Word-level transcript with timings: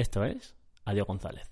Esto 0.00 0.24
es 0.24 0.56
Adiós 0.86 1.06
González. 1.06 1.50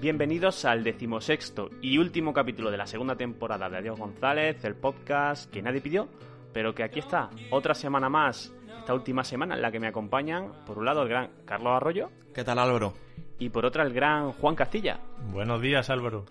Bienvenidos 0.00 0.64
al 0.64 0.82
decimosexto 0.82 1.70
y 1.80 1.98
último 1.98 2.32
capítulo 2.32 2.72
de 2.72 2.78
la 2.78 2.88
segunda 2.88 3.14
temporada 3.14 3.70
de 3.70 3.76
Adiós 3.76 3.96
González, 3.96 4.64
el 4.64 4.74
podcast 4.74 5.48
que 5.52 5.62
nadie 5.62 5.80
pidió, 5.80 6.08
pero 6.52 6.74
que 6.74 6.82
aquí 6.82 6.98
está, 6.98 7.30
otra 7.52 7.74
semana 7.74 8.08
más, 8.08 8.52
esta 8.80 8.94
última 8.94 9.22
semana 9.22 9.54
en 9.54 9.62
la 9.62 9.70
que 9.70 9.78
me 9.78 9.86
acompañan, 9.86 10.64
por 10.66 10.78
un 10.78 10.84
lado 10.84 11.02
el 11.02 11.10
gran 11.10 11.30
Carlos 11.44 11.74
Arroyo. 11.76 12.10
¿Qué 12.34 12.42
tal 12.42 12.58
Álvaro? 12.58 12.94
Y 13.38 13.50
por 13.50 13.64
otra 13.64 13.84
el 13.84 13.92
gran 13.92 14.32
Juan 14.32 14.56
Castilla. 14.56 14.98
Buenos 15.30 15.62
días 15.62 15.90
Álvaro. 15.90 16.24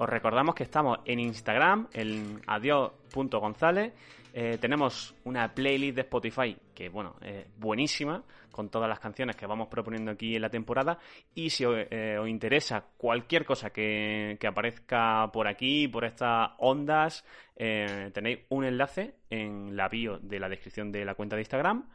Os 0.00 0.08
recordamos 0.08 0.54
que 0.54 0.62
estamos 0.62 1.00
en 1.04 1.20
Instagram, 1.20 1.88
en 1.92 2.40
adiós.gonzález. 2.46 3.92
Eh, 4.32 4.56
tenemos 4.58 5.14
una 5.24 5.52
playlist 5.54 5.94
de 5.94 6.00
Spotify 6.00 6.56
que, 6.74 6.88
bueno, 6.88 7.16
es 7.20 7.44
buenísima, 7.58 8.24
con 8.50 8.70
todas 8.70 8.88
las 8.88 8.98
canciones 8.98 9.36
que 9.36 9.44
vamos 9.44 9.68
proponiendo 9.68 10.10
aquí 10.10 10.36
en 10.36 10.40
la 10.40 10.48
temporada. 10.48 10.98
Y 11.34 11.50
si 11.50 11.64
eh, 11.66 12.16
os 12.18 12.26
interesa 12.26 12.82
cualquier 12.96 13.44
cosa 13.44 13.68
que, 13.68 14.38
aparezca 14.42 15.28
por 15.30 15.46
aquí, 15.46 15.86
por 15.86 16.06
estas 16.06 16.52
ondas, 16.56 17.22
eh, 17.54 18.10
tenéis 18.14 18.38
un 18.48 18.64
enlace 18.64 19.16
en 19.28 19.76
la 19.76 19.90
bio 19.90 20.16
de 20.16 20.40
la 20.40 20.48
descripción 20.48 20.90
de 20.90 21.04
la 21.04 21.14
cuenta 21.14 21.36
de 21.36 21.42
Instagram 21.42 21.86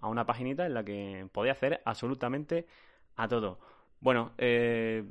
a 0.00 0.08
una 0.08 0.26
paginita 0.26 0.66
en 0.66 0.74
la 0.74 0.82
que 0.82 1.28
podéis 1.30 1.52
hacer 1.52 1.80
absolutamente 1.84 2.66
a 3.14 3.28
todo. 3.28 3.60
Bueno, 4.00 4.32
eh, 4.38 5.04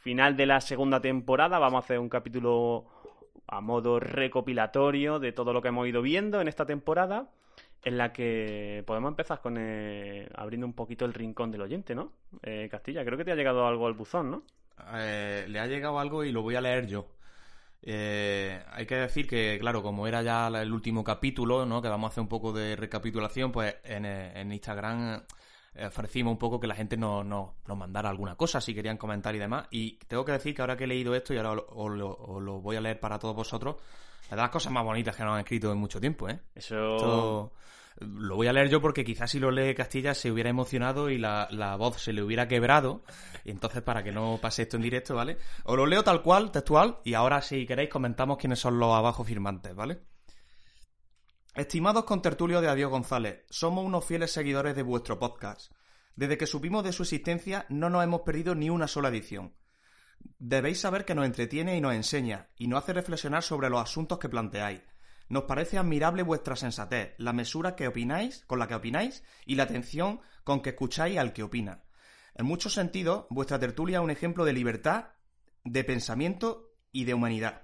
final 0.00 0.36
de 0.36 0.46
la 0.46 0.60
segunda 0.60 1.00
temporada. 1.00 1.58
Vamos 1.58 1.82
a 1.82 1.84
hacer 1.84 1.98
un 1.98 2.08
capítulo 2.08 2.86
a 3.46 3.60
modo 3.60 4.00
recopilatorio 4.00 5.18
de 5.18 5.32
todo 5.32 5.52
lo 5.52 5.60
que 5.60 5.68
hemos 5.68 5.86
ido 5.86 6.02
viendo 6.02 6.40
en 6.40 6.48
esta 6.48 6.66
temporada, 6.66 7.30
en 7.82 7.98
la 7.98 8.12
que 8.12 8.82
podemos 8.86 9.10
empezar 9.10 9.40
con 9.40 9.56
eh, 9.58 10.28
abriendo 10.34 10.66
un 10.66 10.72
poquito 10.72 11.04
el 11.04 11.14
rincón 11.14 11.50
del 11.50 11.62
oyente, 11.62 11.94
¿no? 11.94 12.12
Eh, 12.42 12.68
Castilla, 12.70 13.04
creo 13.04 13.18
que 13.18 13.24
te 13.24 13.32
ha 13.32 13.36
llegado 13.36 13.66
algo 13.66 13.86
al 13.86 13.94
buzón, 13.94 14.30
¿no? 14.30 14.42
Eh, 14.94 15.44
le 15.48 15.60
ha 15.60 15.66
llegado 15.66 15.98
algo 15.98 16.24
y 16.24 16.32
lo 16.32 16.42
voy 16.42 16.54
a 16.54 16.60
leer 16.60 16.86
yo. 16.86 17.06
hay 17.82 18.86
que 18.86 18.96
decir 18.96 19.26
que, 19.26 19.58
claro, 19.60 19.82
como 19.82 20.06
era 20.06 20.22
ya 20.22 20.48
el 20.48 20.72
último 20.72 21.04
capítulo, 21.04 21.66
¿no? 21.66 21.82
Que 21.82 21.88
vamos 21.88 22.08
a 22.08 22.12
hacer 22.12 22.22
un 22.22 22.28
poco 22.28 22.52
de 22.52 22.76
recapitulación, 22.76 23.52
pues 23.52 23.76
en, 23.84 24.06
en 24.06 24.52
Instagram 24.52 25.16
eh, 25.16 25.22
ofrecimos 25.78 26.32
un 26.32 26.38
poco 26.38 26.58
que 26.58 26.66
la 26.66 26.74
gente 26.74 26.96
nos, 26.96 27.24
nos, 27.24 27.52
mandara 27.76 28.08
alguna 28.08 28.36
cosa, 28.36 28.60
si 28.60 28.74
querían 28.74 28.96
comentar 28.96 29.34
y 29.34 29.38
demás. 29.38 29.66
Y 29.70 29.98
tengo 30.06 30.24
que 30.24 30.32
decir 30.32 30.54
que 30.54 30.62
ahora 30.62 30.76
que 30.76 30.84
he 30.84 30.86
leído 30.86 31.14
esto 31.14 31.32
y 31.32 31.38
ahora 31.38 31.62
os 31.68 31.90
lo, 31.90 32.60
voy 32.60 32.76
a 32.76 32.80
leer 32.80 32.98
para 32.98 33.18
todos 33.18 33.36
vosotros, 33.36 33.76
es 34.24 34.30
de 34.30 34.36
las 34.36 34.50
cosas 34.50 34.72
más 34.72 34.84
bonitas 34.84 35.16
que 35.16 35.22
nos 35.22 35.34
han 35.34 35.40
escrito 35.40 35.72
en 35.72 35.78
mucho 35.78 36.00
tiempo, 36.00 36.28
¿eh? 36.28 36.40
Eso... 36.54 37.52
lo 37.98 38.36
voy 38.36 38.46
a 38.46 38.52
leer 38.52 38.68
yo 38.68 38.80
porque 38.80 39.04
quizás 39.04 39.30
si 39.30 39.38
lo 39.38 39.50
lee 39.50 39.74
Castilla 39.74 40.14
se 40.14 40.30
hubiera 40.30 40.50
emocionado 40.50 41.10
y 41.10 41.18
la, 41.18 41.48
la, 41.50 41.76
voz 41.76 42.00
se 42.00 42.12
le 42.12 42.22
hubiera 42.22 42.48
quebrado. 42.48 43.02
Y 43.44 43.50
entonces, 43.50 43.82
para 43.82 44.02
que 44.02 44.12
no 44.12 44.38
pase 44.40 44.62
esto 44.62 44.76
en 44.76 44.82
directo, 44.82 45.14
¿vale? 45.14 45.38
Os 45.64 45.76
lo 45.76 45.86
leo 45.86 46.02
tal 46.02 46.22
cual, 46.22 46.50
textual, 46.50 46.98
y 47.04 47.14
ahora 47.14 47.42
si 47.42 47.66
queréis 47.66 47.90
comentamos 47.90 48.38
quiénes 48.38 48.58
son 48.58 48.78
los 48.78 48.92
abajo 48.92 49.24
firmantes, 49.24 49.74
¿vale? 49.74 49.98
Estimados 51.56 52.04
contertulios 52.04 52.62
de 52.62 52.68
Adiós 52.68 52.92
González, 52.92 53.44
somos 53.50 53.84
unos 53.84 54.04
fieles 54.04 54.30
seguidores 54.30 54.76
de 54.76 54.84
vuestro 54.84 55.18
podcast. 55.18 55.72
Desde 56.14 56.38
que 56.38 56.46
supimos 56.46 56.84
de 56.84 56.92
su 56.92 57.02
existencia 57.02 57.66
no 57.68 57.90
nos 57.90 58.04
hemos 58.04 58.20
perdido 58.20 58.54
ni 58.54 58.70
una 58.70 58.86
sola 58.86 59.08
edición. 59.08 59.52
Debéis 60.38 60.80
saber 60.80 61.04
que 61.04 61.16
nos 61.16 61.26
entretiene 61.26 61.76
y 61.76 61.80
nos 61.80 61.94
enseña, 61.94 62.50
y 62.56 62.68
nos 62.68 62.84
hace 62.84 62.92
reflexionar 62.92 63.42
sobre 63.42 63.68
los 63.68 63.82
asuntos 63.82 64.20
que 64.20 64.28
planteáis. 64.28 64.82
Nos 65.28 65.44
parece 65.44 65.76
admirable 65.76 66.22
vuestra 66.22 66.54
sensatez, 66.54 67.14
la 67.18 67.32
mesura 67.32 67.74
que 67.74 67.88
opináis, 67.88 68.44
con 68.46 68.60
la 68.60 68.68
que 68.68 68.76
opináis, 68.76 69.24
y 69.44 69.56
la 69.56 69.64
atención 69.64 70.20
con 70.44 70.62
que 70.62 70.70
escucháis 70.70 71.18
al 71.18 71.32
que 71.32 71.42
opina. 71.42 71.82
En 72.36 72.46
muchos 72.46 72.74
sentidos, 72.74 73.26
vuestra 73.28 73.58
tertulia 73.58 73.98
es 73.98 74.04
un 74.04 74.10
ejemplo 74.12 74.44
de 74.44 74.52
libertad, 74.52 75.08
de 75.64 75.82
pensamiento 75.82 76.76
y 76.92 77.06
de 77.06 77.14
humanidad. 77.14 77.62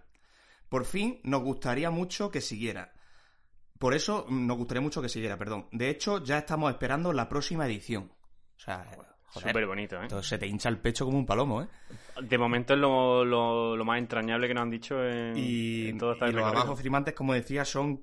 Por 0.69 0.87
fin, 0.87 1.21
nos 1.23 1.45
gustaría 1.45 1.93
mucho 1.93 2.33
que 2.33 2.41
siguiera. 2.41 2.96
Por 3.79 3.95
eso 3.95 4.27
nos 4.29 4.57
gustaría 4.57 4.81
mucho 4.81 5.03
que 5.03 5.09
siguiera, 5.09 5.37
perdón. 5.37 5.67
De 5.73 5.91
hecho, 5.91 6.23
ya 6.23 6.39
estamos 6.39 6.71
esperando 6.71 7.13
la 7.13 7.29
próxima 7.29 7.67
edición. 7.67 8.11
O 8.57 8.59
sea, 8.59 8.87
Súper 9.41 9.67
bonito, 9.67 9.97
¿eh? 9.97 10.03
Entonces 10.03 10.29
se 10.29 10.39
te 10.39 10.47
hincha 10.47 10.69
el 10.69 10.79
pecho 10.79 11.05
como 11.05 11.19
un 11.19 11.27
palomo, 11.27 11.63
¿eh? 11.63 11.69
De 12.23 12.39
momento 12.39 12.75
es 12.75 12.81
lo, 12.81 13.25
lo, 13.25 13.85
más 13.85 13.99
entrañable 13.99 14.49
que 14.49 14.55
nos 14.55 14.63
han 14.63 14.71
dicho 14.71 15.05
en, 15.05 15.35
y, 15.37 15.93
todo 15.99 16.17
Y 16.27 16.33
los 16.33 16.45
abajo 16.45 16.75
firmantes, 16.75 17.15
como 17.15 17.35
decía, 17.35 17.65
son 17.65 18.03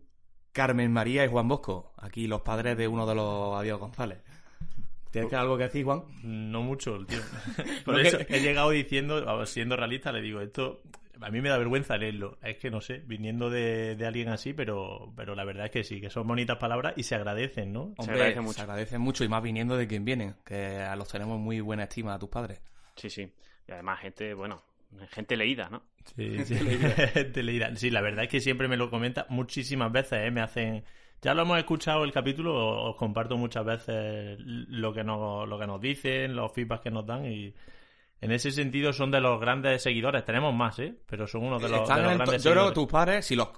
Carmen 0.51 0.91
María 0.91 1.25
y 1.25 1.29
Juan 1.29 1.47
Bosco. 1.47 1.93
Aquí 1.97 2.27
los 2.27 2.41
padres 2.41 2.77
de 2.77 2.87
uno 2.87 3.07
de 3.07 3.15
los 3.15 3.55
Adiós 3.55 3.79
González. 3.79 4.19
¿Tienes 5.09 5.33
algo 5.33 5.57
que 5.57 5.63
decir, 5.63 5.85
Juan? 5.85 6.03
No 6.23 6.61
mucho, 6.61 7.03
tío. 7.05 7.19
Por 7.85 7.99
eso 7.99 8.17
he 8.27 8.39
llegado 8.39 8.69
diciendo, 8.71 9.45
siendo 9.45 9.75
realista, 9.75 10.11
le 10.11 10.21
digo, 10.21 10.41
esto 10.41 10.81
a 11.23 11.29
mí 11.29 11.41
me 11.41 11.49
da 11.49 11.57
vergüenza 11.57 11.97
leerlo. 11.97 12.37
Es 12.41 12.57
que 12.57 12.69
no 12.69 12.81
sé, 12.81 13.01
viniendo 13.05 13.49
de, 13.49 13.97
alguien 14.05 14.29
así, 14.29 14.53
pero, 14.53 15.13
pero 15.15 15.35
la 15.35 15.45
verdad 15.45 15.65
es 15.65 15.71
que 15.71 15.83
sí, 15.83 16.01
que 16.01 16.09
son 16.09 16.27
bonitas 16.27 16.57
palabras 16.57 16.93
y 16.97 17.03
se 17.03 17.15
agradecen, 17.15 17.71
¿no? 17.73 17.93
se 17.99 18.11
agradecen 18.11 18.43
mucho. 18.43 18.55
Se 18.55 18.61
agradecen 18.61 19.01
mucho 19.01 19.23
y 19.23 19.29
más 19.29 19.41
viniendo 19.41 19.77
de 19.77 19.87
quien 19.87 20.05
vienen, 20.05 20.35
que 20.45 20.77
a 20.77 20.95
los 20.95 21.07
tenemos 21.07 21.39
muy 21.39 21.61
buena 21.61 21.83
estima 21.83 22.13
a 22.13 22.19
tus 22.19 22.29
padres. 22.29 22.61
Sí, 22.95 23.09
sí. 23.09 23.31
Y 23.67 23.71
además, 23.71 23.99
gente, 24.01 24.33
bueno, 24.33 24.61
gente 25.09 25.37
leída, 25.37 25.69
¿no? 25.69 25.83
Sí, 26.15 26.37
sí. 26.45 26.55
gente 27.13 27.43
leída. 27.43 27.75
Sí, 27.75 27.89
la 27.89 28.01
verdad 28.01 28.25
es 28.25 28.29
que 28.29 28.39
siempre 28.39 28.67
me 28.67 28.77
lo 28.77 28.89
comenta 28.89 29.25
muchísimas 29.29 29.91
veces, 29.91 30.27
¿eh? 30.27 30.31
Me 30.31 30.41
hacen. 30.41 30.83
Ya 31.21 31.33
lo 31.33 31.43
hemos 31.43 31.57
escuchado 31.57 32.03
el 32.03 32.11
capítulo, 32.11 32.89
os 32.89 32.97
comparto 32.97 33.37
muchas 33.37 33.63
veces 33.63 34.37
lo 34.39 34.93
que 34.93 35.05
nos, 35.05 35.47
lo 35.47 35.57
que 35.57 35.65
nos 35.65 35.79
dicen, 35.79 36.35
los 36.35 36.51
feedbacks 36.51 36.83
que 36.83 36.91
nos 36.91 37.05
dan 37.05 37.25
y 37.25 37.53
en 38.23 38.31
ese 38.31 38.51
sentido 38.51 38.93
son 38.93 39.11
de 39.11 39.19
los 39.19 39.39
grandes 39.39 39.83
seguidores. 39.83 40.23
Tenemos 40.23 40.55
más, 40.55 40.79
¿eh? 40.79 40.95
Pero 41.05 41.27
son 41.27 41.43
uno 41.43 41.59
de 41.59 41.67
los, 41.67 41.87
grandes 41.87 42.07
seguidores. 42.07 42.43
Yo 42.43 42.51
creo 42.51 42.67
que 42.69 42.73
tus 42.73 42.87
padres, 42.87 43.25
si 43.25 43.35
los, 43.35 43.49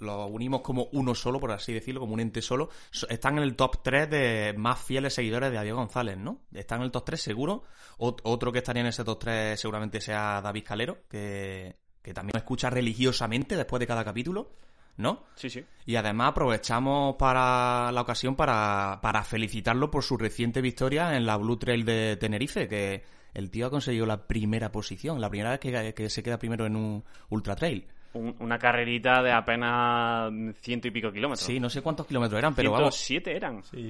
unimos 0.00 0.62
como 0.62 0.88
uno 0.92 1.14
solo, 1.14 1.38
por 1.38 1.52
así 1.52 1.72
decirlo, 1.72 2.00
como 2.00 2.14
un 2.14 2.20
ente 2.20 2.42
solo, 2.42 2.70
están 3.08 3.38
en 3.38 3.44
el 3.44 3.54
top 3.54 3.82
3 3.84 4.10
de 4.10 4.54
más 4.56 4.80
fieles 4.80 5.14
seguidores 5.14 5.52
de 5.52 5.58
Adiós 5.58 5.76
González, 5.76 6.18
¿no? 6.18 6.40
Están 6.52 6.80
en 6.80 6.86
el 6.86 6.90
top 6.90 7.04
3 7.04 7.22
seguro. 7.22 7.62
otro 7.98 8.50
que 8.50 8.58
estaría 8.58 8.80
en 8.80 8.88
ese 8.88 9.04
top 9.04 9.20
3 9.20 9.60
seguramente 9.60 10.00
sea 10.00 10.40
David 10.42 10.64
Calero, 10.66 10.98
que, 11.08 11.76
que 12.02 12.12
también 12.12 12.36
escucha 12.36 12.68
religiosamente 12.68 13.56
después 13.56 13.78
de 13.78 13.86
cada 13.86 14.04
capítulo. 14.04 14.50
¿no? 14.96 15.24
Sí, 15.36 15.48
sí. 15.48 15.64
Y 15.86 15.96
además 15.96 16.30
aprovechamos 16.30 17.14
para 17.16 17.90
la 17.92 18.00
ocasión 18.02 18.36
para, 18.36 18.98
para 19.00 19.22
felicitarlo 19.22 19.90
por 19.90 20.02
su 20.02 20.16
reciente 20.18 20.60
victoria 20.60 21.16
en 21.16 21.24
la 21.24 21.36
Blue 21.36 21.56
Trail 21.56 21.84
de 21.84 22.16
Tenerife, 22.18 22.68
que 22.68 23.02
el 23.34 23.50
tío 23.50 23.66
ha 23.66 23.70
conseguido 23.70 24.06
la 24.06 24.26
primera 24.26 24.72
posición, 24.72 25.20
la 25.20 25.30
primera 25.30 25.50
vez 25.56 25.94
que, 25.94 26.10
se 26.10 26.22
queda 26.22 26.38
primero 26.38 26.66
en 26.66 26.76
un 26.76 27.04
ultra 27.28 27.56
trail 27.56 27.86
una 28.12 28.58
carrerita 28.58 29.22
de 29.22 29.30
apenas 29.30 30.32
ciento 30.56 30.88
y 30.88 30.90
pico 30.90 31.12
kilómetros. 31.12 31.46
Sí, 31.46 31.60
no 31.60 31.70
sé 31.70 31.80
cuántos 31.80 32.06
kilómetros 32.06 32.38
eran, 32.38 32.54
pero 32.56 32.72
vamos. 32.72 32.96
siete 32.96 33.36
eran. 33.36 33.62
Sí, 33.62 33.88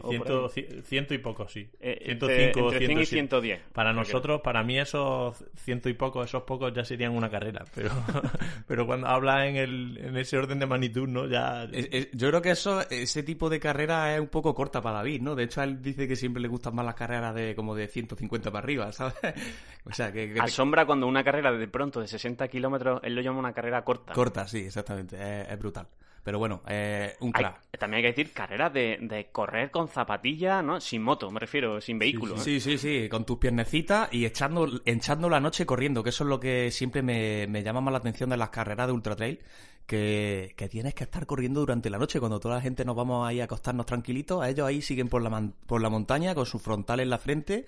ciento, 0.84 1.14
y 1.14 1.18
poco, 1.18 1.48
sí. 1.48 1.66
Eh, 1.80 1.99
ciento 2.02 2.28
cinco, 2.28 3.00
y 3.00 3.06
110. 3.06 3.60
Para 3.72 3.92
nosotros, 3.92 4.40
para 4.42 4.62
mí 4.62 4.78
esos 4.78 5.44
ciento 5.56 5.88
y 5.88 5.94
poco, 5.94 6.22
esos 6.22 6.42
pocos 6.42 6.72
ya 6.72 6.84
serían 6.84 7.12
una 7.12 7.30
carrera, 7.30 7.64
pero, 7.74 7.90
pero 8.66 8.86
cuando 8.86 9.06
habla 9.08 9.46
en, 9.46 9.56
el, 9.56 9.98
en 9.98 10.16
ese 10.16 10.38
orden 10.38 10.58
de 10.58 10.66
magnitud, 10.66 11.08
¿no? 11.08 11.26
Ya... 11.26 11.68
yo 12.12 12.28
creo 12.28 12.42
que 12.42 12.50
eso, 12.50 12.80
ese 12.90 13.22
tipo 13.22 13.50
de 13.50 13.60
carrera 13.60 14.14
es 14.14 14.20
un 14.20 14.28
poco 14.28 14.54
corta 14.54 14.80
para 14.80 14.96
David, 14.96 15.22
¿no? 15.22 15.34
De 15.34 15.44
hecho, 15.44 15.62
él 15.62 15.82
dice 15.82 16.08
que 16.08 16.16
siempre 16.16 16.42
le 16.42 16.48
gustan 16.48 16.74
más 16.74 16.84
las 16.84 16.94
carreras 16.94 17.34
de 17.34 17.54
como 17.54 17.74
de 17.74 17.88
150 17.88 18.50
para 18.50 18.62
arriba, 18.62 18.92
¿sabes? 18.92 19.14
O 19.84 19.92
sea, 19.94 20.12
que... 20.12 20.34
Asombra 20.38 20.84
cuando 20.84 21.06
una 21.06 21.24
carrera 21.24 21.50
de 21.52 21.66
pronto 21.66 22.00
de 22.00 22.06
60 22.06 22.46
kilómetros, 22.48 23.00
él 23.02 23.14
lo 23.14 23.22
llama 23.22 23.38
una 23.38 23.52
carrera 23.52 23.82
corta. 23.82 24.12
Corta. 24.12 24.46
sí, 24.46 24.58
exactamente. 24.58 25.16
Es, 25.50 25.58
brutal. 25.58 25.86
Pero 26.22 26.38
bueno, 26.38 26.62
eh, 26.69 27.15
un 27.21 27.33
crack. 27.33 27.62
también 27.78 27.98
hay 27.98 28.03
que 28.12 28.21
decir 28.21 28.34
carreras 28.34 28.72
de, 28.72 29.28
correr 29.33 29.71
con 29.71 29.89
zapatilla, 29.89 30.62
¿no? 30.62 30.80
Sin 30.80 31.03
moto, 31.03 31.30
me 31.30 31.41
refiero, 31.41 31.80
sin 31.80 31.98
vehículo. 31.98 32.36
Sí, 32.36 32.56
¿eh? 32.56 32.60
sí, 32.60 32.78
sí, 32.78 33.09
con 33.09 33.24
tus 33.24 33.39
piernecitas 33.39 34.12
y 34.12 34.27
echando, 34.27 34.68
echando 34.84 35.28
la 35.30 35.41
noche 35.41 35.65
corriendo, 35.65 36.03
que 36.03 36.10
eso 36.10 36.24
es 36.24 36.30
lo 36.30 36.39
que 36.39 36.71
siempre 36.71 37.03
me, 37.03 37.62
llama 37.62 37.80
más 37.80 37.92
la 37.92 37.98
atención 37.98 38.30
de 38.30 38.36
las 38.36 38.50
carreras 38.50 38.86
de 38.86 38.92
ultra 38.92 39.16
trail, 39.16 39.41
que, 39.86 40.54
tienes 40.71 40.94
que 40.94 41.04
estar 41.04 41.27
corriendo 41.27 41.60
durante 41.60 41.89
la 41.89 41.98
noche. 41.98 42.21
Cuando 42.21 42.39
toda 42.39 42.56
la 42.56 42.60
gente 42.60 42.84
nos 42.84 42.97
vamos 42.97 43.27
ahí 43.27 43.41
a 43.41 43.44
acostarnos 43.44 43.86
tranquilitos, 43.86 44.42
a 44.42 44.50
ellos 44.50 44.66
ahí 44.66 44.83
siguen 44.83 45.09
por 45.09 45.22
la, 45.22 45.50
por 45.66 45.80
la 45.80 45.89
montaña 45.89 46.34
con 46.34 46.44
su 46.44 46.59
frontal 46.59 47.00
en 47.00 47.09
la 47.09 47.18
frente 47.18 47.65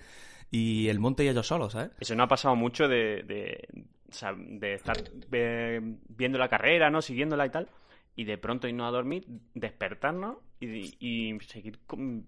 y 0.51 0.87
el 0.89 0.99
monte 0.99 1.23
y 1.23 1.27
ellos 1.27 1.47
solos, 1.47 1.73
¿sabes? 1.73 1.91
Eso 1.99 2.13
no 2.15 2.23
ha 2.23 2.27
pasado 2.27 2.55
mucho 2.55 2.87
de, 2.87 3.23
de, 3.23 3.67
de 4.37 4.73
estar 4.75 4.97
viendo 5.29 6.37
la 6.37 6.47
carrera, 6.47 6.91
¿no? 6.91 7.01
Siguiéndola 7.01 7.47
y 7.47 7.49
tal. 7.49 7.67
Y 8.15 8.25
de 8.25 8.37
pronto 8.37 8.67
irnos 8.67 8.87
a 8.87 8.91
dormir, 8.91 9.25
despertarnos 9.55 10.37
y, 10.59 11.35
seguir 11.47 11.79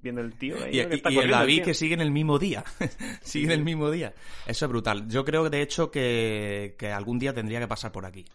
viendo 0.02 0.22
el 0.22 0.36
tío. 0.36 0.56
y, 0.72 0.80
el 0.80 1.30
David 1.30 1.64
que 1.64 1.74
sigue 1.74 1.94
en 1.94 2.02
el 2.02 2.12
mismo 2.12 2.40
día. 2.40 2.64
sigue 3.22 3.46
en 3.46 3.52
el 3.52 3.64
mismo 3.64 3.92
día. 3.92 4.14
Eso 4.48 4.66
es 4.66 4.70
brutal. 4.70 5.08
Yo 5.08 5.24
creo, 5.24 5.50
de 5.50 5.62
hecho, 5.62 5.92
que, 5.92 6.76
que 6.78 6.92
algún 6.92 7.20
día 7.20 7.34
tendría 7.34 7.60
que 7.60 7.68
pasar 7.68 7.92
por 7.92 8.06
aquí. 8.06 8.26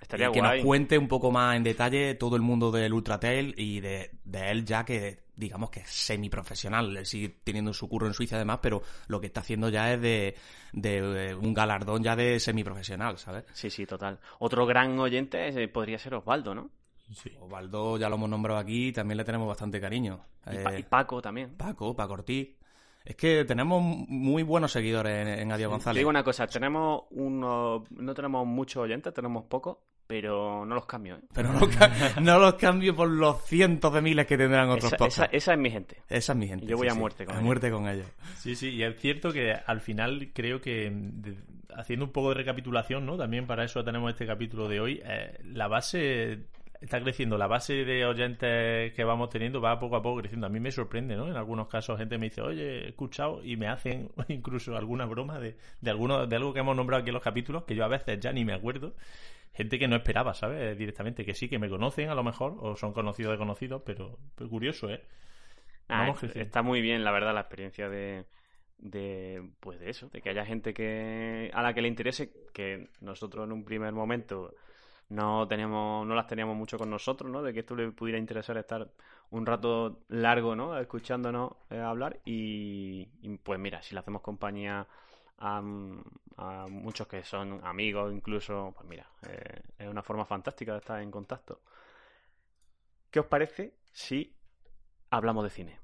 Estaría 0.00 0.28
y 0.28 0.32
que 0.32 0.40
guay. 0.40 0.58
nos 0.58 0.66
cuente 0.66 0.98
un 0.98 1.08
poco 1.08 1.30
más 1.30 1.56
en 1.56 1.62
detalle 1.62 2.14
todo 2.14 2.36
el 2.36 2.42
mundo 2.42 2.70
del 2.70 2.92
Ultratel 2.92 3.54
y 3.56 3.80
de, 3.80 4.10
de 4.24 4.50
él 4.50 4.64
ya 4.64 4.84
que 4.84 5.24
digamos 5.36 5.70
que 5.70 5.80
es 5.80 5.90
semiprofesional, 5.90 6.96
él 6.96 7.06
sigue 7.06 7.40
teniendo 7.42 7.72
su 7.72 7.88
curro 7.88 8.06
en 8.06 8.14
Suiza 8.14 8.36
además, 8.36 8.60
pero 8.62 8.82
lo 9.08 9.20
que 9.20 9.26
está 9.26 9.40
haciendo 9.40 9.68
ya 9.68 9.92
es 9.92 10.00
de, 10.00 10.36
de, 10.72 11.34
un 11.34 11.52
galardón 11.52 12.02
ya 12.02 12.14
de 12.14 12.38
semiprofesional, 12.38 13.18
¿sabes? 13.18 13.44
Sí, 13.52 13.70
sí, 13.70 13.86
total. 13.86 14.20
Otro 14.38 14.66
gran 14.66 14.98
oyente 14.98 15.48
eh, 15.48 15.68
podría 15.68 15.98
ser 15.98 16.14
Osvaldo, 16.14 16.54
¿no? 16.54 16.70
Sí. 17.12 17.30
Osvaldo 17.40 17.98
ya 17.98 18.08
lo 18.08 18.16
hemos 18.16 18.28
nombrado 18.30 18.58
aquí, 18.58 18.92
también 18.92 19.18
le 19.18 19.24
tenemos 19.24 19.46
bastante 19.46 19.80
cariño. 19.80 20.20
Y, 20.50 20.56
Pa- 20.58 20.74
Eh, 20.74 20.80
y 20.80 20.82
Paco 20.84 21.20
también. 21.22 21.54
Paco, 21.56 21.94
Paco 21.94 22.14
Ortiz. 22.14 22.48
Es 23.04 23.16
que 23.16 23.44
tenemos 23.44 23.82
muy 23.82 24.42
buenos 24.42 24.72
seguidores 24.72 25.26
en, 25.26 25.28
en 25.40 25.52
Adiós 25.52 25.68
Te 25.68 25.72
González. 25.72 26.00
digo 26.00 26.08
una 26.10 26.24
cosa, 26.24 26.46
tenemos 26.46 27.02
unos, 27.10 27.82
no 27.90 28.14
tenemos 28.14 28.46
muchos 28.46 28.82
oyentes, 28.82 29.12
tenemos 29.12 29.44
pocos, 29.44 29.76
pero 30.06 30.64
no 30.64 30.74
los 30.74 30.86
cambio. 30.86 31.16
¿eh? 31.16 31.20
Pero 31.34 31.50
no, 32.22 32.38
los 32.38 32.54
cambio 32.58 32.96
por 32.96 33.08
los 33.10 33.42
cientos 33.44 33.92
de 33.92 34.00
miles 34.00 34.26
que 34.26 34.38
tendrán 34.38 34.70
otros 34.70 34.86
Esa, 34.86 34.96
podcasts. 34.96 35.18
esa- 35.24 35.36
esa 35.36 35.52
es 35.52 35.58
mi 35.58 35.70
gente. 35.70 35.98
Esa 36.08 36.32
es 36.32 36.38
mi 36.38 36.48
gente. 36.48 36.64
Y 36.64 36.68
yo 36.68 36.78
voy 36.78 36.88
a 36.88 36.94
muerte 36.94 37.26
con 37.26 37.34
a 37.34 37.38
ellos. 37.38 37.44
muerte 37.46 37.70
con 37.70 37.86
ellos. 37.88 38.06
Sí, 38.38 38.56
sí, 38.56 38.70
y 38.70 38.82
es 38.82 38.98
cierto 38.98 39.30
que 39.32 39.52
al 39.52 39.82
final 39.82 40.30
creo 40.32 40.62
que 40.62 40.90
de- 40.90 41.36
haciendo 41.76 42.06
un 42.06 42.12
poco 42.12 42.30
de 42.30 42.36
recapitulación, 42.36 43.04
¿no? 43.04 43.18
También 43.18 43.46
para 43.46 43.64
eso 43.64 43.84
tenemos 43.84 44.10
este 44.12 44.26
capítulo 44.26 44.66
de 44.68 44.80
hoy. 44.80 45.02
eh, 45.04 45.38
la 45.44 45.68
base 45.68 46.46
está 46.84 47.00
creciendo, 47.02 47.38
la 47.38 47.46
base 47.46 47.84
de 47.84 48.04
oyentes 48.06 48.92
que 48.94 49.04
vamos 49.04 49.30
teniendo 49.30 49.60
va 49.60 49.78
poco 49.78 49.96
a 49.96 50.02
poco 50.02 50.20
creciendo. 50.20 50.46
A 50.46 50.50
mí 50.50 50.60
me 50.60 50.70
sorprende, 50.70 51.16
¿no? 51.16 51.28
En 51.28 51.36
algunos 51.36 51.68
casos 51.68 51.98
gente 51.98 52.18
me 52.18 52.26
dice, 52.26 52.42
oye, 52.42 52.84
he 52.84 52.88
escuchado 52.88 53.42
y 53.44 53.56
me 53.56 53.68
hacen 53.68 54.10
incluso 54.28 54.76
alguna 54.76 55.06
broma 55.06 55.38
de, 55.40 55.56
de, 55.80 55.90
alguno, 55.90 56.26
de 56.26 56.36
algo 56.36 56.52
que 56.52 56.60
hemos 56.60 56.76
nombrado 56.76 57.00
aquí 57.02 57.10
en 57.10 57.14
los 57.14 57.22
capítulos 57.22 57.64
que 57.64 57.74
yo 57.74 57.84
a 57.84 57.88
veces 57.88 58.20
ya 58.20 58.32
ni 58.32 58.44
me 58.44 58.54
acuerdo. 58.54 58.94
Gente 59.54 59.78
que 59.78 59.88
no 59.88 59.96
esperaba, 59.96 60.34
¿sabes? 60.34 60.76
Directamente, 60.78 61.24
que 61.24 61.34
sí, 61.34 61.48
que 61.48 61.58
me 61.60 61.68
conocen 61.70 62.08
a 62.10 62.14
lo 62.14 62.24
mejor, 62.24 62.56
o 62.60 62.76
son 62.76 62.92
conocidos 62.92 63.32
de 63.32 63.38
conocidos, 63.38 63.82
pero, 63.86 64.18
pero 64.34 64.50
curioso, 64.50 64.90
¿eh? 64.90 65.02
Ah, 65.88 65.98
Vamos 66.00 66.16
es- 66.16 66.20
creciendo. 66.20 66.48
está 66.48 66.62
muy 66.62 66.80
bien, 66.80 67.04
la 67.04 67.12
verdad, 67.12 67.34
la 67.34 67.40
experiencia 67.42 67.88
de, 67.88 68.24
de, 68.78 69.42
pues 69.60 69.78
de 69.80 69.90
eso, 69.90 70.08
de 70.08 70.22
que 70.22 70.30
haya 70.30 70.44
gente 70.46 70.72
que 70.74 71.50
a 71.52 71.62
la 71.62 71.74
que 71.74 71.82
le 71.82 71.88
interese, 71.88 72.32
que 72.52 72.88
nosotros 73.00 73.44
en 73.46 73.52
un 73.52 73.64
primer 73.64 73.92
momento 73.92 74.54
no 75.14 75.46
teníamos, 75.46 76.06
no 76.06 76.14
las 76.14 76.26
teníamos 76.26 76.56
mucho 76.56 76.76
con 76.76 76.90
nosotros, 76.90 77.30
¿no? 77.30 77.42
De 77.42 77.52
que 77.52 77.60
esto 77.60 77.76
le 77.76 77.90
pudiera 77.92 78.18
interesar 78.18 78.56
estar 78.56 78.90
un 79.30 79.46
rato 79.46 80.00
largo, 80.08 80.56
¿no? 80.56 80.78
Escuchándonos 80.78 81.52
eh, 81.70 81.78
hablar 81.78 82.20
y, 82.24 83.06
pues 83.42 83.58
mira, 83.58 83.80
si 83.82 83.94
le 83.94 84.00
hacemos 84.00 84.22
compañía 84.22 84.86
a, 85.38 85.62
a 86.36 86.66
muchos 86.68 87.06
que 87.06 87.22
son 87.22 87.60
amigos 87.64 88.12
incluso, 88.12 88.72
pues 88.74 88.88
mira, 88.88 89.06
eh, 89.28 89.62
es 89.78 89.88
una 89.88 90.02
forma 90.02 90.24
fantástica 90.24 90.72
de 90.72 90.78
estar 90.78 91.00
en 91.00 91.10
contacto. 91.10 91.60
¿Qué 93.10 93.20
os 93.20 93.26
parece 93.26 93.74
si 93.92 94.34
hablamos 95.10 95.44
de 95.44 95.50
cine? 95.50 95.78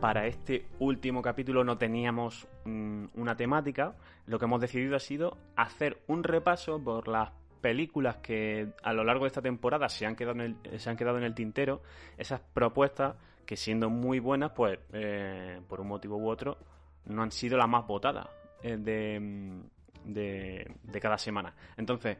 Para 0.00 0.26
este 0.26 0.66
último 0.78 1.22
capítulo 1.22 1.64
no 1.64 1.76
teníamos 1.76 2.46
mm, 2.64 3.06
una 3.14 3.36
temática. 3.36 3.96
Lo 4.26 4.38
que 4.38 4.44
hemos 4.44 4.60
decidido 4.60 4.94
ha 4.94 5.00
sido 5.00 5.36
hacer 5.56 6.02
un 6.06 6.22
repaso 6.22 6.82
por 6.82 7.08
las 7.08 7.32
películas 7.60 8.18
que 8.18 8.68
a 8.84 8.92
lo 8.92 9.02
largo 9.02 9.24
de 9.24 9.28
esta 9.28 9.42
temporada 9.42 9.88
se 9.88 10.06
han 10.06 10.14
quedado 10.14 10.40
en 10.40 11.24
el, 11.24 11.34
tintero. 11.34 11.82
Esas 12.16 12.40
propuestas 12.40 13.16
que 13.44 13.56
siendo 13.56 13.90
muy 13.90 14.20
buenas, 14.20 14.52
pues 14.52 14.78
eh, 14.92 15.60
por 15.66 15.80
un 15.80 15.88
motivo 15.88 16.16
u 16.16 16.28
otro, 16.28 16.58
no 17.06 17.22
han 17.22 17.32
sido 17.32 17.56
las 17.56 17.68
más 17.68 17.84
votadas 17.84 18.28
eh, 18.62 19.18
mm, 19.18 19.60
de, 20.04 20.76
de 20.80 21.00
cada 21.00 21.18
semana. 21.18 21.52
Entonces, 21.76 22.18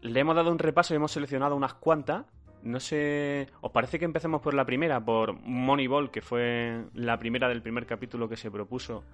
le 0.00 0.18
hemos 0.18 0.34
dado 0.34 0.50
un 0.50 0.58
repaso 0.58 0.94
y 0.94 0.96
hemos 0.96 1.12
seleccionado 1.12 1.54
unas 1.54 1.74
cuantas. 1.74 2.26
No 2.62 2.80
sé, 2.80 3.46
¿os 3.60 3.70
parece 3.70 3.98
que 3.98 4.04
empecemos 4.04 4.40
por 4.42 4.54
la 4.54 4.64
primera? 4.64 5.00
Por 5.04 5.32
Moneyball, 5.40 6.10
que 6.10 6.20
fue 6.20 6.84
la 6.94 7.18
primera 7.18 7.48
del 7.48 7.62
primer 7.62 7.86
capítulo 7.86 8.28
que 8.28 8.36
se 8.36 8.50
propuso 8.50 9.04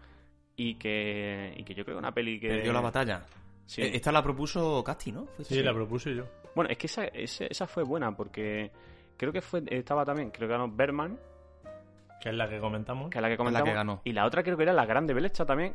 y 0.57 0.75
que, 0.77 1.53
y 1.57 1.63
que 1.65 1.75
yo 1.75 1.85
creo 1.85 1.97
que 1.97 2.01
una 2.01 2.13
peli 2.15 2.41
que... 2.41 2.49
Perdió 2.49 2.73
la 2.73 2.81
batalla. 2.81 3.23
Sí. 3.67 3.83
Eh, 3.83 3.91
Esta 3.95 4.13
la 4.13 4.23
propuso 4.23 4.83
Casti, 4.85 5.13
¿no? 5.13 5.27
Sí, 5.43 5.63
la 5.63 5.73
propuse 5.75 6.15
yo. 6.15 6.25
Bueno, 6.55 6.71
es 6.71 6.79
que 6.79 6.87
esa, 6.87 7.05
esa, 7.07 7.45
esa 7.47 7.67
fue 7.67 7.83
buena 7.83 8.17
porque 8.17 8.71
creo 9.17 9.33
que 9.33 9.41
fue 9.41 9.63
estaba 9.69 10.05
también, 10.05 10.31
creo 10.31 10.49
que 10.49 10.53
ganó 10.53 10.71
Berman, 10.71 11.19
Que 12.21 12.29
es 12.31 12.35
la 12.35 12.49
que 12.49 12.59
comentamos. 12.61 13.11
que 13.11 13.19
es 13.19 13.23
la 13.23 13.29
que 13.29 13.33
la 13.35 13.39
comentamos. 13.39 13.69
que 13.69 13.75
ganó. 13.75 14.01
Y 14.05 14.13
la 14.13 14.25
otra 14.27 14.43
creo 14.43 14.57
que 14.57 14.63
era 14.63 14.73
la 14.73 14.87
Grande 14.87 15.13
Belecha 15.15 15.45
también, 15.45 15.75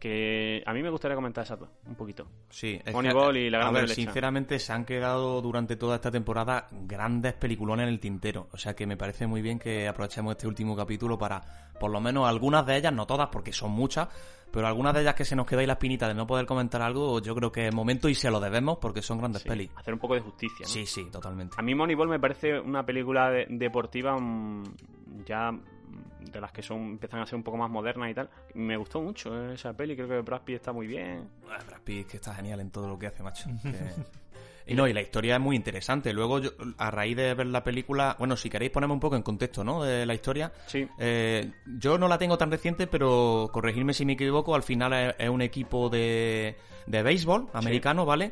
que 0.00 0.62
a 0.66 0.72
mí 0.72 0.82
me 0.82 0.90
gustaría 0.90 1.14
comentar 1.14 1.44
esa 1.44 1.54
dos, 1.56 1.68
un 1.86 1.94
poquito. 1.94 2.26
Sí, 2.48 2.80
es 2.84 2.92
Moneyball 2.92 3.34
que, 3.34 3.40
y 3.46 3.50
La 3.50 3.58
A 3.58 3.60
Grande 3.60 3.80
ver, 3.82 3.88
sinceramente 3.90 4.58
se 4.58 4.72
han 4.72 4.84
quedado 4.84 5.40
durante 5.42 5.76
toda 5.76 5.96
esta 5.96 6.10
temporada 6.10 6.66
grandes 6.72 7.34
peliculones 7.34 7.84
en 7.84 7.90
el 7.90 8.00
tintero. 8.00 8.48
O 8.52 8.56
sea 8.56 8.74
que 8.74 8.86
me 8.86 8.96
parece 8.96 9.26
muy 9.26 9.42
bien 9.42 9.58
que 9.58 9.86
aprovechemos 9.86 10.32
este 10.32 10.48
último 10.48 10.74
capítulo 10.74 11.18
para, 11.18 11.42
por 11.78 11.90
lo 11.92 12.00
menos 12.00 12.26
algunas 12.28 12.66
de 12.66 12.76
ellas, 12.78 12.92
no 12.92 13.06
todas 13.06 13.28
porque 13.28 13.52
son 13.52 13.70
muchas, 13.72 14.08
pero 14.50 14.66
algunas 14.66 14.94
de 14.94 15.02
ellas 15.02 15.14
que 15.14 15.24
se 15.24 15.36
nos 15.36 15.46
queda 15.46 15.60
ahí 15.60 15.66
la 15.66 15.74
espinita 15.74 16.08
de 16.08 16.14
no 16.14 16.26
poder 16.26 16.46
comentar 16.46 16.82
algo, 16.82 17.20
yo 17.20 17.34
creo 17.36 17.52
que 17.52 17.68
es 17.68 17.74
momento 17.74 18.08
y 18.08 18.14
se 18.16 18.30
lo 18.30 18.40
debemos 18.40 18.78
porque 18.78 19.02
son 19.02 19.18
grandes 19.18 19.42
Sí, 19.42 19.48
pelis. 19.48 19.70
hacer 19.76 19.94
un 19.94 20.00
poco 20.00 20.14
de 20.14 20.20
justicia. 20.22 20.64
¿no? 20.64 20.68
Sí, 20.68 20.86
sí, 20.86 21.04
totalmente. 21.12 21.54
A 21.58 21.62
mí 21.62 21.74
Moneyball 21.74 22.08
me 22.08 22.18
parece 22.18 22.58
una 22.58 22.84
película 22.84 23.30
de- 23.30 23.46
deportiva 23.50 24.18
mm, 24.18 24.64
ya 25.26 25.52
de 26.20 26.40
las 26.40 26.52
que 26.52 26.62
son 26.62 26.78
empiezan 26.92 27.20
a 27.20 27.26
ser 27.26 27.36
un 27.36 27.42
poco 27.42 27.56
más 27.56 27.70
modernas 27.70 28.10
y 28.10 28.14
tal. 28.14 28.28
Me 28.54 28.76
gustó 28.76 29.00
mucho 29.00 29.34
eh, 29.50 29.54
esa 29.54 29.72
peli, 29.74 29.94
creo 29.96 30.08
que 30.08 30.20
Brad 30.20 30.42
Pitt 30.42 30.56
está 30.56 30.72
muy 30.72 30.86
bien. 30.86 31.28
Ah, 31.50 31.58
Brad 31.66 31.80
Pitt 31.82 32.06
que 32.08 32.16
está 32.16 32.34
genial 32.34 32.60
en 32.60 32.70
todo 32.70 32.88
lo 32.88 32.98
que 32.98 33.06
hace, 33.06 33.22
macho. 33.22 33.48
Que- 33.62 34.20
Y 34.66 34.74
no, 34.74 34.86
y 34.86 34.92
la 34.92 35.00
historia 35.00 35.34
es 35.34 35.40
muy 35.40 35.56
interesante. 35.56 36.12
Luego, 36.12 36.38
yo, 36.38 36.50
a 36.78 36.92
raíz 36.92 37.16
de 37.16 37.34
ver 37.34 37.46
la 37.48 37.64
película, 37.64 38.14
bueno, 38.20 38.36
si 38.36 38.48
queréis 38.48 38.70
ponerme 38.70 38.92
un 38.94 39.00
poco 39.00 39.16
en 39.16 39.22
contexto, 39.22 39.64
¿no? 39.64 39.82
De 39.82 40.06
la 40.06 40.14
historia. 40.14 40.52
Sí. 40.66 40.86
Eh, 40.98 41.50
yo 41.78 41.98
no 41.98 42.06
la 42.06 42.18
tengo 42.18 42.38
tan 42.38 42.52
reciente, 42.52 42.86
pero 42.86 43.48
corregirme 43.52 43.94
si 43.94 44.04
me 44.04 44.12
equivoco, 44.12 44.54
al 44.54 44.62
final 44.62 44.92
es, 44.92 45.14
es 45.18 45.28
un 45.28 45.42
equipo 45.42 45.88
de, 45.88 46.56
de 46.86 47.02
béisbol 47.02 47.48
americano, 47.52 48.06
¿vale? 48.06 48.30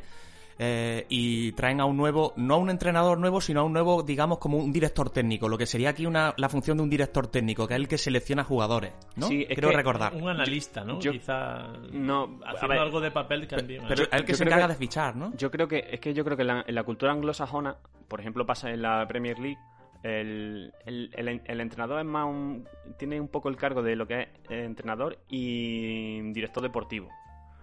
Eh, 0.61 1.05
y 1.07 1.53
traen 1.53 1.79
a 1.79 1.85
un 1.85 1.95
nuevo, 1.95 2.33
no 2.35 2.55
a 2.55 2.57
un 2.57 2.69
entrenador 2.69 3.17
nuevo, 3.17 3.39
sino 3.39 3.61
a 3.61 3.63
un 3.63 3.71
nuevo, 3.71 4.03
digamos, 4.03 4.39
como 4.39 4.57
un 4.57 4.73
director 4.73 5.09
técnico, 5.09 5.47
lo 5.47 5.57
que 5.57 5.65
sería 5.65 5.91
aquí 5.91 6.05
una, 6.05 6.33
la 6.35 6.49
función 6.49 6.75
de 6.75 6.83
un 6.83 6.89
director 6.89 7.27
técnico, 7.27 7.65
que 7.65 7.75
es 7.75 7.79
el 7.79 7.87
que 7.87 7.97
selecciona 7.97 8.43
jugadores, 8.43 8.91
¿no? 9.15 9.27
Sí, 9.27 9.45
es 9.47 9.55
Creo 9.57 9.69
que- 9.69 9.77
recordar. 9.77 10.13
Un 10.15 10.27
analista, 10.27 10.83
¿no? 10.83 10.99
yo- 10.99 11.13
Quizá 11.13 11.67
No, 11.93 12.39
a 12.43 12.49
haciendo 12.49 12.67
ver, 12.67 12.79
algo 12.79 12.99
de 12.99 13.09
papel 13.11 13.47
también. 13.47 13.83
Pero 13.87 14.03
es 14.03 14.09
el 14.11 14.25
que 14.25 14.33
se 14.33 14.43
encarga 14.43 14.67
que- 14.67 14.73
de 14.73 14.77
fichar, 14.79 15.15
¿no? 15.15 15.31
Yo 15.37 15.49
creo 15.49 15.69
que 15.69 15.87
es 15.91 15.99
que 16.01 16.13
yo 16.13 16.25
creo 16.25 16.35
que 16.35 16.41
en 16.43 16.47
la, 16.47 16.65
en 16.67 16.75
la 16.75 16.83
cultura 16.83 17.13
anglosajona, 17.13 17.77
por 18.09 18.19
ejemplo, 18.19 18.45
pasa 18.45 18.69
en 18.69 18.81
la 18.81 19.07
Premier 19.07 19.39
League, 19.39 19.59
el, 20.03 20.73
el- 20.85 21.09
el- 21.15 21.41
el 21.45 21.61
entrenador 21.61 21.99
es 21.99 22.05
más 22.05 22.25
un, 22.25 22.65
tiene 22.97 23.19
un 23.21 23.29
poco 23.29 23.47
el 23.47 23.55
cargo 23.55 23.81
de 23.81 23.95
lo 23.95 24.05
que 24.05 24.23
es 24.23 24.27
entrenador 24.49 25.17
y 25.29 26.19
director 26.33 26.63
deportivo. 26.63 27.07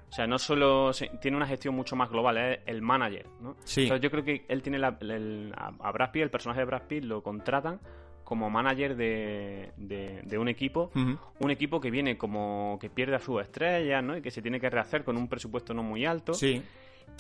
O 0.09 0.13
sea, 0.13 0.27
no 0.27 0.39
solo 0.39 0.93
se- 0.93 1.09
tiene 1.21 1.37
una 1.37 1.47
gestión 1.47 1.75
mucho 1.75 1.97
más 1.97 2.09
global, 2.11 2.37
es 2.39 2.61
el 2.67 2.81
manager, 2.81 3.27
¿no? 3.41 3.57
Sí. 3.65 3.83
Entonces 3.83 4.03
yo 4.03 4.11
creo 4.11 4.25
que 4.25 4.45
él 4.49 4.63
tiene 4.63 4.79
la- 4.79 4.97
el- 5.01 5.53
a 5.57 5.93
Brad 5.93 6.11
Pitt, 6.13 6.23
el 6.23 6.31
personaje 6.31 6.61
de 6.61 6.65
Brad 6.67 6.83
Pitt, 6.83 7.05
lo 7.05 7.23
contratan 7.23 7.81
como 8.25 8.49
manager 8.51 8.97
de, 8.97 9.73
de- 9.77 10.23
de 10.25 10.39
un 10.39 10.49
equipo 10.49 10.91
un 11.41 11.51
equipo 11.51 11.81
que 11.81 11.91
viene 11.93 12.17
como 12.19 12.77
que 12.81 12.91
pierde 12.91 13.15
a 13.17 13.21
sus 13.21 13.41
estrellas, 13.43 14.03
¿no? 14.03 14.17
Y 14.17 14.23
que 14.23 14.31
se 14.33 14.43
tiene 14.43 14.59
que 14.59 14.69
rehacer 14.71 15.05
con 15.05 15.17
un 15.17 15.29
presupuesto 15.29 15.75
no 15.75 15.83
muy 15.85 16.05
alto. 16.07 16.35
Sí. 16.35 16.61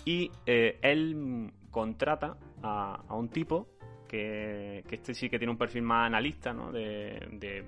Y 0.05 0.31
eh, 0.47 0.79
él 0.83 1.53
contrata 1.71 2.37
a, 2.63 3.03
a 3.09 3.15
un 3.15 3.29
tipo 3.29 3.69
que, 4.09 4.85
que 4.89 4.95
este 4.97 5.15
sí 5.15 5.29
que 5.29 5.39
tiene 5.39 5.51
un 5.53 5.59
perfil 5.59 5.83
más 5.83 6.07
analista, 6.07 6.53
¿no? 6.53 6.73
De, 6.73 7.21
de- 7.33 7.65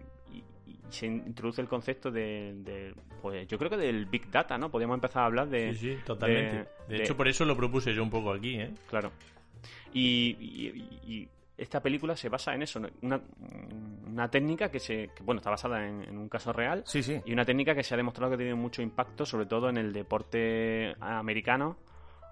se 0.91 1.07
introduce 1.07 1.61
el 1.61 1.69
concepto 1.69 2.11
de, 2.11 2.55
de, 2.65 2.95
pues 3.23 3.47
yo 3.49 3.59
creo 3.59 3.71
que 3.71 3.77
del 3.77 4.07
Big 4.07 4.31
Data, 4.31 4.57
¿no? 4.59 4.71
Podríamos 4.71 4.97
empezar 4.97 5.23
a 5.23 5.27
hablar 5.27 5.49
de... 5.49 5.75
Sí, 5.75 5.95
sí, 5.95 5.99
totalmente. 6.05 6.57
de- 6.57 6.67
De, 6.89 6.97
de- 6.99 7.03
hecho, 7.05 7.17
por 7.17 7.29
eso 7.29 7.45
lo 7.45 7.57
propuse 7.57 7.93
yo 7.95 8.03
un 8.03 8.11
poco 8.11 8.33
aquí, 8.33 8.55
¿eh? 8.61 8.71
Claro. 8.89 9.11
Y, 9.93 10.37
y- 10.41 10.99
y 11.13 11.29
esta 11.57 11.81
película 11.83 12.15
se 12.17 12.29
basa 12.29 12.55
en 12.55 12.63
eso, 12.63 12.81
una, 13.03 13.21
una 14.07 14.31
técnica 14.31 14.71
que 14.71 14.79
se, 14.79 15.11
que, 15.15 15.23
bueno, 15.25 15.41
está 15.41 15.51
basada 15.51 15.87
en, 15.89 16.05
en 16.05 16.17
un 16.17 16.29
caso 16.29 16.53
real 16.53 16.83
Sí, 16.87 17.03
sí. 17.03 17.21
y 17.25 17.33
una 17.33 17.45
técnica 17.45 17.75
que 17.75 17.83
se 17.83 17.95
ha 17.95 17.97
demostrado 17.97 18.31
que 18.31 18.37
tiene 18.37 18.55
mucho 18.55 18.81
impacto, 18.83 19.27
sobre 19.27 19.47
todo 19.47 19.69
en 19.69 19.77
el 19.77 19.93
deporte 19.93 20.95
americano. 21.01 21.77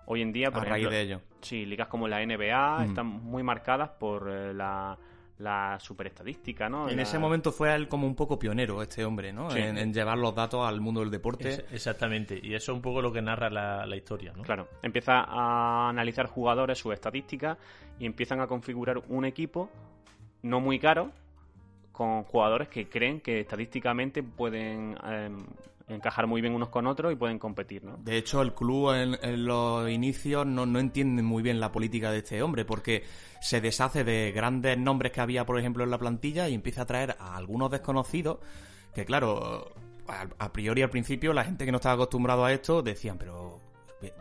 Hoy 0.08 0.22
en 0.22 0.32
día, 0.32 0.52
por 0.52 0.62
A 0.62 0.64
raíz 0.66 0.82
ejemplo, 0.86 0.90
de 0.96 1.02
ello. 1.02 1.20
sí, 1.40 1.66
ligas 1.66 1.88
como 1.88 2.06
la 2.06 2.24
NBA 2.24 2.78
Mm. 2.78 2.84
están 2.84 3.06
muy 3.06 3.42
marcadas 3.42 3.90
por 3.90 4.30
eh, 4.30 4.54
la, 4.54 4.96
la 5.38 5.78
superestadística, 5.80 6.68
¿no? 6.68 6.88
En 6.88 6.96
La- 6.96 7.02
ese 7.02 7.18
momento 7.18 7.52
fue 7.52 7.74
él 7.74 7.88
como 7.88 8.06
un 8.06 8.14
poco 8.14 8.38
pionero, 8.38 8.80
este 8.82 9.04
hombre, 9.04 9.32
¿no? 9.32 9.50
Sí. 9.50 9.58
En, 9.58 9.76
en 9.76 9.92
llevar 9.92 10.16
los 10.16 10.34
datos 10.34 10.66
al 10.66 10.80
mundo 10.80 11.00
del 11.00 11.10
deporte. 11.10 11.48
Es- 11.50 11.64
exactamente. 11.72 12.40
Y 12.42 12.54
eso 12.54 12.72
es 12.72 12.76
un 12.76 12.82
poco 12.82 13.02
lo 13.02 13.12
que 13.12 13.20
narra 13.20 13.50
la, 13.50 13.84
la 13.84 13.96
historia, 13.96 14.32
¿no? 14.34 14.42
Claro, 14.42 14.68
empieza 14.82 15.20
a 15.28 15.90
analizar 15.90 16.26
jugadores, 16.26 16.78
sus 16.78 16.94
estadísticas 16.94 17.58
y 17.98 18.06
empiezan 18.06 18.40
a 18.40 18.46
configurar 18.46 19.02
un 19.08 19.24
equipo 19.26 19.68
no 20.42 20.60
muy 20.60 20.78
caro 20.78 21.10
con 21.92 22.24
jugadores 22.24 22.68
que 22.68 22.88
creen 22.88 23.20
que 23.20 23.40
estadísticamente 23.40 24.22
pueden 24.22 24.96
eh, 25.04 25.30
encajar 25.88 26.26
muy 26.26 26.40
bien 26.40 26.54
unos 26.54 26.68
con 26.68 26.86
otros 26.86 27.12
y 27.12 27.16
pueden 27.16 27.38
competir, 27.38 27.84
¿no? 27.84 27.96
De 27.98 28.16
hecho, 28.16 28.42
el 28.42 28.54
club 28.54 28.92
en, 28.92 29.46
los 29.46 29.88
inicios 29.88 30.46
no, 30.46 30.66
no 30.66 30.78
entiende 30.78 31.22
muy 31.22 31.42
bien 31.42 31.60
la 31.60 31.72
política 31.72 32.10
de 32.10 32.18
este 32.18 32.42
hombre, 32.42 32.64
porque 32.64 33.04
se 33.40 33.60
deshace 33.60 34.02
de 34.04 34.32
grandes 34.32 34.76
nombres 34.78 35.12
que 35.12 35.20
había, 35.20 35.46
por 35.46 35.58
ejemplo, 35.58 35.84
en 35.84 35.90
la 35.90 35.98
plantilla 35.98 36.48
y 36.48 36.54
empieza 36.54 36.82
a 36.82 36.86
traer 36.86 37.16
a 37.18 37.36
algunos 37.36 37.70
desconocidos 37.70 38.38
que, 38.94 39.04
claro, 39.04 39.72
a, 40.08 40.26
a 40.38 40.52
priori 40.52 40.82
al 40.82 40.90
principio 40.90 41.32
la 41.32 41.44
gente 41.44 41.64
que 41.64 41.72
no 41.72 41.76
estaba 41.76 41.94
acostumbrado 41.94 42.44
a 42.44 42.52
esto 42.52 42.82
decían, 42.82 43.18
pero 43.18 43.60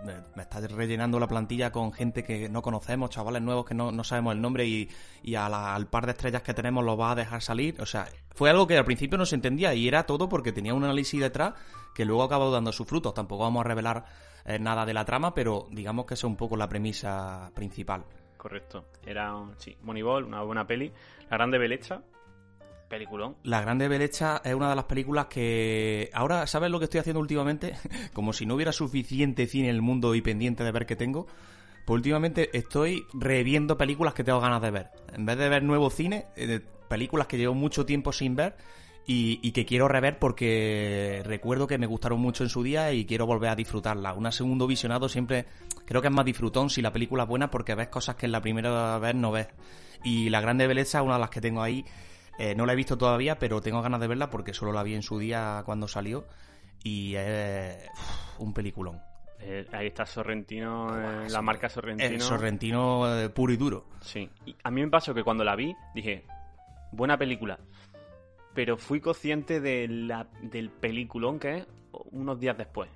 me, 0.04 0.42
estás 0.42 0.72
rellenando 0.72 1.20
la 1.20 1.28
plantilla 1.28 1.72
con 1.72 1.94
gente 1.94 2.24
que 2.24 2.50
no 2.50 2.62
conocemos, 2.62 3.10
chavales 3.10 3.42
nuevos 3.42 3.66
que 3.66 3.74
no, 3.74 3.92
no 3.92 4.04
sabemos 4.04 4.34
el 4.34 4.42
nombre 4.42 4.66
y, 4.66 4.90
y 5.24 5.36
al 5.36 5.88
par 5.88 6.06
de 6.06 6.12
estrellas 6.14 6.42
que 6.42 6.54
tenemos 6.54 6.84
los 6.84 6.98
vas 6.98 7.14
a 7.14 7.16
dejar 7.16 7.42
salir. 7.42 7.80
O 7.82 7.86
sea, 7.86 8.08
fue 8.34 8.50
algo 8.50 8.68
que 8.68 8.78
al 8.78 8.86
principio 8.86 9.18
no 9.18 9.26
se 9.26 9.36
entendía 9.36 9.74
y 9.74 9.88
era 9.88 10.06
todo 10.06 10.30
porque 10.30 10.52
tenía 10.52 10.74
un 10.74 10.84
análisis 10.84 11.20
detrás 11.20 11.54
que 11.94 12.06
luego 12.06 12.24
acabó 12.24 12.52
dando 12.52 12.72
sus 12.72 12.88
frutos. 12.88 13.14
Tampoco 13.14 13.44
vamos 13.44 13.62
a 13.62 13.68
revelar 13.68 14.06
eh, 14.46 14.60
nada 14.60 14.86
de 14.86 14.94
la 14.94 15.06
trama, 15.06 15.34
pero 15.34 15.68
digamos 15.72 16.06
que 16.06 16.14
esa 16.14 16.28
es 16.28 16.32
un 16.32 16.36
poco 16.36 16.58
la 16.58 16.70
premisa 16.70 17.52
principal. 17.56 18.04
Correcto. 18.38 18.86
Era, 19.04 19.34
sí, 19.58 19.76
Moneyball, 19.82 20.26
una 20.26 20.44
buena 20.44 20.68
peli. 20.68 20.92
La 21.30 21.38
Grande 21.38 21.58
Belecha, 21.58 22.04
La 23.44 23.62
Grande 23.62 23.88
Belecha 23.88 24.42
es 24.44 24.54
una 24.54 24.70
de 24.70 24.76
las 24.76 24.86
películas 24.86 25.26
que... 25.26 26.10
Ahora, 26.14 26.48
¿sabes 26.48 26.70
lo 26.70 26.80
que 26.80 26.86
estoy 26.86 27.00
haciendo 27.00 27.20
últimamente? 27.20 27.76
Como 28.14 28.34
si 28.34 28.46
no 28.46 28.56
hubiera 28.56 28.72
suficiente 28.72 29.48
cine 29.48 29.70
en 29.70 29.76
el 29.76 29.82
mundo 29.82 30.14
y 30.16 30.22
pendiente 30.22 30.64
de 30.64 30.72
ver 30.72 30.86
qué 30.86 30.96
tengo. 30.96 31.28
Pues 31.86 31.98
últimamente 31.98 32.50
estoy 32.58 33.06
reviendo 33.14 33.78
películas 33.78 34.14
que 34.14 34.24
tengo 34.24 34.40
ganas 34.40 34.62
de 34.62 34.72
ver. 34.72 34.90
En 35.14 35.26
vez 35.26 35.38
de 35.38 35.50
ver 35.50 35.64
nuevo 35.64 35.90
cine, 35.90 36.26
eh, 36.36 36.62
películas 36.88 37.28
que 37.28 37.38
llevo 37.38 37.54
mucho 37.54 37.86
tiempo 37.86 38.12
sin 38.12 38.36
ver 38.36 38.56
y, 39.08 39.52
que 39.52 39.66
quiero 39.66 39.88
rever 39.88 40.18
porque 40.18 41.22
recuerdo 41.26 41.68
que 41.68 41.78
me 41.78 41.86
gustaron 41.86 42.20
mucho 42.20 42.44
en 42.44 42.50
su 42.50 42.64
día 42.64 42.92
y 42.92 43.06
quiero 43.06 43.28
volver 43.28 43.50
a 43.50 43.56
disfrutarlas. 43.56 44.18
Un 44.18 44.32
segundo 44.32 44.66
visionado 44.66 45.10
siempre 45.10 45.46
creo 45.86 46.02
que 46.02 46.08
es 46.08 46.14
más 46.14 46.26
disfrutón 46.26 46.72
si 46.72 46.82
la 46.82 46.92
película 46.92 47.24
es 47.24 47.30
buena 47.30 47.52
porque 47.52 47.76
ves 47.76 47.90
cosas 47.90 48.16
que 48.16 48.26
en 48.26 48.32
la 48.32 48.42
primera 48.42 48.98
vez 48.98 49.14
no 49.14 49.32
ves. 49.32 49.48
Y 50.04 50.30
La 50.30 50.42
Grande 50.42 50.66
Belleza 50.66 51.00
es 51.00 51.06
una 51.06 51.16
de 51.16 51.20
las 51.20 51.30
que 51.30 51.42
tengo 51.42 51.62
ahí. 51.62 51.86
Eh, 52.38 52.56
no 52.56 52.66
la 52.66 52.74
he 52.74 52.76
visto 52.76 52.98
todavía, 52.98 53.40
pero 53.40 53.62
tengo 53.62 53.82
ganas 53.82 54.00
de 54.00 54.08
verla 54.08 54.30
porque 54.30 54.54
solo 54.54 54.74
la 54.74 54.84
vi 54.84 54.96
en 54.96 55.04
su 55.04 55.20
día 55.20 55.64
cuando 55.66 55.88
salió. 55.88 56.26
Y 56.84 57.16
es 57.16 57.90
un 58.38 58.54
peliculón. 58.54 59.02
Eh, 59.40 59.68
ahí 59.74 59.88
está 59.88 60.06
Sorrentino, 60.06 60.98
eh, 60.98 61.30
la 61.30 61.42
marca 61.42 61.70
Sorrentino. 61.70 62.10
El 62.10 62.22
sorrentino 62.22 63.20
eh, 63.20 63.30
puro 63.30 63.54
y 63.54 63.58
duro. 63.58 63.86
Sí. 64.02 64.30
Y 64.46 64.56
a 64.64 64.72
mí 64.72 64.82
me 64.82 64.90
pasó 64.90 65.14
que 65.14 65.24
cuando 65.24 65.44
la 65.44 65.56
vi, 65.56 65.76
dije, 65.94 66.24
buena 66.92 67.18
película. 67.18 67.60
Pero 68.54 68.78
fui 68.78 69.02
consciente 69.02 69.60
de 69.60 69.88
la, 69.88 70.28
del 70.42 70.70
peliculón 70.70 71.40
que 71.40 71.58
es 71.58 71.68
unos 72.12 72.40
días 72.40 72.58
después. 72.58 72.90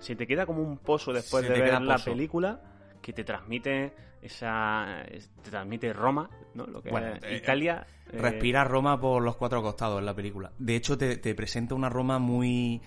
Se 0.00 0.16
te 0.16 0.26
queda 0.26 0.44
como 0.44 0.62
un 0.62 0.78
pozo 0.78 1.12
después 1.12 1.46
Se 1.46 1.52
de 1.52 1.60
ver 1.60 1.80
la 1.80 1.98
película 1.98 2.60
que 3.00 3.12
te 3.12 3.24
transmite 3.24 3.92
esa 4.22 5.02
es- 5.02 5.30
te 5.42 5.50
transmite 5.50 5.92
Roma, 5.92 6.28
¿no? 6.54 6.66
Lo 6.66 6.82
que 6.82 6.90
Bueno, 6.90 7.14
es 7.14 7.22
eh, 7.24 7.36
Italia. 7.36 7.86
eh, 8.12 8.18
Respira 8.18 8.64
Roma 8.64 9.00
por 9.00 9.22
los 9.22 9.36
cuatro 9.36 9.62
costados 9.62 9.98
en 9.98 10.06
la 10.06 10.14
película. 10.14 10.52
De 10.58 10.76
hecho, 10.76 10.98
te, 10.98 11.16
te 11.16 11.34
presenta 11.34 11.74
una 11.74 11.88
Roma 11.88 12.18
muy... 12.18 12.80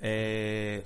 eh, 0.00 0.84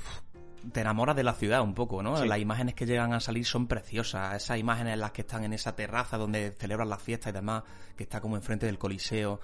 te 0.73 0.81
enamoras 0.81 1.15
de 1.17 1.23
la 1.23 1.35
ciudad 1.35 1.63
un 1.63 1.73
poco, 1.75 2.03
¿no? 2.03 2.17
Sí. 2.17 2.27
Las 2.29 2.39
imágenes 2.41 2.75
que 2.75 2.85
llegan 2.85 3.13
a 3.13 3.21
salir 3.21 3.45
son 3.45 3.67
preciosas. 3.69 4.35
Esas 4.35 4.59
imágenes 4.59 4.95
en 4.95 5.01
las 5.01 5.13
que 5.13 5.23
están 5.23 5.45
en 5.45 5.53
esa 5.53 5.75
terraza 5.77 6.19
donde 6.19 6.51
celebran 6.59 6.89
las 6.89 7.01
fiestas 7.01 7.31
y 7.31 7.35
demás, 7.35 7.63
que 7.97 8.03
está 8.03 8.21
como 8.21 8.37
enfrente 8.37 8.67
del 8.67 8.77
Coliseo. 8.79 9.41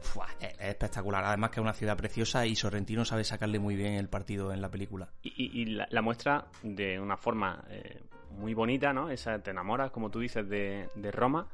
Fua, 0.00 0.26
es, 0.40 0.48
es 0.58 0.68
espectacular. 0.68 1.24
Además 1.24 1.50
que 1.50 1.60
es 1.60 1.62
una 1.62 1.72
ciudad 1.72 1.96
preciosa 1.96 2.46
y 2.46 2.54
Sorrentino 2.56 3.04
sabe 3.04 3.24
sacarle 3.24 3.58
muy 3.58 3.76
bien 3.76 3.94
el 3.94 4.08
partido 4.08 4.52
en 4.52 4.60
la 4.60 4.70
película. 4.70 5.08
Y, 5.22 5.28
y- 5.36 5.62
y 5.62 5.64
la, 5.66 5.86
la 5.90 6.02
muestra 6.02 6.46
de 6.62 7.00
una 7.00 7.16
forma 7.16 7.64
eh, 7.70 8.02
muy 8.38 8.54
bonita, 8.54 8.92
¿no? 8.92 9.10
Esa 9.10 9.38
te 9.40 9.50
enamoras, 9.50 9.90
como 9.90 10.10
tú 10.10 10.20
dices, 10.20 10.48
de, 10.48 10.88
de 10.94 11.10
Roma, 11.10 11.48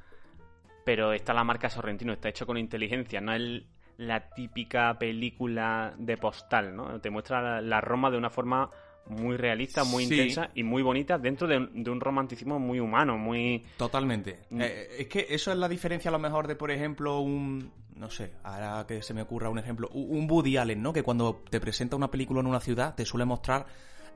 pero 0.84 1.12
está 1.12 1.32
la 1.32 1.44
marca 1.44 1.70
Sorrentino, 1.70 2.12
está 2.12 2.28
hecho 2.28 2.46
con 2.46 2.58
inteligencia, 2.58 3.20
no 3.20 3.32
es 3.32 3.62
la 3.99 4.30
típica 4.30 4.99
película 4.99 5.94
de 5.96 6.16
postal, 6.16 6.75
¿no? 6.75 7.00
Te 7.00 7.11
muestra 7.11 7.40
la, 7.40 7.61
la 7.61 7.80
Roma 7.80 8.11
de 8.11 8.16
una 8.18 8.30
forma 8.30 8.68
muy 9.06 9.37
realista, 9.37 9.84
muy 9.84 10.06
Sí. 10.06 10.14
intensa 10.14 10.50
y 10.54 10.62
muy 10.62 10.82
bonita 10.82 11.18
dentro 11.18 11.46
de, 11.46 11.58
un- 11.58 11.82
de 11.84 11.90
un 11.90 12.00
romanticismo 12.00 12.58
muy 12.58 12.80
humano, 12.80 13.16
muy... 13.18 13.64
Totalmente. 13.76 14.40
Mm. 14.50 14.61
Eh, 14.62 14.87
es 15.00 15.06
que 15.08 15.26
eso 15.28 15.52
es 15.52 15.58
la 15.58 15.68
diferencia 15.68 16.08
a 16.08 16.12
lo 16.12 16.18
mejor 16.18 16.46
de, 16.49 16.56
por 16.56 16.70
ejemplo, 16.70 17.20
un... 17.20 17.70
No 18.02 18.11
sé, 18.11 18.32
ahora 18.42 18.85
que 18.85 19.00
se 19.00 19.14
me 19.14 19.23
ocurra 19.23 19.49
un 19.49 19.61
ejemplo. 19.61 19.88
Un 19.92 20.28
Woody 20.28 20.56
Allen, 20.56 20.82
¿no? 20.82 20.92
Que 20.92 21.04
cuando 21.04 21.40
te 21.49 21.61
presenta 21.61 21.94
una 21.94 22.11
película 22.11 22.40
en 22.40 22.49
una 22.49 22.59
ciudad, 22.59 22.97
te 22.97 23.06
suele 23.06 23.25
mostrar 23.25 23.64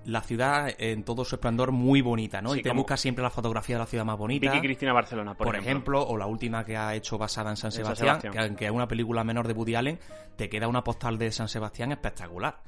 la 0.06 0.22
ciudad 0.22 0.74
en 0.76 1.04
todo 1.04 1.24
su 1.24 1.36
esplendor 1.36 1.70
muy 1.70 2.00
bonita, 2.00 2.42
¿no? 2.42 2.52
Sí, 2.52 2.58
y 2.58 2.62
te 2.64 2.72
busca 2.72 2.96
siempre 2.96 3.22
la 3.22 3.30
fotografía 3.30 3.76
de 3.76 3.80
la 3.82 3.86
ciudad 3.86 4.04
más 4.04 4.18
bonita. 4.18 4.50
Vicky 4.50 4.60
Cristina 4.60 4.92
Barcelona, 4.92 5.34
por, 5.34 5.46
por, 5.46 5.56
ejemplo. 5.56 6.04
o 6.04 6.16
la 6.16 6.26
última 6.26 6.64
que 6.64 6.76
ha 6.76 6.96
hecho 6.96 7.16
basada 7.16 7.50
en 7.50 7.56
San 7.56 7.70
Sebastián, 7.70 8.18
que 8.20 8.36
aunque 8.40 8.64
es 8.64 8.72
una 8.72 8.88
película 8.88 9.22
menor 9.22 9.46
de 9.46 9.52
Woody 9.52 9.76
Allen, 9.76 10.00
te 10.34 10.48
queda 10.48 10.66
una 10.66 10.82
postal 10.82 11.16
de 11.16 11.30
San 11.30 11.48
Sebastián 11.48 11.92
espectacular. 11.92 12.64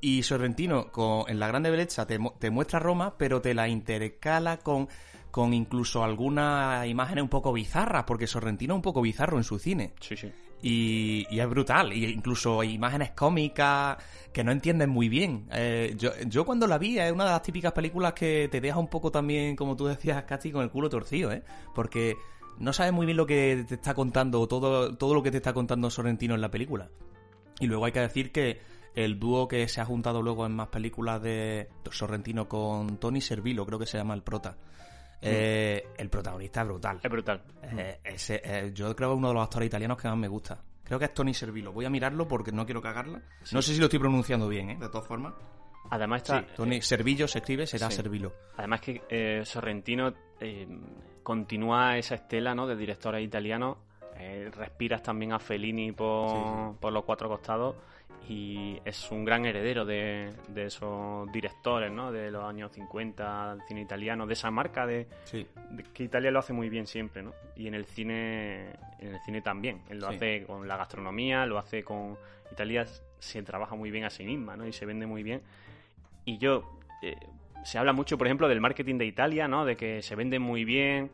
Y 0.00 0.24
Sorrentino, 0.24 0.90
con, 0.90 1.30
en 1.30 1.38
La 1.38 1.46
Grande 1.46 1.70
Belleza, 1.70 2.08
te, 2.08 2.18
te 2.40 2.50
muestra 2.50 2.80
Roma, 2.80 3.14
pero 3.16 3.40
te 3.40 3.54
la 3.54 3.68
intercala 3.68 4.56
con, 4.56 4.88
con 5.30 5.54
incluso 5.54 6.02
algunas 6.02 6.88
imágenes 6.88 7.22
un 7.22 7.30
poco 7.30 7.52
bizarras, 7.52 8.02
porque 8.02 8.26
Sorrentino 8.26 8.74
es 8.74 8.78
un 8.78 8.82
poco 8.82 9.00
bizarro 9.00 9.36
en 9.36 9.44
su 9.44 9.60
cine. 9.60 9.94
Sí, 10.00 10.16
sí. 10.16 10.32
Y, 10.68 11.38
es 11.38 11.48
brutal, 11.48 11.92
y 11.92 12.06
incluso 12.06 12.64
imágenes 12.64 13.12
cómicas 13.12 13.98
que 14.32 14.42
no 14.42 14.50
entiendes 14.50 14.88
muy 14.88 15.08
bien. 15.08 15.46
Eh, 15.52 15.94
yo, 15.96 16.10
yo 16.26 16.44
cuando 16.44 16.66
la 16.66 16.76
vi 16.76 16.98
es 16.98 17.12
una 17.12 17.24
de 17.24 17.30
las 17.30 17.42
típicas 17.42 17.72
películas 17.72 18.14
que 18.14 18.48
te 18.50 18.60
deja 18.60 18.76
un 18.76 18.88
poco 18.88 19.12
también, 19.12 19.54
como 19.54 19.76
tú 19.76 19.86
decías, 19.86 20.24
Casti, 20.24 20.50
con 20.50 20.64
el 20.64 20.70
culo 20.70 20.88
torcido, 20.88 21.30
¿eh? 21.30 21.44
Porque 21.72 22.16
no 22.58 22.72
sabes 22.72 22.92
muy 22.92 23.06
bien 23.06 23.16
lo 23.16 23.28
que 23.28 23.64
te 23.68 23.76
está 23.76 23.94
contando, 23.94 24.48
todo, 24.48 24.96
todo 24.96 25.14
lo 25.14 25.22
que 25.22 25.30
te 25.30 25.36
está 25.36 25.52
contando 25.52 25.88
Sorrentino 25.88 26.34
en 26.34 26.40
la 26.40 26.50
película. 26.50 26.90
Y 27.60 27.68
luego 27.68 27.84
hay 27.84 27.92
que 27.92 28.00
decir 28.00 28.32
que 28.32 28.58
el 28.96 29.20
dúo 29.20 29.46
que 29.46 29.68
se 29.68 29.80
ha 29.80 29.84
juntado 29.84 30.20
luego 30.20 30.46
en 30.46 30.56
más 30.56 30.66
películas 30.66 31.22
de 31.22 31.68
Sorrentino 31.92 32.48
con 32.48 32.96
Tony 32.96 33.20
Servilo, 33.20 33.66
creo 33.66 33.78
que 33.78 33.86
se 33.86 33.98
llama 33.98 34.14
el 34.14 34.24
prota. 34.24 34.56
Eh, 35.20 35.88
el 35.96 36.08
protagonista 36.08 36.62
es 36.62 36.66
brutal. 36.66 37.00
Es 37.02 37.10
brutal. 37.10 37.42
Eh, 37.62 38.00
ese, 38.04 38.40
eh, 38.44 38.70
yo 38.72 38.94
creo 38.94 39.10
que 39.10 39.14
es 39.14 39.18
uno 39.18 39.28
de 39.28 39.34
los 39.34 39.42
actores 39.42 39.66
italianos 39.66 40.00
que 40.00 40.08
más 40.08 40.16
me 40.16 40.28
gusta. 40.28 40.58
Creo 40.84 40.98
que 40.98 41.06
es 41.06 41.14
Tony 41.14 41.34
Servilo. 41.34 41.72
Voy 41.72 41.84
a 41.84 41.90
mirarlo 41.90 42.28
porque 42.28 42.52
no 42.52 42.64
quiero 42.64 42.80
cagarla. 42.80 43.20
No 43.52 43.62
sé 43.62 43.72
si 43.72 43.78
lo 43.78 43.86
estoy 43.86 43.98
pronunciando 43.98 44.48
bien, 44.48 44.70
¿eh? 44.70 44.76
De 44.78 44.88
todas 44.88 45.06
formas. 45.06 45.34
Además 45.90 46.22
está... 46.22 46.40
Sí, 46.40 46.46
Tony 46.56 46.80
Servillo 46.80 47.26
se 47.26 47.38
escribe, 47.38 47.66
será 47.66 47.90
sí. 47.90 47.96
Servilo. 47.96 48.32
Además 48.56 48.80
que 48.80 49.42
Sorrentino 49.44 50.14
continúa 51.22 51.96
esa 51.96 52.16
estela 52.16 52.54
¿no? 52.54 52.66
de 52.66 52.76
directores 52.76 53.24
italianos. 53.24 53.78
Respiras 54.52 55.02
también 55.02 55.32
a 55.32 55.38
Fellini 55.38 55.92
por 55.92 56.92
los 56.92 57.04
cuatro 57.04 57.28
costados 57.28 57.74
y 58.28 58.78
es 58.84 59.10
un 59.12 59.24
gran 59.24 59.44
heredero 59.46 59.84
de, 59.84 60.32
de 60.48 60.64
esos 60.66 61.30
directores 61.30 61.92
¿no? 61.92 62.10
de 62.10 62.30
los 62.30 62.42
años 62.44 62.72
50 62.72 63.54
del 63.54 63.62
cine 63.68 63.82
italiano, 63.82 64.26
de 64.26 64.32
esa 64.32 64.50
marca 64.50 64.84
de, 64.86 65.06
Sí. 65.24 65.46
de 65.70 65.82
que 65.84 66.02
Italia 66.04 66.30
lo 66.32 66.40
hace 66.40 66.52
muy 66.52 66.68
bien 66.68 66.86
siempre, 66.88 67.22
¿no? 67.22 67.32
Y 67.54 67.68
en 67.68 67.74
el 67.74 67.84
cine, 67.84 68.70
en 68.98 69.14
el 69.14 69.20
cine 69.20 69.42
también. 69.42 69.82
Él 69.88 70.00
lo 70.00 70.08
Sí. 70.10 70.16
hace 70.16 70.44
con 70.44 70.66
la 70.66 70.76
gastronomía, 70.76 71.46
lo 71.46 71.58
hace 71.58 71.84
con 71.84 72.16
Italia 72.50 72.84
se 73.18 73.42
trabaja 73.42 73.74
muy 73.76 73.90
bien 73.90 74.04
a 74.04 74.10
sí 74.10 74.24
misma, 74.24 74.56
¿no? 74.56 74.66
Y 74.66 74.72
se 74.72 74.86
vende 74.86 75.06
muy 75.06 75.22
bien. 75.22 75.42
Y 76.24 76.38
yo 76.38 76.78
eh, 77.02 77.16
se 77.64 77.78
habla 77.78 77.92
mucho, 77.92 78.18
por 78.18 78.26
ejemplo, 78.26 78.48
del 78.48 78.60
marketing 78.60 78.98
de 78.98 79.06
Italia, 79.06 79.46
¿no? 79.46 79.64
De 79.64 79.76
que 79.76 80.02
se 80.02 80.16
vende 80.16 80.38
muy 80.40 80.64
bien. 80.64 81.10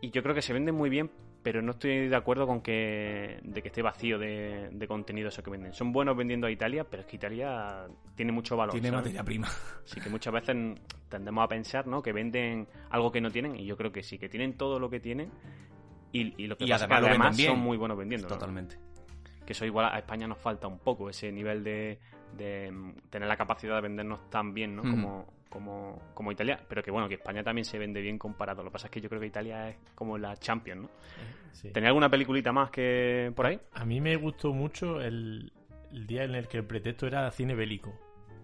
Y 0.00 0.10
yo 0.10 0.22
creo 0.22 0.34
que 0.34 0.42
se 0.42 0.52
vende 0.52 0.72
muy 0.72 0.90
bien, 0.90 1.10
pero 1.42 1.62
no 1.62 1.72
estoy 1.72 2.08
de 2.08 2.16
acuerdo 2.16 2.46
con 2.46 2.60
que 2.60 3.40
de 3.42 3.62
que 3.62 3.68
esté 3.68 3.82
vacío 3.82 4.18
de, 4.18 4.68
de 4.72 4.86
contenido 4.86 5.28
eso 5.28 5.42
que 5.42 5.50
venden. 5.50 5.72
Son 5.72 5.92
buenos 5.92 6.16
vendiendo 6.16 6.46
a 6.46 6.50
Italia, 6.50 6.84
pero 6.84 7.02
es 7.02 7.06
que 7.08 7.16
Italia 7.16 7.86
tiene 8.14 8.32
mucho 8.32 8.56
valor. 8.56 8.72
Tiene 8.72 8.88
¿sabes? 8.88 9.04
materia 9.04 9.24
prima. 9.24 9.48
Así 9.84 10.00
que 10.00 10.10
muchas 10.10 10.32
veces 10.32 10.56
tendemos 11.08 11.44
a 11.44 11.48
pensar, 11.48 11.86
¿no? 11.86 12.02
Que 12.02 12.12
venden 12.12 12.68
algo 12.90 13.10
que 13.10 13.20
no 13.20 13.30
tienen 13.30 13.56
y 13.56 13.64
yo 13.64 13.76
creo 13.76 13.92
que 13.92 14.02
sí, 14.02 14.18
que 14.18 14.28
tienen 14.28 14.56
todo 14.56 14.78
lo 14.78 14.90
que 14.90 15.00
tienen 15.00 15.30
y, 16.12 16.42
y 16.42 16.46
lo 16.46 16.56
que 16.56 16.64
Y 16.64 16.70
pasa 16.70 16.84
es 16.84 16.88
que 16.88 16.94
además 16.94 17.36
son 17.36 17.58
muy 17.58 17.76
buenos 17.76 17.96
vendiendo. 17.96 18.28
¿no? 18.28 18.34
Totalmente. 18.34 18.76
Que 19.46 19.52
eso 19.52 19.64
igual 19.64 19.86
a 19.86 19.98
España 19.98 20.26
nos 20.26 20.38
falta 20.38 20.66
un 20.66 20.78
poco, 20.78 21.08
ese 21.08 21.32
nivel 21.32 21.64
de, 21.64 21.98
de, 22.36 22.70
mm, 22.70 22.92
tener 23.10 23.28
la 23.28 23.36
capacidad 23.36 23.76
de 23.76 23.80
vendernos 23.80 24.28
tan 24.30 24.52
bien, 24.52 24.76
¿no? 24.76 24.82
Como, 24.82 25.26
como, 25.50 26.00
como 26.14 26.32
Italia. 26.32 26.58
Pero 26.68 26.82
que 26.82 26.90
bueno, 26.90 27.08
que 27.08 27.16
España 27.16 27.42
también 27.42 27.66
se 27.66 27.78
vende 27.78 28.00
bien 28.00 28.18
comparado. 28.18 28.62
Lo 28.62 28.70
que 28.70 28.72
pasa 28.72 28.86
es 28.86 28.90
que 28.90 29.00
yo 29.02 29.10
creo 29.10 29.20
que 29.20 29.26
Italia 29.26 29.68
es 29.68 29.76
como 29.94 30.16
la 30.16 30.34
Champions, 30.38 30.82
¿no? 30.82 30.90
Sí. 31.52 31.70
¿Tenía 31.70 31.88
alguna 31.88 32.08
peliculita 32.08 32.52
más 32.52 32.70
que 32.70 33.32
por 33.36 33.44
ahí? 33.44 33.60
A 33.74 33.84
mí 33.84 34.00
me 34.00 34.16
gustó 34.16 34.54
mucho 34.54 35.02
el, 35.02 35.52
el 35.92 36.06
día 36.06 36.24
en 36.24 36.34
el 36.34 36.48
que 36.48 36.58
el 36.58 36.64
pretexto 36.64 37.06
era 37.06 37.30
cine 37.30 37.54
bélico. 37.54 37.92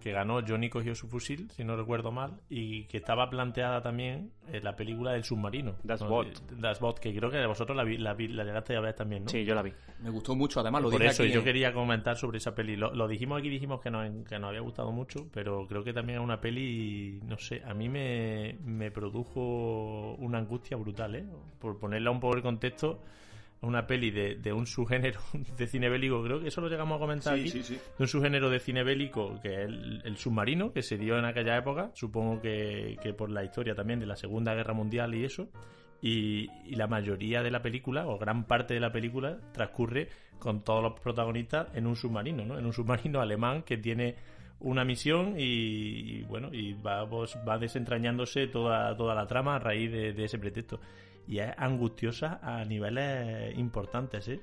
Que 0.07 0.13
ganó 0.13 0.39
Johnny 0.47 0.69
cogió 0.69 0.95
su 0.95 1.09
fusil, 1.09 1.51
si 1.51 1.65
no 1.65 1.75
recuerdo 1.75 2.11
mal, 2.13 2.39
y 2.49 2.85
que 2.85 2.95
estaba 2.97 3.29
planteada 3.29 3.81
también 3.81 4.31
en 4.51 4.63
la 4.63 4.75
película 4.77 5.11
del 5.11 5.25
submarino. 5.25 5.75
Das 5.83 6.01
¿no? 6.01 6.07
Boot. 6.07 6.49
Das 6.59 6.79
Boot, 6.79 6.99
que 6.99 7.13
creo 7.13 7.29
que 7.29 7.45
vosotros 7.45 7.75
la, 7.75 7.83
vi- 7.83 7.97
la, 7.97 8.13
vi- 8.13 8.29
la 8.29 8.45
llegaste 8.45 8.77
a 8.77 8.79
ver 8.79 8.93
también, 8.93 9.25
¿no? 9.25 9.29
Sí, 9.29 9.43
yo 9.43 9.53
la 9.53 9.61
vi. 9.63 9.73
Me 10.01 10.09
gustó 10.09 10.33
mucho, 10.33 10.61
además 10.61 10.81
lo 10.83 10.89
Por 10.89 10.99
dije 11.01 11.11
eso 11.11 11.23
aquí 11.23 11.31
yo 11.33 11.43
quería 11.43 11.73
comentar 11.73 12.15
sobre 12.15 12.37
esa 12.37 12.55
peli. 12.55 12.77
Lo, 12.77 12.93
lo 12.93 13.07
dijimos 13.09 13.37
aquí, 13.39 13.49
dijimos 13.49 13.81
que 13.81 13.91
nos, 13.91 14.09
que 14.25 14.39
nos 14.39 14.47
había 14.47 14.61
gustado 14.61 14.91
mucho, 14.93 15.27
pero 15.33 15.67
creo 15.67 15.83
que 15.83 15.91
también 15.91 16.19
es 16.19 16.23
una 16.23 16.39
peli, 16.39 17.19
no 17.25 17.37
sé, 17.37 17.61
a 17.65 17.73
mí 17.73 17.89
me, 17.89 18.57
me 18.63 18.89
produjo 18.91 20.15
una 20.19 20.37
angustia 20.37 20.77
brutal, 20.77 21.15
¿eh? 21.15 21.25
Por 21.59 21.77
ponerla 21.79 22.11
un 22.11 22.19
poco 22.19 22.37
en 22.37 22.43
contexto, 22.43 22.99
una 23.61 23.87
peli 23.87 24.11
de, 24.11 24.35
de 24.35 24.53
un 24.53 24.65
subgénero 24.67 25.19
de 25.57 25.67
cine 25.67 25.89
bélico, 25.89 26.23
creo 26.23 26.39
que 26.39 26.49
eso 26.49 26.61
lo 26.61 26.69
llegamos 26.69 26.97
a 26.97 26.99
comentar 26.99 27.35
Sí, 27.35 27.41
aquí, 27.41 27.49
sí, 27.49 27.63
sí. 27.63 27.73
de 27.75 28.03
un 28.03 28.07
subgénero 28.07 28.49
de 28.49 28.59
cine 28.59 28.83
bélico 28.83 29.39
que 29.41 29.49
es 29.49 29.59
el, 29.67 30.01
el 30.05 30.17
submarino, 30.17 30.71
que 30.71 30.81
se 30.81 30.97
dio 30.97 31.17
en 31.17 31.25
aquella 31.25 31.57
época, 31.57 31.91
supongo 31.93 32.41
que, 32.41 32.97
que 33.01 33.13
por 33.13 33.29
la 33.29 33.43
historia 33.43 33.75
también 33.75 33.99
de 33.99 34.05
la 34.05 34.15
Segunda 34.15 34.53
Guerra 34.53 34.73
Mundial 34.73 35.15
y 35.15 35.25
eso, 35.25 35.49
y, 36.01 36.49
y 36.65 36.75
la 36.75 36.87
mayoría 36.87 37.41
de 37.41 37.49
la 37.51 37.61
película, 37.61 38.07
o 38.07 38.17
gran 38.17 38.45
parte 38.45 38.73
de 38.75 38.79
la 38.79 38.91
película, 38.91 39.39
transcurre 39.51 40.09
con 40.37 40.63
todos 40.63 40.83
los 40.83 40.99
protagonistas 40.99 41.69
en 41.73 41.87
un 41.87 41.95
submarino, 41.95 42.45
¿no? 42.45 42.59
En 42.59 42.65
un 42.65 42.73
submarino 42.73 43.19
alemán 43.19 43.63
que 43.63 43.77
tiene 43.77 44.15
una 44.59 44.83
misión 44.83 45.35
y, 45.37 46.19
y, 46.19 46.23
bueno, 46.23 46.49
y 46.51 46.73
va, 46.73 47.07
pues, 47.09 47.37
va 47.47 47.57
desentrañándose 47.57 48.47
toda, 48.47 48.95
toda 48.95 49.15
la 49.15 49.25
trama 49.27 49.55
a 49.55 49.59
raíz 49.59 49.91
de, 49.91 50.13
de 50.13 50.23
ese 50.23 50.37
pretexto. 50.37 50.79
Y 51.27 51.39
es 51.39 51.53
angustiosa 51.57 52.39
a 52.41 52.63
niveles 52.65 53.57
importantes, 53.57 54.27
¿eh? 54.29 54.39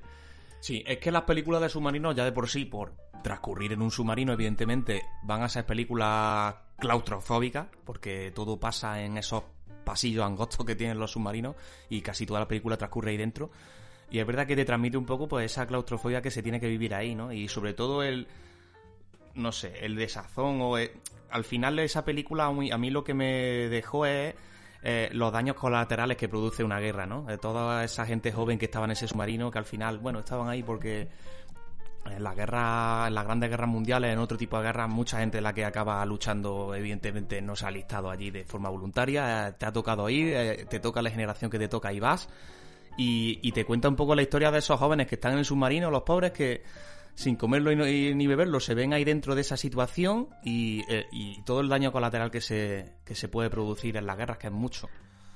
Sí, 0.60 0.82
es 0.86 0.98
que 0.98 1.10
las 1.10 1.22
películas 1.22 1.60
de 1.62 1.68
submarinos 1.68 2.14
ya 2.14 2.24
de 2.24 2.32
por 2.32 2.48
sí, 2.48 2.64
por 2.64 2.92
transcurrir 3.22 3.72
en 3.72 3.82
un 3.82 3.90
submarino, 3.90 4.32
evidentemente, 4.32 5.02
van 5.22 5.42
a 5.42 5.48
ser 5.48 5.66
películas 5.66 6.54
claustrofóbicas, 6.78 7.66
porque 7.84 8.32
todo 8.34 8.58
pasa 8.58 9.02
en 9.02 9.16
esos 9.18 9.42
pasillos 9.84 10.24
angostos 10.24 10.64
que 10.64 10.74
tienen 10.74 10.98
los 10.98 11.12
submarinos 11.12 11.54
y 11.90 12.00
casi 12.00 12.24
toda 12.26 12.40
la 12.40 12.48
película 12.48 12.76
transcurre 12.76 13.10
ahí 13.12 13.16
dentro. 13.16 13.50
Y 14.10 14.18
es 14.18 14.26
verdad 14.26 14.46
que 14.46 14.56
te 14.56 14.64
transmite 14.64 14.96
un 14.96 15.06
poco 15.06 15.28
pues 15.28 15.50
esa 15.50 15.66
claustrofobia 15.66 16.22
que 16.22 16.30
se 16.30 16.42
tiene 16.42 16.60
que 16.60 16.68
vivir 16.68 16.94
ahí, 16.94 17.14
¿no? 17.14 17.32
Y 17.32 17.48
sobre 17.48 17.74
todo 17.74 18.02
el 18.02 18.26
no 19.34 19.50
sé, 19.52 19.84
el 19.84 19.96
desazón 19.96 20.60
o 20.60 20.78
el- 20.78 20.92
al 21.30 21.44
final 21.44 21.78
esa 21.80 22.04
película 22.04 22.46
a 22.46 22.52
mí, 22.52 22.70
a 22.70 22.78
mí 22.78 22.90
lo 22.90 23.02
que 23.04 23.14
me 23.14 23.68
dejó 23.68 24.06
es 24.06 24.34
eh, 24.86 25.08
los 25.12 25.32
daños 25.32 25.56
colaterales 25.56 26.18
que 26.18 26.28
produce 26.28 26.62
una 26.62 26.78
guerra, 26.78 27.06
¿no? 27.06 27.22
De 27.22 27.38
toda 27.38 27.84
esa 27.84 28.04
gente 28.04 28.30
joven 28.30 28.58
que 28.58 28.66
estaba 28.66 28.84
en 28.84 28.90
ese 28.90 29.08
submarino 29.08 29.50
que 29.50 29.58
al 29.58 29.64
final, 29.64 29.98
bueno, 29.98 30.18
estaban 30.18 30.46
ahí 30.50 30.62
porque 30.62 31.08
en 32.04 32.22
las 32.22 32.36
guerras, 32.36 33.08
en 33.08 33.14
las 33.14 33.24
grandes 33.24 33.48
guerras 33.48 33.68
mundiales, 33.70 34.12
en 34.12 34.18
otro 34.18 34.36
tipo 34.36 34.58
de 34.58 34.64
guerras, 34.64 34.90
mucha 34.90 35.20
gente 35.20 35.40
la 35.40 35.54
que 35.54 35.64
acaba 35.64 36.04
luchando, 36.04 36.74
evidentemente, 36.74 37.40
no 37.40 37.56
se 37.56 37.64
ha 37.64 37.68
alistado 37.68 38.10
allí 38.10 38.30
de 38.30 38.44
forma 38.44 38.68
voluntaria, 38.68 39.48
eh, 39.48 39.52
te 39.52 39.64
ha 39.64 39.72
tocado 39.72 40.10
ir, 40.10 40.34
eh, 40.34 40.66
te 40.68 40.80
toca 40.80 41.00
la 41.00 41.08
generación 41.08 41.50
que 41.50 41.58
te 41.58 41.68
toca 41.68 41.90
y 41.90 42.00
vas. 42.00 42.28
Y, 42.98 43.40
y 43.42 43.52
te 43.52 43.64
cuenta 43.64 43.88
un 43.88 43.96
poco 43.96 44.14
la 44.14 44.20
historia 44.20 44.50
de 44.50 44.58
esos 44.58 44.78
jóvenes 44.78 45.06
que 45.06 45.14
están 45.14 45.32
en 45.32 45.38
el 45.38 45.44
submarino, 45.46 45.90
los 45.90 46.02
pobres 46.02 46.32
que 46.32 46.62
sin 47.14 47.36
comerlo 47.36 47.70
y, 47.72 47.76
no- 47.76 47.86
y 47.88 48.14
ni 48.14 48.26
beberlo 48.26 48.58
se 48.60 48.74
ven 48.74 48.92
ahí 48.92 49.04
dentro 49.04 49.34
de 49.34 49.40
esa 49.42 49.56
situación 49.56 50.28
y, 50.42 50.82
eh, 50.92 51.06
y 51.12 51.42
todo 51.42 51.60
el 51.60 51.68
daño 51.68 51.92
colateral 51.92 52.30
que 52.30 52.40
se, 52.40 52.94
que 53.04 53.14
se 53.14 53.28
puede 53.28 53.50
producir 53.50 53.96
en 53.96 54.06
las 54.06 54.16
guerras, 54.16 54.38
que 54.38 54.48
es 54.48 54.52
mucho. 54.52 54.88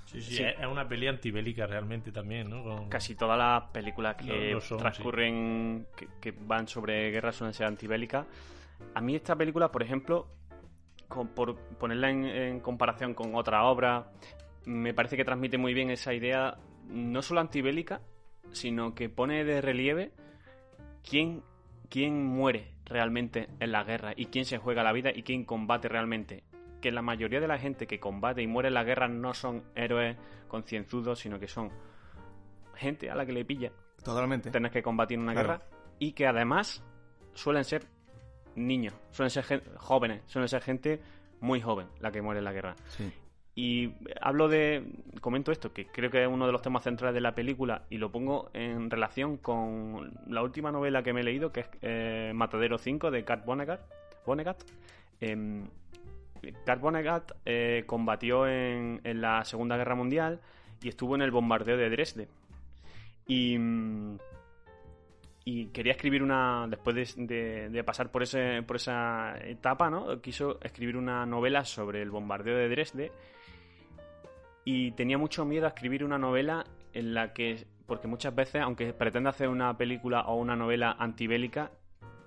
Sí, 0.06 0.20
sí, 0.22 0.36
Sí. 0.36 0.42
Es, 0.42 0.58
es 0.58 0.66
una 0.66 0.88
peli 0.88 1.06
antibélica 1.06 1.66
realmente 1.66 2.10
también, 2.12 2.48
¿no? 2.48 2.62
Con- 2.64 2.88
Casi 2.88 3.14
todas 3.14 3.36
las 3.38 3.70
películas 3.70 4.16
que 4.16 4.58
son, 4.60 4.78
transcurren, 4.78 5.86
que, 5.96 6.08
que 6.20 6.32
van 6.32 6.66
sobre 6.66 7.10
guerras 7.10 7.36
suelen 7.36 7.52
ser 7.54 7.66
antibélicas. 7.66 8.26
A 8.94 9.00
mí 9.00 9.14
esta 9.14 9.36
película, 9.36 9.70
por 9.70 9.82
ejemplo, 9.82 10.28
con- 11.08 11.28
por 11.28 11.56
ponerla 11.78 12.10
en, 12.10 12.24
en 12.24 12.60
comparación 12.60 13.12
con 13.14 13.34
otra 13.34 13.64
obra, 13.64 14.10
me 14.64 14.94
parece 14.94 15.16
que 15.16 15.24
transmite 15.24 15.58
muy 15.58 15.74
bien 15.74 15.90
esa 15.90 16.12
idea, 16.14 16.56
no 16.88 17.20
solo 17.22 17.40
antibélica, 17.40 18.00
sino 18.50 18.94
que 18.94 19.08
pone 19.10 19.44
de 19.44 19.60
relieve 19.60 20.12
quién, 21.08 21.42
quién 21.90 22.24
muere 22.24 22.74
realmente 22.84 23.48
en 23.60 23.72
la 23.72 23.84
guerra 23.84 24.12
y 24.16 24.26
quién 24.26 24.44
se 24.44 24.58
juega 24.58 24.82
la 24.82 24.92
vida 24.92 25.10
y 25.14 25.22
quién 25.22 25.44
combate 25.44 25.88
realmente. 25.88 26.44
Que 26.80 26.92
la 26.92 27.02
mayoría 27.02 27.40
de 27.40 27.48
la 27.48 27.58
gente 27.58 27.86
que 27.86 27.98
combate 27.98 28.40
y 28.42 28.46
muere 28.46 28.68
en 28.68 28.74
la 28.74 28.84
guerra 28.84 29.08
no 29.08 29.34
son 29.34 29.64
héroes 29.74 30.16
concienzudos, 30.46 31.18
sino 31.18 31.38
que 31.40 31.48
son 31.48 31.70
gente 32.76 33.10
a 33.10 33.14
la 33.16 33.26
que 33.26 33.32
le 33.32 33.44
pilla 33.44 33.72
Totalmente. 34.04 34.50
tener 34.50 34.70
que 34.70 34.82
combatir 34.82 35.16
en 35.18 35.24
una 35.24 35.32
Claro. 35.32 35.48
guerra 35.48 35.62
y 35.98 36.12
que 36.12 36.26
además 36.26 36.84
suelen 37.34 37.64
ser 37.64 37.84
niños, 38.54 38.94
suelen 39.10 39.30
ser 39.30 39.64
jóvenes, 39.76 40.22
suelen 40.26 40.48
ser 40.48 40.62
gente 40.62 41.00
muy 41.40 41.60
joven 41.60 41.88
la 42.00 42.10
que 42.12 42.22
muere 42.22 42.38
en 42.38 42.44
la 42.44 42.52
guerra. 42.52 42.76
Sí. 42.88 43.12
Y 43.60 43.92
hablo 44.20 44.46
de. 44.46 44.84
Comento 45.20 45.50
esto, 45.50 45.72
que 45.72 45.86
creo 45.88 46.12
que 46.12 46.22
es 46.22 46.28
uno 46.28 46.46
de 46.46 46.52
los 46.52 46.62
temas 46.62 46.84
centrales 46.84 47.12
de 47.12 47.20
la 47.20 47.34
película, 47.34 47.82
y 47.90 47.98
lo 47.98 48.12
pongo 48.12 48.50
en 48.54 48.88
relación 48.88 49.36
con 49.38 50.12
la 50.28 50.44
última 50.44 50.70
novela 50.70 51.02
que 51.02 51.12
me 51.12 51.22
he 51.22 51.24
leído, 51.24 51.50
que 51.50 51.60
es 51.62 51.68
eh, 51.82 52.30
Matadero 52.36 52.78
5 52.78 53.10
de 53.10 53.24
Kat 53.24 53.44
Vonnegut. 53.44 53.80
Vonnegut. 54.24 54.58
Em, 55.20 55.66
Kat 56.64 56.78
Vonnegut 56.80 57.32
eh, 57.44 57.82
combatió 57.84 58.46
en, 58.46 59.00
en 59.02 59.20
la 59.20 59.44
Segunda 59.44 59.76
Guerra 59.76 59.96
Mundial 59.96 60.38
y 60.80 60.88
estuvo 60.88 61.16
en 61.16 61.22
el 61.22 61.32
bombardeo 61.32 61.76
de 61.76 61.90
Dresde. 61.90 62.28
Y. 63.26 63.58
y 65.44 65.66
quería 65.72 65.92
escribir 65.94 66.22
una 66.22 66.66
después 66.68 66.94
de, 66.94 67.26
de- 67.26 67.68
de 67.70 67.82
pasar 67.84 68.10
por 68.12 68.22
ese 68.22 68.62
por 68.62 68.76
esa 68.76 69.36
etapa 69.44 69.90
no 69.90 70.20
quiso 70.20 70.58
escribir 70.62 70.96
una 70.96 71.26
novela 71.26 71.64
sobre 71.64 72.02
el 72.02 72.10
bombardeo 72.10 72.56
de 72.56 72.68
Dresde 72.68 73.10
y 74.70 74.90
tenía 74.90 75.16
mucho 75.16 75.46
miedo 75.46 75.64
a 75.64 75.68
escribir 75.70 76.04
una 76.04 76.18
novela 76.18 76.62
en 76.92 77.14
la 77.14 77.32
que 77.32 77.66
porque 77.86 78.06
muchas 78.06 78.34
veces 78.34 78.60
aunque 78.60 78.92
pretenda 78.92 79.30
hacer 79.30 79.48
una 79.48 79.74
película 79.78 80.20
o 80.26 80.34
una 80.36 80.56
novela 80.56 80.94
antibélica 80.98 81.70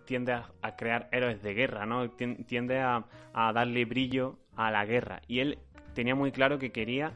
tiende 0.06 0.34
a, 0.34 0.76
crear 0.76 1.08
héroes 1.12 1.44
de 1.44 1.54
guerra 1.54 1.86
no 1.86 2.04
Tien- 2.18 2.44
tiende 2.48 2.80
a, 2.80 3.06
darle 3.54 3.86
brillo 3.86 4.40
a 4.56 4.72
la 4.72 4.86
guerra 4.86 5.22
y 5.28 5.38
él 5.38 5.60
tenía 5.94 6.16
muy 6.16 6.32
claro 6.32 6.58
que 6.58 6.72
quería 6.72 7.14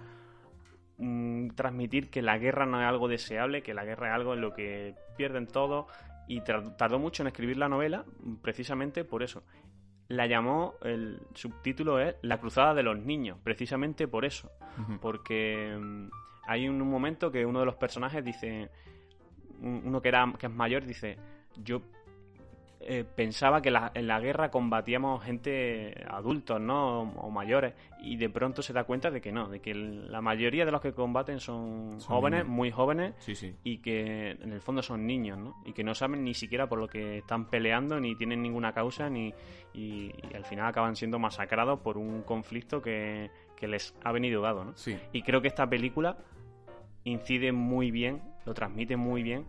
mm, 1.00 1.56
transmitir 1.56 2.12
que 2.12 2.22
la 2.22 2.38
guerra 2.38 2.68
no 2.68 2.80
es 2.80 2.88
algo 2.88 3.08
deseable, 3.08 3.64
que 3.64 3.74
la 3.74 3.84
guerra 3.84 4.10
es 4.10 4.14
algo 4.14 4.36
en 4.36 4.42
lo 4.42 4.54
que 4.54 4.94
pierden 5.18 5.48
todo 5.48 5.88
y 6.28 6.42
tardó 6.42 7.00
mucho 7.00 7.24
en 7.24 7.28
escribir 7.28 7.58
la 7.58 7.68
novela 7.68 8.06
precisamente 8.44 9.04
por 9.04 9.24
eso. 9.24 9.42
La 10.08 10.28
llamó, 10.28 10.76
el 10.84 11.20
subtítulo 11.34 12.00
es 12.00 12.16
La 12.22 12.40
cruzada 12.40 12.74
de 12.76 12.84
los 12.84 12.98
niños, 13.00 13.38
precisamente 13.44 14.08
por 14.08 14.24
eso, 14.26 14.52
porque 15.02 15.76
mm, 15.80 16.08
hay 16.48 16.70
un, 16.70 16.82
un 16.82 16.90
momento 16.90 17.32
que 17.32 17.46
uno 17.46 17.60
de 17.60 17.66
los 17.66 17.76
personajes 17.76 18.24
dice, 18.24 18.70
un- 19.62 19.82
uno 19.86 20.02
que, 20.02 20.10
era, 20.10 20.32
que 20.38 20.46
es 20.46 20.52
mayor 20.52 20.86
dice, 20.86 21.18
yo 21.64 21.82
eh, 22.82 23.04
pensaba 23.04 23.62
que 23.62 23.72
la- 23.72 23.92
en 23.96 24.06
la 24.08 24.20
guerra 24.20 24.52
combatíamos 24.52 25.24
gente 25.24 26.04
adultos, 26.08 26.60
¿no? 26.62 27.02
O, 27.02 27.28
o 27.28 27.30
mayores. 27.32 27.74
Y 28.02 28.18
de 28.18 28.30
pronto 28.30 28.62
se 28.62 28.74
da 28.74 28.84
cuenta 28.84 29.10
de 29.10 29.22
que 29.22 29.32
no, 29.32 29.48
de 29.50 29.60
que 29.60 29.74
la 29.74 30.22
mayoría 30.22 30.66
de 30.66 30.72
los 30.72 30.82
que 30.82 30.94
combaten 30.94 31.40
son, 31.40 32.00
Son 32.00 32.16
jóvenes, 32.18 32.44
niños. 32.44 32.56
muy 32.56 32.72
jóvenes, 32.72 33.16
Sí, 33.20 33.34
sí. 33.36 33.56
y 33.64 33.80
que 33.80 34.32
en 34.32 34.52
el 34.54 34.62
fondo 34.62 34.82
son 34.84 35.08
niños, 35.08 35.38
¿no? 35.40 35.56
Y 35.66 35.74
que 35.74 35.84
no 35.84 35.96
saben 35.96 36.24
ni 36.24 36.34
siquiera 36.34 36.68
por 36.70 36.78
lo 36.80 36.88
que 36.88 37.18
están 37.20 37.46
peleando, 37.50 38.00
ni 38.00 38.16
tienen 38.16 38.42
ninguna 38.44 38.74
causa, 38.74 39.10
ni 39.10 39.34
y, 39.74 40.12
y 40.32 40.36
al 40.36 40.46
final 40.46 40.68
acaban 40.68 40.96
siendo 40.96 41.18
masacrados 41.18 41.80
por 41.80 41.98
un 41.98 42.22
conflicto 42.24 42.82
que, 42.82 43.32
que 43.56 43.68
les 43.68 43.96
ha 44.04 44.12
venido 44.12 44.42
dado, 44.42 44.64
¿no? 44.64 44.74
Sí. 44.78 44.98
Y 45.12 45.24
creo 45.24 45.42
que 45.42 45.48
esta 45.48 45.68
película 45.68 46.18
incide 47.04 47.52
muy 47.52 47.92
bien, 47.92 48.22
lo 48.46 48.54
transmite 48.54 48.96
muy 48.98 49.24
bien, 49.24 49.46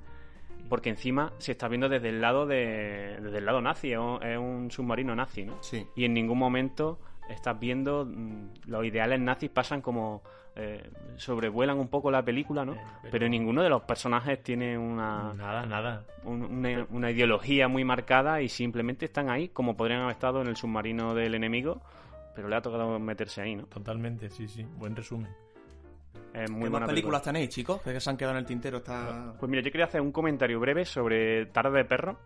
porque 0.68 0.90
encima 0.90 1.32
se 1.38 1.52
está 1.52 1.68
viendo 1.68 1.88
desde 1.88 2.08
el 2.10 2.20
lado 2.20 2.46
de, 2.46 3.18
desde 3.22 3.38
el 3.38 3.46
lado 3.46 3.60
nazi, 3.60 3.92
es 3.92 3.98
un, 3.98 4.22
es 4.22 4.38
un 4.38 4.70
submarino 4.70 5.14
nazi, 5.14 5.44
¿no? 5.44 5.56
Sí. 5.62 5.86
Y 5.96 6.04
en 6.04 6.14
ningún 6.14 6.38
momento 6.38 6.98
estás 7.28 7.58
viendo 7.58 8.04
mm, 8.04 8.50
los 8.66 8.84
ideales 8.84 9.20
nazis 9.20 9.50
pasan 9.50 9.80
como 9.82 10.22
eh, 10.58 10.88
sobrevuelan 11.16 11.78
un 11.78 11.88
poco 11.88 12.10
la 12.10 12.24
película, 12.24 12.64
¿no? 12.64 12.72
Eh, 12.72 12.80
pero- 13.02 13.12
Pero 13.12 13.28
ninguno 13.28 13.62
de 13.62 13.68
los 13.68 13.82
personajes 13.82 14.42
tiene 14.42 14.78
una, 14.78 15.34
Nada, 15.34 15.66
nada. 15.66 16.04
un- 16.24 16.42
una, 16.44 16.86
una 16.90 17.10
ideología 17.10 17.68
muy 17.68 17.84
marcada 17.84 18.40
y 18.40 18.48
simplemente 18.48 19.04
están 19.04 19.28
ahí 19.28 19.48
como 19.48 19.76
podrían 19.76 20.00
haber 20.02 20.12
estado 20.14 20.40
en 20.40 20.46
el 20.48 20.56
submarino 20.56 21.14
del 21.14 21.34
enemigo, 21.34 21.82
pero 22.34 22.48
le 22.48 22.56
ha 22.56 22.62
tocado 22.62 22.98
meterse 22.98 23.42
ahí, 23.42 23.54
¿no? 23.56 23.64
Totalmente, 23.66 24.30
sí, 24.30 24.48
sí. 24.48 24.64
Buen 24.76 24.96
resumen. 24.96 25.30
Es 26.34 26.50
muy 26.50 26.64
¿Qué 26.64 26.68
buena 26.68 26.70
más 26.70 26.70
película. 26.70 26.86
películas 26.88 27.22
tenéis, 27.22 27.48
chicos? 27.48 27.80
Que 27.82 27.98
se 28.00 28.10
han 28.10 28.16
quedado 28.16 28.34
en 28.34 28.40
el 28.40 28.46
tintero. 28.46 28.78
Está... 28.78 29.34
Pues 29.38 29.50
mira, 29.50 29.62
yo 29.62 29.70
quería 29.70 29.86
hacer 29.86 30.00
un 30.00 30.12
comentario 30.12 30.60
breve 30.60 30.84
sobre 30.84 31.46
Tarde 31.46 31.78
de 31.78 31.84
Perro, 31.84 32.18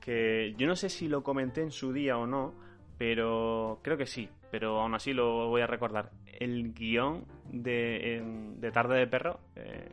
que 0.00 0.54
yo 0.56 0.66
no 0.66 0.76
sé 0.76 0.88
si 0.88 1.08
lo 1.08 1.22
comenté 1.22 1.62
en 1.62 1.70
su 1.70 1.92
día 1.92 2.16
o 2.16 2.26
no, 2.26 2.54
pero 2.96 3.80
creo 3.82 3.96
que 3.96 4.06
sí, 4.06 4.28
pero 4.50 4.80
aún 4.80 4.94
así 4.94 5.12
lo 5.12 5.48
voy 5.48 5.60
a 5.62 5.66
recordar. 5.66 6.10
El 6.26 6.72
guion 6.72 7.24
de, 7.50 8.22
de 8.56 8.70
Tarde 8.72 8.98
de 8.98 9.06
Perro, 9.06 9.40
eh, 9.56 9.88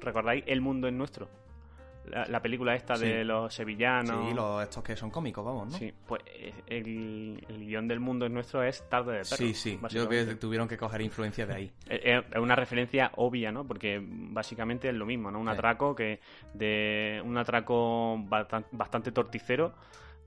¿recordáis? 0.00 0.44
El 0.46 0.60
mundo 0.60 0.88
es 0.88 0.94
nuestro. 0.94 1.28
La, 2.06 2.26
la 2.26 2.42
película 2.42 2.74
esta 2.74 2.96
de 2.98 3.24
los 3.24 3.52
sevillanos. 3.54 4.28
Sí, 4.28 4.34
los, 4.34 4.62
estos 4.62 4.82
que 4.82 4.96
son 4.96 5.10
cómicos, 5.10 5.44
vamos, 5.44 5.68
¿no? 5.72 5.78
Sí, 5.78 5.92
pues 6.06 6.22
eh, 6.26 6.52
el, 6.66 7.44
el 7.48 7.66
guion 7.66 7.86
del 7.88 8.00
mundo 8.00 8.26
es 8.26 8.32
nuestro 8.32 8.62
es 8.62 8.88
Tarde 8.88 9.12
de 9.12 9.18
Perro. 9.24 9.36
sí. 9.36 9.54
sí. 9.54 9.72
Yo 9.76 9.80
básicamente. 9.82 10.26
que 10.26 10.34
tuvieron 10.36 10.68
que 10.68 10.76
coger 10.76 11.00
influencia 11.00 11.46
de 11.46 11.54
ahí. 11.54 11.72
Es 11.88 12.00
es 12.32 12.36
una 12.38 12.56
referencia 12.56 13.12
obvia, 13.16 13.52
¿no? 13.52 13.66
Porque 13.66 14.00
básicamente 14.02 14.88
es 14.88 14.94
lo 14.94 15.06
mismo, 15.06 15.30
¿no? 15.30 15.38
Un 15.40 15.46
Sí. 15.46 15.52
atraco 15.52 15.94
que 15.94 16.20
de 16.54 17.22
un 17.24 17.36
atraco 17.38 18.16
bastan- 18.28 18.66
bastante 18.72 19.12
torticero 19.12 19.74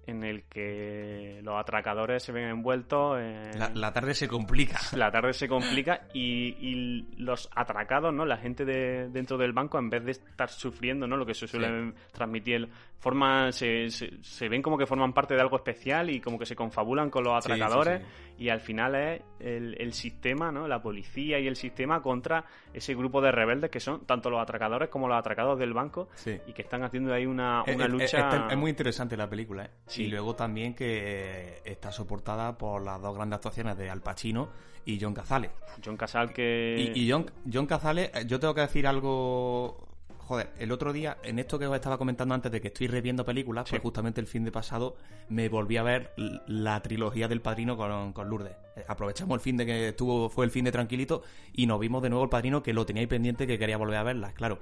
en 0.07 0.23
el 0.23 0.43
que 0.43 1.39
los 1.43 1.59
atracadores 1.59 2.23
se 2.23 2.31
ven 2.31 2.45
envueltos 2.45 3.19
en... 3.19 3.57
La, 3.57 3.69
la 3.73 3.93
tarde 3.93 4.13
se 4.13 4.27
complica. 4.27 4.79
la 4.95 5.11
tarde 5.11 5.33
se 5.33 5.47
complica 5.47 6.07
y, 6.13 6.55
y 6.59 7.05
los 7.17 7.49
atracados, 7.55 8.13
¿no? 8.13 8.25
La 8.25 8.37
gente 8.37 8.65
de, 8.65 9.09
dentro 9.09 9.37
del 9.37 9.53
banco, 9.53 9.79
en 9.79 9.89
vez 9.89 10.05
de 10.05 10.11
estar 10.11 10.49
sufriendo, 10.49 11.07
¿no? 11.07 11.17
Lo 11.17 11.25
que 11.25 11.33
se 11.33 11.47
suele 11.47 11.93
transmitir, 12.11 12.69
forman, 12.99 13.51
se, 13.53 13.89
se, 13.89 14.21
se 14.21 14.49
ven 14.49 14.61
como 14.61 14.77
que 14.77 14.85
forman 14.85 15.13
parte 15.13 15.33
de 15.33 15.41
algo 15.41 15.57
especial 15.57 16.09
y 16.09 16.19
como 16.19 16.37
que 16.37 16.45
se 16.45 16.55
confabulan 16.55 17.09
con 17.09 17.23
los 17.23 17.43
sí, 17.43 17.51
atracadores 17.51 18.01
sí. 18.01 18.34
Y 18.37 18.49
al 18.49 18.59
final 18.59 18.95
es 18.95 19.21
el, 19.39 19.75
el 19.79 19.93
sistema, 19.93 20.51
¿no? 20.51 20.67
La 20.67 20.81
policía 20.81 21.39
y 21.39 21.47
el 21.47 21.55
sistema 21.55 22.01
contra 22.01 22.45
ese 22.73 22.93
grupo 22.95 23.21
de 23.21 23.31
rebeldes 23.31 23.69
que 23.71 23.79
son 23.79 24.05
tanto 24.05 24.29
los 24.29 24.41
atracadores 24.41 24.89
como 24.89 25.07
los 25.07 25.17
atracados 25.17 25.57
del 25.57 25.73
banco 25.73 26.09
Sí. 26.15 26.37
y 26.47 26.53
que 26.53 26.63
están 26.63 26.83
haciendo 26.83 27.13
ahí 27.13 27.25
una, 27.25 27.63
Eh, 27.65 27.75
una 27.75 27.85
eh, 27.85 27.89
lucha... 27.89 28.29
eh, 28.35 28.47
es 28.51 28.57
muy 28.57 28.69
interesante 28.71 29.15
la 29.15 29.29
película, 29.29 29.65
¿eh? 29.65 29.69
Sí. 29.87 30.03
Y 30.03 30.07
luego 30.07 30.35
también 30.35 30.73
que 30.73 31.61
está 31.63 31.91
soportada 31.91 32.57
por 32.57 32.83
las 32.83 33.01
dos 33.01 33.15
grandes 33.15 33.37
actuaciones 33.37 33.77
de 33.77 33.89
Al 33.89 34.01
Pacino 34.01 34.49
y 34.85 34.99
John 34.99 35.13
Cazale. 35.13 35.51
John 35.83 35.97
Casal 35.97 36.31
que... 36.33 36.91
Y, 36.95 37.03
y 37.05 37.11
John, 37.11 37.25
John 37.51 37.65
Cazale, 37.65 38.11
eh, 38.13 38.25
yo 38.27 38.39
tengo 38.39 38.53
que 38.53 38.61
decir 38.61 38.85
algo. 38.87 39.87
Joder, 40.27 40.49
el 40.57 40.71
otro 40.71 40.91
día, 40.91 41.17
en 41.23 41.37
esto 41.37 41.59
que 41.59 41.67
os 41.67 41.75
estaba 41.75 41.99
comentando 41.99 42.33
antes 42.33 42.51
de 42.51 42.59
que 42.59 42.69
estoy 42.69 42.87
reviendo 42.87 43.23
películas, 43.23 43.69
pues 43.69 43.79
Sí. 43.79 43.83
justamente 43.83 44.19
el 44.19 44.25
fin 44.27 44.43
de 44.43 44.51
pasado 44.51 44.95
me 45.29 45.49
volví 45.49 45.77
a 45.77 45.83
ver 45.83 46.13
la 46.47 46.81
trilogía 46.81 47.27
del 47.27 47.41
Padrino 47.41 47.77
con, 47.77 48.11
con 48.11 48.27
Lourdes. 48.27 48.55
Eh, 48.75 48.83
Aprovechamos 48.87 49.35
el 49.35 49.41
fin 49.41 49.55
de 49.57 49.67
que 49.67 49.89
estuvo, 49.89 50.29
fue 50.29 50.45
el 50.45 50.51
fin 50.51 50.65
de 50.65 50.71
tranquilito 50.71 51.21
y 51.53 51.67
nos 51.67 51.79
vimos 51.79 52.01
de 52.01 52.09
nuevo 52.09 52.23
el 52.23 52.29
Padrino 52.31 52.63
que 52.63 52.73
lo 52.73 52.87
tenía 52.87 53.01
ahí 53.01 53.07
pendiente 53.07 53.45
que 53.45 53.59
quería 53.59 53.77
volver 53.77 53.97
a 53.97 54.03
verlas, 54.03 54.33
claro. 54.33 54.57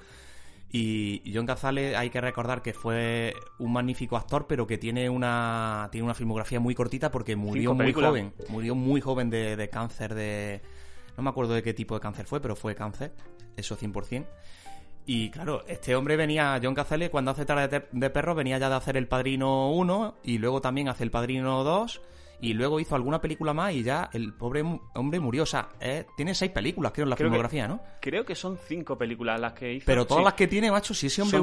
Y 0.70 1.22
John 1.34 1.46
Cazale 1.46 1.96
hay 1.96 2.10
que 2.10 2.20
recordar 2.20 2.62
que 2.64 2.74
fue 2.74 3.34
un 3.60 3.72
magnífico 3.74 4.18
actor, 4.18 4.48
pero 4.48 4.66
que 4.66 4.78
tiene 4.80 5.08
una 5.10 5.88
tiene 5.92 6.04
una 6.04 6.16
filmografía 6.16 6.60
muy 6.60 6.74
cortita 6.76 7.12
porque 7.12 7.36
murió 7.36 7.74
muy 7.76 7.94
joven. 7.94 8.34
Murió 8.50 8.74
muy 8.76 9.00
joven 9.00 9.30
de, 9.30 9.56
de 9.56 9.70
cáncer 9.70 10.14
de... 10.16 10.62
No 11.16 11.22
me 11.24 11.30
acuerdo 11.30 11.54
de 11.54 11.62
qué 11.62 11.76
tipo 11.76 11.94
de 11.94 12.02
cáncer 12.02 12.26
fue, 12.26 12.42
pero 12.42 12.56
fue 12.56 12.74
cáncer, 12.74 13.14
eso 13.56 13.78
100%. 13.78 14.26
Y 15.06 15.30
claro, 15.32 15.64
este 15.68 15.96
hombre 15.96 16.16
venía, 16.16 16.60
John 16.64 16.74
Cazale, 16.76 17.10
cuando 17.10 17.32
hace 17.32 17.46
Tarde 17.46 17.88
de, 17.92 18.10
Perro, 18.10 18.36
venía 18.36 18.58
ya 18.58 18.70
de 18.70 18.76
hacer 18.76 18.96
El 18.98 19.08
Padrino 19.08 19.72
1 19.72 20.16
y 20.24 20.38
luego 20.38 20.62
también 20.62 20.88
hace 20.88 21.04
El 21.04 21.12
Padrino 21.12 21.64
2 21.64 22.02
y 22.40 22.54
luego 22.54 22.80
hizo 22.80 22.96
alguna 22.96 23.20
película 23.22 23.54
más 23.54 23.74
y 23.74 23.84
ya 23.84 24.10
el 24.14 24.34
pobre 24.34 24.64
hombre 24.96 25.20
murió. 25.20 25.44
O 25.44 25.46
sea, 25.46 25.70
eh, 25.82 26.06
tiene 26.16 26.34
seis 26.36 26.52
películas, 26.52 26.92
creo, 26.94 27.04
en 27.04 27.10
la 27.10 27.16
Creo 27.16 27.28
que- 27.28 27.32
filmografía, 27.32 27.68
¿no? 27.68 27.82
Creo 28.02 28.26
que 28.26 28.36
son 28.36 28.58
cinco 28.58 28.98
películas 28.98 29.40
las 29.40 29.54
que 29.54 29.74
hizo. 29.74 29.86
Pero 29.86 30.06
todas 30.06 30.22
Sí. 30.22 30.26
las 30.26 30.34
que 30.36 30.48
tiene, 30.48 30.72
macho, 30.72 30.94
si 30.94 31.08
ese 31.08 31.22
hombre 31.22 31.38
Son 31.38 31.42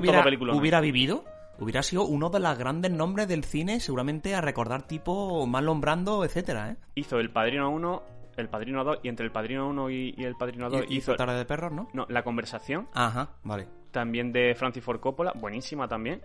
hubiera 0.58 0.80
vivido, 0.80 1.24
hubiera 1.58 1.82
sido 1.82 2.04
uno 2.04 2.30
de 2.30 2.40
los 2.40 2.56
grandes 2.58 2.90
nombres 2.90 3.28
del 3.28 3.44
cine, 3.44 3.80
seguramente 3.80 4.34
a 4.34 4.40
recordar 4.40 4.86
tipo 4.86 5.46
Marlon 5.46 5.80
Brando, 5.82 6.24
etcétera, 6.24 6.70
¿eh? 6.70 6.76
hizo 6.94 7.18
El 7.18 7.30
Padrino 7.30 7.70
1, 7.70 8.02
El 8.36 8.48
Padrino 8.48 8.84
2 8.84 9.00
y 9.02 9.08
entre 9.08 9.26
El 9.26 9.32
Padrino 9.32 9.68
1 9.68 9.90
y, 9.90 10.14
y 10.16 10.24
El 10.24 10.36
Padrino 10.36 10.68
2 10.70 10.82
Y- 10.88 10.94
hizo... 10.96 11.12
hizo 11.12 11.16
Tarde 11.16 11.36
de 11.36 11.44
Perros, 11.44 11.72
¿no? 11.72 11.88
No, 11.92 12.06
La 12.08 12.22
Conversación, 12.22 12.88
Ajá, 12.94 13.30
vale. 13.42 13.68
también 13.90 14.32
de 14.32 14.54
Francis 14.54 14.82
Ford 14.84 15.00
Coppola, 15.00 15.32
buenísima 15.34 15.88
también. 15.88 16.22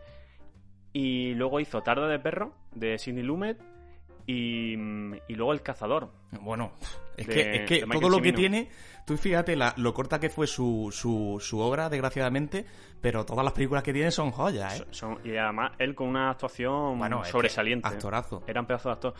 Y 0.93 1.33
luego 1.33 1.59
hizo 1.59 1.81
Tarde 1.81 2.07
de 2.07 2.19
Perro, 2.19 2.53
de 2.73 2.97
Sidney 2.97 3.23
Lumet. 3.23 3.59
Y, 4.27 4.73
y 4.73 5.35
luego 5.35 5.53
El 5.53 5.61
Cazador. 5.61 6.09
Bueno, 6.41 6.71
es 7.15 7.27
De- 7.27 7.63
que, 7.67 7.75
es 7.75 7.85
todo 7.87 8.09
lo 8.09 8.19
que 8.19 8.33
tiene, 8.33 8.69
tú 9.05 9.17
fíjate 9.17 9.55
la- 9.55 9.75
lo 9.77 9.93
corta 9.93 10.19
que 10.19 10.29
fue 10.31 10.47
su, 10.47 10.89
su, 10.91 11.37
su 11.39 11.59
obra, 11.59 11.89
desgraciadamente, 11.89 12.65
pero 13.01 13.23
todas 13.23 13.43
las 13.45 13.53
películas 13.53 13.83
que 13.83 13.93
tiene 13.93 14.09
son 14.09 14.31
joyas, 14.31 14.81
¿eh? 14.81 14.85
Son- 14.89 15.19
y 15.23 15.37
además 15.37 15.73
él 15.77 15.93
con 15.93 16.07
una 16.07 16.31
actuación 16.31 16.97
Bueno, 16.97 17.17
es 17.21 17.27
que 17.27 17.31
sobresaliente. 17.33 17.87
actorazo. 17.87 18.41
Era 18.47 18.61
un 18.61 18.65
pedazo 18.65 18.89
de 18.89 18.93
actor. 18.93 19.13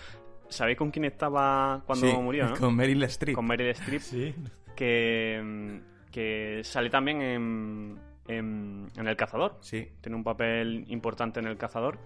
¿Sabéis 0.49 0.77
con 0.77 0.91
quién 0.91 1.05
estaba 1.05 1.81
cuando 1.85 2.07
Sí, 2.07 2.13
murió, 2.17 2.47
no? 2.49 2.55
Con 2.55 2.75
Meryl 2.75 3.03
Streep. 3.03 3.35
Con 3.35 3.45
Meryl 3.47 3.69
Streep. 3.69 4.01
Sí. 4.01 4.35
que, 4.75 5.79
que 6.11 6.61
sale 6.63 6.89
también 6.89 7.21
en, 7.21 7.99
en, 8.27 8.87
en 8.97 9.07
El 9.07 9.15
Cazador. 9.15 9.57
Sí. 9.61 9.87
Tiene 10.01 10.15
un 10.17 10.23
papel 10.23 10.85
importante 10.89 11.39
en 11.39 11.47
El 11.47 11.57
Cazador. 11.57 11.97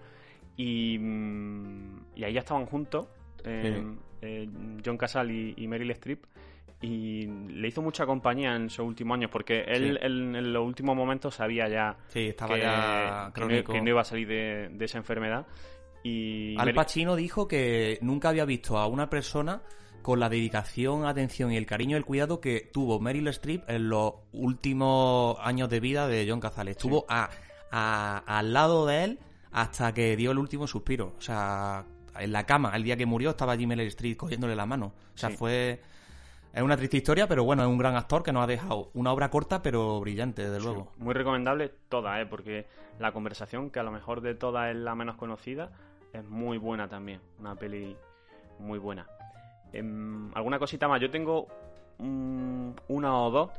Y, 0.57 0.97
mm, 0.99 1.99
y 2.15 2.23
ahí 2.23 2.33
ya 2.33 2.39
estaban 2.41 2.65
juntos, 2.65 3.07
eh, 3.45 3.83
eh, 4.21 4.49
John 4.85 4.97
Casal 4.97 5.31
y, 5.31 5.53
y 5.57 5.67
Meryl 5.67 5.91
Streep. 5.91 6.23
Y 6.81 7.25
le 7.27 7.67
hizo 7.67 7.81
mucha 7.81 8.05
compañía 8.05 8.55
en 8.55 8.69
sus 8.69 8.85
últimos 8.85 9.15
años, 9.15 9.29
porque 9.31 9.61
él 9.67 9.97
Sí. 9.99 10.05
en, 10.05 10.35
en 10.35 10.53
los 10.53 10.65
últimos 10.65 10.95
momentos 10.95 11.35
sabía 11.35 11.67
ya 11.67 11.97
Sí, 12.07 12.27
estaba 12.27 12.55
que, 12.55 12.61
ya 12.61 13.31
que 13.35 13.41
no, 13.41 13.63
que 13.73 13.81
no 13.81 13.89
iba 13.89 13.99
a 14.01 14.05
salir 14.05 14.27
de, 14.29 14.69
de 14.71 14.85
esa 14.85 14.97
enfermedad. 14.97 15.45
Y 16.03 16.55
Al 16.57 16.73
Pacino 16.73 17.15
dijo 17.15 17.47
que 17.47 17.97
nunca 18.01 18.29
había 18.29 18.45
visto 18.45 18.77
a 18.77 18.87
una 18.87 19.09
persona 19.09 19.61
con 20.01 20.19
la 20.19 20.29
dedicación, 20.29 21.05
atención 21.05 21.51
y 21.51 21.57
el 21.57 21.65
cariño 21.65 21.95
y 21.95 21.99
el 21.99 22.05
cuidado 22.05 22.39
que 22.39 22.69
tuvo 22.73 22.99
Meryl 22.99 23.27
Streep 23.27 23.69
en 23.69 23.89
los 23.89 24.13
últimos 24.63 25.37
años 25.41 25.69
de 25.69 25.79
vida 25.79 26.07
de 26.07 26.25
John 26.29 26.39
Cazale. 26.39 26.71
Estuvo 26.71 27.05
a, 27.09 27.29
a- 27.71 28.23
al 28.25 28.53
lado 28.53 28.85
de 28.85 29.03
él 29.03 29.19
hasta 29.51 29.93
que 29.93 30.15
dio 30.15 30.31
el 30.31 30.37
último 30.37 30.67
suspiro. 30.67 31.13
O 31.17 31.21
sea, 31.21 31.85
en 32.17 32.31
la 32.31 32.45
cama, 32.45 32.71
el 32.75 32.83
día 32.83 32.95
que 32.97 33.05
murió, 33.05 33.31
estaba 33.31 33.53
allí 33.53 33.67
Meryl 33.67 33.87
Streep 33.87 34.17
cogiéndole 34.17 34.55
la 34.55 34.65
mano. 34.65 34.93
O 35.13 35.17
sea, 35.17 35.29
Sí. 35.29 35.37
fue... 35.37 35.81
Es 36.51 36.63
una 36.63 36.75
triste 36.77 36.97
historia, 36.97 37.27
pero 37.27 37.43
bueno, 37.43 37.61
es 37.61 37.69
un 37.69 37.77
gran 37.77 37.95
actor 37.95 38.23
que 38.23 38.31
nos 38.33 38.43
ha 38.43 38.47
dejado 38.47 38.89
una 38.95 39.11
obra 39.13 39.29
corta 39.29 39.61
pero 39.61 39.99
brillante, 39.99 40.49
desde 40.49 40.59
luego. 40.63 40.91
Muy 40.97 41.13
recomendable 41.13 41.71
toda, 41.89 42.19
¿eh? 42.19 42.25
porque 42.25 42.65
la 42.99 43.11
conversación, 43.11 43.69
que 43.69 43.79
a 43.79 43.83
lo 43.83 43.91
mejor 43.91 44.21
de 44.21 44.33
todas 44.33 44.71
es 44.71 44.75
la 44.75 44.95
menos 44.95 45.15
conocida, 45.15 45.71
es 46.13 46.23
muy 46.25 46.57
buena 46.57 46.87
también. 46.87 47.21
Una 47.39 47.55
peli 47.55 47.95
muy 48.59 48.79
buena. 48.79 49.07
Em, 49.73 50.31
¿Alguna 50.35 50.59
cosita 50.59 50.87
más? 50.87 50.99
Yo 51.01 51.09
tengo 51.11 51.47
mm, 51.99 52.69
una 52.87 53.15
o 53.21 53.29
dos 53.31 53.49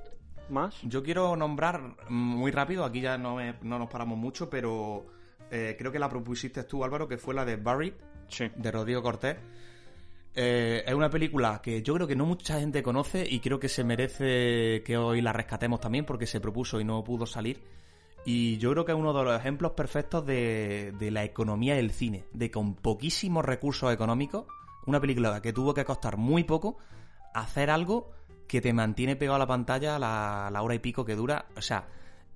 más. 0.48 0.76
Yo 0.82 1.02
quiero 1.02 1.36
nombrar 1.36 1.80
mm, 2.08 2.12
muy 2.12 2.50
rápido, 2.50 2.84
aquí 2.84 3.00
ya 3.00 3.16
no, 3.16 3.36
me- 3.36 3.54
no 3.62 3.78
nos 3.78 3.88
paramos 3.88 4.18
mucho, 4.18 4.50
pero 4.50 5.06
eh, 5.50 5.76
creo 5.78 5.92
que 5.92 5.98
la 5.98 6.08
propusiste 6.08 6.64
tú, 6.64 6.82
Álvaro, 6.84 7.06
que 7.08 7.18
fue 7.18 7.34
la 7.34 7.44
de 7.44 7.56
Barry, 7.56 7.94
Sí. 8.28 8.50
de 8.56 8.70
Rodrigo 8.70 9.02
Cortés. 9.02 9.36
Eh, 10.34 10.84
es 10.86 10.94
una 10.94 11.10
película 11.10 11.60
que 11.62 11.82
yo 11.82 11.94
creo 11.94 12.06
que 12.06 12.14
no 12.14 12.24
mucha 12.24 12.60
gente 12.60 12.82
conoce 12.84 13.26
y 13.28 13.40
creo 13.40 13.58
que 13.58 13.68
se 13.68 13.82
merece 13.82 14.82
que 14.84 14.96
hoy 14.96 15.20
la 15.20 15.32
rescatemos 15.32 15.80
también 15.80 16.04
porque 16.04 16.26
se 16.26 16.40
propuso 16.40 16.80
y 16.80 16.84
no 16.84 17.02
pudo 17.02 17.26
salir. 17.26 17.60
Y 18.24 18.58
yo 18.58 18.70
creo 18.72 18.84
que 18.84 18.92
es 18.92 18.98
uno 18.98 19.12
de 19.12 19.24
los 19.24 19.38
ejemplos 19.38 19.72
perfectos 19.72 20.26
de, 20.26 20.92
de 20.98 21.10
la 21.10 21.24
economía 21.24 21.74
del 21.74 21.90
cine, 21.90 22.24
de 22.32 22.50
con 22.50 22.74
poquísimos 22.74 23.44
recursos 23.44 23.92
económicos, 23.92 24.46
una 24.86 25.00
película 25.00 25.40
que 25.40 25.52
tuvo 25.52 25.72
que 25.74 25.84
costar 25.84 26.16
muy 26.16 26.44
poco, 26.44 26.78
hacer 27.34 27.70
algo 27.70 28.10
que 28.46 28.60
te 28.60 28.72
mantiene 28.72 29.16
pegado 29.16 29.36
a 29.36 29.38
la 29.38 29.46
pantalla 29.46 29.98
la, 29.98 30.50
la 30.52 30.62
hora 30.62 30.74
y 30.74 30.80
pico 30.80 31.04
que 31.04 31.14
dura. 31.14 31.46
O 31.56 31.62
sea, 31.62 31.86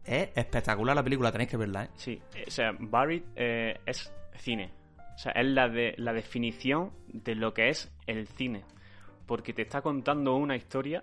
es 0.05 0.31
espectacular 0.35 0.95
la 0.95 1.03
película, 1.03 1.33
tenéis 1.33 1.51
que 1.51 1.57
verla, 1.57 1.85
¿eh? 1.85 1.91
Sí, 1.97 2.21
o 2.47 2.51
sea, 2.51 2.73
Buried 2.79 3.23
eh, 3.37 3.81
es 3.85 4.13
cine. 4.37 4.71
O 5.15 5.19
sea, 5.19 5.33
es 5.33 5.47
la, 5.47 5.69
de, 5.69 5.95
la 5.97 6.13
definición 6.13 6.93
de 7.09 7.35
lo 7.35 7.55
que 7.55 7.69
es 7.69 7.93
el 8.07 8.27
cine. 8.29 8.63
Porque 9.27 9.53
te 9.53 9.63
está 9.63 9.81
contando 9.81 10.35
una 10.37 10.57
historia 10.57 11.03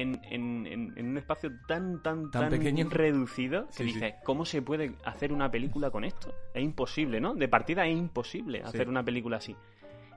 en, 0.00 0.20
en- 0.30 0.66
en- 0.66 0.92
en 0.96 1.08
un 1.08 1.18
espacio 1.18 1.50
tan, 1.66 2.02
tan, 2.02 2.30
Tan 2.30 2.42
tan, 2.42 2.50
pequeño. 2.50 2.88
reducido 2.90 3.66
que 3.66 3.72
Sí, 3.72 3.78
sí. 3.88 3.92
dices, 3.94 4.14
¿cómo 4.24 4.44
se 4.44 4.62
puede 4.62 4.92
hacer 5.04 5.32
una 5.32 5.50
película 5.50 5.90
con 5.90 6.04
esto? 6.04 6.32
Es 6.54 6.62
imposible, 6.62 7.20
¿no? 7.20 7.34
De 7.34 7.48
partida 7.48 7.86
es 7.86 7.96
imposible 7.96 8.62
hacer 8.62 8.84
Sí. 8.84 8.88
una 8.88 9.02
película 9.02 9.38
así. 9.38 9.56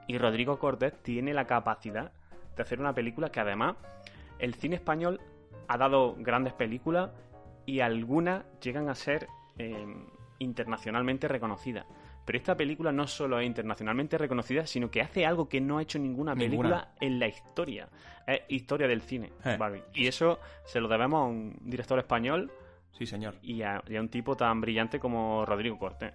Y 0.08 0.17
Rodrigo 0.17 0.58
Cortés 0.60 0.94
tiene 1.04 1.34
la 1.34 1.46
capacidad 1.46 2.12
de 2.56 2.62
hacer 2.63 2.80
una 2.80 2.94
película 2.94 3.32
que 3.32 3.39
además 3.39 3.76
el 4.39 4.54
cine 4.56 4.76
español 4.76 5.20
ha 5.67 5.78
dado 5.78 6.15
grandes 6.20 6.54
películas 6.54 7.12
y 7.65 7.80
algunas 7.80 8.44
llegan 8.62 8.89
a 8.89 8.96
ser 8.96 9.28
eh, 9.58 9.86
internacionalmente 10.39 11.28
reconocidas. 11.28 11.86
Pero 12.26 12.38
esta 12.38 12.56
película 12.56 12.91
no 12.91 13.08
solo 13.08 13.39
es 13.39 13.46
internacionalmente 13.48 14.17
reconocida, 14.17 14.65
sino 14.65 14.89
que 14.91 15.02
hace 15.02 15.26
algo 15.26 15.48
que 15.50 15.62
no 15.62 15.78
ha 15.78 15.82
hecho 15.82 16.00
ninguna 16.00 16.36
película 16.36 16.70
Ninguna. 16.70 16.88
en 17.00 17.20
la 17.20 17.28
historia. 17.28 17.89
Es 18.28 18.42
historia 18.50 18.88
del 18.88 19.02
cine, 19.02 19.32
Eh. 19.46 19.56
Barbie. 19.58 19.84
Y 19.94 20.08
eso 20.08 20.40
se 20.66 20.80
lo 20.80 20.88
debemos 20.88 21.22
a 21.22 21.26
un 21.26 21.56
director 21.62 21.98
español 22.00 22.52
Sí, 22.92 23.06
señor. 23.06 23.36
y 23.42 23.62
a, 23.64 23.82
y 23.88 23.96
a 23.96 24.02
un 24.02 24.10
tipo 24.10 24.36
tan 24.36 24.62
brillante 24.62 25.00
como 25.00 25.46
Rodrigo 25.46 25.78
Cortés. 25.80 26.14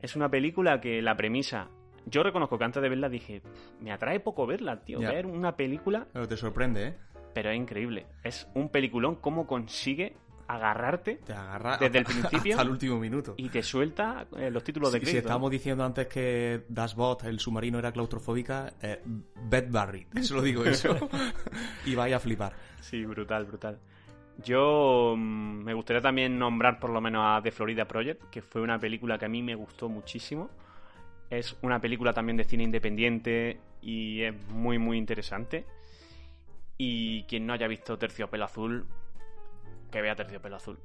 Es 0.00 0.14
una 0.16 0.28
película 0.30 0.80
que 0.80 1.02
la 1.02 1.16
premisa... 1.16 1.68
Yo 2.06 2.22
reconozco 2.22 2.56
que 2.56 2.64
antes 2.64 2.82
de 2.82 2.88
verla 2.88 3.08
dije, 3.10 3.42
me 3.80 3.92
atrae 3.92 4.20
poco 4.20 4.46
verla, 4.46 4.80
tío. 4.82 5.00
Ver 5.00 5.26
una 5.26 5.56
película 5.56 6.06
Pero 6.12 6.26
te 6.26 6.36
sorprende, 6.38 6.86
¿eh? 6.86 6.94
pero 7.34 7.50
es 7.50 7.56
increíble. 7.58 8.06
Es 8.24 8.48
un 8.54 8.70
peliculón 8.70 9.16
cómo 9.16 9.46
consigue 9.46 10.16
agarrarte 10.48 11.16
Te 11.24 11.32
agarra 11.32 11.76
Desde 11.76 11.98
el 11.98 12.04
principio 12.06 12.54
hasta 12.54 12.62
el 12.62 12.70
último 12.70 12.98
minuto. 12.98 13.34
y 13.36 13.48
te 13.48 13.62
suelta 13.62 14.26
eh, 14.36 14.50
los 14.50 14.64
títulos 14.64 14.90
de 14.92 14.98
Si, 14.98 15.04
si 15.04 15.10
crédito. 15.12 15.26
estábamos 15.26 15.50
diciendo 15.50 15.84
antes 15.84 16.06
que 16.08 16.64
Dashbot, 16.68 17.24
el 17.24 17.38
submarino, 17.38 17.78
era 17.78 17.92
claustrofóbica, 17.92 18.72
eh, 18.82 19.02
Beth 19.44 19.70
Barry, 19.70 20.06
eso 20.16 20.34
lo 20.36 20.42
digo 20.42 20.64
eso. 20.64 20.96
y 21.86 21.94
vaya 21.94 22.16
a 22.16 22.20
flipar. 22.20 22.54
Sí, 22.80 23.04
brutal, 23.04 23.44
brutal. 23.44 23.78
Yo 24.44 25.14
mm, 25.16 25.64
me 25.64 25.74
gustaría 25.74 26.00
también 26.00 26.38
nombrar 26.38 26.78
por 26.78 26.90
lo 26.90 27.00
menos 27.00 27.22
a 27.26 27.42
The 27.42 27.50
Florida 27.50 27.86
Project, 27.86 28.30
que 28.30 28.40
fue 28.42 28.62
una 28.62 28.78
película 28.78 29.18
que 29.18 29.24
a 29.26 29.28
mí 29.28 29.42
me 29.42 29.54
gustó 29.54 29.88
muchísimo. 29.88 30.48
Es 31.28 31.56
una 31.60 31.80
película 31.80 32.12
también 32.12 32.36
de 32.38 32.44
cine 32.44 32.62
independiente 32.64 33.60
y 33.82 34.22
es 34.22 34.34
muy, 34.50 34.78
muy 34.78 34.96
interesante. 34.96 35.66
Y 36.78 37.24
quien 37.24 37.46
no 37.46 37.52
haya 37.52 37.66
visto 37.66 37.98
Terciopelo 37.98 38.44
Azul, 38.44 38.86
que 39.90 40.02
vea 40.02 40.14
Terciopelo 40.14 40.56
Azul. 40.56 40.78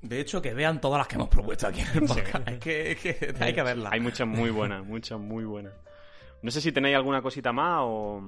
De 0.00 0.20
hecho, 0.20 0.42
que 0.42 0.52
vean 0.52 0.80
todas 0.80 0.98
las 0.98 1.06
que 1.06 1.14
hemos 1.14 1.28
propuesto 1.28 1.66
aquí 1.68 1.80
en 1.80 2.02
el 2.02 2.08
podcast. 2.08 2.48
Es, 2.48 2.58
que, 2.58 2.92
es 2.92 2.98
que 2.98 3.34
hay 3.40 3.54
que 3.54 3.62
verlas. 3.62 3.92
Hay 3.92 4.00
muchas 4.00 4.26
muy 4.26 4.50
buenas, 4.50 4.84
muchas 4.84 5.18
muy 5.18 5.44
buenas. 5.44 5.72
No 6.42 6.50
sé 6.50 6.60
si 6.60 6.72
tenéis 6.72 6.96
alguna 6.96 7.22
cosita 7.22 7.52
más 7.52 7.80
o, 7.82 8.20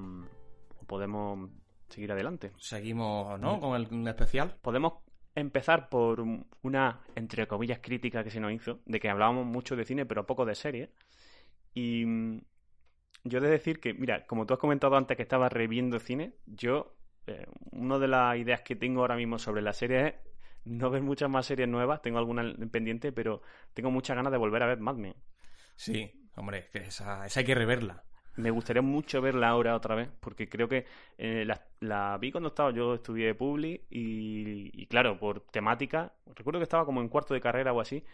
o 0.80 0.84
podemos 0.86 1.50
seguir 1.88 2.12
adelante. 2.12 2.52
Seguimos, 2.58 3.38
¿no? 3.40 3.60
Con 3.60 3.74
el, 3.74 4.08
especial. 4.08 4.56
Podemos 4.62 4.94
empezar 5.34 5.88
por 5.88 6.24
una, 6.62 7.00
entre 7.14 7.46
comillas, 7.46 7.80
crítica 7.80 8.22
que 8.22 8.30
se 8.30 8.40
nos 8.40 8.52
hizo, 8.52 8.80
de 8.86 9.00
que 9.00 9.08
hablábamos 9.08 9.46
mucho 9.46 9.76
de 9.76 9.84
cine 9.84 10.06
pero 10.06 10.26
poco 10.26 10.44
de 10.44 10.54
serie. 10.54 10.90
Y 11.72 12.04
mm, 12.06 12.40
yo 13.24 13.38
he 13.38 13.42
de 13.42 13.48
decir 13.48 13.80
que, 13.80 13.94
mira, 13.94 14.26
como 14.26 14.46
tú 14.46 14.54
has 14.54 14.60
comentado 14.60 14.96
antes 14.96 15.16
que 15.16 15.22
estabas 15.22 15.52
reviendo 15.52 15.98
cine, 15.98 16.34
yo, 16.46 16.94
eh, 17.26 17.46
una 17.72 17.98
de 17.98 18.08
las 18.08 18.36
ideas 18.36 18.60
que 18.62 18.76
tengo 18.76 19.00
ahora 19.00 19.16
mismo 19.16 19.38
sobre 19.38 19.62
la 19.62 19.72
serie 19.72 20.06
es 20.06 20.14
no 20.64 20.90
ver 20.90 21.02
muchas 21.02 21.28
más 21.28 21.46
series 21.46 21.68
nuevas, 21.68 22.00
tengo 22.02 22.18
alguna 22.18 22.54
pendiente, 22.70 23.12
pero 23.12 23.42
tengo 23.74 23.90
muchas 23.90 24.16
ganas 24.16 24.32
de 24.32 24.38
volver 24.38 24.62
a 24.62 24.66
ver 24.66 24.80
Mad 24.80 24.96
Men. 24.96 25.14
Sí, 25.76 26.10
hombre, 26.36 26.68
que 26.72 26.78
esa, 26.78 27.26
esa 27.26 27.40
hay 27.40 27.46
que 27.46 27.54
reverla. 27.54 28.04
Me 28.36 28.50
gustaría 28.50 28.82
mucho 28.82 29.20
verla 29.20 29.48
ahora 29.48 29.76
otra 29.76 29.94
vez, 29.94 30.08
porque 30.20 30.48
creo 30.48 30.68
que 30.68 30.86
eh, 31.18 31.44
la, 31.44 31.66
la 31.80 32.18
vi 32.18 32.32
cuando 32.32 32.48
estaba, 32.48 32.72
yo 32.72 32.94
estudié 32.94 33.34
Publi 33.34 33.86
y, 33.90 34.82
y 34.82 34.86
claro, 34.86 35.18
por 35.18 35.40
temática, 35.42 36.14
recuerdo 36.34 36.58
que 36.58 36.64
estaba 36.64 36.84
como 36.84 37.00
en 37.00 37.08
cuarto 37.08 37.34
de 37.34 37.40
carrera 37.40 37.72
o 37.72 37.80
así, 37.80 38.04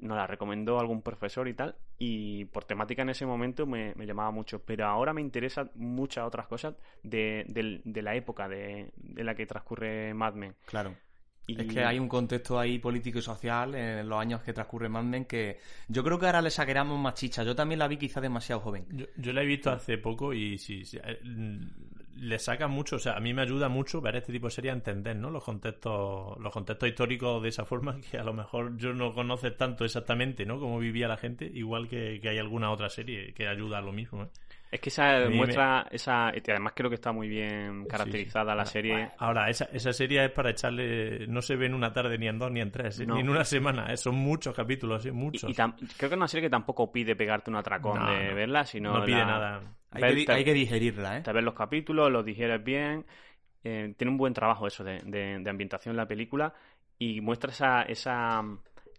nos 0.00 0.16
la 0.16 0.26
recomendó 0.26 0.78
algún 0.80 1.02
profesor 1.02 1.48
y 1.48 1.54
tal, 1.54 1.76
y 1.98 2.44
por 2.46 2.64
temática 2.64 3.02
en 3.02 3.10
ese 3.10 3.26
momento 3.26 3.66
me, 3.66 3.94
me 3.94 4.06
llamaba 4.06 4.30
mucho, 4.30 4.60
pero 4.62 4.86
ahora 4.86 5.12
me 5.12 5.20
interesan 5.20 5.70
muchas 5.76 6.26
otras 6.26 6.46
cosas 6.46 6.74
de, 7.02 7.44
del- 7.48 7.80
de 7.84 8.02
la 8.02 8.14
época 8.14 8.48
de, 8.48 8.90
de 8.96 9.24
la 9.24 9.34
que 9.34 9.46
transcurre 9.46 10.12
Mad 10.14 10.34
Men. 10.34 10.54
Claro. 10.66 10.94
Y- 11.46 11.60
Es 11.60 11.66
que 11.72 11.84
hay 11.84 11.98
un 11.98 12.08
contexto 12.08 12.58
ahí 12.58 12.78
político 12.78 13.18
y 13.18 13.22
social 13.22 13.74
en 13.74 14.08
los 14.08 14.18
años 14.18 14.42
que 14.42 14.52
transcurre 14.54 14.88
Mad 14.88 15.04
Men 15.04 15.26
que 15.26 15.58
yo 15.88 16.02
creo 16.02 16.18
que 16.18 16.26
ahora 16.26 16.40
le 16.42 16.50
saqueramos 16.50 16.98
más 16.98 17.14
chicha. 17.14 17.42
Yo 17.44 17.54
también 17.54 17.78
la 17.78 17.86
vi 17.86 17.98
quizá 17.98 18.20
demasiado 18.20 18.62
joven. 18.62 18.86
Yo, 18.90 19.04
yo 19.16 19.32
la 19.34 19.42
he 19.42 19.46
visto 19.46 19.70
hace 19.70 19.98
poco 19.98 20.32
y 20.32 20.56
sí, 20.58 20.84
sí, 20.86 20.98
eh, 21.04 21.18
le 22.16 22.38
saca 22.38 22.68
mucho, 22.68 22.96
o 22.96 22.98
sea, 22.98 23.16
a 23.16 23.20
mí 23.20 23.34
me 23.34 23.42
ayuda 23.42 23.68
mucho 23.68 24.00
ver 24.00 24.16
este 24.16 24.32
tipo 24.32 24.46
de 24.46 24.52
series 24.52 24.72
a 24.72 24.76
entender, 24.76 25.16
¿no? 25.16 25.30
Los 25.30 25.44
contextos, 25.44 26.38
los 26.38 26.52
contextos 26.52 26.88
históricos 26.88 27.42
de 27.42 27.48
esa 27.48 27.64
forma 27.64 28.00
que 28.10 28.18
a 28.18 28.24
lo 28.24 28.32
mejor 28.32 28.76
yo 28.76 28.92
no 28.92 29.12
conoce 29.12 29.50
tanto 29.50 29.84
exactamente, 29.84 30.46
¿no? 30.46 30.58
Cómo 30.58 30.78
vivía 30.78 31.08
la 31.08 31.16
gente, 31.16 31.50
igual 31.52 31.88
que, 31.88 32.20
que 32.20 32.28
hay 32.28 32.38
alguna 32.38 32.70
otra 32.70 32.88
serie 32.88 33.34
que 33.34 33.48
ayuda 33.48 33.78
a 33.78 33.82
lo 33.82 33.92
mismo, 33.92 34.24
¿eh? 34.24 34.28
Es 34.74 34.80
que 34.80 34.88
esa 34.88 35.20
me- 35.20 35.36
muestra, 35.36 35.86
esa, 35.92 36.30
además 36.30 36.72
creo 36.74 36.90
que 36.90 36.96
está 36.96 37.12
muy 37.12 37.28
bien 37.28 37.86
caracterizada 37.86 38.56
la 38.56 38.64
Sí, 38.64 38.70
sí. 38.70 38.72
serie. 38.72 39.08
Ahora, 39.18 39.48
esa, 39.48 39.66
esa 39.72 39.92
serie 39.92 40.24
es 40.24 40.32
para 40.32 40.50
echarle, 40.50 41.28
no 41.28 41.42
se 41.42 41.54
ve 41.54 41.66
en 41.66 41.74
una 41.74 41.92
tarde 41.92 42.18
ni 42.18 42.26
en 42.26 42.40
dos 42.40 42.50
ni 42.50 42.60
en 42.60 42.72
tres. 42.72 42.98
No. 43.06 43.14
ni 43.14 43.20
en 43.20 43.28
una 43.30 43.44
semana, 43.44 43.92
¿eh? 43.92 43.96
son 43.96 44.16
muchos 44.16 44.52
capítulos, 44.52 45.06
¿eh? 45.06 45.12
muchos. 45.12 45.48
Y, 45.48 45.52
y 45.52 45.54
tam- 45.54 45.76
creo 45.76 46.10
que 46.10 46.14
es 46.14 46.16
una 46.16 46.26
serie 46.26 46.46
que 46.46 46.50
tampoco 46.50 46.90
pide 46.90 47.14
pegarte 47.14 47.50
un 47.50 47.56
atracón 47.56 48.00
No, 48.00 48.10
de 48.10 48.30
no. 48.30 48.34
verla, 48.34 48.64
sino 48.64 48.98
no 48.98 49.04
pide 49.04 49.18
la- 49.18 49.24
nada. 49.26 49.60
Hay, 49.92 50.02
Ver- 50.02 50.10
que, 50.10 50.16
di- 50.16 50.26
te- 50.26 50.32
hay 50.32 50.44
que 50.44 50.52
digerirla, 50.54 51.18
¿eh? 51.18 51.20
te 51.22 51.32
ves 51.32 51.44
los 51.44 51.54
capítulos, 51.54 52.10
los 52.10 52.24
digieres 52.24 52.64
bien. 52.64 53.06
eh, 53.62 53.94
tiene 53.96 54.10
un 54.10 54.18
buen 54.18 54.34
trabajo 54.34 54.66
eso 54.66 54.82
de, 54.82 55.02
de- 55.04 55.38
de 55.38 55.50
ambientación 55.50 55.92
en 55.92 55.98
la 55.98 56.06
película 56.08 56.52
y 56.98 57.20
muestra 57.20 57.50
esa, 57.52 57.82
esa, 57.82 58.42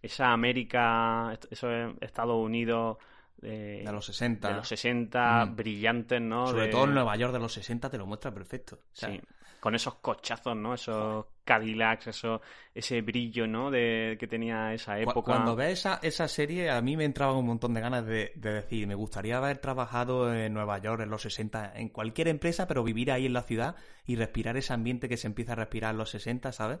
esa 0.02 0.32
América, 0.32 1.38
esos 1.50 1.94
Estados 2.00 2.36
Unidos 2.42 2.96
De 3.40 3.82
los 3.92 4.06
60. 4.06 4.48
de 4.48 4.54
los 4.54 4.68
60, 4.68 5.44
Mm. 5.46 5.56
brillantes, 5.56 6.20
¿no? 6.20 6.46
Sobre 6.48 6.66
De- 6.66 6.68
todo 6.70 6.84
en 6.84 6.94
Nueva 6.94 7.16
York 7.16 7.32
de 7.32 7.38
los 7.38 7.52
60 7.52 7.90
te 7.90 7.98
lo 7.98 8.06
muestra 8.06 8.32
perfecto. 8.32 8.76
O 8.76 8.94
sea, 8.96 9.10
Sí, 9.10 9.20
con 9.60 9.74
esos 9.74 9.96
cochazos, 9.96 10.56
¿no? 10.56 10.74
Esos 10.74 11.26
Cadillacs, 11.44 12.08
eso, 12.08 12.40
ese 12.74 13.02
brillo, 13.02 13.46
¿no? 13.46 13.70
De, 13.70 14.16
que 14.18 14.26
tenía 14.26 14.72
esa 14.74 14.98
época. 14.98 15.22
Cuando 15.22 15.54
ves 15.54 15.80
esa, 15.80 16.00
esa 16.02 16.28
serie, 16.28 16.70
a 16.70 16.80
mí 16.80 16.96
me 16.96 17.04
entraba 17.04 17.32
un 17.36 17.46
montón 17.46 17.74
de 17.74 17.80
ganas 17.80 18.04
de, 18.06 18.32
de 18.36 18.52
decir, 18.52 18.86
me 18.86 18.94
gustaría 18.94 19.36
haber 19.38 19.58
trabajado 19.58 20.32
en 20.34 20.52
Nueva 20.54 20.78
York 20.78 21.02
en 21.02 21.10
los 21.10 21.22
60, 21.22 21.72
en 21.76 21.88
cualquier 21.90 22.28
empresa, 22.28 22.66
pero 22.66 22.82
vivir 22.82 23.12
ahí 23.12 23.26
en 23.26 23.32
la 23.32 23.42
ciudad 23.42 23.76
y 24.06 24.16
respirar 24.16 24.56
ese 24.56 24.72
ambiente 24.72 25.08
que 25.08 25.16
se 25.16 25.26
empieza 25.26 25.52
a 25.52 25.56
respirar 25.56 25.92
en 25.92 25.98
los 25.98 26.10
60, 26.10 26.52
¿sabes? 26.52 26.78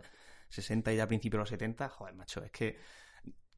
60 0.48 0.92
y 0.92 0.96
ya 0.96 1.04
a 1.04 1.08
principios 1.08 1.38
de 1.38 1.42
los 1.42 1.48
70, 1.50 1.88
joder, 1.88 2.14
macho, 2.14 2.42
es 2.44 2.50
que 2.50 2.78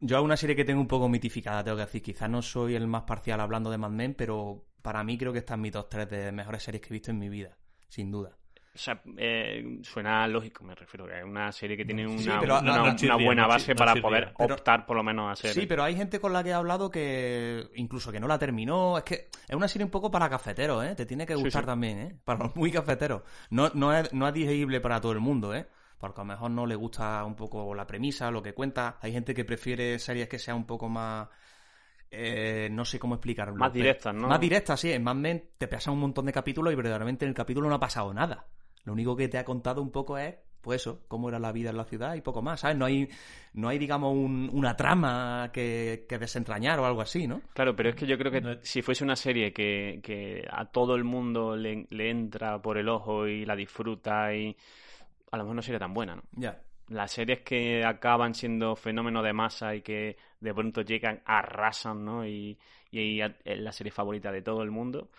yo 0.00 0.16
a 0.16 0.20
una 0.20 0.36
serie 0.36 0.54
que 0.56 0.64
tengo 0.64 0.80
un 0.80 0.88
poco 0.88 1.08
mitificada, 1.08 1.62
tengo 1.64 1.76
que 1.76 1.84
decir, 1.84 2.02
quizás 2.02 2.30
no 2.30 2.42
soy 2.42 2.74
el 2.74 2.86
más 2.86 3.02
parcial 3.02 3.40
hablando 3.40 3.70
de 3.70 3.78
Mad 3.78 3.90
Men, 3.90 4.14
pero 4.14 4.64
para 4.82 5.02
mí 5.04 5.18
creo 5.18 5.32
que 5.32 5.40
está 5.40 5.54
en 5.54 5.60
mi 5.62 5.70
top 5.70 5.88
3 5.88 6.08
de 6.08 6.32
mejores 6.32 6.62
series 6.62 6.80
que 6.82 6.88
he 6.88 6.92
visto 6.94 7.10
en 7.10 7.18
mi 7.18 7.28
vida, 7.28 7.56
sin 7.88 8.10
duda. 8.10 8.36
O 8.74 8.80
sea, 8.80 9.02
eh, 9.16 9.80
suena 9.82 10.28
lógico, 10.28 10.62
me 10.62 10.72
refiero, 10.72 11.04
que 11.04 11.18
es 11.18 11.24
una 11.24 11.50
serie 11.50 11.76
que 11.76 11.84
tiene 11.84 12.06
una, 12.06 12.18
Sí, 12.18 12.30
pero 12.38 12.58
una- 12.60 12.62
no- 12.70 12.76
no 12.76 12.82
una 12.84 12.94
chirría, 12.94 13.16
buena 13.26 13.42
no 13.42 13.48
base 13.48 13.72
no 13.74 13.76
para 13.76 13.92
chirría. 13.94 14.08
poder 14.08 14.34
Pero- 14.38 14.54
optar 14.54 14.86
por 14.86 14.96
lo 14.96 15.02
menos 15.02 15.32
a 15.32 15.34
ser. 15.34 15.50
Sí, 15.52 15.66
pero 15.66 15.82
hay 15.82 15.96
gente 15.96 16.20
con 16.20 16.32
la 16.32 16.44
que 16.44 16.50
he 16.50 16.52
hablado 16.52 16.88
que 16.88 17.66
incluso 17.74 18.12
que 18.12 18.20
no 18.20 18.28
la 18.28 18.38
terminó. 18.38 18.96
Es 18.98 19.02
que 19.02 19.30
es 19.48 19.56
una 19.56 19.66
serie 19.66 19.84
un 19.84 19.90
poco 19.90 20.12
para 20.12 20.30
cafeteros, 20.30 20.84
¿eh? 20.84 20.94
Te 20.94 21.06
tiene 21.06 21.26
que 21.26 21.34
Sí, 21.34 21.42
gustar 21.42 21.62
sí. 21.62 21.66
también, 21.66 21.98
¿eh? 21.98 22.16
Para 22.24 22.44
los 22.44 22.54
muy 22.54 22.70
cafeteros. 22.70 23.22
No, 23.50 23.68
no, 23.74 23.92
es, 23.92 24.12
no 24.12 24.28
es 24.28 24.34
digerible 24.34 24.80
para 24.80 25.00
todo 25.00 25.10
el 25.10 25.18
mundo, 25.20 25.56
¿eh? 25.56 25.66
Porque 25.98 26.20
a 26.20 26.24
lo 26.24 26.28
mejor 26.28 26.50
no 26.50 26.66
le 26.66 26.74
gusta 26.76 27.24
un 27.24 27.34
poco 27.34 27.74
la 27.74 27.86
premisa, 27.86 28.30
lo 28.30 28.42
que 28.42 28.54
cuenta. 28.54 28.98
Hay 29.00 29.12
gente 29.12 29.34
que 29.34 29.44
prefiere 29.44 29.98
series 29.98 30.28
que 30.28 30.38
sean 30.38 30.56
un 30.58 30.66
poco 30.66 30.88
más... 30.88 31.28
eh, 32.10 32.68
no 32.70 32.84
sé 32.84 32.98
cómo 32.98 33.14
explicarlo. 33.16 33.56
Más 33.56 33.72
directas, 33.72 34.14
¿no? 34.14 34.28
Más 34.28 34.40
directas, 34.40 34.80
sí. 34.80 34.92
En 34.92 35.02
Mad 35.02 35.16
Men 35.16 35.44
te 35.58 35.68
pasan 35.68 35.94
un 35.94 36.00
montón 36.00 36.26
de 36.26 36.32
capítulos 36.32 36.72
y 36.72 36.76
verdaderamente 36.76 37.24
en 37.24 37.30
el 37.30 37.34
capítulo 37.34 37.68
no 37.68 37.74
ha 37.74 37.80
pasado 37.80 38.12
nada. 38.14 38.46
Lo 38.84 38.92
único 38.92 39.16
que 39.16 39.28
te 39.28 39.38
ha 39.38 39.44
contado 39.44 39.82
un 39.82 39.90
poco 39.90 40.16
es, 40.16 40.36
pues 40.62 40.80
eso, 40.82 41.00
cómo 41.08 41.28
era 41.28 41.38
la 41.38 41.52
vida 41.52 41.70
en 41.70 41.76
la 41.76 41.84
ciudad 41.84 42.14
y 42.14 42.20
poco 42.20 42.40
más, 42.42 42.60
¿sabes? 42.60 42.76
No 42.76 42.86
hay, 42.86 43.08
no 43.54 43.68
hay 43.68 43.78
digamos, 43.78 44.12
un- 44.14 44.48
una 44.52 44.76
trama 44.76 45.50
que, 45.52 46.06
que 46.08 46.18
desentrañar 46.18 46.78
o 46.80 46.86
algo 46.86 47.00
así, 47.02 47.26
¿no? 47.26 47.42
Claro, 47.54 47.74
pero 47.76 47.90
es 47.90 47.96
que 47.96 48.06
yo 48.06 48.16
creo 48.16 48.32
que 48.32 48.40
No 48.40 48.56
si 48.62 48.82
fuese 48.82 49.04
una 49.04 49.16
serie 49.16 49.52
que, 49.52 50.00
que 50.02 50.46
a 50.50 50.64
todo 50.66 50.94
el 50.94 51.04
mundo 51.04 51.56
le, 51.56 51.86
le 51.90 52.10
entra 52.10 52.62
por 52.62 52.78
el 52.78 52.88
ojo 52.88 53.26
y 53.26 53.44
la 53.44 53.56
disfruta 53.56 54.32
y 54.34 54.56
a 55.30 55.36
lo 55.36 55.44
mejor 55.44 55.56
no 55.56 55.62
sería 55.62 55.78
tan 55.78 55.94
buena, 55.94 56.16
¿no? 56.16 56.22
Ya. 56.32 56.60
Las 56.88 57.12
series 57.12 57.40
que 57.40 57.84
acaban 57.84 58.34
siendo 58.34 58.74
fenómeno 58.74 59.22
de 59.22 59.32
masa 59.34 59.74
y 59.74 59.82
que 59.82 60.16
de 60.40 60.54
pronto 60.54 60.80
llegan, 60.82 61.20
arrasan, 61.26 62.04
¿no? 62.04 62.26
Y, 62.26 62.58
y 62.90 63.20
es 63.20 63.32
la 63.60 63.72
serie 63.72 63.90
favorita 63.92 64.32
de 64.32 64.40
todo 64.42 64.62
el 64.62 64.70
mundo. 64.70 65.10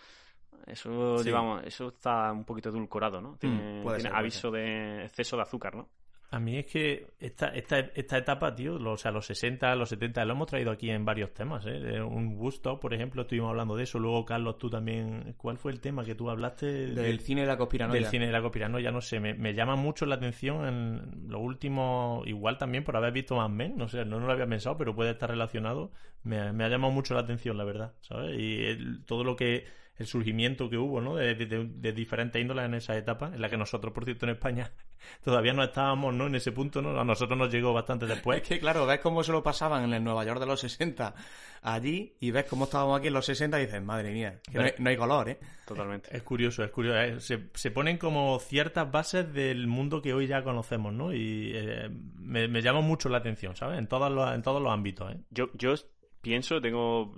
Eso, 0.65 1.17
Sí. 1.19 1.25
llevamos, 1.25 1.63
eso 1.65 1.89
está 1.89 2.31
un 2.31 2.43
poquito 2.43 2.69
edulcorado, 2.69 3.21
¿no? 3.21 3.37
Tiene, 3.37 3.81
puede 3.83 3.97
tiene 3.97 4.09
ser, 4.09 4.17
aviso 4.17 4.51
de 4.51 5.03
exceso 5.05 5.35
de 5.35 5.43
azúcar, 5.43 5.75
¿no? 5.75 5.87
A 6.31 6.39
mí 6.39 6.57
es 6.57 6.67
que 6.67 7.07
esta, 7.19 7.47
esta, 7.47 7.79
esta 7.79 8.17
etapa, 8.19 8.53
tío, 8.53 8.77
lo- 8.77 8.91
o 8.93 8.97
sea, 8.97 9.09
los 9.11 9.25
60, 9.25 9.73
los 9.75 9.89
70, 9.89 10.23
lo 10.25 10.33
hemos 10.33 10.47
traído 10.47 10.69
aquí 10.71 10.89
en 10.91 11.03
varios 11.03 11.33
temas, 11.33 11.65
¿eh? 11.65 11.99
Un 12.03 12.37
Woodstock, 12.37 12.79
por 12.79 12.93
ejemplo, 12.93 13.23
estuvimos 13.23 13.49
hablando 13.49 13.75
de 13.75 13.83
eso. 13.83 13.97
Luego, 13.97 14.25
Carlos, 14.25 14.59
tú 14.59 14.69
también. 14.69 15.33
¿Cuál 15.37 15.57
fue 15.57 15.71
el 15.71 15.79
tema 15.79 16.05
que 16.05 16.13
tú 16.13 16.29
hablaste? 16.29 16.67
Del 16.93 17.19
cine 17.19 17.41
de 17.41 17.47
la 17.47 17.57
conspiranoia. 17.57 18.01
Del 18.01 18.09
cine 18.11 18.27
de 18.27 18.31
la 18.31 18.41
conspiranoia, 18.41 18.91
no 18.91 19.01
sé, 19.01 19.19
me, 19.19 19.33
me 19.33 19.55
llama 19.55 19.75
mucho 19.75 20.05
la 20.05 20.15
atención 20.15 20.67
en 20.67 21.29
lo 21.31 21.39
último, 21.39 22.21
igual 22.25 22.59
también 22.59 22.83
por 22.83 22.95
haber 22.95 23.11
visto 23.11 23.35
más 23.35 23.49
Men, 23.49 23.75
no 23.75 23.87
sé, 23.87 24.05
no, 24.05 24.19
no 24.19 24.27
lo 24.27 24.33
había 24.33 24.45
pensado, 24.47 24.77
pero 24.77 24.93
puede 24.95 25.09
estar 25.11 25.31
relacionado. 25.31 25.91
Me, 26.21 26.53
me 26.53 26.63
ha 26.63 26.69
llamado 26.69 26.93
mucho 26.93 27.15
la 27.15 27.21
atención, 27.21 27.57
la 27.57 27.63
verdad, 27.63 27.93
¿sabes? 28.01 28.37
Y 28.39 28.65
el- 28.65 29.03
todo 29.05 29.23
lo 29.23 29.35
que, 29.35 29.65
el 29.99 30.07
surgimiento 30.07 30.69
que 30.69 30.77
hubo, 30.77 31.01
¿no? 31.01 31.15
De, 31.15 31.35
de- 31.35 31.45
de- 31.45 31.65
de 31.69 31.91
diferentes 31.93 32.41
índoles 32.41 32.65
en 32.65 32.73
esa 32.73 32.97
etapa, 32.97 33.31
en 33.33 33.41
la 33.41 33.49
que 33.49 33.57
nosotros, 33.57 33.93
por 33.93 34.05
cierto, 34.05 34.25
en 34.25 34.31
España 34.31 34.71
todavía 35.23 35.53
no 35.53 35.63
estábamos, 35.63 36.13
¿no? 36.13 36.27
En 36.27 36.35
ese 36.35 36.51
punto, 36.51 36.81
¿no? 36.81 36.99
A 36.99 37.03
nosotros 37.03 37.37
nos 37.37 37.51
llegó 37.51 37.73
bastante 37.73 38.05
después. 38.07 38.41
Es 38.41 38.47
que 38.47 38.59
claro, 38.59 38.85
ves 38.85 38.99
cómo 39.01 39.23
se 39.23 39.31
lo 39.31 39.43
pasaban 39.43 39.83
en 39.83 39.93
el 39.93 40.03
Nueva 40.03 40.23
York 40.25 40.39
de 40.39 40.45
los 40.47 40.59
60 40.61 41.13
allí 41.61 42.13
y 42.21 42.31
ves 42.31 42.45
cómo 42.45 42.63
estábamos 42.65 42.97
aquí 42.99 43.07
en 43.07 43.13
los 43.13 43.25
60 43.25 43.59
y 43.61 43.65
dices, 43.65 43.83
madre 43.83 44.13
mía, 44.13 44.39
que 44.49 44.57
no 44.57 44.63
hay, 44.63 44.71
no 44.79 44.89
hay 44.89 44.97
color, 44.97 45.29
¿eh? 45.29 45.39
Totalmente. 45.67 46.15
Es 46.15 46.23
curioso, 46.23 46.63
es 46.63 46.71
curioso. 46.71 46.97
eh, 46.99 47.19
Se, 47.19 47.49
se 47.53 47.69
ponen 47.71 47.97
como 47.97 48.39
ciertas 48.39 48.89
bases 48.89 49.31
del 49.33 49.67
mundo 49.67 50.01
que 50.01 50.13
hoy 50.13 50.25
ya 50.27 50.41
conocemos, 50.43 50.93
¿no? 50.93 51.13
Y 51.13 51.51
eh, 51.53 51.89
me, 52.17 52.47
me 52.47 52.61
llama 52.61 52.79
mucho 52.81 53.09
la 53.09 53.17
atención, 53.17 53.55
¿sabes? 53.55 53.77
En 53.77 53.87
todos 53.87 54.09
los, 54.11 54.33
en 54.33 54.41
todos 54.41 54.61
los 54.61 54.71
ámbitos, 54.71 55.11
¿eh? 55.11 55.17
Yo, 55.29 55.49
yo 55.55 55.73
pienso, 56.21 56.61
tengo 56.61 57.15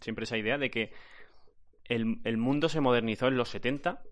siempre 0.00 0.24
esa 0.24 0.36
idea 0.36 0.58
de 0.58 0.70
que 0.70 0.92
el, 1.88 2.18
el 2.24 2.36
mundo 2.36 2.68
se 2.68 2.80
modernizó 2.80 3.28
en 3.28 3.36
los 3.36 3.48
70 3.48 4.02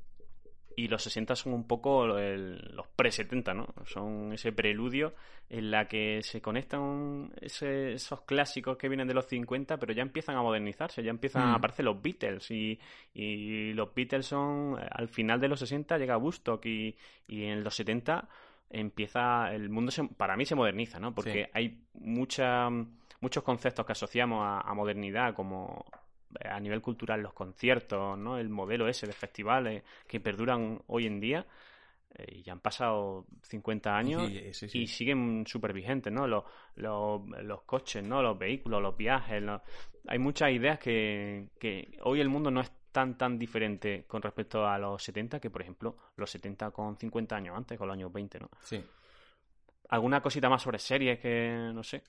y 0.78 0.88
los 0.88 1.02
60 1.04 1.34
son 1.36 1.54
un 1.54 1.66
poco 1.66 2.18
el- 2.18 2.58
los 2.74 2.86
pre-70, 2.88 3.54
¿no? 3.54 3.66
Son 3.86 4.32
ese 4.34 4.52
preludio 4.52 5.14
en 5.48 5.70
la 5.70 5.88
que 5.88 6.20
se 6.22 6.42
conectan 6.42 7.32
ese- 7.40 7.92
esos 7.94 8.20
clásicos 8.22 8.76
que 8.76 8.88
vienen 8.90 9.08
de 9.08 9.14
los 9.14 9.24
50, 9.26 9.78
pero 9.78 9.94
ya 9.94 10.02
empiezan 10.02 10.36
a 10.36 10.42
modernizarse, 10.42 11.02
ya 11.02 11.08
empiezan 11.10 11.44
Mm. 11.48 11.52
a 11.52 11.54
aparecer 11.54 11.84
los 11.86 12.02
Beatles 12.02 12.50
y, 12.50 12.78
y 13.14 13.72
los 13.72 13.94
Beatles 13.94 14.26
son, 14.26 14.76
al 14.90 15.08
final 15.08 15.40
de 15.40 15.48
los 15.48 15.60
60 15.60 15.96
llega 15.96 16.18
Woodstock 16.18 16.66
y, 16.66 16.94
y 17.26 17.44
en 17.44 17.64
los 17.64 17.74
70 17.74 18.28
empieza, 18.68 19.54
el 19.54 19.70
mundo 19.70 19.90
se- 19.90 20.04
para 20.04 20.36
mí 20.36 20.44
se 20.44 20.56
moderniza, 20.56 20.98
¿no? 21.00 21.14
Porque 21.14 21.44
Sí. 21.44 21.50
hay 21.54 21.78
mucha, 21.94 22.68
muchos 23.20 23.42
conceptos 23.44 23.86
que 23.86 23.92
asociamos 23.92 24.42
a, 24.44 24.60
a 24.60 24.74
modernidad 24.74 25.32
como 25.32 25.86
a 26.44 26.60
nivel 26.60 26.80
cultural 26.82 27.20
los 27.22 27.32
conciertos, 27.32 28.18
¿no? 28.18 28.38
El 28.38 28.48
modelo 28.48 28.88
ese 28.88 29.06
de 29.06 29.12
festivales 29.12 29.82
que 30.06 30.20
perduran 30.20 30.80
hoy 30.88 31.06
en 31.06 31.20
día 31.20 31.46
eh, 32.14 32.36
y 32.38 32.42
ya 32.42 32.52
han 32.52 32.60
pasado 32.60 33.26
50 33.42 33.96
años 33.96 34.30
Y- 34.30 34.52
sí, 34.54 34.68
sí. 34.68 34.78
y 34.82 34.86
siguen 34.86 35.44
súper 35.46 35.72
vigentes, 35.72 36.12
¿no? 36.12 36.26
Los, 36.26 36.44
los, 36.76 37.26
los 37.42 37.62
coches, 37.62 38.06
¿no? 38.06 38.22
Los 38.22 38.38
vehículos, 38.38 38.80
los 38.82 38.96
viajes, 38.96 39.42
los- 39.42 39.60
hay 40.08 40.18
muchas 40.18 40.50
ideas 40.52 40.78
que, 40.78 41.48
que 41.58 41.98
hoy 42.02 42.20
el 42.20 42.28
mundo 42.28 42.50
no 42.50 42.60
es 42.60 42.70
tan 42.92 43.18
tan 43.18 43.38
diferente 43.38 44.04
con 44.08 44.22
respecto 44.22 44.66
a 44.66 44.78
los 44.78 45.02
70 45.02 45.38
que, 45.38 45.50
por 45.50 45.60
ejemplo, 45.60 45.96
los 46.16 46.30
70 46.30 46.70
con 46.70 46.96
50 46.96 47.36
años 47.36 47.54
antes, 47.56 47.76
con 47.76 47.88
los 47.88 47.94
años 47.94 48.10
20, 48.12 48.40
¿no? 48.40 48.48
Sí. 48.62 48.82
¿Alguna 49.88 50.20
cosita 50.20 50.48
más 50.48 50.62
sobre 50.62 50.78
series 50.78 51.18
que, 51.20 51.70
no 51.72 51.82
sé, 51.82 52.02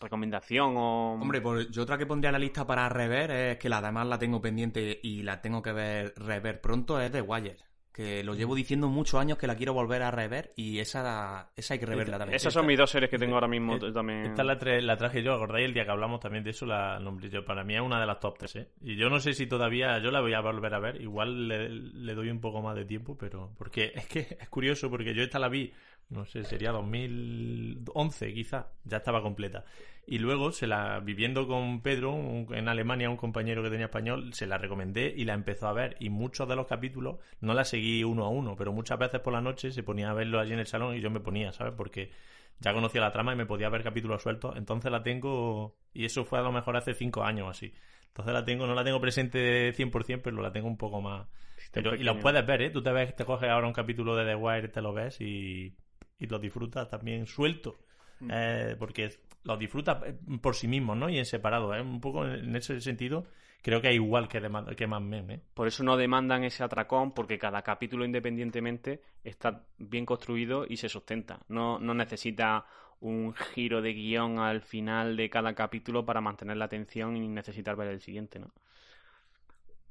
recomendación 0.00 0.74
o... 0.76 1.12
Hombre, 1.14 1.40
pues 1.40 1.70
yo 1.70 1.82
otra 1.82 1.98
que 1.98 2.06
pondría 2.06 2.30
en 2.30 2.34
la 2.34 2.38
lista 2.38 2.66
para 2.66 2.88
rever 2.88 3.30
es 3.30 3.58
que 3.58 3.68
la 3.68 3.78
además 3.78 4.06
la 4.06 4.18
tengo 4.18 4.40
pendiente 4.40 4.98
y 5.02 5.22
la 5.22 5.40
tengo 5.40 5.62
que 5.62 5.72
ver 5.72 6.14
rever 6.16 6.60
pronto 6.60 7.00
es 7.00 7.10
The 7.12 7.20
Wire. 7.22 7.56
Que 7.92 8.22
lo 8.22 8.34
llevo 8.34 8.54
diciendo 8.54 8.86
muchos 8.88 9.20
años 9.20 9.36
que 9.36 9.48
la 9.48 9.56
quiero 9.56 9.74
volver 9.74 10.02
a 10.02 10.12
rever 10.12 10.52
y 10.56 10.78
esa, 10.78 11.50
esa 11.56 11.74
hay 11.74 11.80
que 11.80 11.86
reverla 11.86 12.18
también. 12.18 12.36
Esas 12.36 12.52
son 12.52 12.64
mis 12.64 12.78
dos 12.78 12.88
series 12.88 13.10
que 13.10 13.18
tengo 13.18 13.34
ahora 13.34 13.48
mismo 13.48 13.74
Eh, 13.76 13.92
también. 13.92 14.26
Esta 14.26 14.44
la, 14.44 14.58
tra- 14.58 14.80
la 14.80 14.96
traje 14.96 15.22
yo, 15.24 15.34
¿acordáis? 15.34 15.66
El 15.66 15.74
día 15.74 15.84
que 15.84 15.90
hablamos 15.90 16.20
también 16.20 16.44
de 16.44 16.50
eso 16.50 16.64
la 16.66 17.00
nombré 17.00 17.28
yo. 17.28 17.44
Para 17.44 17.64
mí 17.64 17.74
es 17.74 17.80
una 17.80 18.00
de 18.00 18.06
las 18.06 18.20
top 18.20 18.38
3, 18.38 18.56
¿eh? 18.56 18.68
Y 18.82 18.96
yo 18.96 19.10
no 19.10 19.18
sé 19.18 19.34
si 19.34 19.46
todavía 19.48 19.98
yo 19.98 20.12
la 20.12 20.20
voy 20.20 20.32
a 20.34 20.40
volver 20.40 20.72
a 20.72 20.78
ver. 20.78 21.00
Igual 21.02 21.48
le, 21.48 21.68
le 21.68 22.14
doy 22.14 22.30
un 22.30 22.40
poco 22.40 22.62
más 22.62 22.76
de 22.76 22.84
tiempo, 22.84 23.18
pero... 23.18 23.52
Porque 23.58 23.92
es 23.94 24.06
que 24.06 24.20
es 24.40 24.48
curioso, 24.48 24.88
porque 24.88 25.12
yo 25.12 25.22
esta 25.24 25.40
la 25.40 25.48
vi, 25.48 25.72
no 26.10 26.24
sé, 26.26 26.44
sería 26.44 26.72
2011 26.72 28.32
quizá. 28.34 28.72
Ya 28.84 28.98
estaba 28.98 29.22
completa. 29.22 29.64
Y 30.06 30.18
luego, 30.18 30.50
se 30.52 30.66
la 30.66 30.98
viviendo 31.00 31.46
con 31.46 31.82
Pedro 31.82 32.10
un- 32.12 32.52
en 32.54 32.68
Alemania, 32.68 33.08
un 33.10 33.16
compañero 33.16 33.62
que 33.62 33.70
tenía 33.70 33.86
español, 33.86 34.32
se 34.34 34.46
la 34.46 34.58
recomendé 34.58 35.14
y 35.16 35.24
la 35.24 35.34
empezó 35.34 35.68
a 35.68 35.72
ver. 35.72 35.96
Y 36.00 36.10
muchos 36.10 36.48
de 36.48 36.56
los 36.56 36.66
capítulos 36.66 37.18
no 37.40 37.54
la 37.54 37.64
seguí 37.64 38.02
uno 38.04 38.24
a 38.24 38.28
uno, 38.28 38.56
pero 38.56 38.72
muchas 38.72 38.98
veces 38.98 39.20
por 39.20 39.32
la 39.32 39.40
noche 39.40 39.70
se 39.70 39.82
ponía 39.82 40.10
a 40.10 40.14
verlo 40.14 40.40
allí 40.40 40.52
en 40.52 40.58
el 40.58 40.66
salón 40.66 40.96
y 40.96 41.00
yo 41.00 41.10
me 41.10 41.20
ponía, 41.20 41.52
¿sabes? 41.52 41.74
Porque 41.76 42.10
ya 42.58 42.74
conocía 42.74 43.00
la 43.00 43.12
trama 43.12 43.32
y 43.32 43.36
me 43.36 43.46
podía 43.46 43.68
ver 43.68 43.82
capítulos 43.84 44.22
sueltos. 44.22 44.56
Entonces 44.56 44.90
la 44.90 45.02
tengo, 45.02 45.76
y 45.94 46.04
eso 46.04 46.24
fue 46.24 46.38
a 46.40 46.42
lo 46.42 46.52
mejor 46.52 46.76
hace 46.76 46.94
cinco 46.94 47.22
años 47.22 47.48
así. 47.48 47.72
Entonces 48.08 48.34
la 48.34 48.44
tengo, 48.44 48.66
no 48.66 48.74
la 48.74 48.82
tengo 48.84 49.00
presente 49.00 49.72
100%, 49.74 50.24
pero 50.24 50.42
la 50.42 50.52
tengo 50.52 50.66
un 50.66 50.76
poco 50.76 51.00
más. 51.00 51.28
Pero, 51.72 51.94
y 51.94 52.02
lo 52.02 52.14
puedes 52.22 52.44
ver, 52.44 52.62
¿eh? 52.62 52.70
Tú 52.70 52.82
te 52.82 52.90
ves, 52.90 53.14
te 53.14 53.24
coges 53.24 53.48
ahora 53.48 53.66
un 53.68 53.72
capítulo 53.72 54.16
de 54.16 54.24
The 54.24 54.34
Wire, 54.34 54.68
te 54.68 54.82
lo 54.82 54.92
ves 54.92 55.20
y, 55.20 55.76
y 56.20 56.26
lo 56.26 56.38
disfrutas 56.38 56.88
también 56.88 57.26
suelto. 57.26 57.78
Mm. 58.20 58.30
Eh, 58.32 58.76
porque 58.78 59.10
lo 59.44 59.56
disfrutas 59.56 60.02
eh, 60.06 60.14
por 60.40 60.54
sí 60.54 60.68
mismo, 60.68 60.94
¿no? 60.94 61.08
Y 61.08 61.18
en 61.18 61.24
separado, 61.24 61.74
¿eh? 61.74 61.80
Un 61.80 62.00
poco 62.00 62.26
en 62.26 62.54
ese 62.54 62.80
sentido, 62.80 63.26
creo 63.62 63.80
que 63.80 63.88
es 63.88 63.94
igual 63.94 64.28
que, 64.28 64.40
que 64.76 64.86
Mad 64.86 65.00
Men, 65.00 65.30
¿eh? 65.30 65.40
Por 65.54 65.66
eso 65.66 65.82
no 65.82 65.96
demandan 65.96 66.44
ese 66.44 66.62
atracón, 66.62 67.12
porque 67.12 67.38
cada 67.38 67.62
capítulo 67.62 68.04
independientemente 68.04 69.02
está 69.24 69.64
bien 69.78 70.04
construido 70.04 70.66
y 70.68 70.76
se 70.76 70.88
sustenta. 70.88 71.40
No, 71.48 71.78
no 71.78 71.94
necesita 71.94 72.66
un 73.00 73.32
giro 73.32 73.80
de 73.80 73.94
guion 73.94 74.38
al 74.38 74.60
final 74.60 75.16
de 75.16 75.30
cada 75.30 75.54
capítulo 75.54 76.04
para 76.04 76.20
mantener 76.20 76.58
la 76.58 76.66
atención 76.66 77.16
y 77.16 77.26
necesitar 77.28 77.74
ver 77.76 77.88
el 77.88 78.00
siguiente, 78.00 78.38
¿no? 78.38 78.52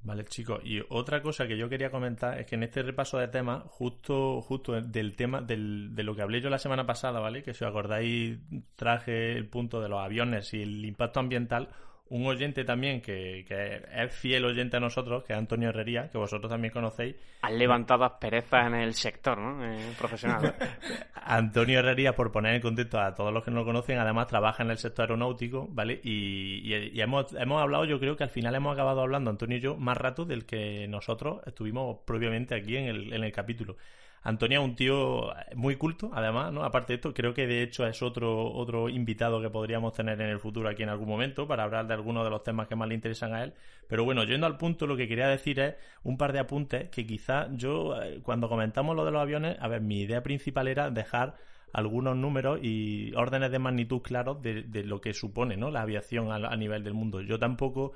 Vale, 0.01 0.23
chicos. 0.25 0.61
Y 0.63 0.81
otra 0.89 1.21
cosa 1.21 1.45
que 1.45 1.57
yo 1.57 1.67
quería 1.67 1.91
comentar 1.91 2.39
es 2.39 2.45
que 2.45 2.55
en 2.55 2.63
este 2.63 2.81
repaso 2.83 3.17
de 3.17 3.27
temas, 3.27 3.63
justo, 3.67 4.41
justo 4.41 4.79
del 4.81 5.15
tema 5.15 5.41
del, 5.41 5.93
de 5.93 6.03
lo 6.03 6.15
que 6.15 6.21
hablé 6.21 6.39
yo 6.39 6.49
la 6.49 6.57
semana 6.57 6.85
pasada, 6.85 7.19
¿vale? 7.19 7.43
Que 7.43 7.53
si 7.53 7.65
os 7.65 7.69
acordáis, 7.69 8.39
traje 8.75 9.33
el 9.33 9.47
punto 9.47 9.81
de 9.81 9.89
los 9.89 9.99
aviones 9.99 10.53
y 10.53 10.61
el 10.61 10.85
impacto 10.85 11.19
ambiental. 11.19 11.69
Un 12.09 12.25
oyente 12.25 12.63
también 12.63 13.01
que, 13.01 13.45
que 13.47 13.81
es 13.95 14.11
fiel 14.15 14.43
oyente 14.45 14.77
a 14.77 14.79
nosotros, 14.79 15.23
que 15.23 15.33
es 15.33 15.39
Antonio 15.39 15.69
Herrería, 15.69 16.09
que 16.09 16.17
vosotros 16.17 16.49
también 16.51 16.73
conocéis. 16.73 17.15
Han 17.43 17.57
levantado 17.59 18.03
asperezas 18.03 18.65
en 18.65 18.73
el 18.75 18.93
sector, 18.95 19.37
¿no? 19.37 19.63
Eh, 19.63 19.93
profesional. 19.97 20.55
Antonio 21.13 21.79
Herrería, 21.79 22.15
por 22.15 22.31
poner 22.31 22.55
en 22.55 22.61
contexto 22.61 22.99
a 22.99 23.13
todos 23.13 23.31
los 23.31 23.43
que 23.43 23.51
no 23.51 23.57
lo 23.59 23.65
conocen, 23.65 23.99
además 23.99 24.27
trabaja 24.27 24.63
en 24.63 24.71
el 24.71 24.77
sector 24.77 25.03
aeronáutico, 25.03 25.67
¿vale? 25.69 25.99
Y, 26.03 26.61
y- 26.73 26.91
y 26.93 27.01
hemos, 27.01 27.31
hemos 27.33 27.61
hablado, 27.61 27.85
yo 27.85 27.99
creo 27.99 28.17
que 28.17 28.23
al 28.23 28.29
final 28.31 28.55
hemos 28.55 28.73
acabado 28.73 29.01
hablando, 29.01 29.29
Antonio 29.29 29.57
y 29.57 29.61
yo, 29.61 29.75
más 29.77 29.97
rato 29.97 30.25
del 30.25 30.45
que 30.45 30.87
nosotros 30.87 31.41
estuvimos 31.45 31.99
propiamente 32.05 32.55
aquí 32.55 32.75
en 32.77 32.85
el, 32.85 33.13
en 33.13 33.23
el 33.23 33.31
capítulo. 33.31 33.77
Antonio 34.23 34.59
es 34.61 34.65
un 34.65 34.75
tío 34.75 35.31
muy 35.55 35.75
culto, 35.77 36.11
además, 36.13 36.51
¿no? 36.51 36.63
Aparte 36.63 36.93
de 36.93 36.95
esto, 36.97 37.13
creo 37.13 37.33
que 37.33 37.47
de 37.47 37.63
hecho 37.63 37.85
es 37.87 38.01
otro, 38.01 38.51
otro 38.53 38.89
invitado 38.89 39.41
que 39.41 39.49
podríamos 39.49 39.93
tener 39.93 40.19
en 40.21 40.29
el 40.29 40.39
futuro 40.39 40.69
aquí 40.69 40.83
en 40.83 40.89
algún 40.89 41.07
momento 41.07 41.47
para 41.47 41.63
hablar 41.63 41.87
de 41.87 41.93
algunos 41.93 42.23
de 42.25 42.29
los 42.29 42.43
temas 42.43 42.67
que 42.67 42.75
más 42.75 42.87
le 42.89 42.95
interesan 42.95 43.33
a 43.33 43.43
él. 43.43 43.53
Pero 43.87 44.03
bueno, 44.03 44.23
yendo 44.23 44.45
al 44.47 44.57
punto, 44.57 44.87
lo 44.87 44.97
que 44.97 45.07
quería 45.07 45.27
decir 45.27 45.59
es 45.59 45.75
un 46.03 46.17
par 46.17 46.33
de 46.33 46.39
apuntes 46.39 46.89
que 46.89 47.05
quizá 47.05 47.47
yo, 47.55 48.01
eh, 48.01 48.19
cuando 48.21 48.49
comentamos 48.49 48.95
lo 48.95 49.05
de 49.05 49.11
los 49.11 49.21
aviones, 49.21 49.57
a 49.59 49.67
ver, 49.67 49.81
mi 49.81 50.01
idea 50.01 50.21
principal 50.23 50.67
era 50.67 50.89
dejar 50.91 51.35
algunos 51.71 52.15
números 52.15 52.59
y 52.63 53.13
órdenes 53.15 53.51
de 53.51 53.59
magnitud 53.59 54.01
claros 54.01 54.41
de, 54.41 54.63
de 54.63 54.83
lo 54.83 55.01
que 55.01 55.13
supone 55.13 55.55
¿no? 55.55 55.69
la 55.71 55.81
aviación 55.81 56.31
a, 56.31 56.35
a 56.35 56.55
nivel 56.57 56.83
del 56.83 56.93
mundo. 56.93 57.21
Yo 57.21 57.37
tampoco 57.39 57.93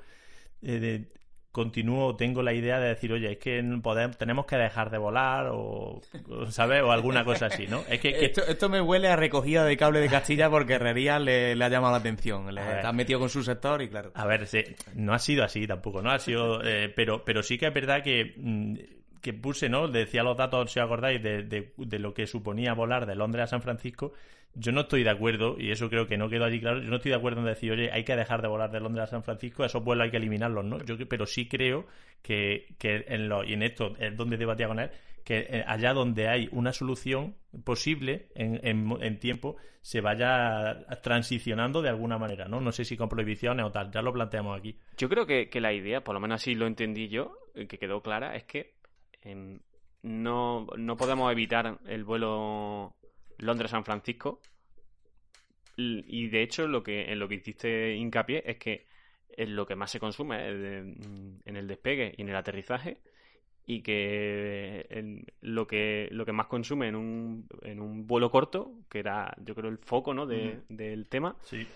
eh, 0.62 0.78
de- 0.80 1.08
continúo, 1.54 2.16
tengo 2.16 2.42
la 2.42 2.52
idea 2.52 2.80
de 2.80 2.88
decir, 2.88 3.12
oye, 3.12 3.30
es 3.30 3.38
que 3.38 3.62
podemos, 3.80 4.18
tenemos 4.18 4.44
que 4.44 4.56
dejar 4.56 4.90
de 4.90 4.98
volar 4.98 5.46
o, 5.52 6.00
¿sabes? 6.50 6.82
O 6.82 6.90
alguna 6.90 7.24
cosa 7.24 7.46
así, 7.46 7.68
¿no? 7.68 7.84
Es 7.88 8.00
que, 8.00 8.12
que- 8.12 8.24
Esto, 8.26 8.42
esto 8.44 8.68
me 8.68 8.80
huele 8.80 9.06
a 9.06 9.14
recogida 9.14 9.64
de 9.64 9.76
cable 9.76 10.00
de 10.00 10.08
Castilla 10.08 10.50
porque 10.50 10.74
Herrería 10.74 11.20
le, 11.20 11.54
le 11.54 11.64
ha 11.64 11.68
llamado 11.68 11.92
la 11.92 12.00
atención. 12.00 12.52
Le 12.52 12.60
está 12.60 12.92
metido 12.92 13.20
con 13.20 13.30
su 13.30 13.44
sector 13.44 13.80
y 13.82 13.88
claro. 13.88 14.10
A 14.14 14.26
ver, 14.26 14.48
sí, 14.48 14.64
no 14.96 15.14
ha 15.14 15.18
sido 15.20 15.44
así 15.44 15.64
tampoco, 15.66 16.02
¿no? 16.02 16.10
Ha 16.10 16.18
sido, 16.18 16.60
eh, 16.64 16.92
pero, 16.94 17.24
pero 17.24 17.40
sí 17.44 17.56
que 17.56 17.68
es 17.68 17.72
verdad 17.74 18.02
que, 18.02 18.34
mm, 18.36 18.74
que 19.22 19.32
puse, 19.32 19.68
¿no? 19.68 19.86
Decía 19.86 20.24
los 20.24 20.36
datos, 20.36 20.72
si 20.72 20.80
os 20.80 20.84
acordáis, 20.86 21.22
de, 21.22 21.44
de, 21.44 21.72
de 21.78 21.98
lo 22.00 22.12
que 22.12 22.26
suponía 22.26 22.74
volar 22.74 23.06
de 23.06 23.14
Londres 23.14 23.44
a 23.44 23.46
San 23.46 23.62
Francisco. 23.62 24.12
Yo 24.56 24.72
no 24.72 24.82
estoy 24.82 25.02
de 25.02 25.10
acuerdo, 25.10 25.56
y 25.58 25.70
eso 25.70 25.88
creo 25.90 26.06
que 26.06 26.16
no 26.16 26.28
quedó 26.28 26.44
allí 26.44 26.60
claro, 26.60 26.80
yo 26.80 26.88
no 26.88 26.96
estoy 26.96 27.10
de 27.10 27.16
acuerdo 27.16 27.40
en 27.40 27.46
decir, 27.46 27.72
oye, 27.72 27.90
hay 27.92 28.04
que 28.04 28.14
dejar 28.16 28.40
de 28.42 28.48
volar 28.48 28.70
de 28.70 28.80
Londres 28.80 29.04
a 29.04 29.10
San 29.10 29.24
Francisco, 29.24 29.64
esos 29.64 29.82
vuelos 29.82 30.04
hay 30.04 30.10
que 30.10 30.16
eliminarlos, 30.18 30.64
¿no? 30.64 30.78
Yo, 30.84 30.96
pero 31.08 31.26
sí 31.26 31.48
creo 31.48 31.86
que, 32.22 32.74
que 32.78 33.04
en 33.08 33.28
lo, 33.28 33.42
y 33.44 33.52
en 33.54 33.62
esto 33.62 33.94
es 33.98 34.16
donde 34.16 34.36
debatía 34.36 34.68
con 34.68 34.78
él, 34.78 34.90
que 35.24 35.38
eh, 35.48 35.64
allá 35.66 35.92
donde 35.94 36.28
hay 36.28 36.48
una 36.52 36.72
solución 36.72 37.34
posible 37.64 38.28
en, 38.34 38.60
en- 38.66 38.92
en 39.02 39.18
tiempo 39.18 39.56
se 39.80 40.00
vaya 40.00 40.86
transicionando 41.02 41.82
de 41.82 41.88
alguna 41.88 42.18
manera, 42.18 42.46
¿no? 42.46 42.60
No 42.60 42.72
sé 42.72 42.84
si 42.84 42.96
con 42.96 43.08
prohibiciones 43.08 43.64
o 43.66 43.70
tal, 43.72 43.90
ya 43.90 44.02
lo 44.02 44.12
planteamos 44.12 44.58
aquí. 44.58 44.76
Yo 44.96 45.08
creo 45.08 45.26
que, 45.26 45.48
que 45.48 45.60
la 45.60 45.72
idea, 45.72 46.02
por 46.04 46.14
lo 46.14 46.20
menos 46.20 46.36
así 46.42 46.54
lo 46.54 46.66
entendí 46.66 47.08
yo, 47.08 47.36
eh, 47.54 47.66
que 47.66 47.78
quedó 47.78 48.02
clara, 48.02 48.34
es 48.36 48.44
que 48.44 48.74
em, 49.22 49.58
no, 50.02 50.66
no 50.76 50.96
podemos 50.96 51.30
evitar 51.32 51.78
el 51.86 52.04
vuelo 52.04 52.94
Londres-San 53.38 53.84
Francisco. 53.84 54.40
Y 55.76 56.28
de 56.28 56.42
hecho, 56.42 56.68
lo 56.68 56.82
que, 56.82 57.10
en 57.10 57.18
lo 57.18 57.28
que 57.28 57.34
hiciste 57.36 57.94
hincapié 57.96 58.42
es 58.46 58.58
que 58.58 58.86
es 59.36 59.48
lo 59.48 59.66
que 59.66 59.74
más 59.74 59.90
se 59.90 59.98
consume 59.98 60.38
mm, 60.84 61.40
en 61.44 61.56
el 61.56 61.66
despegue 61.66 62.14
y 62.16 62.22
en 62.22 62.28
el 62.28 62.36
aterrizaje. 62.36 62.98
Y 63.66 63.80
que 63.82 64.86
en- 64.90 65.24
lo 65.40 65.66
que 65.66 66.08
lo 66.12 66.26
que 66.26 66.32
más 66.32 66.46
consume 66.46 66.88
en 66.88 66.94
un, 66.96 67.46
en 67.62 67.80
un 67.80 68.06
vuelo 68.06 68.30
corto, 68.30 68.72
que 68.90 68.98
era 68.98 69.34
yo 69.40 69.54
creo 69.54 69.70
el 69.70 69.78
foco 69.78 70.12
¿no? 70.12 70.26
de- 70.26 70.60
del 70.68 71.08
tema, 71.08 71.34
Sí. 71.40 71.66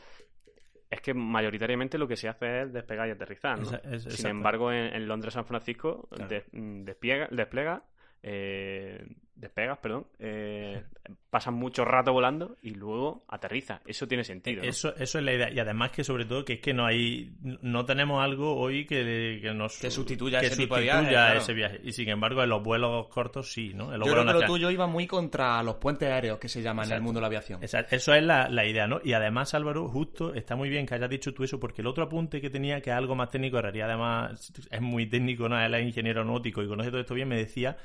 es 0.90 1.00
que 1.00 1.14
mayoritariamente 1.14 1.96
lo 1.96 2.06
que 2.06 2.16
se 2.16 2.28
hace 2.28 2.62
es 2.62 2.72
despegar 2.74 3.08
y 3.08 3.12
aterrizar, 3.12 3.58
¿no? 3.58 3.70
Es- 3.90 4.04
Sin 4.04 4.26
embargo, 4.26 4.70
en, 4.70 4.94
en 4.94 5.08
Londres-San 5.08 5.46
Francisco 5.46 6.08
Claro. 6.10 6.28
des- 6.28 6.44
mm, 6.52 6.84
desplega, 6.84 7.82
eh, 8.22 9.06
despegas, 9.38 9.78
perdón, 9.78 10.06
eh, 10.18 10.82
pasan 11.30 11.54
mucho 11.54 11.84
rato 11.84 12.12
volando 12.12 12.56
y 12.62 12.70
luego 12.74 13.24
aterriza. 13.28 13.80
Eso 13.86 14.08
tiene 14.08 14.24
sentido. 14.24 14.62
¿no? 14.62 14.68
Eso, 14.68 14.94
eso 14.96 15.18
es 15.18 15.24
la 15.24 15.32
idea. 15.32 15.50
Y 15.50 15.58
además 15.60 15.92
que 15.92 16.02
sobre 16.02 16.24
todo 16.24 16.44
que 16.44 16.54
es 16.54 16.60
que 16.60 16.74
no 16.74 16.84
hay, 16.84 17.32
no 17.40 17.84
tenemos 17.84 18.22
algo 18.22 18.56
hoy 18.56 18.84
que, 18.86 19.38
que 19.40 19.54
nos 19.54 19.78
Que 19.78 19.90
sustituya 19.90 20.40
que 20.40 20.46
ese 20.46 20.56
tipo 20.56 20.74
de 20.76 20.82
sustituya 20.82 21.00
viaje, 21.00 21.14
claro. 21.14 21.38
ese 21.40 21.52
viaje. 21.54 21.80
Y 21.84 21.92
sin 21.92 22.08
embargo 22.08 22.42
en 22.42 22.48
los 22.48 22.62
vuelos 22.62 23.06
cortos 23.08 23.52
sí, 23.52 23.72
¿no? 23.74 23.92
En 23.92 24.00
los 24.00 24.08
Yo 24.08 24.14
creo 24.14 24.26
que 24.26 24.32
lo 24.32 24.42
tuyo 24.46 24.70
iba 24.70 24.86
muy 24.86 25.06
contra 25.06 25.62
los 25.62 25.76
puentes 25.76 26.10
aéreos 26.10 26.38
que 26.38 26.48
se 26.48 26.60
llaman 26.60 26.86
en 26.86 26.90
el 26.90 26.92
Exacto. 26.96 27.04
mundo 27.04 27.18
de 27.18 27.22
la 27.22 27.26
aviación. 27.28 27.62
Esa- 27.62 27.80
Eso 27.90 28.12
es 28.14 28.22
la, 28.24 28.48
la 28.48 28.66
idea, 28.66 28.86
¿no? 28.86 29.00
Y 29.04 29.12
además, 29.12 29.54
Álvaro, 29.54 29.88
justo 29.88 30.34
está 30.34 30.56
muy 30.56 30.68
bien 30.68 30.84
que 30.86 30.94
hayas 30.94 31.10
dicho 31.10 31.32
tú 31.32 31.44
eso, 31.44 31.60
porque 31.60 31.82
el 31.82 31.86
otro 31.86 32.04
apunte 32.04 32.40
que 32.40 32.50
tenía, 32.50 32.80
que 32.80 32.90
es 32.90 32.96
algo 32.96 33.14
más 33.14 33.30
técnico, 33.30 33.56
en 33.58 33.62
realidad 33.62 33.88
además 33.90 34.52
es 34.70 34.80
muy 34.80 35.06
técnico, 35.06 35.48
¿no? 35.48 35.58
Él 35.60 35.72
es 35.74 35.86
ingeniero 35.86 36.24
náutico 36.24 36.62
y 36.62 36.66
conoce 36.68 36.90
todo 36.90 37.00
esto 37.00 37.14
bien, 37.14 37.28
me 37.28 37.36
decía 37.36 37.76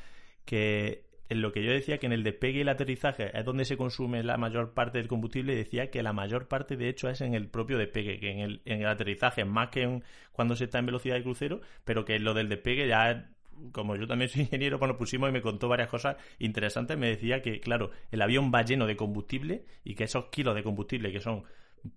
que 0.46 1.06
en 1.30 1.42
lo 1.42 1.52
que 1.52 1.64
yo 1.64 1.72
decía 1.72 1.98
que 1.98 2.06
en 2.06 2.14
el 2.14 2.24
despegue 2.24 2.60
y 2.60 2.62
el 2.62 2.70
aterrizaje 2.70 3.38
es 3.38 3.46
donde 3.46 3.66
se 3.66 3.78
consume 3.78 4.24
la 4.24 4.38
mayor 4.38 4.74
parte 4.74 4.98
del 4.98 5.08
combustible, 5.08 5.56
decía 5.56 5.90
que 5.90 6.04
la 6.04 6.14
mayor 6.14 6.48
parte 6.48 6.78
de 6.78 6.90
hecho 6.90 7.10
es 7.10 7.22
en 7.22 7.34
el 7.34 7.48
propio 7.48 7.78
despegue, 7.78 8.20
que 8.20 8.32
en 8.32 8.40
el, 8.40 8.62
en 8.66 8.82
el 8.82 8.88
aterrizaje 8.88 9.46
más 9.46 9.70
que 9.70 9.84
en, 9.84 10.04
cuando 10.32 10.56
se 10.56 10.66
está 10.66 10.80
en 10.80 10.86
velocidad 10.86 11.16
de 11.16 11.24
crucero, 11.24 11.62
pero 11.86 12.06
que 12.06 12.20
lo 12.20 12.34
del 12.34 12.50
despegue 12.50 12.88
ya 12.88 13.30
como 13.72 13.96
yo 13.96 14.08
también 14.08 14.30
soy 14.32 14.42
ingeniero, 14.42 14.80
cuando 14.80 14.98
pusimos 14.98 15.30
y 15.30 15.32
me 15.32 15.42
contó 15.42 15.68
varias 15.68 15.90
cosas 15.90 16.18
interesantes, 16.40 16.98
me 16.98 17.08
decía 17.08 17.42
que, 17.42 17.60
claro, 17.60 17.92
el 18.12 18.22
avión 18.22 18.52
va 18.54 18.64
lleno 18.64 18.88
de 18.88 18.96
combustible 18.96 19.66
y 19.84 19.96
que 19.96 20.06
esos 20.06 20.26
kilos 20.26 20.56
de 20.56 20.64
combustible 20.64 21.12
que 21.12 21.22
son 21.22 21.44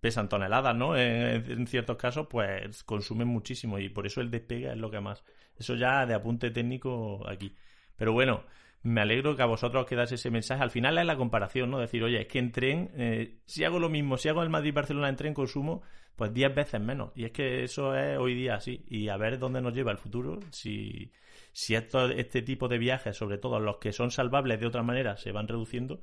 pesan 0.01 0.29
toneladas, 0.29 0.74
¿no? 0.74 0.97
En, 0.97 1.51
en, 1.51 1.66
ciertos 1.68 1.97
casos, 1.97 2.27
pues 2.29 2.83
consumen 2.85 3.29
muchísimo 3.29 3.79
y 3.79 3.89
por 3.89 4.07
eso 4.07 4.20
el 4.20 4.31
despegue 4.31 4.70
es 4.70 4.77
lo 4.77 4.91
que 4.91 5.01
más. 5.01 5.24
Eso 5.59 5.74
ya 5.74 6.05
de 6.07 6.14
apunte 6.14 6.51
técnico 6.51 7.27
aquí. 7.29 7.55
Pero 7.97 8.12
bueno, 8.12 8.45
me 8.87 9.01
alegro 9.01 9.34
que 9.34 9.43
a 9.43 9.47
vosotros 9.47 9.82
os 9.82 9.89
quedase 9.89 10.14
ese 10.14 10.30
mensaje. 10.30 10.62
Al 10.62 10.70
final 10.70 10.97
es 10.97 11.05
la 11.05 11.16
comparación, 11.16 11.70
¿no? 11.70 11.80
Decir, 11.80 12.05
oye, 12.05 12.20
es 12.20 12.28
que 12.28 12.39
en 12.39 12.53
tren, 12.53 12.91
eh, 12.97 13.39
si 13.45 13.64
hago 13.64 13.80
lo 13.80 13.89
mismo, 13.89 14.16
si 14.16 14.28
hago 14.28 14.45
el 14.45 14.49
Madrid-Barcelona 14.49 15.09
en 15.09 15.16
tren, 15.16 15.34
consumo 15.34 15.82
pues 16.14 16.32
10 16.32 16.55
veces 16.55 16.80
menos. 16.80 17.11
Y 17.16 17.24
es 17.24 17.32
que 17.32 17.64
eso 17.64 17.97
es 17.97 18.16
hoy 18.16 18.34
día 18.34 18.55
así. 18.55 18.84
Y 18.89 19.09
a 19.09 19.16
ver 19.16 19.41
dónde 19.41 19.61
nos 19.61 19.74
lleva 19.74 19.91
el 19.91 19.99
futuro. 19.99 20.39
Si, 20.53 21.11
si 21.53 21.74
esto, 21.74 22.09
este 22.11 22.43
tipo 22.43 22.68
de 22.68 22.78
viajes, 22.78 23.16
sobre 23.16 23.39
todo 23.39 23.59
los 23.59 23.78
que 23.78 23.93
son 23.93 24.12
salvables 24.12 24.61
de 24.61 24.66
otra 24.66 24.84
manera, 24.84 25.16
se 25.16 25.32
van 25.32 25.49
reduciendo, 25.49 26.01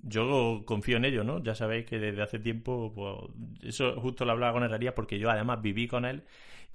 yo 0.00 0.64
confío 0.66 0.96
en 0.96 1.04
ello, 1.04 1.22
¿no? 1.22 1.40
Ya 1.40 1.54
sabéis 1.54 1.86
que 1.86 2.00
desde 2.00 2.20
hace 2.20 2.40
tiempo, 2.40 2.92
pues, 2.94 3.72
eso 3.72 4.00
justo 4.00 4.24
lo 4.24 4.32
hablaba 4.32 4.54
con 4.54 4.64
Herrería 4.64 4.92
porque 4.92 5.20
yo 5.20 5.30
además 5.30 5.62
viví 5.62 5.86
con 5.86 6.04
él 6.04 6.24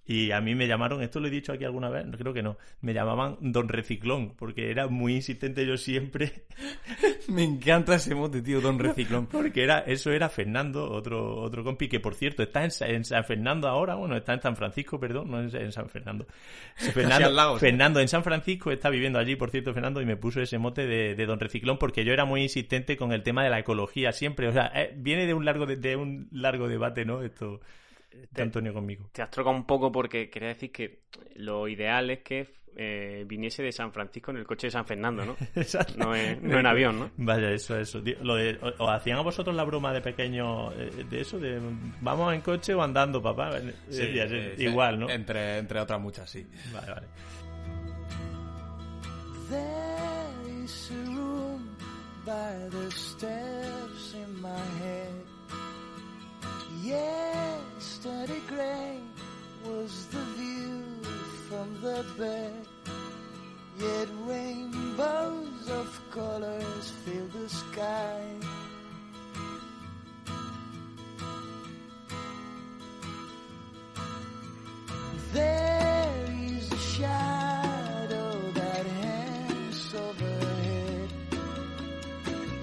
y 0.10 0.32
a 0.32 0.42
mí 0.42 0.56
me 0.56 0.66
llamaron, 0.66 1.04
esto 1.04 1.20
lo 1.20 1.28
he 1.28 1.30
dicho 1.30 1.54
aquí 1.54 1.66
alguna 1.66 1.88
vez, 1.88 2.04
creo 2.18 2.34
que 2.34 2.42
no, 2.42 2.58
me 2.82 2.96
llamaban 2.96 3.38
Don 3.42 3.70
Reciclón, 3.70 4.34
porque 4.36 4.72
era 4.72 4.88
muy 4.88 5.14
insistente 5.14 5.68
yo 5.68 5.78
siempre. 5.78 6.46
me 7.28 7.44
encanta 7.44 7.94
ese 7.94 8.16
mote, 8.16 8.42
tío, 8.42 8.60
Don 8.60 8.80
Reciclón. 8.80 9.28
porque 9.28 9.62
era, 9.62 9.82
eso 9.82 10.12
era 10.12 10.28
Fernando, 10.28 10.90
otro, 10.90 11.40
otro 11.40 11.64
compi, 11.64 11.88
que 11.88 12.00
por 12.00 12.16
cierto 12.16 12.42
está 12.42 12.64
en, 12.64 13.06
San 13.06 13.24
Fernando 13.24 13.68
ahora, 13.68 13.94
bueno, 13.94 14.18
está 14.18 14.34
en 14.34 14.42
San 14.42 14.56
Francisco, 14.56 15.00
perdón, 15.00 15.30
no 15.30 15.42
en, 15.42 15.72
San 15.72 15.88
Fernando. 15.90 16.26
Fernando, 16.76 17.60
Fernando 17.60 18.00
en 18.00 18.08
San 18.08 18.24
Francisco 18.24 18.72
está 18.72 18.90
viviendo 18.90 19.20
allí, 19.20 19.36
por 19.36 19.52
cierto, 19.52 19.76
Fernando, 19.76 20.02
y 20.02 20.08
me 20.08 20.18
puso 20.18 20.42
ese 20.42 20.58
mote 20.58 20.88
de, 20.88 21.26
Don 21.28 21.40
Reciclón 21.40 21.78
porque 21.78 22.04
yo 22.04 22.14
era 22.14 22.26
muy 22.26 22.42
insistente 22.42 22.98
con 22.98 23.12
el 23.12 23.22
tema 23.22 23.44
de 23.44 23.52
la 23.52 23.60
ecología 23.60 24.12
siempre. 24.12 24.48
O 24.48 24.54
sea, 24.54 24.72
eh, 24.74 24.92
viene 24.98 25.28
de 25.28 25.36
un 25.36 25.46
largo, 25.46 25.68
de 25.68 25.96
un 25.96 26.30
largo 26.32 26.68
debate, 26.68 27.06
¿no? 27.06 27.22
Esto 27.22 27.62
de 28.12 28.42
Antonio 28.42 28.74
conmigo. 28.74 29.10
Te 29.14 29.22
has 29.22 29.30
trocado 29.30 29.56
un 29.56 29.66
poco 29.66 29.92
porque 29.92 30.30
quería 30.30 30.50
decir 30.50 30.72
que 30.72 31.04
lo 31.36 31.68
ideal 31.68 32.10
es 32.10 32.20
que 32.20 32.48
eh, 32.76 33.26
viniese 33.28 33.64
de 33.64 33.72
San 33.72 33.92
Francisco 33.92 34.32
en 34.32 34.38
el 34.38 34.46
coche 34.46 34.68
de 34.68 34.72
San 34.72 34.86
Fernando, 34.86 35.26
¿no? 35.26 35.36
no, 35.98 36.16
en 36.16 36.66
avión, 36.66 37.00
¿no? 37.00 37.12
Vaya, 37.18 37.52
eso, 37.52 37.78
eso. 37.78 38.02
Lo 38.22 38.36
de, 38.36 38.58
¿Os 38.62 38.90
hacían 38.90 39.18
a 39.18 39.22
vosotros 39.22 39.56
la 39.56 39.64
broma 39.64 39.92
de 39.92 40.02
pequeño 40.02 40.72
eh, 40.74 41.06
de 41.10 41.22
eso? 41.22 41.40
De 41.40 41.60
vamos 42.02 42.34
en 42.34 42.42
coche 42.42 42.74
o 42.74 42.82
andando, 42.82 43.22
papá. 43.22 43.60
Sí, 43.90 44.04
eh, 44.04 44.56
igual, 44.58 45.00
¿no? 45.00 45.10
Entre, 45.10 45.58
entre 45.58 45.80
otras 45.80 46.00
muchas, 46.00 46.30
sí. 46.30 46.48
Vale, 46.72 46.92
vale. 46.92 47.08
by 52.30 52.54
the 52.70 52.92
steps 52.92 54.14
in 54.14 54.42
my 54.42 54.66
head. 54.82 55.09
Yesterday 56.84 58.40
grey 58.48 59.00
was 59.66 60.06
the 60.08 60.22
view 60.38 60.84
from 61.50 61.82
the 61.82 62.06
bed. 62.18 62.68
Yet 63.78 64.08
rainbows 64.24 65.70
of 65.70 66.02
colors 66.12 66.94
fill 67.04 67.28
the 67.28 67.50
sky. 67.50 68.24
There 75.34 76.26
is 76.46 76.72
a 76.72 76.78
shadow 76.78 78.42
that 78.54 78.86
hangs 78.86 79.96
overhead, 79.96 81.10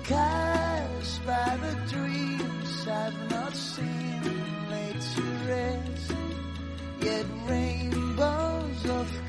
cast 0.04 1.26
by 1.26 1.58
the 1.60 1.74
dreams 1.90 2.88
I've 2.88 3.25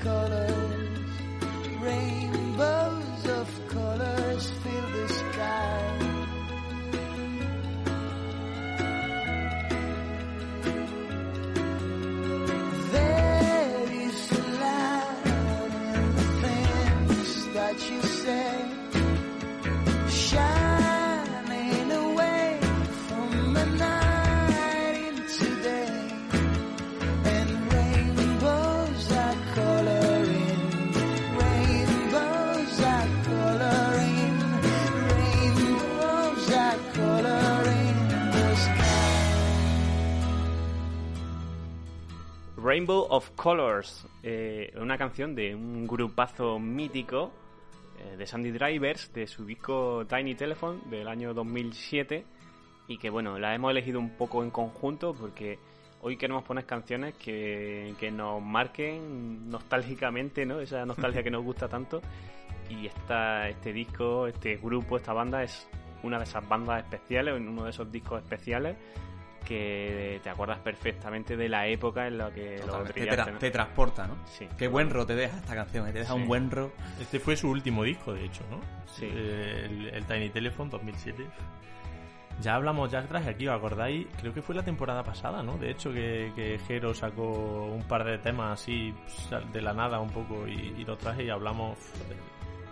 of 0.07 0.46
Rainbow 42.67 43.07
of 43.11 43.31
Colors, 43.37 44.05
eh, 44.23 44.73
una 44.75 44.97
canción 44.97 45.33
de 45.33 45.55
un 45.55 45.87
grupazo 45.87 46.59
mítico 46.59 47.31
eh, 47.97 48.17
de 48.17 48.27
Sandy 48.27 48.51
Drivers, 48.51 49.13
de 49.13 49.25
su 49.25 49.45
disco 49.45 50.05
Tiny 50.05 50.35
Telephone 50.35 50.81
del 50.89 51.07
año 51.07 51.33
2007, 51.33 52.25
y 52.89 52.97
que 52.97 53.09
bueno, 53.09 53.39
la 53.39 53.55
hemos 53.55 53.71
elegido 53.71 54.01
un 54.01 54.17
poco 54.17 54.43
en 54.43 54.51
conjunto 54.51 55.13
porque 55.13 55.59
hoy 56.01 56.17
queremos 56.17 56.43
poner 56.43 56.65
canciones 56.65 57.13
que, 57.13 57.95
que 58.01 58.11
nos 58.11 58.41
marquen 58.41 59.49
nostálgicamente, 59.49 60.45
¿no? 60.45 60.59
Esa 60.59 60.85
nostalgia 60.85 61.23
que 61.23 61.31
nos 61.31 61.45
gusta 61.45 61.69
tanto. 61.69 62.01
Y 62.69 62.87
esta, 62.87 63.47
este 63.47 63.71
disco, 63.71 64.27
este 64.27 64.57
grupo, 64.57 64.97
esta 64.97 65.13
banda 65.13 65.41
es 65.41 65.69
una 66.03 66.17
de 66.17 66.25
esas 66.25 66.45
bandas 66.49 66.83
especiales, 66.83 67.33
uno 67.39 67.63
de 67.63 67.69
esos 67.69 67.89
discos 67.89 68.21
especiales 68.21 68.75
que 69.47 70.19
te 70.21 70.29
acuerdas 70.29 70.59
perfectamente 70.59 71.37
de 71.37 71.47
la 71.47 71.67
época 71.67 72.07
en 72.07 72.17
la 72.17 72.31
que 72.31 72.57
lo 72.65 72.83
brillaste, 72.83 73.31
te, 73.31 73.39
te, 73.39 73.51
transporta, 73.51 74.05
¿no? 74.05 74.17
Sí. 74.25 74.47
Qué 74.57 74.67
buen 74.67 74.89
ro 74.89 75.05
te 75.05 75.15
deja 75.15 75.37
esta 75.37 75.55
canción, 75.55 75.87
¿eh? 75.87 75.93
te 75.93 75.99
deja 75.99 76.13
un 76.13 76.27
buen 76.27 76.51
ro. 76.51 76.71
Este 76.99 77.19
fue 77.19 77.37
su 77.37 77.49
último 77.49 77.83
disco, 77.83 78.13
de 78.13 78.25
hecho, 78.25 78.43
¿no? 78.51 78.59
Sí. 78.87 79.05
El, 79.05 80.05
Tiny 80.05 80.29
Telephone 80.29 80.69
2007. 80.69 81.25
Ya 82.41 82.55
hablamos, 82.55 82.91
ya 82.91 83.01
traje 83.07 83.29
aquí, 83.29 83.47
¿os 83.47 83.55
acordáis? 83.55 84.05
Creo 84.19 84.33
que 84.33 84.41
fue 84.41 84.53
la 84.53 84.63
temporada 84.63 85.03
pasada, 85.03 85.41
¿no? 85.41 85.57
De 85.57 85.71
hecho, 85.71 85.91
que, 85.91 86.31
que 86.35 86.59
Jero 86.67 86.93
sacó 86.93 87.65
un 87.65 87.83
par 87.87 88.03
de 88.03 88.17
temas 88.17 88.61
así 88.61 88.93
de 89.53 89.61
la 89.61 89.73
nada 89.73 89.99
un 89.99 90.09
poco 90.09 90.47
y, 90.47 90.75
y 90.77 90.83
lo 90.83 90.97
traje 90.97 91.23
y 91.23 91.29
hablamos 91.29 91.77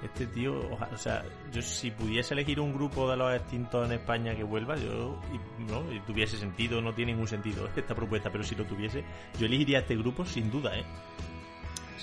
este 0.06 0.28
tío, 0.28 0.56
o 0.70 0.98
sea, 0.98 1.24
yo 1.52 1.62
si 1.62 1.92
pudiese 1.92 2.34
elegir 2.34 2.60
un 2.60 2.74
grupo 2.74 3.10
de 3.10 3.18
los 3.18 3.34
extintos 3.36 3.86
en 3.86 3.94
España 3.94 4.36
que 4.36 4.44
vuelva, 4.44 4.76
yo, 4.76 5.22
no, 5.68 5.92
y 5.92 6.00
tuviese 6.02 6.38
sentido, 6.38 6.82
no 6.82 6.94
tiene 6.94 7.12
ningún 7.12 7.28
sentido 7.28 7.70
esta 7.76 7.96
propuesta, 7.96 8.32
pero 8.32 8.44
si 8.44 8.56
lo 8.56 8.66
tuviese, 8.66 9.04
yo 9.40 9.46
elegiría 9.46 9.80
este 9.80 9.96
grupo 9.96 10.26
sin 10.26 10.50
duda, 10.50 10.78
¿eh? 10.78 10.84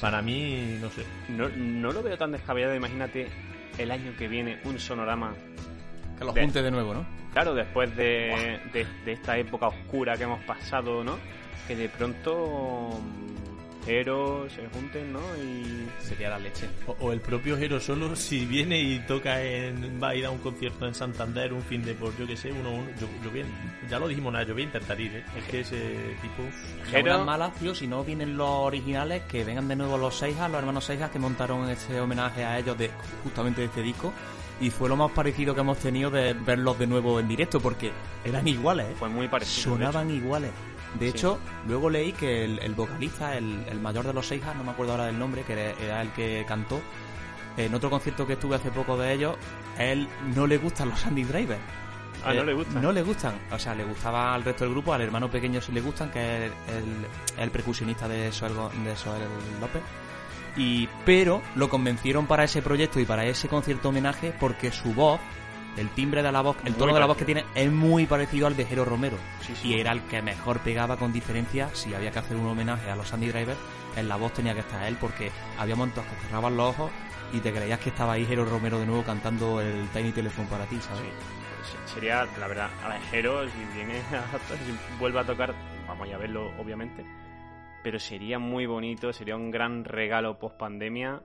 Para 0.00 0.20
mí, 0.20 0.78
no 0.80 0.90
sé. 0.90 1.04
No, 1.28 1.48
no 1.48 1.92
lo 1.92 2.02
veo 2.02 2.18
tan 2.18 2.32
descabellado, 2.32 2.74
imagínate 2.74 3.28
el 3.78 3.90
año 3.90 4.12
que 4.18 4.26
viene 4.26 4.60
un 4.64 4.78
sonorama. 4.78 5.32
Que 6.18 6.24
lo 6.24 6.32
junte 6.32 6.60
de, 6.60 6.70
nuevo, 6.72 6.92
¿no? 6.92 7.06
Claro, 7.32 7.54
después 7.54 7.94
de, 7.96 8.60
de, 8.72 8.86
de 9.04 9.12
esta 9.12 9.38
época 9.38 9.68
oscura 9.68 10.16
que 10.16 10.24
hemos 10.24 10.42
pasado, 10.44 11.04
¿no? 11.04 11.18
Que 11.68 11.76
de 11.76 11.88
pronto 11.88 13.00
Hero 13.86 14.46
se 14.48 14.66
junten, 14.68 15.12
¿no? 15.12 15.20
Y 15.36 15.88
sería 16.00 16.30
la 16.30 16.38
leche. 16.38 16.68
O, 17.00 17.12
el 17.12 17.20
propio 17.20 17.56
Hero 17.56 17.80
solo, 17.80 18.14
si 18.16 18.44
viene 18.46 18.80
y 18.80 18.98
toca 19.00 19.42
en. 19.42 20.00
va 20.02 20.10
a 20.10 20.14
ir 20.14 20.26
a 20.26 20.30
un 20.30 20.38
concierto 20.38 20.86
en 20.86 20.94
Santander, 20.94 21.52
un 21.52 21.62
fin 21.62 21.82
de 21.82 21.94
por 21.94 22.16
yo 22.16 22.26
que 22.26 22.36
sé, 22.36 22.52
uno, 22.52 22.70
uno 22.70 22.88
yo, 23.00 23.08
yo 23.22 23.30
bien, 23.30 23.46
ya 23.88 23.98
lo 23.98 24.08
dijimos 24.08 24.32
nada, 24.32 24.44
yo 24.44 24.54
voy 24.54 24.62
a 24.62 24.66
intentar 24.66 25.00
ir, 25.00 25.16
¿eh? 25.16 25.24
Es 25.36 25.44
que 25.44 25.60
ese 25.60 26.16
tipo. 26.20 26.42
Hero. 26.92 27.24
malas, 27.24 27.54
tío, 27.54 27.74
si 27.74 27.86
no 27.86 28.04
vienen 28.04 28.36
los 28.36 28.48
originales, 28.48 29.22
que 29.24 29.44
vengan 29.44 29.68
de 29.68 29.76
nuevo 29.76 29.98
los 29.98 30.16
Seijas, 30.16 30.50
los 30.50 30.58
hermanos 30.58 30.84
Seijas 30.84 31.10
que 31.10 31.18
montaron 31.18 31.68
este 31.68 32.00
homenaje 32.00 32.44
a 32.44 32.58
ellos 32.58 32.76
de 32.78 32.90
justamente 33.22 33.62
de 33.62 33.66
este 33.66 33.82
disco 33.82 34.12
y 34.60 34.70
fue 34.70 34.88
lo 34.88 34.96
más 34.96 35.10
parecido 35.10 35.54
que 35.54 35.60
hemos 35.60 35.78
tenido 35.78 36.10
de 36.10 36.34
verlos 36.34 36.78
de 36.78 36.86
nuevo 36.86 37.18
en 37.18 37.26
directo 37.26 37.60
porque 37.60 37.90
eran 38.24 38.46
iguales, 38.46 38.86
¿eh? 38.86 38.94
Fue 38.96 39.08
muy 39.08 39.28
parecido. 39.28 39.74
Sonaban 39.74 40.10
iguales. 40.10 40.50
De 40.98 41.08
hecho, 41.08 41.38
luego 41.66 41.90
leí 41.90 42.12
que 42.12 42.44
el, 42.44 42.74
vocalista, 42.74 43.36
el, 43.36 43.80
mayor 43.80 44.06
de 44.06 44.12
los 44.12 44.26
seis, 44.26 44.42
no 44.56 44.64
me 44.64 44.70
acuerdo 44.70 44.92
ahora 44.92 45.06
del 45.06 45.18
nombre, 45.18 45.42
que 45.42 45.52
era, 45.52 46.02
el 46.02 46.10
que 46.12 46.44
cantó, 46.46 46.80
en 47.56 47.74
otro 47.74 47.90
concierto 47.90 48.26
que 48.26 48.34
estuve 48.34 48.56
hace 48.56 48.70
poco 48.70 48.96
de 48.96 49.12
ellos, 49.12 49.36
a 49.78 49.84
él 49.84 50.08
no 50.34 50.46
le 50.46 50.58
gustan 50.58 50.90
los 50.90 51.00
Sandy 51.00 51.24
Driver. 51.24 51.58
Ah, 52.24 52.32
no 52.34 52.42
Eh, 52.42 52.46
le 52.46 52.52
gustan. 52.54 52.82
No 52.82 52.92
le 52.92 53.02
gustan. 53.02 53.34
O 53.50 53.58
sea, 53.58 53.74
le 53.74 53.84
gustaba 53.84 54.34
al 54.34 54.44
resto 54.44 54.64
del 54.64 54.72
grupo, 54.72 54.92
al 54.92 55.00
hermano 55.00 55.30
pequeño 55.30 55.60
sí 55.60 55.72
le 55.72 55.80
gustan, 55.80 56.10
que 56.10 56.46
es 56.46 56.52
el, 56.68 57.42
el 57.42 57.50
percusionista 57.50 58.06
de 58.06 58.30
Soel, 58.30 58.52
de 58.84 58.96
Soel 58.96 59.22
López. 59.60 59.82
Y, 60.56 60.88
pero 61.06 61.42
lo 61.56 61.68
convencieron 61.68 62.26
para 62.26 62.44
ese 62.44 62.60
proyecto 62.62 63.00
y 63.00 63.04
para 63.04 63.24
ese 63.24 63.48
concierto 63.48 63.88
homenaje 63.88 64.34
porque 64.38 64.70
su 64.70 64.92
voz, 64.92 65.18
el 65.76 65.88
timbre 65.90 66.22
de 66.22 66.30
la 66.32 66.40
voz, 66.42 66.56
el 66.64 66.74
tono 66.74 66.92
de 66.94 67.00
la 67.00 67.06
voz 67.06 67.16
que 67.16 67.24
tiene 67.24 67.44
es 67.54 67.70
muy 67.70 68.06
parecido 68.06 68.46
al 68.46 68.56
de 68.56 68.64
Jero 68.66 68.84
Romero. 68.84 69.16
Sí, 69.40 69.54
sí. 69.56 69.68
Y 69.68 69.80
era 69.80 69.92
el 69.92 70.02
que 70.02 70.20
mejor 70.22 70.58
pegaba 70.60 70.96
con 70.96 71.12
diferencia 71.12 71.68
si 71.74 71.94
había 71.94 72.10
que 72.10 72.18
hacer 72.18 72.36
un 72.36 72.46
homenaje 72.46 72.90
a 72.90 72.96
los 72.96 73.08
Sandy 73.08 73.28
Driver. 73.28 73.56
En 73.96 74.08
la 74.08 74.16
voz 74.16 74.32
tenía 74.32 74.54
que 74.54 74.60
estar 74.60 74.82
él 74.86 74.96
porque 75.00 75.30
había 75.58 75.76
momentos 75.76 76.04
que 76.06 76.14
cerraban 76.26 76.56
los 76.56 76.68
ojos 76.70 76.90
y 77.32 77.40
te 77.40 77.52
creías 77.52 77.78
que 77.80 77.88
estaba 77.90 78.12
ahí 78.14 78.26
Jero 78.26 78.44
Romero 78.44 78.78
de 78.78 78.86
nuevo 78.86 79.02
cantando 79.02 79.60
el 79.60 79.88
Tiny 79.88 80.12
Telephone 80.12 80.48
para 80.48 80.64
ti, 80.66 80.78
¿sabes? 80.80 81.00
Sí. 81.02 81.08
Se- 81.86 81.94
Sería, 81.94 82.26
la 82.38 82.46
verdad, 82.48 82.70
a 82.84 82.88
ver, 82.88 83.00
Jero, 83.10 83.48
si 83.48 83.58
viene 83.74 83.98
a, 84.12 84.38
si 84.56 84.98
vuelve 84.98 85.20
a 85.20 85.24
tocar, 85.24 85.54
vamos 85.86 86.08
a 86.12 86.18
verlo, 86.18 86.50
obviamente. 86.58 87.04
Pero 87.82 87.98
sería 87.98 88.38
muy 88.38 88.66
bonito, 88.66 89.12
sería 89.12 89.36
un 89.36 89.50
gran 89.50 89.84
regalo 89.84 90.38
post 90.38 90.56
pandemia 90.56 91.20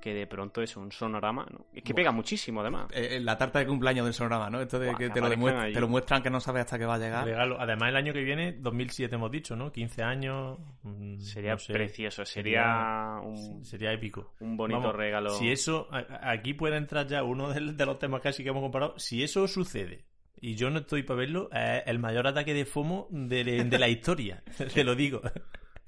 que 0.00 0.14
de 0.14 0.26
pronto 0.26 0.62
es 0.62 0.76
un 0.76 0.90
sonorama, 0.90 1.46
¿no? 1.50 1.66
Es 1.72 1.82
que 1.82 1.94
pega 1.94 2.10
muchísimo, 2.10 2.60
además. 2.62 2.86
Eh, 2.92 3.16
eh, 3.16 3.20
la 3.20 3.36
tarta 3.38 3.58
de 3.60 3.66
cumpleaños 3.66 4.04
del 4.06 4.14
sonorama, 4.14 4.50
¿no? 4.50 4.60
Esto 4.60 4.78
de 4.78 4.88
Buah, 4.88 4.98
que 4.98 5.04
que 5.08 5.10
te 5.14 5.20
lo, 5.20 5.28
te 5.72 5.80
lo 5.80 5.88
muestran 5.88 6.22
que 6.22 6.30
no 6.30 6.40
sabes 6.40 6.62
hasta 6.62 6.78
que 6.78 6.86
va 6.86 6.94
a 6.94 6.98
llegar. 6.98 7.24
Regalo. 7.26 7.60
Además, 7.60 7.90
el 7.90 7.96
año 7.96 8.12
que 8.12 8.22
viene, 8.22 8.52
2007 8.52 9.14
hemos 9.14 9.30
dicho, 9.30 9.54
¿no? 9.56 9.70
15 9.70 10.02
años. 10.02 10.58
mm, 10.82 11.18
Sería 11.20 11.52
no 11.52 11.58
sé. 11.58 11.72
precioso, 11.72 12.24
sería 12.24 13.20
un, 13.22 13.64
Sería 13.64 13.92
épico. 13.92 14.34
un 14.40 14.56
bonito 14.56 14.80
Vamos, 14.80 14.96
regalo. 14.96 15.30
Si 15.30 15.50
eso, 15.50 15.88
aquí 16.22 16.54
puede 16.54 16.76
entrar 16.76 17.06
ya 17.06 17.22
uno 17.22 17.52
de, 17.52 17.60
los 17.60 17.98
temas 17.98 18.20
casi 18.22 18.42
que 18.42 18.48
hemos 18.50 18.62
comparado. 18.62 18.98
Si 18.98 19.22
eso 19.22 19.46
sucede 19.46 20.04
y 20.40 20.54
yo 20.54 20.70
no 20.70 20.78
estoy 20.78 21.02
para 21.02 21.20
verlo, 21.20 21.50
es 21.52 21.82
el 21.86 21.98
mayor 21.98 22.26
ataque 22.26 22.54
de 22.54 22.64
FOMO 22.64 23.08
de, 23.10 23.44
de 23.64 23.78
la 23.78 23.88
historia. 23.88 24.42
Te 24.74 24.84
lo 24.84 24.94
digo. 24.94 25.20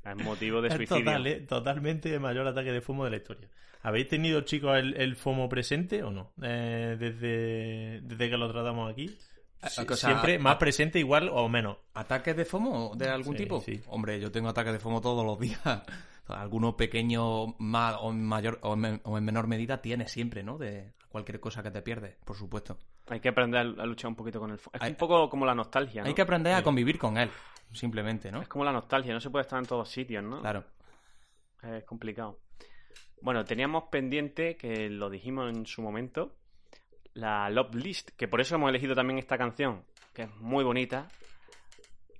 Es 0.04 0.16
motivo 0.16 0.60
de 0.60 0.68
Es 0.68 0.74
suicidio. 0.74 1.04
total, 1.04 1.26
¿eh? 1.28 1.40
Totalmente 1.42 2.12
el 2.12 2.18
mayor 2.20 2.46
ataque 2.48 2.72
de 2.72 2.80
FOMO 2.80 3.04
de 3.04 3.10
la 3.12 3.16
historia. 3.18 3.48
¿Habéis 3.83 4.09
tenido, 4.09 4.41
chicos, 4.43 4.76
el, 4.78 4.95
el 5.01 5.16
FOMO 5.16 5.49
presente 5.49 6.03
o 6.03 6.11
no? 6.11 6.33
Eh, 6.43 6.97
desde, 6.99 8.01
desde 8.03 8.30
que 8.30 8.37
lo 8.37 8.51
tratamos 8.53 8.91
aquí. 8.91 9.09
Sí, 9.68 9.83
o 9.89 9.97
sea, 9.97 10.11
Siempre 10.11 10.39
más 10.39 10.57
presente, 10.57 10.99
igual 10.99 11.28
o 11.33 11.49
menos. 11.49 11.76
¿Ataques 11.95 12.37
de 12.37 12.45
FOMO 12.45 12.93
de 12.97 13.09
algún 13.09 13.37
Sí, 13.37 13.43
tipo? 13.45 13.61
sí. 13.61 13.80
Hombre, 13.89 14.18
yo 14.20 14.30
tengo 14.33 14.49
ataques 14.49 14.72
de 14.72 14.78
FOMO 14.80 15.01
todos 15.01 15.24
los 15.24 15.39
días. 15.39 15.61
Algunos 16.26 16.74
pequeños 16.74 17.49
más 17.59 17.97
o 18.01 18.11
en 18.11 18.24
mayor 18.24 18.59
o 18.62 18.74
en, 18.74 18.80
men- 18.80 19.01
o 19.05 19.18
en 19.18 19.24
menor 19.24 19.47
medida 19.49 19.83
tienes 19.83 20.11
siempre, 20.12 20.43
¿no? 20.43 20.57
De 20.59 20.95
cualquier 21.09 21.41
cosa 21.41 21.62
que 21.62 21.70
te 21.70 21.83
pierdes, 21.83 22.16
por 22.24 22.37
supuesto. 22.37 22.78
Hay 23.09 23.20
que 23.20 23.28
aprender 23.28 23.61
a 23.78 23.85
luchar 23.87 24.09
un 24.09 24.14
poquito 24.16 24.39
con 24.41 24.51
el... 24.53 24.59
fo- 24.59 24.70
Es 24.72 24.80
Hay- 24.83 24.91
un 24.93 24.97
poco 24.97 25.28
como 25.28 25.45
la 25.45 25.55
nostalgia, 25.55 26.03
¿no? 26.03 26.09
Hay 26.09 26.14
que 26.14 26.22
aprender 26.22 26.55
a 26.55 26.62
convivir 26.62 26.99
con 26.99 27.18
él, 27.18 27.30
simplemente, 27.72 28.30
¿no? 28.33 28.41
Es 28.43 28.49
como 28.49 28.64
la 28.64 28.72
nostalgia, 28.72 29.12
no 29.12 29.20
se 29.20 29.30
puede 29.30 29.43
estar 29.43 29.59
en 29.59 29.66
todos 29.66 29.89
sitios, 29.89 30.22
¿no? 30.24 30.41
Claro. 30.41 30.64
Es 31.62 31.85
complicado. 31.85 32.39
Bueno, 33.22 33.44
teníamos 33.44 33.84
pendiente, 33.84 34.56
que 34.56 34.90
lo 34.90 35.08
dijimos 35.08 35.54
en 35.54 35.64
su 35.64 35.80
momento, 35.80 36.34
la 37.14 37.48
Love 37.50 37.76
List, 37.76 38.10
que 38.16 38.26
por 38.26 38.40
eso 38.40 38.56
hemos 38.56 38.68
elegido 38.68 38.96
también 38.96 39.16
esta 39.20 39.38
canción, 39.38 39.84
que 40.12 40.22
es 40.22 40.36
muy 40.38 40.64
bonita, 40.64 41.08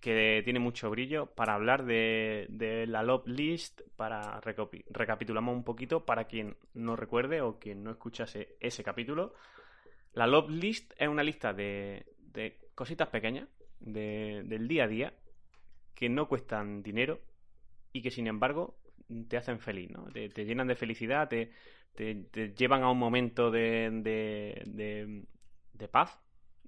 que 0.01 0.43
tiene 0.45 0.61
mucho 0.61 0.91
brillo, 0.91 1.27
para 1.27 1.55
hablar 1.55 1.85
de, 1.87 2.47
la 2.87 3.03
Love 3.03 3.27
List, 3.27 3.81
para 3.97 4.41
recapi- 4.43 4.85
recapitulamos 4.91 5.57
un 5.57 5.65
poquito 5.65 6.05
para 6.05 6.27
quien 6.27 6.57
no 6.73 6.95
recuerde 6.95 7.41
o 7.41 7.59
quien 7.59 7.83
no 7.83 7.91
escuchase 7.91 8.55
ese 8.61 8.85
capítulo. 8.85 9.35
La 10.13 10.29
Love 10.29 10.51
List 10.51 10.93
es 10.97 11.09
una 11.09 11.25
lista 11.25 11.53
de, 11.53 12.07
cositas 12.77 13.09
pequeñas 13.09 13.49
de- 13.81 14.43
del 14.45 14.69
día 14.69 14.85
a 14.85 14.89
día 14.89 15.15
que 15.97 16.09
no 16.09 16.29
cuestan 16.29 16.81
dinero 16.85 17.19
y 17.93 18.03
que 18.03 18.13
sin 18.13 18.29
embargo 18.29 18.77
te 19.29 19.37
hacen 19.37 19.61
feliz, 19.61 19.91
¿no? 19.91 20.05
Te, 20.13 20.29
te 20.29 20.45
llenan 20.45 20.67
de 20.69 20.77
felicidad, 20.77 21.29
te, 21.29 21.53
te, 21.95 22.15
te 22.31 22.55
llevan 22.55 22.83
a 22.83 22.91
un 22.91 22.99
momento 22.99 23.51
de, 23.51 23.91
de, 24.03 24.63
de, 24.67 25.25
de 25.73 25.89
paz, 25.89 26.19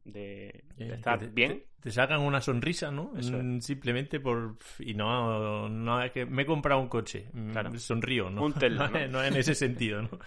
de, 0.04 0.64
de 0.86 0.94
Eh, 0.94 0.94
estar 0.94 1.18
te- 1.18 1.28
bien. 1.28 1.62
Te, 1.62 1.68
te 1.80 1.90
sacan 1.92 2.20
una 2.20 2.40
sonrisa, 2.40 2.90
¿no? 2.90 3.12
Eso 3.16 3.40
es. 3.40 3.46
Mm, 3.46 3.60
Simplemente 3.60 4.18
por... 4.20 4.56
Y 4.80 4.94
no, 4.94 5.68
no 5.68 6.02
es 6.02 6.10
que 6.12 6.26
me 6.26 6.42
he 6.42 6.46
comprado 6.46 6.80
un 6.80 6.88
coche. 6.88 7.28
Mm, 7.32 7.52
Claro. 7.52 7.76
Sonrío, 7.76 8.30
¿no? 8.30 8.42
Un 8.42 8.54
no, 8.70 8.88
¿no? 9.08 9.22
en 9.24 9.36
ese 9.36 9.54
sentido, 9.54 10.02
¿no? 10.02 10.18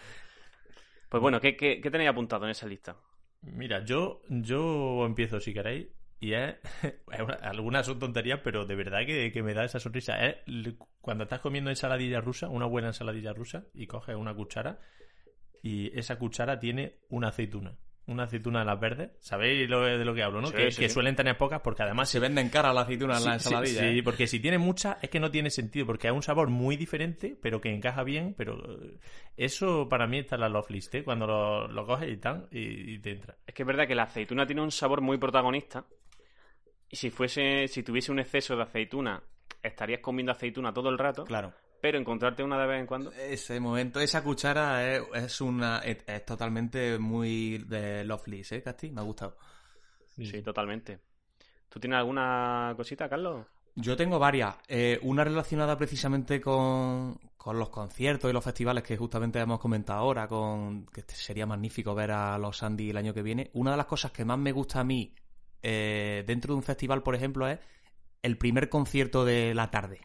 Pues 1.10 1.22
bueno, 1.22 1.40
¿qué, 1.42 1.56
qué, 1.58 1.82
qué 1.82 1.92
tenéis 1.92 2.10
apuntado 2.10 2.46
en 2.46 2.52
esa 2.52 2.66
lista? 2.68 2.96
Mira, 3.42 3.84
yo, 3.84 4.22
yo 4.30 5.06
empiezo 5.06 5.40
si 5.40 5.54
queréis. 5.54 5.88
Y 6.20 6.34
es, 6.34 6.56
es 6.84 7.22
una- 7.22 7.36
algunas 7.36 7.86
son 7.86 8.00
tonterías, 8.00 8.40
pero 8.44 8.66
de 8.66 8.76
verdad 8.76 9.06
que, 9.06 9.32
que 9.32 9.44
me 9.44 9.54
da 9.54 9.64
esa 9.66 9.80
sonrisa. 9.80 10.26
Es 10.26 10.38
cuando 11.02 11.26
estás 11.26 11.40
comiendo 11.42 11.70
ensaladilla 11.70 12.22
rusa, 12.22 12.50
una 12.50 12.66
buena 12.66 12.88
ensaladilla 12.88 13.34
rusa, 13.34 13.66
y 13.74 13.88
coges 13.88 14.16
una 14.16 14.34
cuchara, 14.34 14.80
y 15.62 15.98
esa 15.98 16.18
cuchara 16.18 16.60
tiene 16.60 16.96
una 17.10 17.30
aceituna. 17.30 17.76
Una 18.08 18.24
aceituna 18.24 18.60
de 18.60 18.66
las 18.66 18.80
verdes. 18.80 19.10
¿Sabéis 19.20 19.70
lo- 19.70 19.82
de 19.82 20.06
lo 20.06 20.16
que 20.16 20.24
hablo, 20.24 20.40
no? 20.40 20.48
Sí, 20.48 20.54
que, 20.56 20.72
sí, 20.72 20.80
que 20.80 20.88
sí. 20.88 20.94
suelen 20.94 21.18
tener 21.18 21.36
pocas, 21.38 21.60
porque 21.60 21.84
además 21.84 22.08
Se 22.10 22.20
venden 22.22 22.48
cara 22.50 22.72
la 22.72 22.82
aceituna 22.82 23.18
en 23.18 23.26
la 23.26 23.34
ensaladilla. 23.34 23.82
Sí, 23.82 23.92
sí, 23.92 24.00
¿eh? 24.00 24.04
porque 24.04 24.28
si 24.28 24.40
tiene 24.40 24.58
mucha 24.58 24.98
es 25.02 25.10
que 25.10 25.20
no 25.20 25.30
tiene 25.30 25.50
sentido, 25.50 25.86
porque 25.86 26.08
es 26.08 26.14
un 26.14 26.24
sabor 26.24 26.48
muy 26.50 26.78
diferente, 26.78 27.38
pero 27.42 27.60
que 27.60 27.70
encaja 27.74 28.04
bien, 28.04 28.34
pero 28.38 28.56
eh, 28.82 28.98
eso 29.36 29.90
para 29.90 30.08
mí 30.08 30.20
está 30.20 30.36
en 30.36 30.42
la 30.42 30.48
love 30.50 30.70
list, 30.70 30.96
¿eh? 30.96 31.04
cuando 31.04 31.28
lo, 31.28 31.68
lo 31.68 31.86
coges 31.86 32.10
y 32.10 32.16
tan, 32.16 32.48
y, 32.50 32.94
y 32.94 33.00
te 33.00 33.12
entra. 33.12 33.36
Es 33.46 33.54
que 33.54 33.64
es 33.64 33.68
verdad 33.68 33.88
que 33.88 33.96
la 33.96 34.04
aceituna 34.04 34.46
tiene 34.48 34.62
un 34.62 34.72
sabor 34.72 35.02
muy 35.02 35.18
protagonista. 35.18 35.86
Y 36.90 36.96
si 36.96 37.10
fuese, 37.10 37.68
si 37.68 37.84
tuviese 37.84 38.12
un 38.12 38.20
exceso 38.20 38.56
de 38.56 38.64
aceituna, 38.64 39.22
estarías 39.62 40.00
comiendo 40.02 40.32
aceituna 40.32 40.74
todo 40.74 40.90
el 40.90 40.98
rato. 40.98 41.26
Claro. 41.26 41.54
Pero 41.82 42.00
encontrarte 42.00 42.44
una 42.44 42.60
de 42.60 42.68
vez 42.68 42.80
en 42.80 42.88
cuando. 42.88 43.12
Ese 43.12 43.60
momento, 43.60 44.00
esa 44.00 44.24
cuchara 44.24 44.88
es, 44.92 45.04
es 45.14 45.42
una 45.42 45.80
es, 45.80 45.98
es 46.08 46.26
totalmente 46.26 46.98
muy 46.98 47.60
de 47.60 48.04
Lovely, 48.04 48.44
¿eh, 48.50 48.62
Casti? 48.64 48.90
Me 48.90 49.02
ha 49.02 49.04
gustado. 49.04 49.38
Sí, 50.16 50.42
totalmente. 50.42 51.00
¿Tú 51.70 51.80
tienes 51.80 52.00
alguna 52.00 52.74
cosita, 52.76 53.08
Carlos? 53.08 53.46
Yo 53.76 53.96
tengo 53.96 54.18
varias. 54.18 54.56
Eh, 54.68 54.98
una 55.04 55.24
relacionada 55.24 55.78
precisamente 55.78 56.42
con, 56.42 57.20
con 57.38 57.60
los 57.60 57.70
conciertos 57.70 58.28
y 58.28 58.34
los 58.34 58.44
festivales 58.44 58.84
que 58.84 58.98
justamente 58.98 59.40
hemos 59.40 59.60
comentado 59.60 60.00
ahora, 60.00 60.28
con 60.28 60.88
que 60.88 61.04
sería 61.08 61.46
magnífico 61.46 61.94
ver 61.94 62.10
a 62.12 62.40
los 62.40 62.58
Sandy 62.58 62.90
el 62.90 62.98
año 62.98 63.14
que 63.14 63.22
viene. 63.22 63.52
Una 63.54 63.72
de 63.72 63.78
las 63.78 63.86
cosas 63.86 64.12
que 64.12 64.26
más 64.26 64.40
me 64.40 64.52
gusta 64.52 64.80
a 64.80 64.84
mí 64.84 65.14
eh, 65.70 66.24
dentro 66.26 66.54
de 66.54 66.60
un 66.60 66.64
festival, 66.64 67.04
por 67.04 67.14
ejemplo, 67.14 67.46
es 67.46 67.60
el 68.22 68.38
primer 68.38 68.70
concierto 68.70 69.26
de 69.26 69.54
la 69.54 69.70
tarde. 69.70 70.00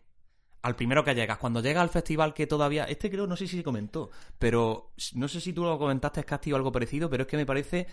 Al 0.60 0.74
primero 0.74 1.04
que 1.04 1.14
llegas. 1.14 1.38
Cuando 1.38 1.60
llegas 1.60 1.82
al 1.82 1.88
festival 1.88 2.34
que 2.34 2.48
todavía... 2.48 2.82
Este 2.84 3.08
creo, 3.08 3.28
no 3.28 3.36
sé 3.36 3.46
si 3.46 3.58
se 3.58 3.62
comentó, 3.62 4.10
pero 4.40 4.92
no 5.14 5.28
sé 5.28 5.40
si 5.40 5.52
tú 5.52 5.62
lo 5.62 5.78
comentaste, 5.78 6.24
Casti, 6.24 6.52
o 6.52 6.56
algo 6.56 6.72
parecido, 6.72 7.08
pero 7.08 7.22
es 7.22 7.28
que 7.28 7.36
me 7.36 7.46
parece... 7.46 7.86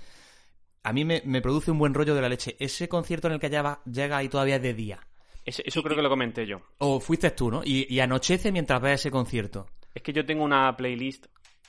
A 0.82 0.94
mí 0.94 1.06
me, 1.06 1.22
me 1.26 1.42
produce 1.44 1.70
un 1.70 1.78
buen 1.78 1.94
rollo 1.94 2.16
de 2.16 2.22
la 2.22 2.30
leche. 2.30 2.56
Ese 2.60 2.90
concierto 2.90 3.28
en 3.28 3.34
el 3.34 3.40
que 3.40 3.52
llega, 3.52 3.82
llega 3.86 4.24
y 4.24 4.30
todavía 4.30 4.56
es 4.56 4.64
de 4.64 4.74
día. 4.74 5.00
Eso 5.46 5.84
creo 5.84 5.96
que 5.96 6.02
lo 6.02 6.10
comenté 6.10 6.48
yo. 6.48 6.62
O 6.80 7.00
fuiste 7.00 7.30
tú, 7.32 7.52
¿no? 7.52 7.62
Y, 7.64 7.86
y 7.94 8.00
anochece 8.00 8.52
mientras 8.52 8.82
ves 8.82 9.02
ese 9.02 9.12
concierto. 9.12 9.68
Es 9.94 10.02
que 10.02 10.12
yo 10.12 10.26
tengo 10.26 10.44
una 10.44 10.76
playlist 10.76 11.28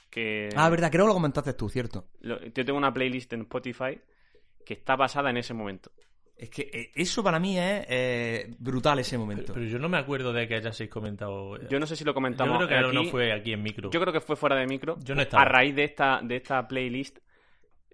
que... 0.09 0.49
Ah, 0.57 0.71
verdad, 0.71 0.91
creo 0.91 1.05
que 1.05 1.09
lo 1.09 1.15
comentaste 1.15 1.53
tú, 1.53 1.69
¿cierto? 1.69 2.09
yo 2.23 2.65
tengo 2.65 2.79
una 2.79 2.93
playlist 2.95 3.35
en 3.35 3.43
Spotify 3.43 4.01
que 4.71 4.75
está 4.75 4.95
basada 4.95 5.31
en 5.31 5.37
ese 5.37 5.53
momento. 5.53 5.91
Es 6.37 6.49
que 6.49 6.71
eh, 6.73 6.93
eso 6.95 7.25
para 7.25 7.41
mí 7.41 7.59
es 7.59 7.87
eh, 7.89 8.55
brutal 8.57 9.01
ese 9.01 9.19
momento. 9.19 9.53
pero 9.53 9.67
yo 9.67 9.81
no 9.81 9.89
me 9.89 9.99
acuerdo 9.99 10.33
de 10.33 10.47
que 10.47 10.55
hayáis 10.55 10.89
comentado. 10.89 11.59
Yo 11.69 11.81
no 11.81 11.87
sé 11.87 11.97
si 11.97 12.05
lo 12.05 12.13
Yo 12.13 12.15
comentamos 12.15 12.57
creo 12.57 12.69
que 12.69 12.77
aquí. 12.77 12.95
no 12.95 13.05
fue 13.07 13.33
aquí 13.33 13.53
en 13.53 13.65
micro. 13.65 13.91
Yo 13.91 14.01
creo 14.01 14.13
que 14.13 14.21
fue 14.21 14.37
fuera 14.37 14.55
de 14.55 14.69
micro. 14.69 14.97
Yo 15.03 15.17
no 15.17 15.23
estaba. 15.23 15.43
A 15.43 15.47
raíz 15.47 15.75
de 15.75 15.83
esta, 15.83 16.21
de 16.23 16.37
esta 16.37 16.69
playlist 16.69 17.19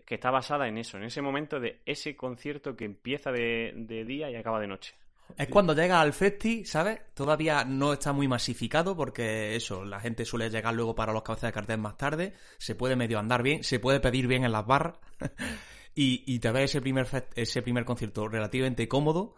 que 0.05 0.16
está 0.16 0.31
basada 0.31 0.68
en 0.68 0.77
eso, 0.77 0.99
en 0.99 1.05
ese 1.05 1.22
momento 1.22 1.59
de 1.61 1.81
ese 1.87 2.14
concierto 2.14 2.77
que 2.77 2.85
empieza 2.85 3.33
de, 3.33 3.72
de 3.74 4.05
día 4.05 4.31
y 4.31 4.37
acaba 4.37 4.61
de 4.61 4.66
noche. 4.66 4.97
Es 5.39 5.49
cuando 5.49 5.72
llega 5.72 6.03
al 6.03 6.12
festi, 6.12 6.66
¿sabes? 6.66 7.01
Todavía 7.14 7.64
no 7.64 7.95
está 7.95 8.12
muy 8.12 8.29
masificado 8.29 8.95
porque 8.95 9.57
eso, 9.57 9.83
la 9.83 9.99
gente 9.99 10.27
suele 10.27 10.51
llegar 10.51 10.74
luego 10.74 10.95
para 10.95 11.14
los 11.14 11.22
cabezas 11.22 11.49
de 11.49 11.55
cartel 11.55 11.79
más 11.79 11.97
tarde, 11.97 12.35
se 12.59 12.74
puede 12.74 12.97
medio 12.97 13.18
andar 13.18 13.43
bien, 13.43 13.64
se 13.64 13.81
puede 13.81 13.99
pedir 13.99 14.27
bien 14.27 14.45
en 14.45 14.53
las 14.53 14.66
barras 14.66 14.99
y, 15.97 16.22
y 16.26 16.38
te 16.38 16.62
ese 16.62 16.80
primer, 16.80 17.09
ese 17.34 17.62
primer 17.62 17.84
concierto 17.86 18.28
relativamente 18.28 18.86
cómodo, 18.86 19.34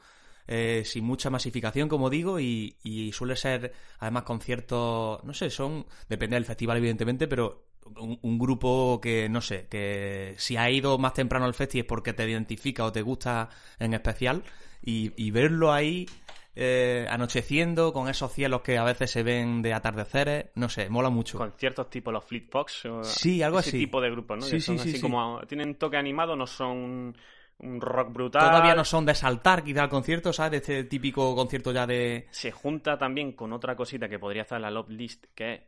eh, 0.48 0.82
sin 0.84 1.04
mucha 1.04 1.30
masificación, 1.30 1.88
como 1.88 2.10
digo, 2.10 2.40
y, 2.40 2.76
y 2.82 3.12
suele 3.12 3.36
ser 3.36 3.72
además 4.00 4.24
conciertos, 4.24 5.22
no 5.22 5.32
sé, 5.32 5.50
son, 5.50 5.86
depende 6.08 6.34
del 6.34 6.44
festival 6.44 6.78
evidentemente, 6.78 7.28
pero 7.28 7.68
un, 7.96 8.18
un 8.22 8.38
grupo 8.38 9.00
que, 9.00 9.28
no 9.28 9.40
sé, 9.40 9.68
que 9.68 10.34
si 10.36 10.56
ha 10.56 10.68
ido 10.68 10.98
más 10.98 11.14
temprano 11.14 11.46
al 11.46 11.54
festi 11.54 11.78
es 11.78 11.84
porque 11.84 12.12
te 12.12 12.28
identifica 12.28 12.84
o 12.84 12.92
te 12.92 13.02
gusta 13.02 13.48
en 13.78 13.94
especial 13.94 14.42
y, 14.82 15.12
y 15.16 15.30
verlo 15.30 15.72
ahí 15.72 16.06
eh, 16.60 17.06
anocheciendo, 17.08 17.92
con 17.92 18.08
esos 18.08 18.32
cielos 18.32 18.62
que 18.62 18.78
a 18.78 18.84
veces 18.84 19.10
se 19.12 19.22
ven 19.22 19.62
de 19.62 19.72
atardeceres. 19.74 20.46
No 20.56 20.68
sé, 20.68 20.88
mola 20.90 21.08
mucho. 21.08 21.38
Con 21.38 21.52
ciertos 21.52 21.88
tipos, 21.88 22.12
los 22.12 22.24
Fleet 22.24 22.48
Fox. 22.50 22.82
Sí, 23.02 23.42
algo 23.42 23.60
ese 23.60 23.68
así. 23.70 23.78
tipo 23.78 24.00
de 24.00 24.10
grupos, 24.10 24.38
¿no? 24.38 24.42
Sí, 24.44 24.60
son 24.60 24.76
sí, 24.78 24.88
así 24.88 24.96
sí. 24.96 25.00
como. 25.00 25.40
Tienen 25.46 25.76
toque 25.76 25.96
animado, 25.96 26.34
no 26.34 26.46
son 26.48 27.16
un 27.60 27.80
rock 27.80 28.12
brutal. 28.12 28.42
Todavía 28.50 28.74
no 28.74 28.84
son 28.84 29.06
de 29.06 29.14
saltar 29.14 29.62
quizá 29.62 29.82
al 29.84 29.88
concierto, 29.88 30.32
¿sabes? 30.32 30.50
De 30.50 30.56
este 30.58 30.84
típico 30.84 31.34
concierto 31.36 31.72
ya 31.72 31.86
de... 31.86 32.26
Se 32.30 32.50
junta 32.50 32.98
también 32.98 33.32
con 33.32 33.52
otra 33.52 33.74
cosita 33.76 34.08
que 34.08 34.18
podría 34.18 34.42
estar 34.42 34.56
en 34.56 34.62
la 34.62 34.70
Love 34.70 34.90
List, 34.90 35.26
que 35.34 35.54
es 35.54 35.60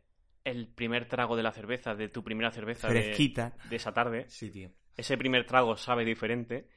el 0.43 0.67
primer 0.67 1.07
trago 1.07 1.35
de 1.35 1.43
la 1.43 1.51
cerveza, 1.51 1.93
de 1.95 2.09
tu 2.09 2.23
primera 2.23 2.51
cerveza 2.51 2.87
de- 2.87 3.01
Fresquita. 3.03 3.53
de 3.69 3.75
esa 3.75 3.93
tarde. 3.93 4.25
Sí, 4.29 4.49
tío. 4.49 4.69
ese 4.97 5.17
primer 5.17 5.45
trago 5.45 5.75
sabe 5.77 6.03
diferente. 6.05 6.67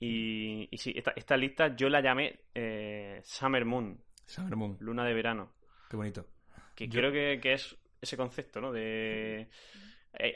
Y, 0.00 0.68
y 0.70 0.78
sí, 0.78 0.92
esta, 0.96 1.12
esta 1.16 1.36
lista 1.36 1.74
yo 1.76 1.88
la 1.88 2.00
llamé 2.00 2.40
eh, 2.54 3.20
Summer 3.24 3.64
Moon, 3.64 3.98
Summer 4.26 4.56
Moon. 4.56 4.76
luna 4.80 5.04
de 5.04 5.14
verano. 5.14 5.52
Qué 5.88 5.96
bonito. 5.96 6.26
Que 6.74 6.88
Yo- 6.88 7.00
creo 7.00 7.12
que, 7.12 7.40
que 7.40 7.52
es 7.54 7.76
ese 8.00 8.16
concepto, 8.16 8.60
¿no? 8.60 8.72
De. 8.72 9.48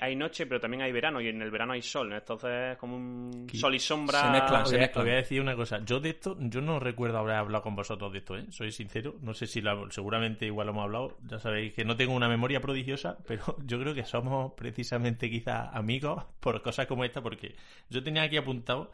Hay, 0.00 0.16
noche, 0.16 0.44
pero 0.46 0.58
también 0.58 0.82
hay 0.82 0.90
verano, 0.90 1.20
y 1.20 1.28
en 1.28 1.40
el 1.40 1.52
verano 1.52 1.72
hay 1.72 1.82
sol, 1.82 2.08
¿no? 2.08 2.16
Entonces 2.16 2.72
es 2.72 2.76
como 2.78 2.96
un 2.96 3.46
sol 3.54 3.72
y 3.76 3.78
sombra. 3.78 4.22
se 4.22 4.28
mezclan, 4.30 4.62
Os 4.62 4.68
se 4.70 4.74
voy, 4.74 4.82
a, 4.82 4.86
mezclan. 4.86 5.04
voy 5.04 5.12
a 5.12 5.16
decir 5.16 5.40
una 5.40 5.54
cosa. 5.54 5.84
Yo 5.84 6.00
de 6.00 6.10
esto, 6.10 6.36
yo 6.40 6.60
no 6.60 6.80
recuerdo 6.80 7.18
haber 7.18 7.36
hablado 7.36 7.62
con 7.62 7.76
vosotros 7.76 8.10
de 8.12 8.18
esto, 8.18 8.36
¿eh? 8.36 8.46
Soy 8.50 8.72
sincero. 8.72 9.14
No 9.20 9.34
sé 9.34 9.46
si 9.46 9.60
lo- 9.60 9.88
seguramente 9.92 10.46
igual 10.46 10.66
lo 10.66 10.72
hemos 10.72 10.82
hablado. 10.82 11.18
Ya 11.30 11.38
sabéis 11.38 11.74
que 11.74 11.84
no 11.84 11.96
tengo 11.96 12.12
una 12.12 12.28
memoria 12.28 12.60
prodigiosa, 12.60 13.18
pero 13.28 13.56
yo 13.64 13.78
creo 13.78 13.94
que 13.94 14.04
somos 14.04 14.52
precisamente 14.54 15.30
quizás 15.30 15.68
amigos 15.72 16.24
por 16.40 16.60
cosas 16.60 16.86
como 16.88 17.04
esta, 17.04 17.22
porque 17.22 17.54
yo 17.88 18.02
tenía 18.02 18.22
aquí 18.22 18.36
apuntado 18.36 18.90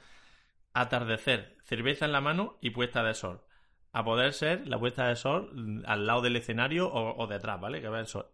atardecer, 0.75 1.57
cerveza 1.64 2.05
en 2.05 2.12
la 2.12 2.20
mano 2.20 2.59
y 2.61 2.70
puesta 2.70 3.03
de 3.03 3.14
sol. 3.14 3.43
A 3.93 4.05
poder 4.05 4.33
ser 4.33 4.66
la 4.66 4.79
puesta 4.79 5.09
de 5.09 5.16
sol 5.16 5.51
mm, 5.55 5.85
al 5.87 6.07
lado 6.07 6.20
del 6.20 6.37
escenario 6.37 6.93
o, 6.93 7.27
detrás, 7.27 7.61
¿vale? 7.61 7.81
Que 7.81 7.89
vea 7.89 8.01
el 8.01 8.07
sol. 8.07 8.27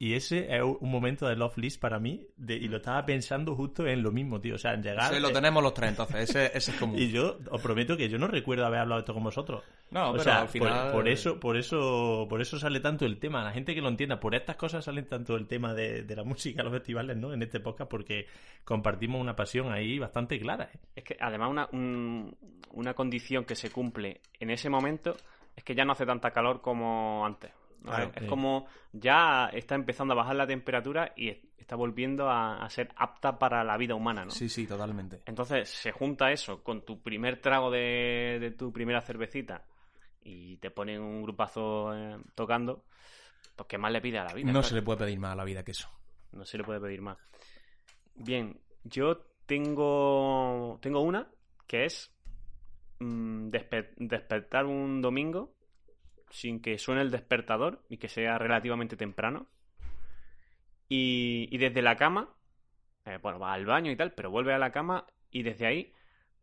Y 0.00 0.14
ese 0.14 0.54
es 0.56 0.62
un 0.62 0.90
momento 0.92 1.26
de 1.26 1.34
Love 1.34 1.58
List 1.58 1.80
para 1.80 1.98
mí, 1.98 2.24
de- 2.36 2.54
y 2.54 2.68
lo 2.68 2.76
estaba 2.76 3.04
pensando 3.04 3.56
justo 3.56 3.84
en 3.84 4.00
lo 4.00 4.12
mismo, 4.12 4.40
tío. 4.40 4.54
O 4.54 4.58
sea, 4.58 4.74
en 4.74 4.82
llegar. 4.84 5.10
Ese 5.10 5.20
lo 5.20 5.32
tenemos 5.32 5.60
los 5.60 5.74
tres, 5.74 5.90
entonces. 5.90 6.30
Ese, 6.30 6.56
ese 6.56 6.70
es 6.70 6.76
común. 6.78 6.96
y 7.00 7.10
yo 7.10 7.38
os 7.50 7.60
prometo 7.60 7.96
que 7.96 8.08
yo 8.08 8.16
no 8.16 8.28
recuerdo 8.28 8.64
haber 8.64 8.78
hablado 8.78 9.00
de 9.00 9.02
esto 9.02 9.14
con 9.14 9.24
vosotros. 9.24 9.64
No, 9.90 10.10
o 10.10 10.12
pero 10.12 10.22
sea, 10.22 10.42
al 10.42 10.48
final... 10.48 10.84
por, 10.84 10.92
por 10.92 11.08
eso, 11.08 11.40
por 11.40 11.56
eso, 11.56 12.26
por 12.30 12.40
eso 12.40 12.60
sale 12.60 12.78
tanto 12.78 13.06
el 13.06 13.18
tema. 13.18 13.42
La 13.42 13.50
gente 13.50 13.74
que 13.74 13.80
lo 13.80 13.88
entienda, 13.88 14.20
por 14.20 14.36
estas 14.36 14.54
cosas 14.54 14.84
sale 14.84 15.02
tanto 15.02 15.34
el 15.34 15.48
tema 15.48 15.74
de, 15.74 16.04
de 16.04 16.14
la 16.14 16.22
música, 16.24 16.62
los 16.62 16.72
festivales, 16.72 17.16
¿no? 17.16 17.32
En 17.32 17.42
este 17.42 17.58
podcast, 17.58 17.90
porque 17.90 18.26
compartimos 18.64 19.20
una 19.20 19.34
pasión 19.34 19.72
ahí 19.72 19.98
bastante 19.98 20.38
clara. 20.38 20.70
¿eh? 20.72 20.78
Es 20.94 21.02
que 21.02 21.16
además 21.18 21.50
una, 21.50 21.68
un- 21.72 22.36
una 22.72 22.94
condición 22.94 23.44
que 23.44 23.56
se 23.56 23.70
cumple 23.72 24.20
en 24.38 24.50
ese 24.50 24.70
momento 24.70 25.16
es 25.56 25.64
que 25.64 25.74
ya 25.74 25.84
no 25.84 25.90
hace 25.90 26.06
tanta 26.06 26.30
calor 26.30 26.60
como 26.60 27.26
antes. 27.26 27.50
Claro, 27.82 28.12
es 28.14 28.22
sí. 28.22 28.28
como 28.28 28.66
ya 28.92 29.48
está 29.52 29.74
empezando 29.74 30.12
a 30.14 30.16
bajar 30.16 30.36
la 30.36 30.46
temperatura 30.46 31.12
y 31.16 31.28
es- 31.30 31.38
está 31.56 31.76
volviendo 31.76 32.28
a, 32.28 32.64
a 32.64 32.70
ser 32.70 32.88
apta 32.96 33.38
para 33.38 33.62
la 33.64 33.76
vida 33.76 33.94
humana, 33.94 34.24
¿no? 34.24 34.30
Sí, 34.30 34.48
sí, 34.48 34.66
totalmente. 34.66 35.22
Entonces 35.26 35.68
se 35.68 35.92
junta 35.92 36.32
eso 36.32 36.62
con 36.62 36.82
tu 36.84 37.02
primer 37.02 37.40
trago 37.40 37.70
de, 37.70 38.38
de 38.40 38.50
tu 38.52 38.72
primera 38.72 39.00
cervecita 39.00 39.62
y 40.22 40.56
te 40.58 40.70
ponen 40.70 41.00
un 41.00 41.22
grupazo 41.22 41.94
eh, 41.94 42.18
tocando, 42.34 42.84
pues 43.56 43.68
¿qué 43.68 43.78
más 43.78 43.92
le 43.92 44.00
pide 44.00 44.18
a 44.18 44.24
la 44.24 44.32
vida? 44.34 44.46
No 44.46 44.52
claro? 44.52 44.66
se 44.68 44.74
le 44.74 44.82
puede 44.82 44.98
pedir 45.00 45.18
más 45.18 45.32
a 45.32 45.36
la 45.36 45.44
vida 45.44 45.62
que 45.62 45.70
eso. 45.72 45.88
No 46.32 46.44
se 46.44 46.58
le 46.58 46.64
puede 46.64 46.80
pedir 46.80 47.00
más. 47.00 47.18
Bien, 48.14 48.58
yo 48.84 49.18
tengo, 49.46 50.78
tengo 50.80 51.00
una 51.00 51.28
que 51.66 51.84
es 51.84 52.10
mm, 52.98 53.48
despe- 53.50 53.92
despertar 53.96 54.66
un 54.66 55.00
domingo 55.00 55.54
sin 56.30 56.60
que 56.60 56.78
suene 56.78 57.00
el 57.02 57.10
despertador 57.10 57.82
y 57.88 57.96
que 57.98 58.08
sea 58.08 58.38
relativamente 58.38 58.96
temprano. 58.96 59.46
Y, 60.88 61.48
y 61.50 61.58
desde 61.58 61.82
la 61.82 61.96
cama, 61.96 62.28
eh, 63.04 63.18
bueno, 63.22 63.38
va 63.38 63.52
al 63.52 63.66
baño 63.66 63.90
y 63.90 63.96
tal, 63.96 64.12
pero 64.12 64.30
vuelve 64.30 64.54
a 64.54 64.58
la 64.58 64.72
cama 64.72 65.04
y 65.30 65.42
desde 65.42 65.66
ahí 65.66 65.92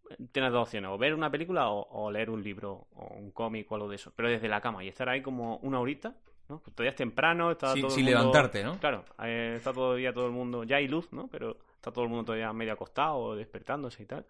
eh, 0.10 0.16
tienes 0.32 0.52
dos 0.52 0.64
opciones, 0.64 0.92
o 0.92 0.98
ver 0.98 1.14
una 1.16 1.32
película 1.32 1.70
o, 1.70 1.82
o 1.90 2.12
leer 2.12 2.30
un 2.30 2.44
libro 2.44 2.88
o 2.94 3.16
un 3.16 3.32
cómic 3.32 3.72
o 3.72 3.76
algo 3.76 3.90
de 3.90 3.96
eso, 3.96 4.14
pero 4.16 4.30
desde 4.30 4.48
la 4.48 4.62
cama 4.62 4.84
y 4.84 4.88
estar 4.88 5.10
ahí 5.10 5.22
como 5.22 5.58
una 5.58 5.80
horita, 5.80 6.16
¿no? 6.48 6.60
Pues 6.60 6.76
todavía 6.76 6.92
es 6.92 6.96
temprano, 6.96 7.52
está 7.52 7.74
Sin- 7.74 7.82
todo 7.82 7.90
el 7.92 7.96
sin 7.96 8.06
mundo- 8.06 8.20
levantarte, 8.20 8.64
¿no? 8.64 8.80
Claro, 8.80 9.06
eh, 9.24 9.54
está 9.58 9.74
todavía 9.74 10.14
todo 10.14 10.28
el 10.28 10.32
mundo, 10.32 10.64
ya 10.64 10.76
hay 10.78 10.88
luz, 10.88 11.12
¿no? 11.12 11.28
Pero 11.28 11.58
está 11.74 11.92
todo 11.92 12.04
el 12.04 12.10
mundo 12.12 12.26
todavía 12.26 12.54
medio 12.54 12.74
acostado, 12.74 13.36
despertándose 13.36 14.04
y 14.04 14.06
tal. 14.06 14.26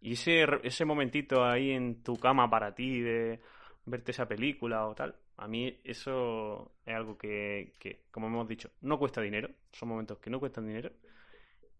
Y 0.00 0.14
ese, 0.14 0.44
ese 0.64 0.84
momentito 0.84 1.44
ahí 1.44 1.70
en 1.70 2.02
tu 2.02 2.16
cama 2.18 2.50
para 2.50 2.74
ti 2.74 3.00
de 3.00 3.40
verte 3.84 4.12
esa 4.12 4.26
película 4.26 4.86
o 4.86 4.94
tal, 4.94 5.14
a 5.36 5.48
mí 5.48 5.80
eso 5.84 6.72
es 6.86 6.94
algo 6.94 7.18
que, 7.18 7.74
que, 7.78 8.04
como 8.10 8.28
hemos 8.28 8.48
dicho, 8.48 8.70
no 8.80 8.98
cuesta 8.98 9.20
dinero, 9.20 9.50
son 9.72 9.88
momentos 9.88 10.18
que 10.18 10.30
no 10.30 10.40
cuestan 10.40 10.66
dinero 10.66 10.90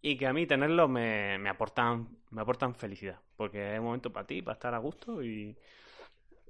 y 0.00 0.16
que 0.16 0.26
a 0.26 0.32
mí 0.32 0.46
tenerlos 0.46 0.90
me, 0.90 1.38
me 1.38 1.48
aportan 1.48 2.09
me 2.30 2.42
aportan 2.42 2.74
felicidad, 2.74 3.20
porque 3.36 3.74
es 3.74 3.78
un 3.78 3.86
momento 3.86 4.12
para 4.12 4.26
ti, 4.26 4.42
para 4.42 4.55
estar 4.55 4.74
a 4.74 4.78
gusto 4.78 5.22
y 5.22 5.57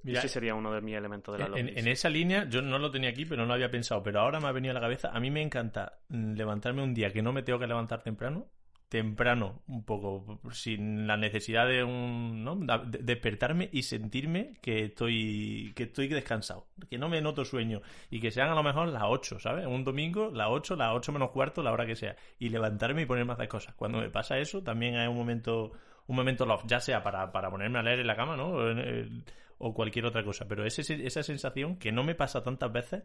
Mira, 0.03 0.19
ese 0.19 0.29
sería 0.29 0.55
uno 0.55 0.73
de 0.73 0.81
mis 0.81 0.97
elementos 0.97 1.37
de 1.37 1.49
la 1.49 1.59
En, 1.59 1.79
en 1.79 1.87
esa 1.87 2.09
línea, 2.09 2.49
yo 2.49 2.61
no 2.61 2.79
lo 2.79 2.91
tenía 2.91 3.11
aquí, 3.11 3.25
pero 3.25 3.43
no 3.43 3.49
lo 3.49 3.55
había 3.55 3.71
pensado. 3.71 4.03
Pero 4.03 4.21
ahora 4.21 4.41
me 4.41 4.49
ha 4.49 4.53
venido 4.53 4.73
a 4.73 4.75
la 4.75 4.81
cabeza. 4.81 5.11
A 5.13 5.21
mí 5.21 5.31
me 5.31 5.43
encanta 5.43 6.01
mm, 6.09 6.33
levantarme 6.35 6.83
un 6.83 6.93
día 6.93 7.13
que 7.13 7.23
no 7.23 7.33
me 7.33 7.43
tengo 7.43 7.59
que 7.59 7.67
levantar 7.67 8.03
temprano. 8.03 8.47
Temprano, 8.93 9.63
un 9.69 9.87
poco, 9.87 10.39
sin 10.51 11.07
la 11.07 11.17
necesidad 11.17 11.67
de 11.67 11.83
un. 11.83 12.45
¿no? 12.45 12.57
Despertarme 12.85 13.71
y 13.73 13.85
sentirme 13.85 14.59
que 14.61 14.85
estoy 14.85 15.73
que 15.75 15.85
estoy 15.85 16.09
descansado. 16.09 16.67
Que 16.91 16.99
no 16.99 17.09
me 17.09 17.23
noto 17.23 17.43
sueño. 17.47 17.81
Y 18.11 18.21
que 18.21 18.31
sean 18.31 18.51
a 18.51 18.55
lo 18.55 18.63
mejor 18.63 18.89
las 18.89 19.05
8, 19.07 19.39
¿sabes? 19.39 19.65
Un 19.65 19.83
domingo, 19.83 20.31
las 20.31 20.49
8, 20.51 20.77
las 20.77 20.95
8 20.95 21.11
menos 21.11 21.31
cuarto, 21.31 21.63
la 21.63 21.73
hora 21.73 21.87
que 21.87 21.97
sea. 21.97 22.17
Y 22.39 22.51
levantarme 22.51 23.01
y 23.01 23.07
ponerme 23.07 23.33
a 23.33 23.37
hacer 23.37 23.49
cosas. 23.49 23.75
Cuando 23.77 23.97
me 23.97 24.11
pasa 24.11 24.37
eso, 24.37 24.63
también 24.63 24.97
hay 24.97 25.09
un 25.09 25.17
momento. 25.17 25.73
Un 26.09 26.17
momento 26.17 26.45
love, 26.45 26.65
ya 26.67 26.79
sea 26.79 27.03
para, 27.03 27.33
para 27.33 27.49
ponerme 27.51 27.79
a 27.79 27.83
leer 27.83 28.01
en 28.01 28.09
la 28.09 28.17
cama, 28.17 28.37
¿no? 28.37 28.49
O 28.49 28.69
en 28.69 29.25
o 29.57 29.73
cualquier 29.73 30.05
otra 30.05 30.23
cosa. 30.23 30.47
Pero 30.47 30.67
ese, 30.67 30.83
esa 31.07 31.23
sensación 31.23 31.77
que 31.77 31.93
no 31.93 32.05
me 32.05 32.15
pasa 32.15 32.43
tantas 32.43 32.71
veces, 32.71 33.05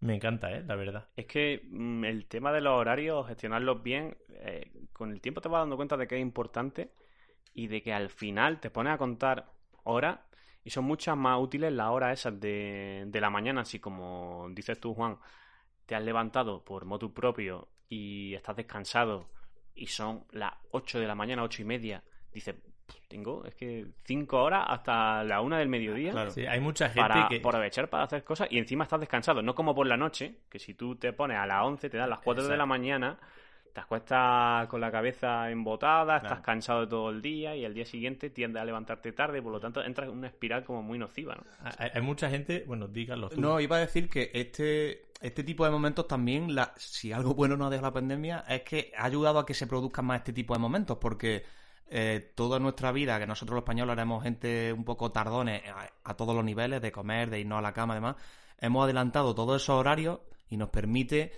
me 0.00 0.14
encanta, 0.14 0.52
¿eh? 0.52 0.62
La 0.66 0.76
verdad. 0.76 1.08
Es 1.16 1.26
que 1.26 1.62
mm, 1.70 2.04
el 2.04 2.26
tema 2.26 2.52
de 2.52 2.60
los 2.60 2.74
horarios, 2.78 3.26
gestionarlos 3.26 3.82
bien, 3.82 4.16
eh, 4.30 4.70
con 4.92 5.12
el 5.12 5.20
tiempo 5.20 5.40
te 5.40 5.48
vas 5.48 5.62
dando 5.62 5.76
cuenta 5.76 5.96
de 5.96 6.06
que 6.06 6.16
es 6.16 6.22
importante 6.22 6.92
y 7.54 7.66
de 7.68 7.82
que 7.82 7.92
al 7.92 8.10
final 8.10 8.60
te 8.60 8.70
pones 8.70 8.92
a 8.94 8.98
contar 8.98 9.52
horas 9.84 10.20
y 10.64 10.70
son 10.70 10.84
muchas 10.84 11.16
más 11.16 11.40
útiles 11.40 11.72
las 11.72 11.88
horas 11.90 12.18
esas 12.18 12.38
de, 12.40 13.04
de 13.06 13.20
la 13.20 13.30
mañana, 13.30 13.62
así 13.62 13.80
como 13.80 14.48
dices 14.50 14.78
tú, 14.80 14.94
Juan, 14.94 15.18
te 15.86 15.94
has 15.94 16.02
levantado 16.02 16.64
por 16.64 16.84
motu 16.84 17.12
propio 17.14 17.68
y 17.88 18.34
estás 18.34 18.56
descansado 18.56 19.30
y 19.74 19.86
son 19.86 20.26
las 20.32 20.52
8 20.72 21.00
de 21.00 21.06
la 21.06 21.14
mañana, 21.14 21.42
ocho 21.42 21.62
y 21.62 21.64
media, 21.64 22.04
dices, 22.32 22.54
"Pff, 22.54 22.77
tengo, 23.08 23.44
es 23.46 23.54
que 23.54 23.86
5 24.04 24.42
horas 24.42 24.64
hasta 24.68 25.24
la 25.24 25.40
una 25.40 25.58
del 25.58 25.68
mediodía 25.68 26.12
Claro. 26.12 26.30
Sí, 26.30 26.46
hay 26.46 26.60
mucha 26.60 26.88
gente 26.88 27.00
para 27.08 27.28
que... 27.28 27.36
aprovechar 27.36 27.88
para 27.88 28.04
hacer 28.04 28.24
cosas 28.24 28.48
y 28.50 28.58
encima 28.58 28.84
estás 28.84 29.00
descansado. 29.00 29.42
No 29.42 29.54
como 29.54 29.74
por 29.74 29.86
la 29.86 29.96
noche, 29.96 30.36
que 30.48 30.58
si 30.58 30.74
tú 30.74 30.96
te 30.96 31.12
pones 31.12 31.38
a 31.38 31.46
las 31.46 31.62
11, 31.64 31.88
te 31.90 31.96
dan 31.96 32.10
las 32.10 32.20
4 32.20 32.46
de 32.46 32.56
la 32.56 32.66
mañana, 32.66 33.18
te 33.72 33.80
acuestas 33.80 34.66
con 34.68 34.80
la 34.80 34.90
cabeza 34.90 35.50
embotada, 35.50 36.16
estás 36.16 36.30
Claro. 36.32 36.42
cansado 36.42 36.80
de 36.82 36.86
todo 36.88 37.10
el 37.10 37.22
día 37.22 37.54
y 37.54 37.64
al 37.64 37.74
día 37.74 37.84
siguiente 37.86 38.30
tiendes 38.30 38.60
a 38.60 38.64
levantarte 38.64 39.12
tarde, 39.12 39.40
por 39.42 39.52
lo 39.52 39.60
tanto 39.60 39.82
entras 39.82 40.08
en 40.08 40.16
una 40.18 40.26
espiral 40.28 40.64
como 40.64 40.82
muy 40.82 40.98
nociva, 40.98 41.34
¿no? 41.34 41.42
Hay, 41.78 41.90
hay 41.94 42.02
mucha 42.02 42.28
gente... 42.28 42.64
Bueno, 42.66 42.88
díganlo 42.88 43.28
tú. 43.28 43.40
No, 43.40 43.60
iba 43.60 43.76
a 43.76 43.80
decir 43.80 44.08
que 44.08 44.30
este, 44.34 45.06
este 45.20 45.44
tipo 45.44 45.64
de 45.64 45.70
momentos 45.70 46.08
también, 46.08 46.54
la, 46.54 46.72
si 46.76 47.12
algo 47.12 47.34
bueno 47.34 47.56
nos 47.56 47.68
ha 47.68 47.70
dejado 47.70 47.88
la 47.88 47.94
pandemia, 47.94 48.44
es 48.48 48.62
que 48.62 48.92
ha 48.96 49.04
ayudado 49.04 49.38
a 49.38 49.46
que 49.46 49.54
se 49.54 49.66
produzcan 49.66 50.06
más 50.06 50.18
este 50.18 50.32
tipo 50.32 50.54
de 50.54 50.60
momentos, 50.60 50.98
porque 51.00 51.44
eh, 51.90 52.32
toda 52.34 52.58
nuestra 52.58 52.92
vida, 52.92 53.18
que 53.18 53.26
nosotros 53.26 53.56
los 53.56 53.62
españoles 53.62 53.94
éramos 53.94 54.22
gente 54.22 54.72
un 54.72 54.84
poco 54.84 55.10
tardones 55.10 55.62
a, 55.68 55.88
a 56.04 56.14
todos 56.14 56.34
los 56.34 56.44
niveles, 56.44 56.82
de 56.82 56.92
comer, 56.92 57.30
de 57.30 57.40
irnos 57.40 57.58
a 57.58 57.62
la 57.62 57.72
cama, 57.72 57.94
además, 57.94 58.16
hemos 58.58 58.84
adelantado 58.84 59.34
todos 59.34 59.62
esos 59.62 59.76
horarios 59.76 60.20
y 60.50 60.56
nos 60.56 60.68
permite 60.70 61.32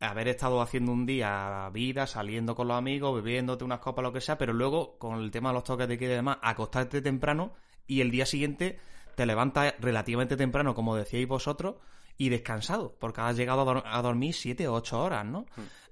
haber 0.00 0.28
estado 0.28 0.60
haciendo 0.60 0.92
un 0.92 1.06
día 1.06 1.68
vida, 1.72 2.06
saliendo 2.06 2.54
con 2.54 2.68
los 2.68 2.76
amigos, 2.76 3.22
bebiéndote 3.22 3.64
unas 3.64 3.78
copas, 3.78 4.02
lo 4.02 4.12
que 4.12 4.20
sea, 4.20 4.36
pero 4.36 4.52
luego, 4.52 4.98
con 4.98 5.20
el 5.20 5.30
tema 5.30 5.50
de 5.50 5.54
los 5.54 5.64
toques 5.64 5.86
de 5.86 5.98
queda 5.98 6.12
y 6.12 6.16
demás, 6.16 6.38
acostarte 6.42 7.00
temprano 7.00 7.52
y 7.86 8.00
el 8.00 8.10
día 8.10 8.26
siguiente 8.26 8.80
te 9.14 9.26
levantas 9.26 9.74
relativamente 9.78 10.36
temprano, 10.36 10.74
como 10.74 10.96
decíais 10.96 11.28
vosotros, 11.28 11.76
y 12.18 12.28
descansado, 12.28 12.96
porque 12.98 13.20
has 13.20 13.36
llegado 13.36 13.68
a, 13.68 13.98
a 13.98 14.02
dormir 14.02 14.34
siete 14.34 14.66
o 14.68 14.74
ocho 14.74 15.00
horas, 15.02 15.24
¿no? 15.24 15.46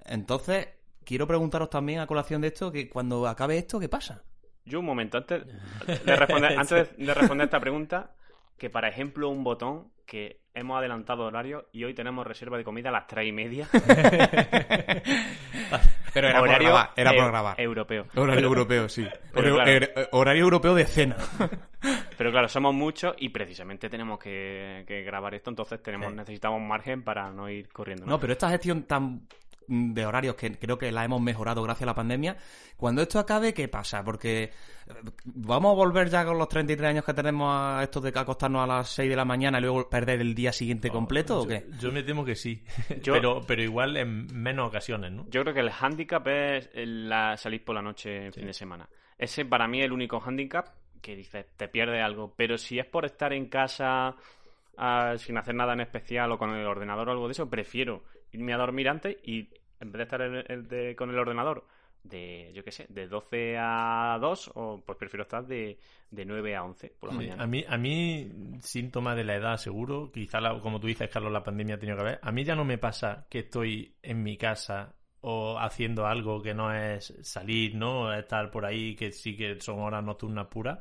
Entonces, 0.04 0.68
quiero 1.10 1.26
preguntaros 1.26 1.68
también 1.68 1.98
a 1.98 2.06
colación 2.06 2.40
de 2.40 2.46
esto, 2.48 2.70
que 2.70 2.88
cuando 2.88 3.26
acabe 3.26 3.58
esto, 3.58 3.80
¿qué 3.80 3.88
pasa? 3.88 4.22
Yo 4.64 4.78
un 4.78 4.86
momento, 4.86 5.18
antes 5.18 5.42
de 6.04 6.16
responder, 6.16 6.56
antes 6.56 6.96
de 6.96 7.14
responder 7.14 7.46
esta 7.46 7.58
pregunta, 7.58 8.12
que 8.56 8.70
para 8.70 8.88
ejemplo 8.88 9.28
un 9.28 9.42
botón 9.42 9.88
que 10.06 10.40
hemos 10.54 10.78
adelantado 10.78 11.24
horario 11.24 11.68
y 11.72 11.82
hoy 11.82 11.94
tenemos 11.94 12.24
reserva 12.26 12.56
de 12.58 12.62
comida 12.64 12.90
a 12.90 12.92
las 12.92 13.08
3 13.08 13.26
y 13.28 13.32
media. 13.32 13.68
Pero 16.12 16.28
era 16.28 16.40
horario 16.42 16.68
por 16.68 16.72
grabar, 16.72 16.90
era 16.96 17.12
por 17.12 17.26
grabar. 17.28 17.60
europeo. 17.60 18.06
Horario 18.16 18.46
europeo, 18.46 18.88
sí. 18.88 19.06
Pero 19.32 19.54
Hor- 19.56 19.64
claro. 19.64 19.70
er- 19.72 20.08
horario 20.12 20.42
europeo 20.42 20.74
de 20.74 20.84
cena. 20.86 21.16
Pero 22.18 22.30
claro, 22.32 22.48
somos 22.48 22.74
muchos 22.74 23.14
y 23.18 23.28
precisamente 23.30 23.88
tenemos 23.88 24.18
que, 24.18 24.84
que 24.86 25.02
grabar 25.02 25.34
esto, 25.34 25.50
entonces 25.50 25.82
tenemos 25.82 26.10
Sí. 26.10 26.16
necesitamos 26.16 26.60
margen 26.60 27.02
para 27.02 27.30
no 27.30 27.48
ir 27.48 27.68
corriendo. 27.68 28.06
No, 28.06 28.18
pero 28.20 28.32
esta 28.32 28.50
gestión 28.50 28.82
tan 28.82 29.26
de 29.70 30.04
horarios 30.04 30.34
que 30.34 30.58
creo 30.58 30.76
que 30.76 30.90
la 30.90 31.04
hemos 31.04 31.20
mejorado 31.22 31.62
gracias 31.62 31.84
a 31.84 31.86
la 31.86 31.94
pandemia. 31.94 32.36
Cuando 32.76 33.02
esto 33.02 33.18
acabe, 33.20 33.54
¿qué 33.54 33.68
pasa? 33.68 34.02
Porque 34.02 34.42
eh, 34.42 34.50
vamos 35.24 35.70
a 35.72 35.74
volver 35.76 36.10
ya 36.10 36.24
con 36.24 36.36
los 36.38 36.48
33 36.48 36.90
años 36.90 37.04
que 37.04 37.14
tenemos 37.14 37.48
a 37.54 37.82
esto 37.84 38.00
de 38.00 38.10
acostarnos 38.14 38.64
a 38.64 38.66
las 38.66 38.88
6 38.90 39.08
de 39.08 39.14
la 39.16 39.24
mañana 39.24 39.58
y 39.58 39.62
luego 39.62 39.88
perder 39.88 40.20
el 40.20 40.34
día 40.34 40.52
siguiente 40.52 40.90
completo 40.90 41.40
o 41.40 41.42
yo, 41.44 41.48
qué? 41.48 41.66
Yo 41.78 41.92
me 41.92 42.02
temo 42.02 42.24
que 42.24 42.34
sí. 42.34 42.64
Yo- 43.02 43.12
pero, 43.12 43.40
pero 43.46 43.62
igual 43.62 43.96
en 43.96 44.26
menos 44.34 44.66
ocasiones, 44.68 45.12
¿no? 45.12 45.26
Yo 45.30 45.42
creo 45.42 45.54
que 45.54 45.60
el 45.60 45.70
handicap 45.70 46.26
es 46.26 46.68
la, 46.74 47.36
salir 47.36 47.64
por 47.64 47.76
la 47.76 47.82
noche 47.82 48.26
en 48.26 48.32
fin 48.32 48.46
de 48.46 48.52
semana. 48.52 48.88
Ese 49.16 49.44
para 49.44 49.68
mí 49.68 49.78
es 49.78 49.84
el 49.84 49.92
único 49.92 50.20
handicap 50.20 50.66
que 51.00 51.14
dices, 51.14 51.46
te 51.56 51.68
pierdes 51.68 52.02
algo. 52.02 52.34
Pero 52.36 52.58
si 52.58 52.78
es 52.78 52.86
por 52.86 53.04
estar 53.04 53.32
en 53.32 53.46
casa 53.46 54.16
ah, 54.76 55.14
sin 55.16 55.36
hacer 55.38 55.54
nada 55.54 55.74
en 55.74 55.80
especial 55.80 56.32
o 56.32 56.38
con 56.38 56.50
el 56.54 56.66
ordenador 56.66 57.08
o 57.08 57.12
algo 57.12 57.28
de 57.28 57.32
eso, 57.32 57.48
prefiero 57.48 58.02
irme 58.32 58.52
a 58.52 58.58
dormir 58.58 58.88
antes 58.88 59.16
y 59.24 59.48
en 59.80 59.92
vez 59.92 59.98
de 59.98 60.02
estar 60.04 60.20
en 60.22 60.44
el 60.48 60.68
de- 60.68 60.94
con 60.96 61.10
el 61.10 61.18
ordenador 61.18 61.64
de, 62.02 62.50
yo 62.54 62.64
qué 62.64 62.70
sé, 62.72 62.86
de 62.88 63.06
12 63.08 63.56
a 63.58 64.16
2, 64.20 64.50
o 64.54 64.82
pues 64.84 64.96
prefiero 64.98 65.22
estar 65.24 65.46
de, 65.46 65.78
de 66.10 66.24
9 66.24 66.56
a 66.56 66.64
11 66.64 66.94
por 66.98 67.10
la 67.10 67.16
mañana. 67.16 67.42
A 67.42 67.46
mí, 67.46 67.64
a 67.68 67.76
mí, 67.76 68.30
síntoma 68.60 69.14
de 69.14 69.24
la 69.24 69.36
edad, 69.36 69.56
seguro. 69.58 70.10
Quizá, 70.10 70.40
la- 70.40 70.58
como 70.60 70.80
tú 70.80 70.86
dices, 70.86 71.10
Carlos, 71.10 71.30
la 71.32 71.42
pandemia 71.42 71.74
ha 71.74 71.78
tenido 71.78 71.98
que 71.98 72.04
ver. 72.04 72.18
A 72.22 72.32
mí 72.32 72.42
ya 72.44 72.54
no 72.54 72.64
me 72.64 72.78
pasa 72.78 73.26
que 73.28 73.40
estoy 73.40 73.94
en 74.02 74.22
mi 74.22 74.36
casa 74.38 74.94
o 75.22 75.58
haciendo 75.58 76.06
algo 76.06 76.40
que 76.40 76.54
no 76.54 76.72
es 76.74 77.12
salir, 77.22 77.74
¿no? 77.74 78.10
Estar 78.14 78.50
por 78.50 78.64
ahí, 78.64 78.96
que 78.96 79.12
sí 79.12 79.36
que 79.36 79.60
son 79.60 79.80
horas 79.80 80.02
nocturnas 80.02 80.46
puras. 80.46 80.78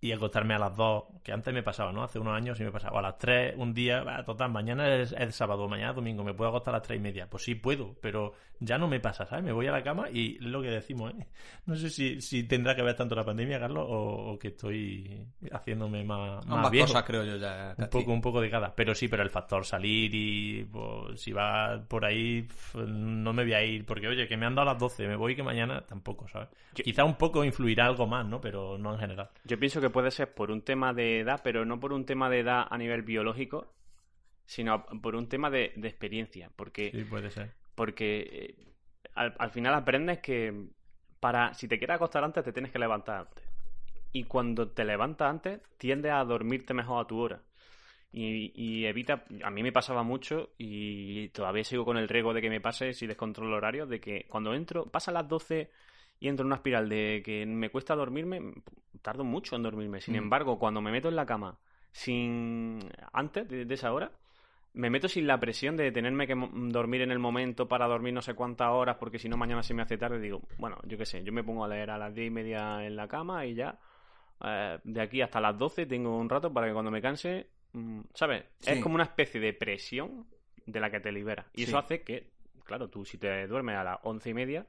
Y 0.00 0.12
acostarme 0.12 0.54
a 0.54 0.60
las 0.60 0.76
2, 0.76 1.04
que 1.24 1.32
antes 1.32 1.52
me 1.52 1.64
pasaba, 1.64 1.90
¿no? 1.92 2.04
Hace 2.04 2.20
unos 2.20 2.32
años 2.36 2.56
sí 2.56 2.62
me 2.62 2.70
pasaba. 2.70 2.94
O 2.94 2.98
a 3.00 3.02
las 3.02 3.18
3, 3.18 3.54
un 3.56 3.74
día, 3.74 4.04
bah, 4.04 4.24
total, 4.24 4.48
mañana 4.52 4.94
es, 4.94 5.10
es 5.10 5.34
sábado, 5.34 5.68
mañana 5.68 5.90
es 5.90 5.96
domingo, 5.96 6.22
me 6.22 6.34
puedo 6.34 6.50
acostar 6.50 6.72
a 6.74 6.78
las 6.78 6.86
3 6.86 6.98
y 6.98 7.02
media. 7.02 7.28
Pues 7.28 7.42
sí 7.42 7.56
puedo, 7.56 7.96
pero 8.00 8.32
ya 8.60 8.78
no 8.78 8.86
me 8.86 9.00
pasa, 9.00 9.26
¿sabes? 9.26 9.44
Me 9.44 9.50
voy 9.52 9.66
a 9.66 9.72
la 9.72 9.82
cama 9.82 10.08
y 10.08 10.36
es 10.36 10.42
lo 10.42 10.62
que 10.62 10.68
decimos, 10.70 11.12
¿eh? 11.18 11.26
No 11.66 11.74
sé 11.74 11.90
si, 11.90 12.20
si 12.20 12.44
tendrá 12.44 12.76
que 12.76 12.82
ver 12.82 12.94
tanto 12.94 13.16
la 13.16 13.24
pandemia, 13.24 13.58
Carlos, 13.58 13.86
o, 13.88 14.32
o 14.34 14.38
que 14.38 14.48
estoy 14.48 15.20
haciéndome 15.50 16.04
más, 16.04 16.46
más 16.46 16.56
Ambas 16.58 16.70
viejo. 16.70 16.86
cosas 16.86 17.02
creo 17.02 17.24
yo 17.24 17.36
ya. 17.36 17.74
Un 17.76 17.88
poco, 17.88 18.12
un 18.12 18.20
poco 18.20 18.40
de 18.40 18.50
cada. 18.50 18.72
Pero 18.76 18.94
sí, 18.94 19.08
pero 19.08 19.24
el 19.24 19.30
factor 19.30 19.64
salir 19.64 20.12
y 20.14 20.62
pues, 20.64 21.20
si 21.20 21.32
va 21.32 21.82
por 21.88 22.04
ahí, 22.04 22.46
no 22.86 23.32
me 23.32 23.42
voy 23.42 23.52
a 23.54 23.64
ir. 23.64 23.84
Porque, 23.84 24.06
oye, 24.06 24.28
que 24.28 24.36
me 24.36 24.46
han 24.46 24.54
dado 24.54 24.66
las 24.66 24.78
12, 24.78 25.08
me 25.08 25.16
voy 25.16 25.34
que 25.34 25.42
mañana 25.42 25.80
tampoco, 25.84 26.28
¿sabes? 26.28 26.48
Yo- 26.74 26.84
Quizá 26.84 27.04
un 27.04 27.16
poco 27.16 27.44
influirá 27.44 27.86
algo 27.86 28.06
más, 28.06 28.24
¿no? 28.26 28.40
Pero 28.40 28.78
no 28.78 28.92
en 28.94 29.00
general. 29.00 29.28
Yo 29.44 29.58
pienso 29.58 29.80
que 29.80 29.87
puede 29.92 30.10
ser 30.10 30.34
por 30.34 30.50
un 30.50 30.62
tema 30.62 30.92
de 30.92 31.20
edad, 31.20 31.40
pero 31.42 31.64
no 31.64 31.78
por 31.80 31.92
un 31.92 32.04
tema 32.06 32.28
de 32.30 32.40
edad 32.40 32.66
a 32.68 32.78
nivel 32.78 33.02
biológico, 33.02 33.72
sino 34.46 34.86
por 35.02 35.14
un 35.16 35.28
tema 35.28 35.50
de, 35.50 35.72
de 35.76 35.88
experiencia. 35.88 36.50
Porque 36.56 36.90
Sí, 36.90 37.04
puede 37.04 37.30
ser. 37.30 37.52
porque 37.74 38.20
eh, 38.20 38.54
al, 39.14 39.34
al 39.38 39.50
final 39.50 39.74
aprendes 39.74 40.18
que 40.20 40.68
para 41.20 41.52
si 41.54 41.68
te 41.68 41.78
quieres 41.78 41.96
acostar 41.96 42.22
antes 42.24 42.44
te 42.44 42.52
tienes 42.52 42.70
que 42.72 42.78
levantar 42.78 43.20
antes 43.26 43.44
y 44.12 44.24
cuando 44.24 44.68
te 44.70 44.84
levantas 44.84 45.28
antes 45.30 45.60
tiendes 45.76 46.12
a 46.12 46.24
dormirte 46.24 46.72
mejor 46.74 47.04
a 47.04 47.06
tu 47.08 47.18
hora 47.18 47.42
y, 48.12 48.52
y 48.54 48.86
evita 48.86 49.24
a 49.42 49.50
mí 49.50 49.62
me 49.62 49.72
pasaba 49.72 50.02
mucho 50.02 50.50
y 50.58 51.28
todavía 51.30 51.64
sigo 51.64 51.84
con 51.84 51.98
el 51.98 52.08
riesgo 52.08 52.32
de 52.32 52.40
que 52.40 52.48
me 52.48 52.60
pase 52.60 52.92
si 52.94 53.06
descontrolo 53.06 53.50
el 53.50 53.56
horario 53.56 53.86
de 53.86 54.00
que 54.00 54.26
cuando 54.28 54.54
entro 54.54 54.86
pasa 54.86 55.12
las 55.12 55.28
12 55.28 55.70
y 56.20 56.28
entro 56.28 56.42
en 56.42 56.48
una 56.48 56.56
espiral 56.56 56.88
de 56.88 57.22
que 57.24 57.46
me 57.46 57.70
cuesta 57.70 57.94
dormirme 57.94 58.52
tardo 59.02 59.24
mucho 59.24 59.54
en 59.56 59.62
dormirme 59.62 60.00
sin 60.00 60.14
Mm. 60.14 60.18
embargo 60.18 60.58
cuando 60.58 60.80
me 60.80 60.90
meto 60.90 61.08
en 61.08 61.16
la 61.16 61.26
cama 61.26 61.58
sin 61.92 62.80
antes 63.12 63.48
de, 63.48 63.64
de 63.64 63.74
esa 63.74 63.92
hora 63.92 64.10
me 64.74 64.90
meto 64.90 65.08
sin 65.08 65.26
la 65.26 65.40
presión 65.40 65.76
de 65.76 65.90
tenerme 65.92 66.26
que 66.26 66.34
dormir 66.36 67.00
en 67.02 67.10
el 67.10 67.18
momento 67.18 67.66
para 67.68 67.86
dormir 67.86 68.12
no 68.14 68.22
sé 68.22 68.34
cuántas 68.34 68.68
horas 68.70 68.96
porque 68.98 69.18
si 69.18 69.28
no 69.28 69.36
mañana 69.36 69.62
se 69.62 69.74
me 69.74 69.82
hace 69.82 69.96
tarde 69.98 70.20
digo 70.20 70.42
bueno 70.58 70.78
yo 70.84 70.98
qué 70.98 71.06
sé 71.06 71.22
yo 71.24 71.32
me 71.32 71.42
pongo 71.44 71.64
a 71.64 71.68
leer 71.68 71.90
a 71.90 71.98
las 71.98 72.14
diez 72.14 72.26
y 72.28 72.30
media 72.30 72.84
en 72.84 72.94
la 72.96 73.08
cama 73.08 73.44
y 73.46 73.54
ya 73.54 73.78
eh, 74.44 74.78
de 74.84 75.00
aquí 75.00 75.20
hasta 75.22 75.40
las 75.40 75.56
12 75.58 75.86
tengo 75.86 76.16
un 76.16 76.28
rato 76.28 76.52
para 76.52 76.66
que 76.66 76.72
cuando 76.72 76.90
me 76.90 77.00
canse 77.02 77.48
mm, 77.72 78.00
sabes 78.14 78.44
Sí. 78.60 78.72
es 78.72 78.78
como 78.80 78.94
una 78.96 79.04
especie 79.04 79.40
de 79.40 79.52
presión 79.52 80.26
de 80.66 80.80
la 80.80 80.90
que 80.90 81.00
te 81.00 81.10
libera 81.12 81.46
y 81.54 81.62
Sí. 81.64 81.70
eso 81.70 81.78
hace 81.78 82.02
que 82.02 82.28
claro 82.64 82.88
tú 82.88 83.04
si 83.04 83.18
te 83.18 83.46
duermes 83.46 83.76
a 83.76 83.84
las 83.84 83.98
once 84.02 84.28
y 84.30 84.34
media 84.34 84.66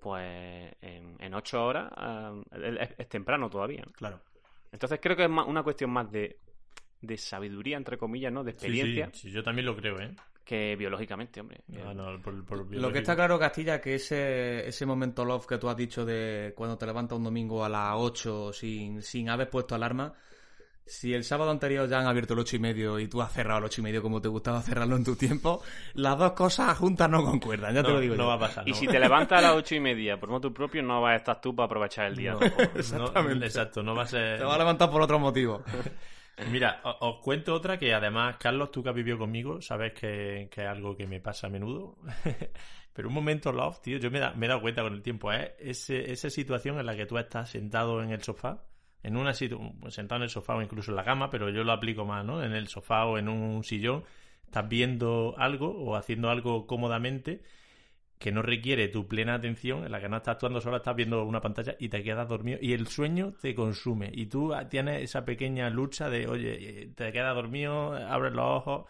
pues 0.00 0.72
en, 0.80 1.16
en 1.18 1.34
ocho 1.34 1.64
horas 1.64 1.90
eh, 2.00 2.78
es, 2.80 2.90
es 2.98 3.08
temprano 3.08 3.48
todavía 3.50 3.82
¿no? 3.84 3.92
Claro. 3.92 4.20
entonces 4.72 4.98
creo 5.02 5.16
que 5.16 5.24
es 5.24 5.30
más- 5.30 5.46
una 5.46 5.62
cuestión 5.62 5.90
más 5.90 6.10
de 6.10 6.38
de 7.00 7.16
sabiduría 7.16 7.76
entre 7.76 7.96
comillas 7.96 8.32
no 8.32 8.42
de 8.44 8.50
experiencia 8.52 9.10
Sí, 9.12 9.28
sí, 9.28 9.30
yo 9.30 9.42
también 9.42 9.66
lo 9.66 9.76
creo, 9.76 10.00
¿eh? 10.00 10.14
que 10.44 10.76
biológicamente, 10.76 11.40
hombre. 11.42 11.60
No, 11.68 11.92
no, 11.92 12.22
por- 12.22 12.42
por 12.46 12.74
Lo 12.74 12.90
que 12.90 13.00
está 13.00 13.14
claro, 13.14 13.38
Castilla, 13.38 13.82
que 13.82 13.96
ese, 13.96 14.66
ese 14.66 14.86
momento 14.86 15.22
love 15.22 15.46
que 15.46 15.58
tú 15.58 15.68
has 15.68 15.76
dicho 15.76 16.06
de 16.06 16.54
cuando 16.56 16.78
te 16.78 16.86
levantas 16.86 17.18
un 17.18 17.24
domingo 17.24 17.62
a 17.62 17.68
las 17.68 17.92
8 17.96 18.50
sin, 18.54 19.02
sin 19.02 19.28
haber 19.28 19.50
puesto 19.50 19.74
alarma, 19.74 20.14
si 20.88 21.14
el 21.14 21.22
sábado 21.24 21.50
anterior 21.50 21.88
ya 21.88 22.00
han 22.00 22.06
abierto 22.06 22.34
el 22.34 22.40
8 22.40 22.56
y 22.56 22.58
medio 22.58 22.98
y 22.98 23.06
tú 23.08 23.22
has 23.22 23.32
cerrado 23.32 23.58
el 23.58 23.64
8 23.66 23.80
y 23.80 23.84
medio 23.84 24.02
como 24.02 24.20
te 24.20 24.28
gustaba 24.28 24.60
cerrarlo 24.62 24.96
en 24.96 25.04
tu 25.04 25.14
tiempo, 25.16 25.62
las 25.94 26.18
dos 26.18 26.32
cosas 26.32 26.76
juntas 26.78 27.08
no 27.10 27.22
concuerdan, 27.24 27.74
ya 27.74 27.82
te 27.82 27.88
No, 27.88 27.94
lo 27.94 28.00
digo 28.00 28.14
no 28.16 28.22
yo. 28.24 28.28
va 28.28 28.34
a 28.34 28.38
pasar. 28.40 28.66
Y 28.66 28.70
no 28.72 28.76
si 28.76 28.86
te 28.88 28.98
levantas 28.98 29.38
a 29.38 29.42
las 29.42 29.52
ocho 29.54 29.74
y 29.74 29.80
media 29.80 30.18
por 30.18 30.28
motu 30.30 30.52
propio, 30.52 30.82
no 30.82 31.00
vas 31.00 31.12
a 31.12 31.16
estar 31.16 31.40
tú 31.40 31.54
para 31.54 31.66
aprovechar 31.66 32.06
el 32.06 32.16
día. 32.16 32.32
No, 32.32 32.40
Exactamente. 32.74 33.46
exacto, 33.46 33.82
no 33.82 33.94
va 33.94 34.02
a 34.02 34.06
ser... 34.06 34.38
Te 34.38 34.44
vas 34.44 34.54
a 34.54 34.58
levantar 34.58 34.90
por 34.90 35.02
otro 35.02 35.18
motivo. 35.18 35.62
Mira, 36.52 36.80
o- 36.84 37.08
os 37.08 37.22
cuento 37.22 37.52
otra 37.54 37.78
que 37.78 37.92
además, 37.92 38.36
Carlos, 38.38 38.70
tú 38.70 38.82
que 38.82 38.90
has 38.90 38.94
vivido 38.94 39.18
conmigo, 39.18 39.60
sabes 39.60 39.92
que, 39.92 40.48
que 40.50 40.62
es 40.62 40.68
algo 40.68 40.96
que 40.96 41.06
me 41.06 41.20
pasa 41.20 41.48
a 41.48 41.50
menudo. 41.50 41.96
Pero 42.92 43.08
un 43.08 43.14
momento 43.14 43.52
love, 43.52 43.80
tío, 43.80 43.98
yo 43.98 44.10
me, 44.10 44.18
da- 44.20 44.32
me 44.34 44.46
he 44.46 44.48
dado 44.48 44.60
cuenta 44.60 44.82
con 44.82 44.92
el 44.94 45.02
tiempo, 45.02 45.32
¿eh? 45.32 45.54
Ese- 45.58 46.10
esa 46.12 46.30
situación 46.30 46.78
en 46.78 46.86
la 46.86 46.96
que 46.96 47.06
tú 47.06 47.18
estás 47.18 47.50
sentado 47.50 48.02
en 48.02 48.10
el 48.10 48.22
sofá, 48.22 48.62
en 49.02 49.16
una 49.16 49.32
sentado 49.34 50.16
en 50.16 50.22
el 50.22 50.30
sofá 50.30 50.56
o 50.56 50.62
incluso 50.62 50.90
en 50.90 50.96
la 50.96 51.04
cama, 51.04 51.30
pero 51.30 51.50
yo 51.50 51.64
lo 51.64 51.72
aplico 51.72 52.04
más, 52.04 52.24
¿no? 52.24 52.42
En 52.42 52.52
el 52.52 52.68
sofá 52.68 53.06
o 53.06 53.18
en 53.18 53.28
un 53.28 53.64
sillón, 53.64 54.04
estás 54.44 54.68
viendo 54.68 55.34
algo 55.38 55.70
o 55.70 55.96
haciendo 55.96 56.30
algo 56.30 56.66
cómodamente 56.66 57.42
que 58.18 58.32
no 58.32 58.42
requiere 58.42 58.88
tu 58.88 59.06
plena 59.06 59.34
atención, 59.34 59.84
en 59.84 59.92
la 59.92 60.00
que 60.00 60.08
no 60.08 60.16
estás 60.16 60.32
actuando 60.32 60.60
sola, 60.60 60.78
estás 60.78 60.96
viendo 60.96 61.24
una 61.24 61.40
pantalla 61.40 61.76
y 61.78 61.88
te 61.88 62.02
quedas 62.02 62.28
dormido 62.28 62.58
y 62.60 62.72
el 62.72 62.88
sueño 62.88 63.34
te 63.40 63.54
consume 63.54 64.10
y 64.12 64.26
tú 64.26 64.52
tienes 64.68 65.02
esa 65.02 65.24
pequeña 65.24 65.70
lucha 65.70 66.10
de, 66.10 66.26
oye, 66.26 66.82
eh, 66.82 66.92
te 66.94 67.12
quedas 67.12 67.34
dormido, 67.34 67.94
abres 67.94 68.32
los 68.32 68.44
ojos, 68.44 68.86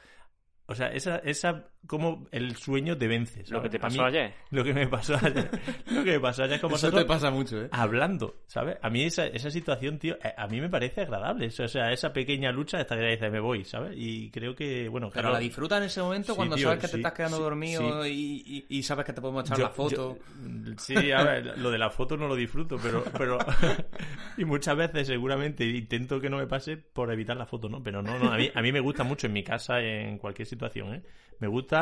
o 0.66 0.74
sea, 0.74 0.88
esa, 0.88 1.18
esa 1.18 1.68
como 1.89 2.28
el 2.30 2.55
sueño 2.55 2.97
te 2.97 3.09
vence. 3.09 3.43
Lo 3.49 3.61
que 3.61 3.68
te 3.68 3.78
A 3.78 3.80
pasó 3.80 4.03
mí- 4.03 4.07
ayer. 4.09 4.32
Lo 4.51 4.62
que 4.62 4.72
me 4.72 4.86
pasó 4.86 5.16
ayer. 5.16 5.51
lo 5.91 6.05
que 6.05 6.12
me 6.12 6.20
pasó 6.20 6.45
ayer 6.45 6.61
con 6.61 6.68
Eso 6.70 6.76
vosotros 6.76 7.03
te 7.03 7.09
pasa 7.09 7.30
mucho, 7.32 7.61
¿eh? 7.62 7.68
hablando, 7.72 8.36
¿sabes? 8.47 8.76
A 8.82 8.91
mí 8.91 9.03
esa, 9.03 9.26
esa 9.26 9.51
situación, 9.51 9.99
tío, 9.99 10.14
eh, 10.22 10.32
a 10.36 10.47
mí 10.47 10.61
me 10.61 10.68
parece 10.68 11.01
agradable. 11.01 11.47
O 11.49 11.68
sea, 11.68 11.91
esa 11.91 12.12
pequeña 12.12 12.53
lucha 12.53 12.78
hasta 12.78 12.97
que 12.97 13.30
me 13.30 13.41
voy, 13.41 13.64
¿sabes? 13.64 13.95
Y 13.97 14.30
creo 14.30 14.55
que, 14.55 14.89
bueno, 14.89 15.11
Pero 15.12 15.32
la 15.32 15.39
disfrutas 15.41 15.78
en 15.78 15.84
ese 15.86 16.01
momento 16.03 16.32
Sí, 16.34 16.36
cuando 16.36 16.55
tío, 16.55 16.68
sabes 16.68 16.80
que 16.80 16.86
sí, 16.86 16.93
te 16.93 16.99
estás 16.99 17.12
quedando 17.14 17.39
sí, 17.39 17.43
dormido 17.43 18.07
y, 18.07 18.12
y- 18.47 18.66
y 18.78 18.82
sabes 18.84 19.05
que 19.07 19.12
te 19.14 19.20
podemos 19.20 19.45
echar 19.45 19.57
Yo- 19.59 19.64
la 19.64 19.70
foto. 19.70 20.18
yo- 20.18 20.72
sí, 20.76 21.11
a 21.11 21.22
ver, 21.24 21.59
lo 21.59 21.70
de 21.70 21.78
la 21.78 21.91
foto 21.91 22.16
no 22.16 22.28
lo 22.28 22.36
disfruto, 22.36 22.76
pero, 22.82 23.03
pero 23.16 23.39
y 24.36 24.45
muchas 24.45 24.76
veces 24.76 25.07
seguramente 25.07 25.64
intento 25.64 26.20
que 26.20 26.28
no 26.30 26.36
me 26.36 26.47
pase 26.47 26.76
por 26.76 27.11
evitar 27.12 27.36
la 27.36 27.47
foto, 27.47 27.68
¿no? 27.68 27.82
Pero 27.82 28.03
no, 28.03 28.18
no, 28.18 28.30
a 28.30 28.36
mí, 28.36 28.51
a 28.55 28.61
mí 28.61 28.72
me 28.72 28.80
gusta 28.80 29.05
mucho 29.05 29.26
en 29.26 29.32
mi 29.32 29.43
casa, 29.43 29.80
en 29.80 30.18
cualquier 30.18 30.47
situación, 30.47 30.95
¿eh? 30.95 31.03
Me 31.41 31.47
gusta 31.47 31.78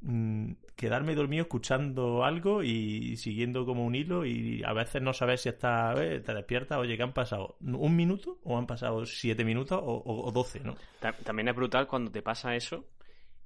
mm, 0.00 0.52
quedarme 0.76 1.14
dormido 1.14 1.42
escuchando 1.42 2.24
algo 2.24 2.62
y 2.62 3.16
siguiendo 3.16 3.64
como 3.64 3.84
un 3.86 3.94
hilo 3.94 4.24
y 4.26 4.62
a 4.64 4.72
veces 4.72 5.00
no 5.02 5.12
sabes 5.12 5.40
si 5.42 5.48
está, 5.48 5.94
eh, 6.02 6.20
te 6.20 6.34
despiertas, 6.34 6.78
oye, 6.78 6.96
que 6.96 7.02
han 7.02 7.12
pasado 7.14 7.56
un 7.60 7.96
minuto 7.96 8.38
o 8.44 8.58
han 8.58 8.66
pasado 8.66 9.04
siete 9.06 9.44
minutos 9.44 9.80
o, 9.82 10.30
doce, 10.32 10.60
¿no? 10.60 10.74
Ta- 11.00 11.12
También 11.12 11.48
es 11.48 11.54
brutal 11.56 11.86
cuando 11.86 12.10
te 12.10 12.22
pasa 12.22 12.54
eso 12.54 12.84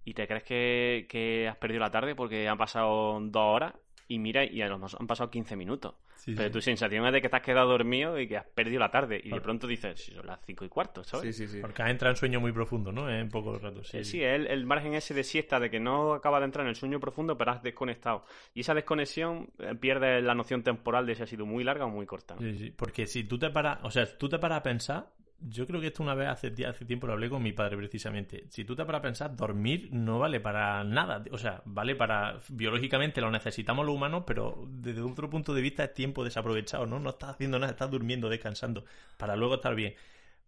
y 0.05 0.15
te 0.15 0.27
crees 0.27 0.43
que, 0.45 1.07
que 1.09 1.49
has 1.49 1.57
perdido 1.57 1.81
la 1.81 1.91
tarde 1.91 2.15
porque 2.15 2.49
han 2.49 2.59
pasado 2.59 3.21
dos 3.21 3.43
horas 3.55 3.75
y 4.11 4.19
mira 4.19 4.45
y 4.45 4.61
a 4.61 4.69
lo 4.69 4.77
mejor 4.77 4.99
han 5.01 5.07
pasado 5.07 5.31
15 5.31 5.55
minutos. 5.57 5.95
Sí, 6.17 6.35
Pero 6.35 6.49
sí. 6.49 6.53
tu 6.55 6.61
sensación 6.61 7.07
es 7.07 7.13
de 7.13 7.23
que 7.23 7.29
te 7.29 7.37
has 7.37 7.43
quedado 7.43 7.69
dormido 7.71 8.19
y 8.19 8.27
que 8.29 8.37
has 8.37 8.45
perdido 8.45 8.81
la 8.81 8.91
tarde. 8.91 9.21
Y 9.23 9.31
de 9.31 9.41
pronto 9.41 9.67
dices, 9.67 10.01
"Sí, 10.05 10.13
son 10.13 10.27
las 10.27 10.41
5 10.45 10.65
y 10.65 10.69
cuarto, 10.69 11.03
¿sabes? 11.05 11.35
Sí, 11.37 11.47
sí, 11.47 11.53
sí. 11.55 11.61
Porque 11.61 11.83
has 11.83 11.91
entrado 11.91 12.11
en 12.13 12.17
sueño 12.17 12.41
muy 12.41 12.53
profundo, 12.53 12.91
¿no? 12.93 13.09
En 13.09 13.29
pocos 13.31 13.63
ratos. 13.63 13.89
Sí, 13.89 14.05
sí, 14.05 14.23
es 14.23 14.35
el, 14.35 14.47
el 14.49 14.67
margen 14.67 14.95
ese 14.95 15.15
de 15.15 15.23
siesta 15.25 15.59
de 15.61 15.71
que 15.71 15.79
no 15.81 16.13
acabas 16.13 16.41
de 16.41 16.47
entrar 16.47 16.65
en 16.67 16.71
el 16.71 16.77
sueño 16.77 16.99
profundo, 17.01 17.39
pero 17.39 17.53
has 17.53 17.63
desconectado. 17.63 18.25
Y 18.53 18.61
esa 18.61 18.75
desconexión 18.75 19.49
eh, 19.61 19.75
pierde 19.81 20.21
la 20.21 20.35
noción 20.35 20.63
temporal 20.63 21.07
de 21.07 21.15
si 21.15 21.23
ha 21.23 21.27
sido 21.27 21.47
muy 21.47 21.63
larga 21.65 21.87
o 21.87 21.89
muy 21.89 22.05
corta. 22.05 22.35
¿no? 22.35 22.41
Sí, 22.43 22.59
sí, 22.59 22.71
porque 22.73 23.07
si 23.07 23.25
tú 23.25 23.39
te 23.39 23.49
paras, 23.51 23.79
o 23.85 23.91
sea, 23.91 24.05
tú 24.19 24.29
te 24.29 24.39
paras 24.39 24.59
a 24.59 24.63
pensar, 24.65 25.07
yo 25.41 25.67
creo 25.67 25.81
que 25.81 25.89
esto 25.89 26.03
una 26.03 26.15
vez 26.15 26.29
hace, 26.29 26.53
hace 26.67 26.85
tiempo 26.85 27.07
lo 27.07 27.15
hablé 27.15 27.31
con 27.31 27.43
mi 27.43 27.53
padre 27.53 27.77
precisamente. 27.77 28.45
Si 28.51 28.65
tú 28.65 28.77
te 28.77 28.85
paras 28.85 29.01
a 29.01 29.03
pensar, 29.03 29.37
dormir 29.37 29.89
no 29.93 30.19
vale 30.19 30.41
para 30.41 30.85
nada. 30.85 31.25
O 31.31 31.39
sea, 31.39 31.63
vale 31.65 31.95
para, 31.97 32.41
biológicamente 32.49 33.21
lo 33.21 33.31
necesitamos 33.31 33.87
los 33.87 33.95
humanos, 33.95 34.25
pero 34.27 34.67
desde 34.69 35.01
otro 35.01 35.31
punto 35.31 35.55
de 35.55 35.63
vista 35.63 35.85
es 35.85 35.95
tiempo 35.95 36.25
desaprovechado, 36.25 36.87
¿no? 36.87 37.01
No 37.01 37.11
estás 37.11 37.31
haciendo 37.31 37.59
nada, 37.59 37.73
estás 37.73 37.91
durmiendo, 37.91 38.29
descansando, 38.29 38.85
para 39.17 39.37
luego 39.37 39.55
estar 39.57 39.75
bien. 39.75 39.95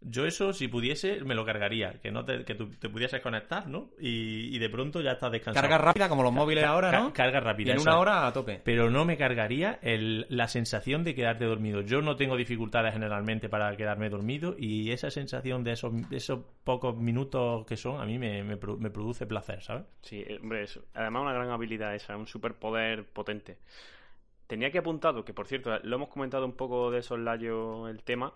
Yo 0.05 0.27
eso, 0.27 0.53
si 0.53 0.69
pudiese, 0.69 1.23
me 1.25 1.35
lo 1.35 1.45
cargaría. 1.45 1.95
Que 2.01 2.11
no 2.11 2.25
te, 2.25 2.45
que 2.45 2.55
tú 2.55 2.69
te 2.71 2.89
pudieses 2.89 3.21
conectar, 3.21 3.69
¿no? 3.69 3.91
Y, 4.01 4.55
y 4.55 4.59
de 4.59 4.69
pronto 4.69 5.01
ya 5.01 5.13
estás 5.13 5.31
descansado. 5.33 5.63
Carga 5.69 5.79
rápida, 5.85 6.09
como 6.09 6.23
los 6.23 6.33
móviles 6.33 6.65
ahora, 6.65 6.91
¿no? 6.93 7.13
carga 7.13 7.39
Y 7.39 7.41
rápida. 7.43 7.73
en 7.75 7.81
una 7.81 7.99
hora 7.99 8.27
a 8.27 8.33
tope. 8.33 8.61
Pero 8.65 8.91
no 8.91 9.05
me 9.05 9.17
cargaría 9.17 9.79
el- 9.83 10.27
la 10.29 10.49
sensación 10.49 11.05
de 11.05 11.15
quedarte 11.15 11.45
dormido. 11.45 11.81
Yo 11.83 12.03
no 12.03 12.17
tengo 12.17 12.37
dificultades 12.37 12.93
generalmente 12.93 13.49
para 13.49 13.77
quedarme 13.77 14.11
dormido 14.11 14.55
y 14.59 14.91
esa 14.91 15.11
sensación 15.11 15.65
de 15.65 15.73
esos, 15.73 15.93
esos 16.11 16.41
pocos 16.65 16.97
minutos 16.97 17.65
que 17.67 17.77
son, 17.77 18.01
a 18.01 18.05
mí 18.05 18.19
me, 18.19 18.43
me 18.43 18.59
produ- 18.59 18.79
me 18.79 18.91
produce 18.91 19.27
placer, 19.27 19.63
¿sabes? 19.63 19.85
Sí, 20.03 20.25
eh, 20.27 20.39
hombre, 20.43 20.63
es 20.65 20.81
además 20.95 21.23
una 21.23 21.33
gran 21.33 21.51
habilidad 21.51 21.95
esa, 21.95 22.17
un 22.17 22.27
superpoder 22.27 23.05
potente. 23.05 23.59
Tenía 24.47 24.69
aquí 24.69 24.79
apuntado, 24.79 25.25
que 25.25 25.33
por 25.33 25.47
cierto, 25.47 25.79
lo 25.83 25.97
hemos 25.97 26.09
comentado 26.09 26.45
un 26.45 26.53
poco 26.53 26.91
de 26.91 27.03
soslayo 27.03 27.89
el 27.89 28.03
tema. 28.03 28.35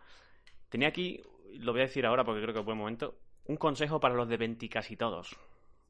Tenía 0.70 0.88
aquí, 0.88 1.20
lo 1.60 1.72
voy 1.72 1.82
a 1.82 1.84
decir 1.84 2.06
ahora 2.06 2.24
porque 2.24 2.42
creo 2.42 2.54
que 2.54 2.60
es 2.60 2.66
buen 2.66 2.78
momento, 2.78 3.18
un 3.46 3.56
consejo 3.56 4.00
para 4.00 4.14
los 4.14 4.28
de 4.28 4.36
20 4.36 4.68
casi 4.68 4.96
todos. 4.96 5.36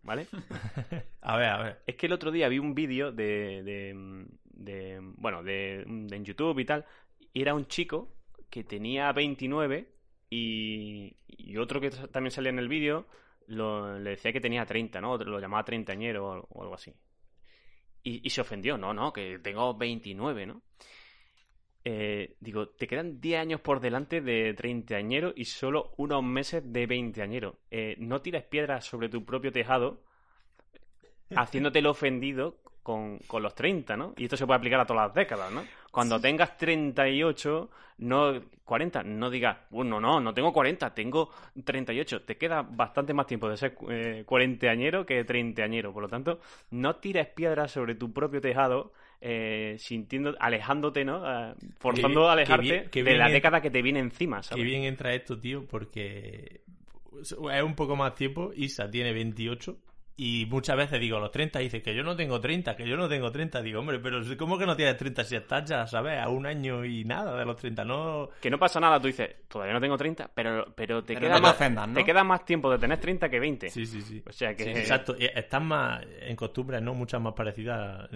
¿Vale? 0.02 0.28
A 1.22 1.36
ver, 1.36 1.48
a 1.48 1.62
ver. 1.62 1.82
Es 1.86 1.96
que 1.96 2.06
el 2.06 2.12
otro 2.12 2.30
día 2.30 2.48
vi 2.48 2.58
un 2.60 2.74
vídeo 2.74 3.10
de, 3.10 3.62
de, 3.64 4.26
de- 4.44 5.00
bueno, 5.16 5.42
de, 5.42 5.84
de 5.86 6.16
en 6.16 6.24
YouTube 6.24 6.58
y 6.60 6.64
tal, 6.64 6.84
y 7.32 7.42
era 7.42 7.54
un 7.54 7.66
chico 7.66 8.14
que 8.50 8.62
tenía 8.62 9.10
29 9.12 9.88
y, 10.30 11.16
y 11.26 11.56
otro 11.56 11.80
que 11.80 11.90
también 11.90 12.30
salía 12.30 12.50
en 12.50 12.58
el 12.60 12.68
vídeo 12.68 13.06
lo- 13.48 13.98
le 13.98 14.10
decía 14.10 14.32
que 14.32 14.40
tenía 14.40 14.64
30, 14.66 15.00
¿no? 15.00 15.16
Lo 15.18 15.40
llamaba 15.40 15.64
treintañero 15.64 16.26
o, 16.28 16.46
o 16.50 16.62
algo 16.62 16.74
así. 16.74 16.92
Y, 18.02 18.20
y 18.26 18.30
se 18.30 18.40
ofendió, 18.40 18.78
no, 18.78 18.94
no, 18.94 19.12
que 19.12 19.38
tengo 19.40 19.74
29, 19.76 20.46
¿no? 20.46 20.62
Eh, 21.88 22.34
digo, 22.40 22.70
te 22.70 22.88
quedan 22.88 23.20
10 23.20 23.40
años 23.40 23.60
por 23.60 23.78
delante 23.78 24.20
de 24.20 24.54
treintañero 24.54 25.32
y 25.36 25.44
solo 25.44 25.92
unos 25.98 26.20
meses 26.24 26.72
de 26.72 26.84
veinteañero. 26.84 27.60
Eh, 27.70 27.94
no 28.00 28.20
tires 28.20 28.42
piedras 28.42 28.84
sobre 28.84 29.08
tu 29.08 29.24
propio 29.24 29.52
tejado 29.52 30.02
haciéndote 31.36 31.78
el 31.78 31.86
ofendido 31.86 32.56
con, 32.82 33.18
con 33.28 33.40
los 33.40 33.54
30, 33.54 33.96
¿no? 33.96 34.14
Y 34.16 34.24
esto 34.24 34.36
se 34.36 34.46
puede 34.46 34.58
aplicar 34.58 34.80
a 34.80 34.84
todas 34.84 35.06
las 35.06 35.14
décadas, 35.14 35.52
¿no? 35.52 35.62
Cuando 35.92 36.20
tengas 36.20 36.56
38, 36.56 37.70
no 37.98 38.42
40, 38.64 39.04
no 39.04 39.30
digas, 39.30 39.58
bueno, 39.70 40.00
no, 40.00 40.20
no 40.20 40.34
tengo 40.34 40.52
40, 40.52 40.92
tengo 40.92 41.30
38. 41.64 42.22
Te 42.22 42.36
queda 42.36 42.62
bastante 42.62 43.14
más 43.14 43.28
tiempo 43.28 43.48
de 43.48 43.56
ser 43.56 43.78
eh, 43.88 44.24
cuarentañero 44.26 45.06
que 45.06 45.22
treintañero. 45.24 45.92
Por 45.92 46.02
lo 46.02 46.08
tanto, 46.08 46.40
no 46.70 46.96
tires 46.96 47.28
piedras 47.28 47.70
sobre 47.70 47.94
tu 47.94 48.12
propio 48.12 48.40
tejado, 48.40 48.92
eh, 49.20 49.76
sintiendo, 49.78 50.34
alejándote, 50.38 51.04
¿no? 51.04 51.24
Eh, 51.50 51.54
forzando 51.78 52.20
bien- 52.20 52.28
a 52.28 52.32
alejarte 52.32 52.66
qué 52.66 52.72
bien- 52.72 52.90
qué 52.90 53.02
de 53.04 53.16
la 53.16 53.26
en- 53.28 53.32
década 53.32 53.60
que 53.60 53.70
te 53.70 53.82
viene 53.82 54.00
encima, 54.00 54.38
Qué 54.38 54.42
¿sabes? 54.44 54.64
bien 54.64 54.82
entra 54.84 55.14
esto, 55.14 55.38
tío, 55.38 55.66
porque 55.66 56.60
es 57.22 57.32
un 57.32 57.74
poco 57.74 57.96
más 57.96 58.14
tiempo. 58.14 58.52
Isa 58.54 58.90
tiene 58.90 59.12
28 59.12 59.78
y 60.18 60.46
muchas 60.48 60.78
veces 60.78 60.98
digo, 60.98 61.18
los 61.18 61.30
30, 61.30 61.58
dice 61.58 61.82
que 61.82 61.94
yo 61.94 62.02
no 62.02 62.16
tengo 62.16 62.40
30, 62.40 62.74
que 62.74 62.88
yo 62.88 62.96
no 62.96 63.06
tengo 63.06 63.30
30. 63.30 63.60
Digo, 63.60 63.80
hombre, 63.80 63.98
pero 63.98 64.22
¿cómo 64.38 64.56
que 64.56 64.64
no 64.64 64.74
tienes 64.74 64.96
30 64.96 65.24
si 65.24 65.36
estás 65.36 65.68
ya, 65.68 65.86
sabes, 65.86 66.18
a 66.18 66.30
un 66.30 66.46
año 66.46 66.86
y 66.86 67.04
nada 67.04 67.36
de 67.38 67.44
los 67.44 67.56
30? 67.56 67.84
No, 67.84 68.30
Que 68.40 68.50
no 68.50 68.58
pasa 68.58 68.80
nada, 68.80 68.98
tú 68.98 69.08
dices, 69.08 69.28
todavía 69.46 69.74
no 69.74 69.80
tengo 69.80 69.98
30, 69.98 70.30
pero, 70.32 70.72
pero 70.74 71.04
te, 71.04 71.12
Pero 71.14 71.26
queda 71.26 71.36
no 71.36 71.42
más, 71.42 71.52
ofendas, 71.52 71.88
¿no? 71.88 71.94
te 71.94 72.04
queda 72.04 72.24
más 72.24 72.46
tiempo 72.46 72.70
de 72.70 72.78
tener 72.78 72.98
30 72.98 73.28
que 73.28 73.38
20. 73.38 73.68
Sí, 73.68 73.84
sí, 73.84 74.00
sí. 74.00 74.22
O 74.26 74.32
sea 74.32 74.54
que... 74.56 74.64
Sí, 74.64 74.70
exacto, 74.70 75.14
y 75.18 75.26
están 75.26 75.66
más 75.66 76.02
en 76.22 76.34
costumbres, 76.34 76.80
¿no? 76.80 76.94
Muchas 76.94 77.20
más 77.20 77.34
parecidas. 77.34 78.08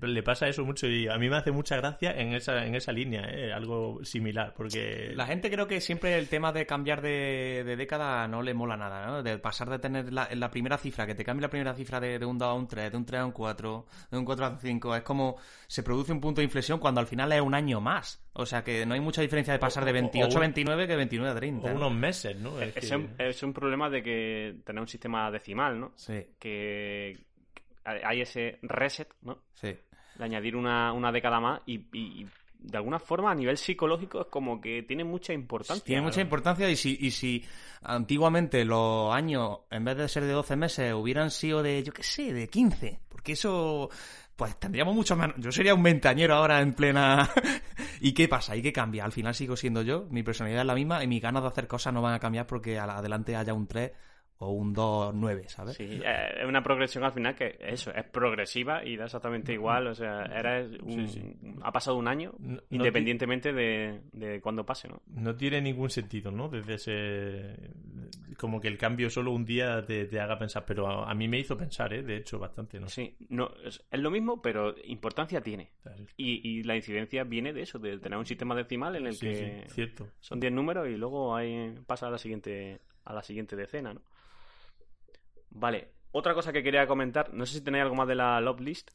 Le 0.00 0.22
pasa 0.22 0.48
eso 0.48 0.64
mucho 0.64 0.86
y 0.86 1.06
a 1.06 1.18
mí 1.18 1.28
me 1.28 1.36
hace 1.36 1.50
mucha 1.52 1.76
gracia 1.76 2.12
en 2.12 2.32
esa, 2.32 2.64
en 2.64 2.76
esa 2.76 2.92
línea, 2.92 3.28
¿eh? 3.28 3.52
Algo 3.52 4.02
similar, 4.04 4.54
porque... 4.56 5.12
La 5.14 5.26
gente 5.26 5.50
creo 5.50 5.66
que 5.66 5.82
siempre 5.82 6.16
el 6.16 6.28
tema 6.28 6.50
de 6.50 6.64
cambiar 6.64 7.02
de, 7.02 7.62
de 7.66 7.76
década 7.76 8.26
no 8.26 8.40
le 8.40 8.54
mola 8.54 8.78
nada, 8.78 9.06
¿no? 9.06 9.22
De 9.22 9.36
pasar 9.36 9.68
de 9.68 9.78
tener 9.78 10.10
la, 10.10 10.30
la 10.32 10.50
primera 10.50 10.78
cifra, 10.78 11.06
que 11.06 11.14
te 11.14 11.24
cambie 11.26 11.41
la 11.42 11.50
primera 11.50 11.74
cifra 11.74 12.00
de, 12.00 12.18
de 12.18 12.24
un 12.24 12.38
2 12.38 12.48
a 12.48 12.52
un 12.54 12.66
3, 12.66 12.90
de 12.90 12.96
un 12.96 13.04
3 13.04 13.20
a 13.20 13.26
un 13.26 13.32
4, 13.32 13.86
de 14.10 14.18
un 14.18 14.24
4 14.24 14.46
a 14.46 14.48
un 14.50 14.58
5. 14.58 14.96
Es 14.96 15.02
como 15.02 15.36
se 15.66 15.82
produce 15.82 16.12
un 16.12 16.20
punto 16.20 16.40
de 16.40 16.44
inflexión 16.44 16.78
cuando 16.78 17.00
al 17.00 17.06
final 17.06 17.30
es 17.32 17.40
un 17.40 17.54
año 17.54 17.80
más. 17.80 18.24
O 18.32 18.46
sea 18.46 18.64
que 18.64 18.86
no 18.86 18.94
hay 18.94 19.00
mucha 19.00 19.20
diferencia 19.20 19.52
de 19.52 19.58
pasar 19.58 19.84
de 19.84 19.90
o- 19.90 19.92
o 19.92 19.94
28 19.94 20.24
a 20.36 20.38
un- 20.38 20.40
29 20.40 20.86
que 20.86 20.96
29 20.96 21.30
a 21.30 21.34
30. 21.36 21.66
O 21.66 21.70
¿no? 21.70 21.76
unos 21.76 21.92
meses, 21.94 22.36
¿no? 22.38 22.60
Es 22.60 22.76
Es, 22.76 22.88
que- 22.88 22.96
un, 22.96 23.10
es 23.18 23.42
un 23.42 23.52
problema 23.52 23.90
de 23.90 24.02
que 24.02 24.56
tener 24.64 24.80
un 24.80 24.88
sistema 24.88 25.30
decimal, 25.30 25.78
¿no? 25.78 25.92
Sí, 25.96 26.24
Que 26.38 27.18
hay 27.84 28.20
ese 28.20 28.58
reset, 28.62 29.08
¿no? 29.22 29.38
sí. 29.54 29.76
De 30.16 30.24
añadir 30.24 30.56
una, 30.56 30.92
una 30.92 31.10
década 31.10 31.40
más 31.40 31.62
y, 31.66 31.76
y- 31.92 32.22
y 32.22 32.26
de 32.62 32.76
alguna 32.76 32.98
forma 32.98 33.30
a 33.30 33.34
nivel 33.34 33.58
psicológico 33.58 34.22
es 34.22 34.26
como 34.28 34.60
que 34.60 34.82
tiene 34.82 35.04
mucha 35.04 35.32
importancia. 35.32 35.84
Tiene 35.84 36.02
mucha 36.02 36.20
importancia 36.20 36.70
y 36.70 36.76
si, 36.76 36.96
y 37.00 37.10
si 37.10 37.44
antiguamente 37.82 38.64
los 38.64 39.12
años, 39.12 39.60
en 39.70 39.84
vez 39.84 39.96
de 39.96 40.08
ser 40.08 40.24
de 40.24 40.32
12 40.32 40.56
meses, 40.56 40.94
hubieran 40.94 41.30
sido 41.30 41.62
de, 41.62 41.82
yo 41.82 41.92
qué 41.92 42.02
sé, 42.02 42.32
de 42.32 42.48
15, 42.48 43.00
porque 43.08 43.32
eso, 43.32 43.90
pues 44.36 44.58
tendríamos 44.58 44.94
mucho 44.94 45.16
menos. 45.16 45.36
Yo 45.38 45.50
sería 45.50 45.74
un 45.74 45.82
ventañero 45.82 46.34
ahora 46.34 46.60
en 46.60 46.74
plena... 46.74 47.30
¿Y 48.00 48.12
qué 48.14 48.26
pasa? 48.26 48.56
¿Y 48.56 48.62
qué 48.62 48.72
cambia? 48.72 49.04
Al 49.04 49.12
final 49.12 49.34
sigo 49.34 49.56
siendo 49.56 49.82
yo, 49.82 50.06
mi 50.10 50.24
personalidad 50.24 50.62
es 50.62 50.66
la 50.66 50.74
misma 50.74 51.04
y 51.04 51.06
mis 51.06 51.22
ganas 51.22 51.42
de 51.42 51.48
hacer 51.48 51.68
cosas 51.68 51.94
no 51.94 52.02
van 52.02 52.14
a 52.14 52.18
cambiar 52.18 52.48
porque 52.48 52.78
adelante 52.78 53.36
haya 53.36 53.54
un 53.54 53.68
3 53.68 53.92
o 54.44 54.50
un 54.50 54.72
2, 54.72 55.14
9, 55.14 55.44
¿sabes? 55.48 55.76
Sí, 55.76 55.84
eh, 56.04 56.40
es 56.40 56.44
una 56.46 56.62
progresión 56.62 57.04
al 57.04 57.12
final 57.12 57.34
que 57.34 57.56
eso, 57.60 57.92
es 57.94 58.04
progresiva 58.04 58.84
y 58.84 58.96
da 58.96 59.04
exactamente 59.04 59.52
igual. 59.52 59.86
O 59.86 59.94
sea, 59.94 60.24
eres 60.24 60.78
un- 60.82 61.08
Sí, 61.08 61.20
sí. 61.20 61.36
ha 61.62 61.70
pasado 61.72 61.96
un 61.96 62.08
año 62.08 62.32
No- 62.38 62.54
no 62.56 62.62
independientemente 62.70 63.52
de, 63.52 64.00
de 64.12 64.40
cuándo 64.40 64.66
pase, 64.66 64.88
¿no? 64.88 65.00
No 65.06 65.36
tiene 65.36 65.60
ningún 65.60 65.90
sentido, 65.90 66.30
¿no? 66.30 66.48
Desde 66.48 66.74
ese... 66.74 67.70
Como 68.38 68.60
que 68.60 68.68
el 68.68 68.78
cambio 68.78 69.10
solo 69.10 69.30
un 69.32 69.44
día 69.44 69.84
te, 69.84 70.06
te 70.06 70.18
haga 70.18 70.38
pensar, 70.38 70.64
pero 70.66 70.88
a, 70.88 71.10
a 71.10 71.14
mí 71.14 71.28
me 71.28 71.38
hizo 71.38 71.56
pensar, 71.56 71.92
¿eh? 71.92 72.02
De 72.02 72.16
hecho, 72.16 72.38
bastante, 72.38 72.80
¿no? 72.80 72.88
Sí, 72.88 73.14
no, 73.28 73.50
es, 73.64 73.84
es 73.90 74.00
lo 74.00 74.10
mismo, 74.10 74.42
pero 74.42 74.74
importancia 74.84 75.40
tiene. 75.40 75.70
Y, 76.16 76.40
y 76.48 76.62
la 76.64 76.74
incidencia 76.76 77.24
viene 77.24 77.52
de 77.52 77.62
eso, 77.62 77.78
de 77.78 77.98
tener 77.98 78.18
un 78.18 78.26
sistema 78.26 78.54
decimal 78.54 78.96
en 78.96 79.06
el 79.06 79.14
sí, 79.14 79.26
que 79.28 79.64
cierto. 79.68 80.08
son 80.20 80.40
10 80.40 80.52
números 80.52 80.88
y 80.88 80.96
luego 80.96 81.36
ahí 81.36 81.74
pasa 81.86 82.08
a 82.08 82.10
la 82.10 82.18
siguiente 82.18 82.80
a 83.04 83.12
la 83.12 83.22
siguiente 83.22 83.56
decena, 83.56 83.92
¿no? 83.94 84.00
Vale, 85.54 85.88
otra 86.12 86.34
cosa 86.34 86.52
que 86.52 86.62
quería 86.62 86.86
comentar, 86.86 87.32
no 87.32 87.44
sé 87.46 87.54
si 87.58 87.60
tenéis 87.64 87.82
algo 87.82 87.94
más 87.94 88.08
de 88.08 88.14
la 88.14 88.40
love 88.40 88.60
list. 88.60 88.90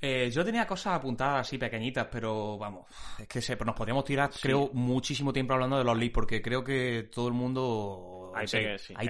Eh, 0.00 0.30
yo 0.30 0.44
tenía 0.44 0.64
cosas 0.66 0.94
apuntadas 0.94 1.40
así 1.40 1.58
pequeñitas, 1.58 2.06
pero 2.10 2.56
vamos, 2.56 2.86
es 3.18 3.26
que 3.26 3.40
se, 3.40 3.56
nos 3.56 3.74
podríamos 3.74 4.04
tirar, 4.04 4.32
Sí. 4.32 4.40
creo, 4.42 4.70
muchísimo 4.72 5.32
tiempo 5.32 5.54
hablando 5.54 5.76
de 5.76 5.82
los 5.84 5.96
leads, 5.98 6.12
porque 6.14 6.40
creo 6.40 6.62
que 6.62 7.08
todo 7.12 7.26
el 7.28 7.34
mundo... 7.34 8.32
Hay 8.34 8.46
sí, 8.46 8.58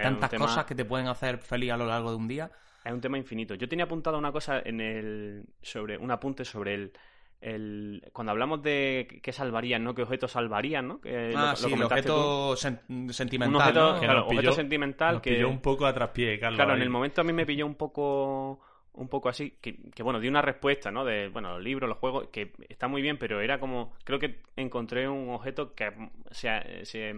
tantas 0.00 0.30
tema- 0.30 0.46
cosas 0.46 0.64
que 0.64 0.74
te 0.74 0.86
pueden 0.86 1.08
hacer 1.08 1.38
feliz 1.38 1.72
a 1.72 1.76
lo 1.76 1.84
largo 1.84 2.10
de 2.10 2.16
un 2.16 2.26
día. 2.28 2.50
Es 2.82 2.92
un 2.92 3.00
tema 3.02 3.18
infinito. 3.18 3.54
Yo 3.54 3.68
tenía 3.68 3.84
apuntado 3.84 4.16
una 4.16 4.32
cosa 4.32 4.60
en 4.64 4.80
el 4.80 5.44
sobre 5.60 5.98
un 5.98 6.10
apunte 6.10 6.44
sobre 6.46 6.72
el, 6.74 6.92
el 7.40 8.02
cuando 8.12 8.32
hablamos 8.32 8.62
de 8.62 9.20
qué 9.22 9.32
salvarían, 9.32 9.84
¿no? 9.84 9.94
¿Qué 9.94 10.02
objetos 10.02 10.32
salvarían, 10.32 10.88
¿no? 10.88 11.00
Que 11.00 11.32
ah, 11.36 11.50
lo- 11.50 11.56
sí, 11.56 11.70
lo 11.70 11.76
el 11.76 11.82
objeto 11.84 12.52
sen- 12.56 12.80
un 12.88 13.12
sentimental. 13.12 13.56
objeto, 13.60 13.92
¿no? 13.92 14.00
que 14.00 14.06
claro, 14.06 14.20
nos 14.20 14.28
pilló- 14.28 14.38
objeto 14.38 14.52
sentimental 14.54 15.12
Nos 15.14 15.22
que 15.22 15.30
pilló 15.34 15.48
un 15.48 15.60
poco 15.60 15.86
a 15.86 15.92
traspié, 15.94 16.38
Carlos. 16.40 16.56
Claro, 16.58 16.74
en 16.74 16.82
el 16.82 16.90
momento 16.90 17.20
a 17.20 17.24
mí 17.24 17.32
me 17.32 17.46
pilló 17.46 17.66
un 17.66 17.76
poco 17.76 18.60
un 18.94 19.08
poco 19.08 19.28
así, 19.28 19.52
que, 19.60 19.76
que, 19.94 20.02
bueno, 20.02 20.18
di 20.18 20.26
una 20.26 20.42
respuesta, 20.42 20.90
¿no? 20.90 21.04
De, 21.04 21.28
bueno, 21.28 21.52
los 21.54 21.62
libros, 21.62 21.88
los 21.88 21.98
juegos, 21.98 22.30
que 22.32 22.52
está 22.68 22.88
muy 22.88 23.00
bien, 23.00 23.16
pero 23.16 23.40
era 23.40 23.60
como, 23.60 23.92
creo 24.02 24.18
que 24.18 24.40
encontré 24.56 25.08
un 25.08 25.28
objeto 25.30 25.72
que 25.72 25.92
se, 26.32 26.84
se, 26.84 27.14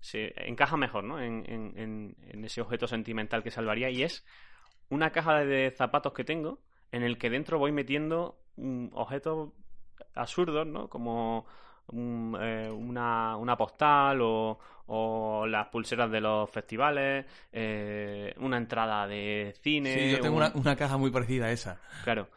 se 0.00 0.34
encaja 0.48 0.76
mejor, 0.76 1.04
¿no? 1.04 1.18
En, 1.18 1.44
en- 1.50 1.72
en- 1.78 2.16
en 2.28 2.44
ese 2.44 2.60
objeto 2.60 2.86
sentimental 2.86 3.42
que 3.42 3.50
salvaría 3.50 3.88
y 3.88 4.02
es 4.02 4.26
una 4.90 5.10
caja 5.12 5.44
de 5.46 5.70
zapatos 5.70 6.12
que 6.12 6.24
tengo 6.24 6.58
en 6.90 7.02
el 7.04 7.16
que 7.16 7.30
dentro 7.30 7.58
voy 7.58 7.72
metiendo 7.72 8.36
mm, 8.56 8.88
objetos 8.92 9.50
absurdos, 10.14 10.66
¿no? 10.66 10.88
Como 10.88 11.46
un, 11.88 12.36
eh, 12.40 12.70
una, 12.70 13.36
una 13.36 13.56
postal 13.56 14.20
o, 14.22 14.58
o 14.86 15.46
las 15.46 15.68
pulseras 15.68 16.10
de 16.10 16.20
los 16.20 16.50
festivales, 16.50 17.26
eh, 17.52 18.34
una 18.38 18.56
entrada 18.56 19.06
de 19.06 19.54
cine. 19.62 19.90
Sí, 19.90 20.10
yo 20.10 20.20
tengo 20.20 20.36
un- 20.36 20.42
una, 20.44 20.52
una 20.54 20.76
caja 20.76 20.96
muy 20.96 21.10
parecida 21.10 21.46
a 21.46 21.52
esa. 21.52 21.80
Claro. 22.04 22.28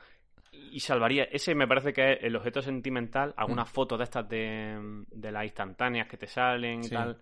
Y 0.51 0.79
salvaría, 0.79 1.25
ese 1.25 1.53
me 1.53 1.67
parece 1.67 1.93
que 1.93 2.13
es 2.13 2.19
el 2.23 2.35
objeto 2.35 2.61
sentimental, 2.61 3.33
algunas 3.37 3.69
fotos 3.69 3.97
de 3.97 4.03
estas 4.05 4.27
de, 4.27 5.03
de 5.11 5.31
las 5.31 5.43
instantáneas 5.43 6.07
que 6.07 6.17
te 6.17 6.27
salen 6.27 6.79
y 6.81 6.83
Sí. 6.83 6.93
tal. 6.93 7.19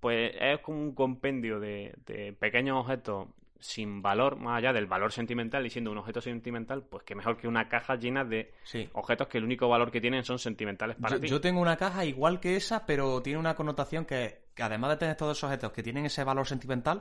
Pues 0.00 0.32
es 0.38 0.60
como 0.60 0.80
un 0.80 0.94
compendio 0.94 1.60
de, 1.60 1.94
de 2.04 2.32
pequeños 2.34 2.78
objetos 2.78 3.28
sin 3.64 4.02
valor, 4.02 4.36
más 4.36 4.58
allá 4.58 4.74
del 4.74 4.84
valor 4.86 5.10
sentimental 5.10 5.64
y 5.64 5.70
siendo 5.70 5.90
un 5.90 5.96
objeto 5.96 6.20
sentimental, 6.20 6.82
pues 6.82 7.02
que 7.02 7.14
mejor 7.14 7.38
que 7.38 7.48
una 7.48 7.66
caja 7.66 7.96
llena 7.96 8.22
de 8.22 8.52
Sí. 8.62 8.90
objetos 8.92 9.26
que 9.28 9.38
el 9.38 9.44
único 9.44 9.68
valor 9.68 9.90
que 9.90 10.02
tienen 10.02 10.22
son 10.22 10.38
sentimentales 10.38 10.96
para 11.00 11.14
Yo, 11.16 11.20
ti. 11.22 11.28
yo 11.28 11.40
tengo 11.40 11.62
una 11.62 11.76
caja 11.76 12.04
igual 12.04 12.40
que 12.40 12.56
esa, 12.56 12.84
pero 12.84 13.22
tiene 13.22 13.38
una 13.38 13.54
connotación 13.54 14.04
que, 14.04 14.42
que 14.54 14.62
además 14.62 14.90
de 14.90 14.96
tener 14.98 15.16
todos 15.16 15.38
esos 15.38 15.48
objetos 15.48 15.72
que 15.72 15.82
tienen 15.82 16.04
ese 16.04 16.22
valor 16.24 16.46
sentimental, 16.46 17.00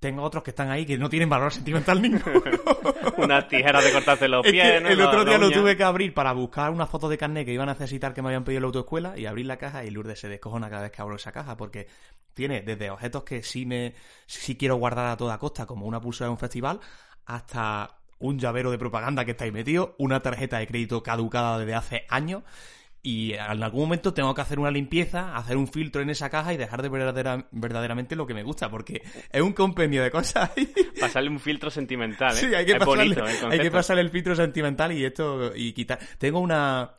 tengo 0.00 0.22
otros 0.22 0.42
que 0.42 0.50
están 0.50 0.70
ahí 0.70 0.84
que 0.84 0.98
no 0.98 1.08
tienen 1.08 1.28
valor 1.28 1.52
sentimental 1.52 2.00
ninguno. 2.02 2.40
Unas 3.16 3.48
tijeras 3.48 3.84
de 3.84 3.92
cortarse 3.92 4.28
los 4.28 4.44
Es 4.44 4.52
pies, 4.52 4.72
que 4.72 4.80
¿no? 4.80 4.88
el 4.88 5.00
otro 5.00 5.24
día 5.24 5.38
lo 5.38 5.50
tuve 5.50 5.76
que 5.76 5.84
abrir 5.84 6.12
para 6.12 6.32
buscar 6.32 6.70
una 6.70 6.86
foto 6.86 7.08
de 7.08 7.16
carnet 7.16 7.46
que 7.46 7.52
iba 7.52 7.62
a 7.62 7.66
necesitar 7.66 8.12
que 8.12 8.22
me 8.22 8.28
habían 8.28 8.44
pedido 8.44 8.58
en 8.58 8.62
la 8.62 8.66
autoescuela 8.66 9.18
y 9.18 9.26
abrir 9.26 9.46
la 9.46 9.56
caja 9.56 9.84
y 9.84 9.90
Lourdes 9.90 10.20
se 10.20 10.28
descojona 10.28 10.68
cada 10.68 10.82
vez 10.82 10.92
que 10.92 11.02
abro 11.02 11.16
esa 11.16 11.32
caja 11.32 11.56
porque 11.56 11.86
tiene 12.34 12.60
desde 12.62 12.90
objetos 12.90 13.24
que 13.24 13.42
sí 13.42 13.64
me 13.64 13.94
sí 14.26 14.56
quiero 14.56 14.76
guardar 14.76 15.06
a 15.06 15.16
toda 15.16 15.38
costa 15.38 15.66
como 15.66 15.86
una 15.86 16.00
pulsera 16.00 16.26
de 16.26 16.32
un 16.32 16.38
festival 16.38 16.80
hasta 17.24 17.96
un 18.18 18.38
llavero 18.38 18.70
de 18.70 18.78
propaganda 18.78 19.24
que 19.24 19.32
está 19.32 19.44
ahí 19.44 19.52
metido, 19.52 19.94
una 19.98 20.20
tarjeta 20.20 20.58
de 20.58 20.66
crédito 20.66 21.02
caducada 21.02 21.58
desde 21.58 21.74
hace 21.74 22.06
años 22.08 22.42
y 23.06 23.34
en 23.34 23.62
algún 23.62 23.82
momento 23.82 24.12
tengo 24.12 24.34
que 24.34 24.40
hacer 24.40 24.58
una 24.58 24.72
limpieza, 24.72 25.36
hacer 25.36 25.56
un 25.56 25.68
filtro 25.68 26.02
en 26.02 26.10
esa 26.10 26.28
caja 26.28 26.52
y 26.52 26.56
dejar 26.56 26.82
de 26.82 26.90
verdadera- 26.90 27.46
verdaderamente 27.52 28.16
lo 28.16 28.26
que 28.26 28.34
me 28.34 28.42
gusta 28.42 28.68
porque 28.68 29.00
es 29.30 29.40
un 29.40 29.52
compendio 29.52 30.02
de 30.02 30.10
cosas. 30.10 30.50
Pasarle 31.00 31.30
un 31.30 31.38
filtro 31.38 31.70
sentimental, 31.70 32.32
¿eh? 32.32 32.40
Sí, 32.40 32.46
hay 32.52 32.66
que, 32.66 32.72
es 32.72 32.78
pasarle, 32.78 33.14
bonito, 33.14 33.46
hay 33.48 33.60
que 33.60 33.70
pasarle 33.70 34.02
el 34.02 34.10
filtro 34.10 34.34
sentimental 34.34 34.90
y 34.90 35.04
esto 35.04 35.54
y 35.54 35.72
quitar. 35.72 36.00
Tengo 36.18 36.40
una 36.40 36.96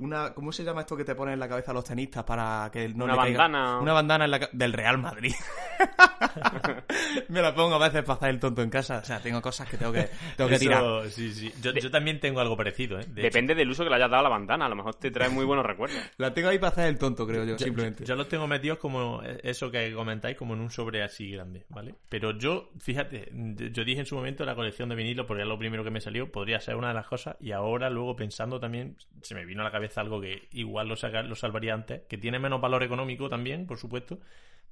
una 0.00 0.34
¿cómo 0.34 0.50
se 0.52 0.64
llama 0.64 0.80
esto 0.80 0.96
que 0.96 1.04
te 1.04 1.14
ponen 1.14 1.34
en 1.34 1.40
la 1.40 1.48
cabeza 1.48 1.70
a 1.70 1.74
los 1.74 1.84
tenistas 1.84 2.24
para 2.24 2.68
que 2.72 2.88
no 2.88 3.04
Una 3.04 3.14
le 3.14 3.20
caiga- 3.20 3.38
bandana. 3.38 3.78
Una 3.80 3.92
bandana 3.92 4.24
en 4.24 4.30
la 4.32 4.48
del 4.52 4.72
Real 4.72 4.98
Madrid. 4.98 5.32
Me 7.28 7.40
la 7.42 7.54
pongo 7.54 7.76
a 7.76 7.78
veces 7.78 8.02
para 8.02 8.16
hacer 8.16 8.30
el 8.30 8.40
tonto 8.40 8.62
en 8.62 8.70
casa, 8.70 8.98
o 8.98 9.04
sea, 9.04 9.20
tengo 9.20 9.40
cosas 9.40 9.68
que 9.68 9.76
tengo 9.76 9.92
que 9.92 10.08
tengo 10.36 10.48
que 10.48 10.56
Eso, 10.56 10.64
tirar. 10.64 11.08
sí, 11.10 11.32
sí. 11.32 11.52
Yo, 11.62 11.72
yo 11.72 11.90
también 11.90 12.20
tengo 12.20 12.40
algo 12.40 12.56
parecido, 12.56 12.98
¿eh? 12.98 13.04
De 13.08 13.22
hecho, 13.22 13.30
Depende 13.30 13.54
del 13.54 13.70
uso 13.70 13.84
que 13.84 13.90
le 13.90 13.96
hayas 13.96 14.10
dado 14.10 14.20
a 14.20 14.24
la 14.24 14.28
bandana. 14.28 14.66
A 14.66 14.68
lo 14.68 14.76
mejor 14.76 14.94
te 14.96 15.10
trae 15.10 15.28
muy 15.28 15.44
buenos 15.44 15.64
recuerdos. 15.64 15.98
La 16.18 16.32
tengo 16.34 16.48
ahí 16.48 16.58
para 16.58 16.72
hacer 16.72 16.86
el 16.88 16.98
tonto, 16.98 17.26
creo 17.26 17.44
yo, 17.44 17.52
Yo- 17.56 17.58
simplemente. 17.64 18.04
Yo, 18.04 18.14
los 18.16 18.28
tengo 18.28 18.46
metidos 18.46 18.78
como 18.78 19.22
eso 19.22 19.70
que 19.70 19.92
comentáis, 19.94 20.36
como 20.36 20.54
en 20.54 20.60
un 20.60 20.70
sobre 20.70 21.02
así 21.02 21.30
grande, 21.30 21.64
¿vale? 21.68 21.94
Pero 22.08 22.36
yo, 22.36 22.70
fíjate, 22.78 23.30
yo 23.72 23.84
dije 23.84 24.00
en 24.00 24.06
su 24.06 24.14
momento 24.16 24.44
la 24.44 24.54
colección 24.54 24.88
de 24.88 24.94
vinilo, 24.94 25.26
porque 25.26 25.42
es 25.42 25.48
lo 25.48 25.58
primero 25.58 25.84
que 25.84 25.90
me 25.90 26.00
salió, 26.00 26.30
podría 26.30 26.60
ser 26.60 26.76
una 26.76 26.88
de 26.88 26.94
las 26.94 27.06
cosas, 27.06 27.36
y 27.40 27.52
ahora 27.52 27.90
luego 27.90 28.16
pensando 28.16 28.60
también, 28.60 28.96
se 29.22 29.34
me 29.34 29.44
vino 29.44 29.62
a 29.62 29.64
la 29.64 29.70
cabeza 29.70 29.89
algo 29.98 30.20
que 30.20 30.48
igual 30.52 30.88
lo, 30.88 30.96
saca- 30.96 31.22
lo 31.22 31.34
salvaría 31.34 31.74
antes, 31.74 32.02
que 32.08 32.18
tiene 32.18 32.38
menos 32.38 32.60
valor 32.60 32.82
económico 32.82 33.28
también, 33.28 33.66
por 33.66 33.78
supuesto, 33.78 34.18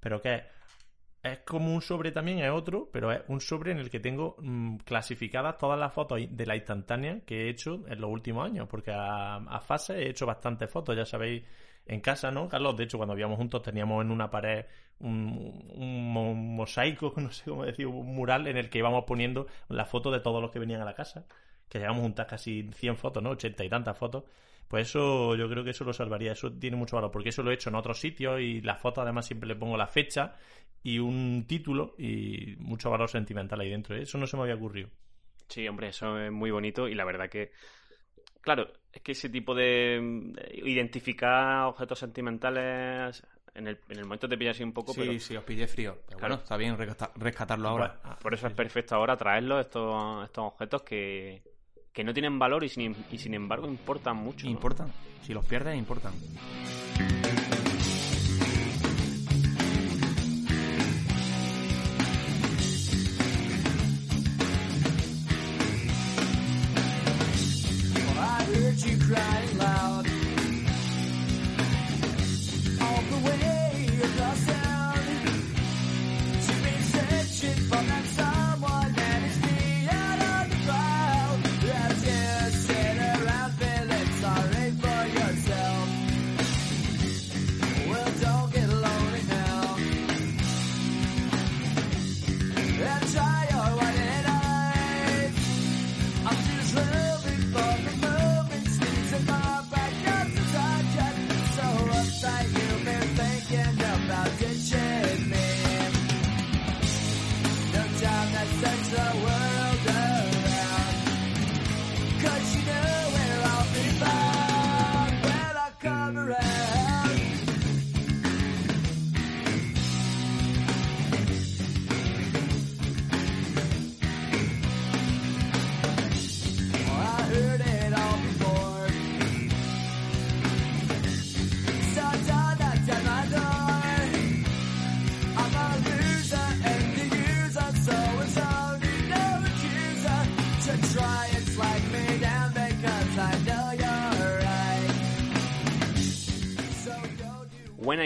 pero 0.01 0.21
que 0.21 0.43
es, 1.23 1.39
como 1.41 1.75
un 1.75 1.83
sobre 1.83 2.12
también, 2.12 2.39
es 2.41 2.51
otro, 2.51 2.89
pero 2.93 3.12
es 3.12 3.23
un 3.29 3.41
sobre 3.41 3.73
en 3.73 3.79
el 3.79 3.91
que 3.91 4.01
tengo 4.01 4.37
mm, 4.39 4.77
clasificadas 4.79 5.59
todas 5.59 5.79
las 5.79 5.93
fotos 5.93 6.21
de 6.31 6.47
la 6.47 6.57
instantánea 6.57 7.21
que 7.27 7.47
he 7.47 7.51
hecho 7.51 7.85
en 7.89 8.01
los 8.01 8.11
últimos 8.11 8.47
años, 8.47 8.69
porque 8.69 8.93
a, 8.95 9.61
fase 9.61 9.99
he 10.05 10.11
hecho 10.11 10.27
bastantes 10.27 10.71
fotos, 10.71 10.97
ya 10.97 11.05
sabéis, 11.05 11.43
en 11.87 12.01
casa, 12.01 12.31
¿no, 12.31 12.49
Carlos? 12.49 12.77
De 12.77 12.85
hecho, 12.85 12.99
cuando 12.99 13.14
vivíamos 13.14 13.39
juntos 13.39 13.62
teníamos 13.62 14.05
en 14.05 14.11
una 14.11 14.31
pared 14.31 14.66
un, 15.01 15.64
un 15.75 16.12
mo- 16.12 16.35
mosaico, 16.35 17.12
no 17.16 17.31
sé 17.33 17.45
cómo 17.51 17.64
decir, 17.64 17.87
un 17.87 18.14
mural 18.14 18.47
en 18.47 18.57
el 18.57 18.69
que 18.71 18.79
íbamos 18.79 19.05
poniendo 19.05 19.47
la 19.69 19.87
foto 19.87 20.11
de 20.11 20.21
todos 20.21 20.43
los 20.43 20.51
que 20.51 20.59
venían 20.59 20.83
a 20.83 20.85
la 20.85 20.95
casa, 20.95 21.25
que 21.69 21.79
llegamos 21.79 22.01
a 22.01 22.03
juntar 22.05 22.27
casi 22.27 22.71
100 22.75 22.97
fotos, 22.97 23.23
¿no? 23.23 23.31
80 23.31 23.64
y 23.64 23.69
tantas 23.69 23.97
fotos. 23.99 24.25
Pues 24.69 24.89
eso, 24.89 25.35
yo 25.35 25.49
creo 25.49 25.64
que 25.64 25.71
eso 25.71 25.85
lo 25.85 25.93
salvaría, 25.95 26.33
eso 26.33 26.53
tiene 26.53 26.77
mucho 26.77 26.97
valor, 26.97 27.11
porque 27.11 27.31
eso 27.31 27.43
lo 27.43 27.51
he 27.51 27.55
hecho 27.55 27.71
en 27.71 27.75
otros 27.77 27.99
sitios 27.99 28.41
y 28.41 28.61
las 28.61 28.81
fotos 28.81 29.03
además 29.03 29.27
siempre 29.27 29.49
le 29.49 29.57
pongo 29.57 29.77
la 29.79 29.87
fecha 29.87 30.37
y 30.83 30.99
un 30.99 31.47
título 31.49 31.95
y 31.99 32.55
mucho 32.59 32.91
valor 32.91 33.09
sentimental 33.09 33.61
ahí 33.61 33.71
dentro. 33.71 33.97
¿eh? 33.97 34.03
Eso 34.03 34.19
no 34.19 34.27
se 34.27 34.37
me 34.37 34.43
había 34.43 34.57
ocurrido. 34.57 34.91
Sí, 35.49 35.66
hombre, 35.66 35.89
eso 35.89 36.19
es 36.21 36.31
muy 36.31 36.51
bonito 36.51 36.87
y 36.87 36.95
la 36.95 37.07
verdad 37.07 37.31
que, 37.31 37.51
claro, 38.43 38.69
es 38.93 39.01
que 39.03 39.12
ese 39.12 39.31
tipo 39.31 39.55
de 39.55 39.99
de 40.35 40.61
identificar 40.69 41.64
objetos 41.64 41.99
sentimentales 41.99 43.23
en 43.55 43.69
el, 43.69 43.79
en 43.89 43.99
el 43.99 44.05
momento 44.05 44.29
te 44.29 44.37
pilla 44.37 44.51
así 44.51 44.62
un 44.62 44.73
poco, 44.73 44.93
sí, 44.93 45.01
pero 45.01 45.19
sí, 45.19 45.37
os 45.37 45.45
pillé 45.45 45.66
frío. 45.66 45.95
Pero 46.07 46.19
Claro. 46.19 46.35
bueno, 46.35 46.35
está 46.43 46.57
bien 46.57 46.77
rescata- 46.77 47.12
rescatarlo 47.16 47.69
ahora. 47.69 47.99
Bueno, 48.03 48.19
por 48.21 48.35
eso 48.35 48.47
es 48.47 48.53
perfecto 48.53 48.95
ahora 48.95 49.16
traerlos, 49.16 49.61
estos, 49.62 50.25
estos 50.25 50.45
objetos 50.45 50.83
que, 50.83 51.43
que 51.99 52.05
no 52.05 52.14
tienen 52.14 52.38
valor 52.38 52.62
y 52.62 52.68
sin, 52.68 52.94
y 53.11 53.18
sin 53.18 53.34
embargo 53.34 53.66
importan 53.66 54.16
mucho. 54.18 54.46
Importan. 54.46 54.92
Si 55.26 55.34
los 55.34 55.44
pierdes, 55.44 55.76
importan. 55.76 56.12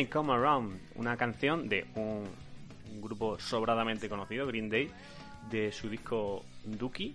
I 0.02 0.06
Come 0.06 0.32
Around, 0.32 0.80
una 0.96 1.16
canción 1.16 1.68
de 1.68 1.86
un, 1.94 2.24
un 2.92 3.00
grupo 3.00 3.38
sobradamente 3.38 4.08
conocido, 4.08 4.46
Green 4.48 4.68
Day, 4.68 4.90
de 5.48 5.70
su 5.70 5.88
disco 5.88 6.44
Dookie. 6.64 7.14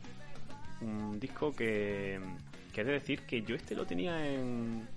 Un 0.81 1.19
disco 1.19 1.53
que, 1.53 2.17
que 2.71 2.81
he 2.81 2.83
de 2.85 2.93
decir 2.93 3.21
que 3.21 3.41
yo 3.41 3.55
este 3.55 3.75
lo 3.75 3.85
tenía 3.85 4.25
en. 4.25 4.87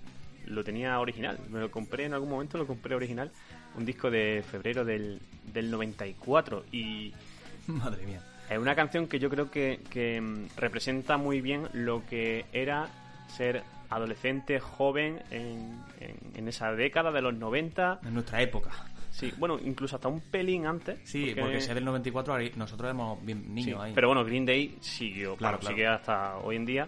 Lo 0.45 0.63
tenía 0.63 0.99
original. 0.99 1.37
Me 1.49 1.59
lo 1.59 1.69
compré 1.69 2.05
en 2.05 2.13
algún 2.13 2.29
momento, 2.29 2.57
lo 2.57 2.65
compré 2.65 2.95
original. 2.95 3.29
Un 3.75 3.85
disco 3.85 4.09
de 4.09 4.43
febrero 4.49 4.85
del, 4.85 5.19
del 5.53 5.69
94. 5.69 6.65
Y 6.71 7.13
Madre 7.67 8.05
mía. 8.05 8.21
es 8.49 8.57
una 8.57 8.75
canción 8.75 9.07
que 9.07 9.19
yo 9.19 9.29
creo 9.29 9.51
que, 9.51 9.81
que, 9.89 10.21
mm, 10.21 10.57
representa 10.57 11.17
muy 11.17 11.41
bien 11.41 11.67
lo 11.73 12.05
que 12.05 12.45
era 12.53 12.89
ser 13.27 13.63
adolescente, 13.89 14.59
joven 14.59 15.21
en, 15.29 15.77
en- 16.01 16.17
en 16.35 16.47
esa 16.47 16.71
década 16.73 17.11
de 17.11 17.21
los 17.21 17.33
90. 17.33 17.99
En 18.03 18.13
nuestra 18.13 18.41
época. 18.41 18.71
Sí, 19.11 19.31
bueno, 19.37 19.59
incluso 19.63 19.95
hasta 19.97 20.07
un 20.07 20.21
pelín 20.21 20.65
antes. 20.65 20.99
Sí, 21.03 21.33
porque, 21.37 21.59
si 21.61 21.69
es 21.69 21.75
del 21.75 21.83
94, 21.85 22.33
ahí- 22.33 22.51
nosotros 22.55 22.87
éramos 22.87 23.23
bien 23.25 23.43
sí, 23.43 23.49
niños 23.49 23.81
ahí. 23.81 23.91
Pero 23.93 24.07
bueno, 24.07 24.23
Green 24.23 24.45
Day 24.45 24.77
siguió, 24.79 25.35
Claro, 25.35 25.57
claro, 25.57 25.59
claro. 25.59 25.75
sigue 25.75 25.87
hasta 25.87 26.37
hoy 26.37 26.55
en 26.55 26.65
día. 26.65 26.87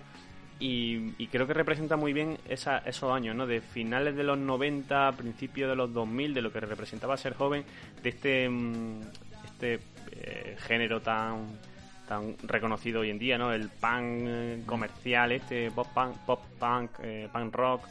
Y, 0.59 1.13
y 1.17 1.27
creo 1.27 1.45
que 1.45 1.53
representa 1.53 1.97
muy 1.97 2.13
bien 2.13 2.37
esa, 2.47 2.77
esos 2.79 3.11
años, 3.11 3.35
¿no? 3.35 3.45
De 3.45 3.59
finales 3.59 4.15
de 4.15 4.23
los 4.23 4.37
90, 4.37 5.11
principios 5.13 5.69
de 5.69 5.75
los 5.75 5.93
2000, 5.93 6.33
de 6.33 6.41
lo 6.41 6.53
que 6.53 6.61
representaba 6.61 7.17
ser 7.17 7.33
joven, 7.33 7.65
de 8.01 8.09
este, 8.09 8.47
mm, 8.47 9.01
este 9.45 9.79
eh, 10.11 10.55
género 10.59 11.01
tan 11.01 11.47
tan 12.07 12.35
reconocido 12.43 12.99
hoy 13.01 13.09
en 13.09 13.17
día, 13.17 13.37
¿no? 13.37 13.51
El 13.51 13.69
punk 13.69 14.25
eh, 14.27 14.61
comercial, 14.65 15.31
este 15.31 15.71
pop 15.71 15.87
punk, 15.93 16.15
pop 16.25 16.41
punk, 16.59 16.91
eh, 17.01 17.27
punk 17.33 17.55
rock, 17.55 17.81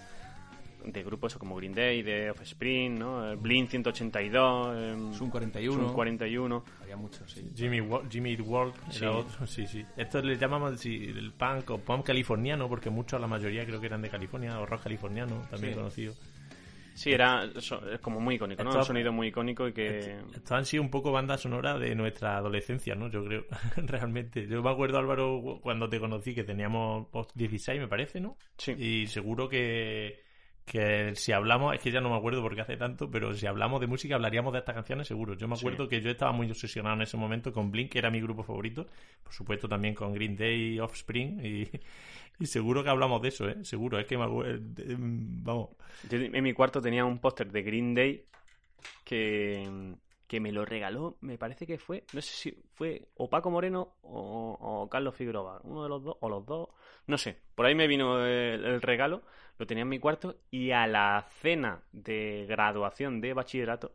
de 0.85 1.03
grupos 1.03 1.37
como 1.39 1.57
Green 1.57 1.75
Day, 1.75 2.03
de 2.03 2.31
Offspring, 2.31 2.99
¿no? 2.99 3.31
El 3.31 3.37
Blink 3.37 3.71
182, 3.71 4.77
em, 4.77 5.13
Zoom 5.13 5.31
41. 5.31 5.83
Zoom 5.85 5.93
41. 5.95 6.65
Había 6.83 6.97
muchos, 6.97 7.31
sí. 7.31 7.51
Jimmy, 7.55 7.81
Wa- 7.81 8.03
Jimmy 8.11 8.33
Eat 8.33 8.41
World 8.41 8.75
era 8.97 9.13
otro, 9.13 9.47
sí, 9.47 9.67
sí. 9.67 9.85
Esto 9.97 10.21
le 10.23 10.37
llamamos 10.37 10.79
sí, 10.81 11.05
el 11.17 11.33
punk 11.33 11.71
o 11.71 11.79
punk 11.79 12.07
californiano, 12.07 12.69
porque 12.69 12.91
muchos, 12.91 13.21
la 13.21 13.27
mayoría 13.27 13.65
creo 13.65 13.81
que 13.81 13.87
eran 13.87 14.03
de 14.03 14.09
California, 14.11 14.59
o 14.61 14.67
rock 14.67 14.85
californiano, 14.85 15.43
también 15.51 15.73
Sí. 15.75 15.79
conocido. 15.79 16.15
Sí, 16.95 17.11
era 17.11 17.45
es 17.45 17.73
como 18.03 18.21
muy 18.21 18.35
icónico, 18.35 18.63
¿no? 18.63 18.69
Esto- 18.69 18.81
Un 18.81 18.85
sonido 18.85 19.13
muy 19.13 19.29
icónico 19.29 19.67
y 19.67 19.73
que... 19.73 20.19
Estos 20.35 20.53
han 20.53 20.67
sido 20.67 20.83
un 20.83 20.91
poco 20.91 21.11
banda 21.11 21.39
sonora 21.39 21.79
de 21.79 21.95
nuestra 21.95 22.37
adolescencia, 22.37 22.95
¿no? 22.95 23.09
Yo 23.09 23.25
creo, 23.25 23.47
realmente. 23.77 24.47
Yo 24.47 24.63
me 24.63 24.69
acuerdo, 24.71 24.99
Álvaro, 24.99 25.59
cuando 25.63 25.89
te 25.89 25.99
conocí, 25.99 26.35
que 26.35 26.45
teníamos 26.45 27.07
pues, 27.11 27.29
16, 27.35 27.81
me 27.81 27.89
parece, 27.89 28.21
¿no? 28.21 28.37
Sí. 28.59 28.73
Y 28.73 29.07
seguro 29.07 29.49
que, 29.49 30.21
que 30.65 31.15
si 31.17 31.33
hablamos, 31.33 31.75
es 31.75 31.81
que 31.81 31.91
ya 31.91 32.01
no 32.01 32.11
me 32.11 32.17
acuerdo 32.17 32.41
porque 32.43 32.61
hace 32.61 32.77
tanto, 32.77 33.11
pero 33.11 33.35
si 33.35 33.47
hablamos 33.47 33.81
de 33.81 33.87
música 33.89 34.15
hablaríamos 34.15 34.53
de 34.53 34.61
estas 34.61 34.75
canciones 34.75 35.09
seguro. 35.09 35.35
Yo 35.35 35.49
me 35.49 35.57
Sí. 35.57 35.67
acuerdo 35.67 35.89
que 35.89 36.01
yo 36.01 36.11
estaba 36.11 36.33
muy 36.33 36.49
obsesionado 36.51 36.95
en 36.97 37.03
ese 37.03 37.17
momento 37.17 37.53
con 37.53 37.71
Blink, 37.71 37.91
que 37.93 37.99
era 37.99 38.11
mi 38.11 38.21
grupo 38.21 38.43
favorito. 38.45 38.87
Por 39.23 39.33
supuesto 39.33 39.69
también 39.69 39.95
con 39.95 40.13
Green 40.15 40.37
Day 40.37 40.75
y 40.75 40.81
Offspring. 40.81 41.41
Y, 41.45 41.69
y 42.39 42.47
seguro 42.47 42.83
que 42.85 42.91
hablamos 42.91 43.21
de 43.23 43.29
eso, 43.29 43.49
¿eh? 43.49 43.65
Seguro, 43.65 43.99
es 43.99 44.07
que 44.07 44.17
me 44.17 44.25
acuerdo... 44.25 44.61
Vamos. 44.99 45.71
Yo 46.09 46.19
en 46.19 46.43
mi 46.43 46.53
cuarto 46.53 46.81
tenía 46.81 47.05
un 47.05 47.19
póster 47.19 47.51
de 47.51 47.63
Green 47.63 47.95
Day 47.95 48.25
que, 49.05 49.95
que 50.27 50.41
me 50.41 50.53
lo 50.53 50.65
regaló, 50.65 51.17
me 51.21 51.39
parece 51.39 51.67
que 51.67 51.79
fue, 51.79 52.05
no 52.13 52.21
sé 52.21 52.33
si 52.33 52.57
fue 52.75 53.09
o 53.17 53.29
Paco 53.29 53.51
Moreno 53.51 53.97
o, 54.03 54.57
o 54.61 54.89
Carlos 54.89 55.15
Figueroa, 55.15 55.61
uno 55.65 55.83
de 55.83 55.89
los 55.89 56.03
dos, 56.03 56.17
o 56.21 56.29
los 56.29 56.47
dos, 56.47 56.69
no 57.07 57.19
sé, 57.19 57.37
por 57.55 57.67
ahí 57.67 57.75
me 57.75 57.87
vino 57.87 58.25
el, 58.25 58.65
el 58.65 58.83
regalo, 58.83 59.23
lo 59.59 59.67
tenía 59.67 59.83
en 59.83 59.89
mi 59.89 59.99
cuarto 59.99 60.37
y 60.51 60.71
a 60.71 60.87
la 60.87 61.27
cena 61.41 61.83
de 61.93 62.47
graduación 62.49 63.21
de 63.21 63.33
bachillerato 63.33 63.95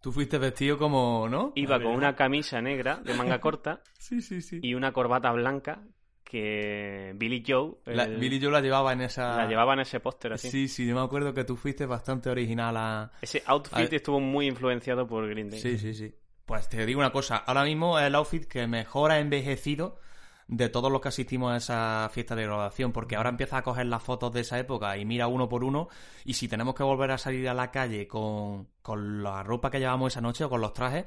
Tú 0.00 0.12
fuiste 0.12 0.38
vestido 0.38 0.78
como, 0.78 1.28
¿no? 1.28 1.52
iba 1.56 1.80
con 1.80 1.92
una 1.92 2.14
camisa 2.14 2.60
negra 2.60 2.96
de 2.96 3.14
manga 3.14 3.40
corta 3.40 3.80
Sí, 3.98 4.20
sí, 4.22 4.40
sí. 4.40 4.60
y 4.62 4.74
una 4.74 4.92
corbata 4.92 5.32
blanca 5.32 5.82
que 6.22 7.12
Billy 7.14 7.44
Joe 7.46 7.76
La, 7.86 8.06
Billy 8.06 8.40
Joe 8.40 8.50
la 8.50 8.60
llevaba 8.60 8.92
en 8.92 9.02
esa... 9.02 9.36
la 9.36 9.46
llevaba 9.46 9.74
en 9.74 9.80
ese 9.80 10.00
póster 10.00 10.32
así. 10.32 10.50
Sí, 10.50 10.66
sí, 10.66 10.84
yo 10.84 10.94
me 10.96 11.00
acuerdo 11.00 11.32
que 11.32 11.44
tú 11.44 11.56
fuiste 11.56 11.86
bastante 11.86 12.28
original 12.28 12.76
a... 12.76 13.12
Ese 13.22 13.44
outfit 13.46 13.92
estuvo 13.92 14.18
muy 14.18 14.48
influenciado 14.48 15.06
por 15.06 15.28
Green 15.28 15.50
Day. 15.50 15.60
Sí, 15.60 15.78
sí, 15.78 15.94
sí. 15.94 16.12
Pues 16.44 16.68
te 16.68 16.84
digo 16.84 16.98
una 16.98 17.12
cosa, 17.12 17.36
ahora 17.36 17.62
mismo 17.64 17.98
es 17.98 18.06
el 18.06 18.14
outfit 18.16 18.44
que 18.44 18.66
mejor 18.66 19.12
ha 19.12 19.20
envejecido 19.20 20.00
de 20.48 20.68
todos 20.68 20.92
los 20.92 21.00
que 21.00 21.08
asistimos 21.08 21.52
a 21.52 21.56
esa 21.56 22.10
fiesta 22.12 22.36
de 22.36 22.44
graduación, 22.44 22.92
porque 22.92 23.16
ahora 23.16 23.30
empieza 23.30 23.58
a 23.58 23.62
coger 23.62 23.86
las 23.86 24.02
fotos 24.02 24.32
de 24.32 24.40
esa 24.42 24.58
época 24.58 24.96
y 24.96 25.04
mira 25.04 25.26
uno 25.26 25.48
por 25.48 25.64
uno, 25.64 25.88
y 26.24 26.34
si 26.34 26.46
tenemos 26.48 26.74
que 26.74 26.82
volver 26.84 27.10
a 27.10 27.18
salir 27.18 27.48
a 27.48 27.54
la 27.54 27.70
calle 27.72 28.06
con, 28.06 28.68
con 28.82 29.22
la 29.22 29.42
ropa 29.42 29.70
que 29.70 29.80
llevamos 29.80 30.12
esa 30.12 30.20
noche 30.20 30.44
o 30.44 30.48
con 30.50 30.60
los 30.60 30.72
trajes, 30.72 31.04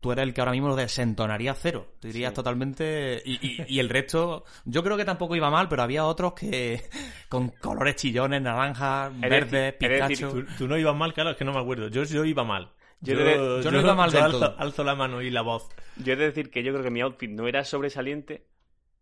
tú 0.00 0.12
eres 0.12 0.22
el 0.22 0.32
que 0.32 0.40
ahora 0.40 0.52
mismo 0.52 0.68
lo 0.68 0.76
desentonaría 0.76 1.52
cero. 1.54 1.88
Te 2.00 2.08
dirías 2.08 2.30
Sí. 2.30 2.34
totalmente... 2.36 3.20
Y, 3.26 3.34
y- 3.46 3.64
y 3.68 3.78
el 3.80 3.88
resto, 3.90 4.44
yo 4.64 4.82
creo 4.82 4.96
que 4.96 5.04
tampoco 5.04 5.36
iba 5.36 5.50
mal, 5.50 5.68
pero 5.68 5.82
había 5.82 6.06
otros 6.06 6.32
que 6.34 6.82
con 7.28 7.48
colores 7.48 7.96
chillones, 7.96 8.40
naranjas, 8.40 9.12
verdes, 9.20 9.74
pistacho... 9.74 10.30
¿Tú, 10.30 10.44
tú 10.56 10.68
no 10.68 10.78
ibas 10.78 10.96
mal, 10.96 11.12
claro, 11.12 11.30
es 11.32 11.36
que 11.36 11.44
no 11.44 11.52
me 11.52 11.60
acuerdo. 11.60 11.88
Yo, 11.88 12.04
yo 12.04 12.24
iba 12.24 12.44
mal. 12.44 12.70
Yo 13.00 13.16
de- 13.16 13.60
yo 13.62 13.70
no 13.70 13.80
iba 13.80 13.94
mal 13.94 14.10
del 14.10 14.22
alzo, 14.22 14.38
todo. 14.38 14.54
alzo 14.58 14.82
la 14.84 14.94
mano 14.94 15.20
y 15.20 15.30
la 15.30 15.42
voz. 15.42 15.68
Yo 15.96 16.14
he 16.14 16.16
de 16.16 16.26
decir 16.26 16.50
que 16.50 16.62
yo 16.62 16.72
creo 16.72 16.82
que 16.84 16.90
mi 16.90 17.00
outfit 17.00 17.30
no 17.30 17.46
era 17.46 17.64
sobresaliente, 17.64 18.46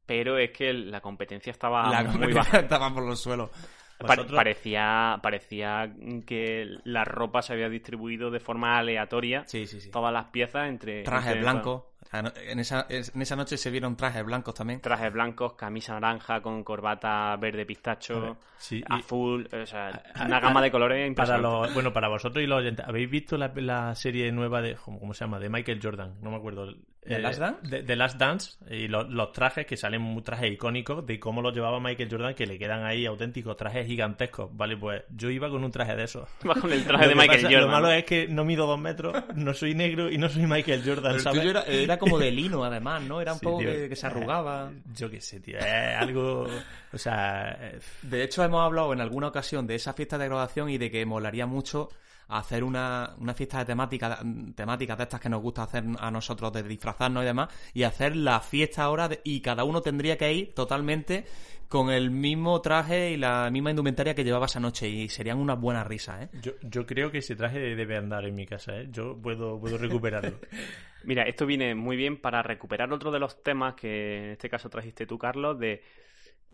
pero 0.07 0.39
es 0.39 0.51
que 0.53 0.73
la 0.73 1.01
competencia 1.01 1.51
estaba 1.51 1.91
la 1.91 2.03
muy 2.05 2.13
competencia 2.13 2.43
baja. 2.43 2.59
estaba 2.61 2.95
por 2.95 3.05
los 3.05 3.21
suelos. 3.21 3.51
Vosotros- 3.99 4.33
parecía, 4.37 5.19
parecía 5.23 5.91
que 6.27 6.67
la 6.85 7.03
ropa 7.05 7.41
se 7.41 7.55
había 7.55 7.71
distribuido 7.71 8.31
de 8.31 8.41
forma 8.41 8.77
aleatoria, 8.79 9.45
Sí, 9.47 9.67
sí, 9.67 9.81
sí. 9.81 9.91
todas 9.91 10.13
las 10.13 10.27
piezas 10.27 10.69
entre... 10.69 11.03
Trajes 11.03 11.29
entre- 11.33 11.43
blancos. 11.43 11.83
En 12.13 12.61
esa, 12.61 12.87
en 12.89 13.21
esa 13.23 13.35
noche 13.37 13.57
se 13.57 13.71
vieron 13.71 13.97
trajes 13.97 14.25
blancos 14.25 14.55
también. 14.55 14.81
Trajes 14.81 15.13
blancos, 15.13 15.55
camisa 15.55 15.95
naranja 15.95 16.41
con 16.41 16.63
corbata 16.63 17.35
verde 17.37 17.67
pistacho, 17.67 18.37
Sí, 18.59 18.77
y- 18.79 18.85
azul, 18.89 19.49
o 19.53 19.67
sea, 19.67 20.03
una 20.25 20.41
gama 20.41 20.63
de 20.63 20.71
colores 20.71 21.15
Para 21.15 21.37
los, 21.39 21.73
bueno, 21.75 21.93
para 21.93 22.09
vosotros 22.09 22.45
y 22.45 22.47
los 22.47 22.59
oyentes, 22.61 22.87
¿habéis 22.87 23.11
visto 23.11 23.37
la, 23.37 23.51
la 23.57 23.95
serie 23.95 24.31
nueva 24.31 24.63
de, 24.63 24.77
¿cómo, 24.77 25.01
cómo 25.01 25.15
se 25.15 25.25
llama? 25.25 25.39
De 25.41 25.49
Michael 25.49 25.81
Jordan, 25.83 26.17
no 26.21 26.31
me 26.31 26.37
acuerdo. 26.37 26.75
¿The 27.07 27.19
Last 27.21 27.39
Dance? 27.39 27.69
De, 27.69 27.83
de 27.83 27.97
Last 27.97 28.19
Dance, 28.19 28.51
y 28.71 28.89
los, 28.89 29.09
los 29.09 29.33
trajes 29.33 29.67
que 29.67 29.77
salen 29.77 30.01
muy 30.03 30.23
trajes 30.23 30.53
icónicos 30.53 31.07
de 31.07 31.19
cómo 31.21 31.41
los 31.43 31.55
llevaba 31.55 31.79
Michael 31.81 32.09
Jordan, 32.11 32.35
que 32.35 32.47
le 32.47 32.59
quedan 32.59 32.85
ahí 32.85 33.07
auténticos 33.07 33.57
trajes 33.57 33.87
gigantescos. 33.87 34.49
Vale, 34.57 34.77
pues 34.77 35.03
yo 35.11 35.31
iba 35.31 35.49
con 35.49 35.63
un 35.65 35.71
traje 35.71 35.95
de 35.97 36.05
esos. 36.05 36.29
Va 36.49 36.55
con 36.55 36.73
el 36.73 36.85
traje 36.85 37.05
Lo 37.05 37.09
de 37.11 37.15
Michael 37.15 37.43
pasa- 37.43 37.49
Jordan. 37.55 37.61
Lo 37.63 37.69
malo 37.73 37.91
es 37.93 38.05
que 38.05 38.29
no 38.29 38.45
mido 38.45 38.67
dos 38.67 38.79
metros, 38.79 39.15
no 39.35 39.55
soy 39.55 39.75
negro 39.75 40.11
y 40.11 40.19
no 40.19 40.29
soy 40.29 40.47
Michael 40.47 40.83
Jordan, 40.85 41.17
era, 41.43 41.63
era 41.65 41.99
como 41.99 42.19
de 42.19 42.31
lino, 42.31 42.65
además, 42.65 43.03
¿no? 43.03 43.21
Era 43.21 43.33
un 43.35 43.39
Sí, 43.39 43.45
poco 43.47 43.59
tío. 43.59 43.71
que, 43.71 43.89
que 43.89 43.97
se 43.97 44.07
arrugaba. 44.07 44.71
Yo 44.95 45.11
qué 45.11 45.21
sé, 45.21 45.41
tío. 45.41 45.59
Es 45.59 45.97
algo. 45.99 46.47
O 46.93 46.99
sea. 46.99 47.57
eh, 47.61 47.79
De 48.03 48.23
hecho, 48.25 48.43
hemos 48.45 48.63
hablado 48.65 48.93
en 48.93 49.01
alguna 49.01 49.29
ocasión 49.29 49.67
de 49.67 49.75
esa 49.77 49.93
fiesta 49.93 50.19
de 50.19 50.27
graduación 50.27 50.71
y 50.71 50.79
de 50.79 50.91
que 50.91 51.05
molaría 51.07 51.47
mucho 51.47 51.89
hacer 52.29 52.65
una, 52.65 53.15
una 53.19 53.35
fiesta 53.35 53.59
de 53.59 53.65
temática, 53.67 54.19
temáticas 54.55 54.97
de 54.99 55.05
estas 55.05 55.21
que 55.21 55.29
nos 55.29 55.41
gusta 55.43 55.63
hacer 55.63 55.85
a 55.99 56.11
nosotros, 56.11 56.53
de 56.53 56.63
disfrazarnos 56.63 57.23
y 57.23 57.27
demás, 57.27 57.49
y 57.73 57.83
hacer 57.85 58.17
la 58.17 58.41
fiesta 58.41 58.83
ahora 58.85 59.09
de- 59.09 59.21
y 59.25 59.41
cada 59.41 59.65
uno 59.65 59.81
tendría 59.81 60.17
que 60.17 60.33
ir 60.33 60.55
totalmente 60.55 61.25
con 61.69 61.91
el 61.91 62.11
mismo 62.13 62.61
traje 62.61 63.11
y 63.11 63.17
la 63.17 63.51
misma 63.51 63.71
indumentaria 63.71 64.15
que 64.15 64.23
llevaba 64.25 64.47
esa 64.47 64.61
noche 64.61 64.89
y 64.89 65.09
serían 65.09 65.39
unas 65.39 65.61
buenas 65.61 65.87
risas, 65.87 66.23
¿eh? 66.23 66.29
Yo, 66.41 66.53
yo 66.63 66.87
creo 66.87 67.11
que 67.11 67.19
ese 67.19 67.35
traje 67.35 67.59
debe 67.59 67.97
andar 67.97 68.25
en 68.25 68.35
mi 68.37 68.47
casa, 68.47 68.77
¿eh? 68.77 68.89
Yo 68.93 69.17
puedo, 69.21 69.59
puedo 69.59 69.77
recuperarlo. 69.77 70.39
Mira, 71.05 71.25
esto 71.25 71.45
viene 71.47 71.75
muy 71.75 71.97
bien 71.97 72.21
para 72.21 72.43
recuperar 72.43 72.93
otro 72.93 73.11
de 73.11 73.19
los 73.21 73.43
temas 73.43 73.75
que 73.75 74.19
en 74.27 74.31
este 74.33 74.49
caso 74.49 74.69
trajiste 74.69 75.07
tú, 75.07 75.19
Carlos, 75.19 75.59
de 75.59 75.83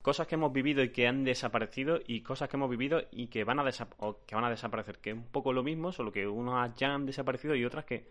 cosas 0.02 0.26
que 0.26 0.34
hemos 0.34 0.52
vivido 0.52 0.82
y 0.82 0.90
que 0.90 1.06
han 1.06 1.24
desaparecido 1.24 2.00
y 2.06 2.22
cosas 2.22 2.48
que 2.48 2.56
hemos 2.56 2.68
vivido 2.68 3.02
y 3.12 3.28
que 3.28 3.44
van 3.44 3.58
a, 3.60 3.64
desa- 3.64 3.88
o 3.98 4.24
que 4.26 4.34
van 4.34 4.44
a 4.44 4.50
desaparecer, 4.50 4.98
que 4.98 5.10
es 5.10 5.16
un 5.16 5.26
poco 5.30 5.52
lo 5.52 5.62
mismo, 5.62 5.92
solo 5.92 6.12
que 6.12 6.26
unas 6.26 6.74
ya 6.76 6.92
han 6.94 7.06
desaparecido 7.06 7.54
y 7.54 7.64
otras 7.64 7.84
que 7.84 8.08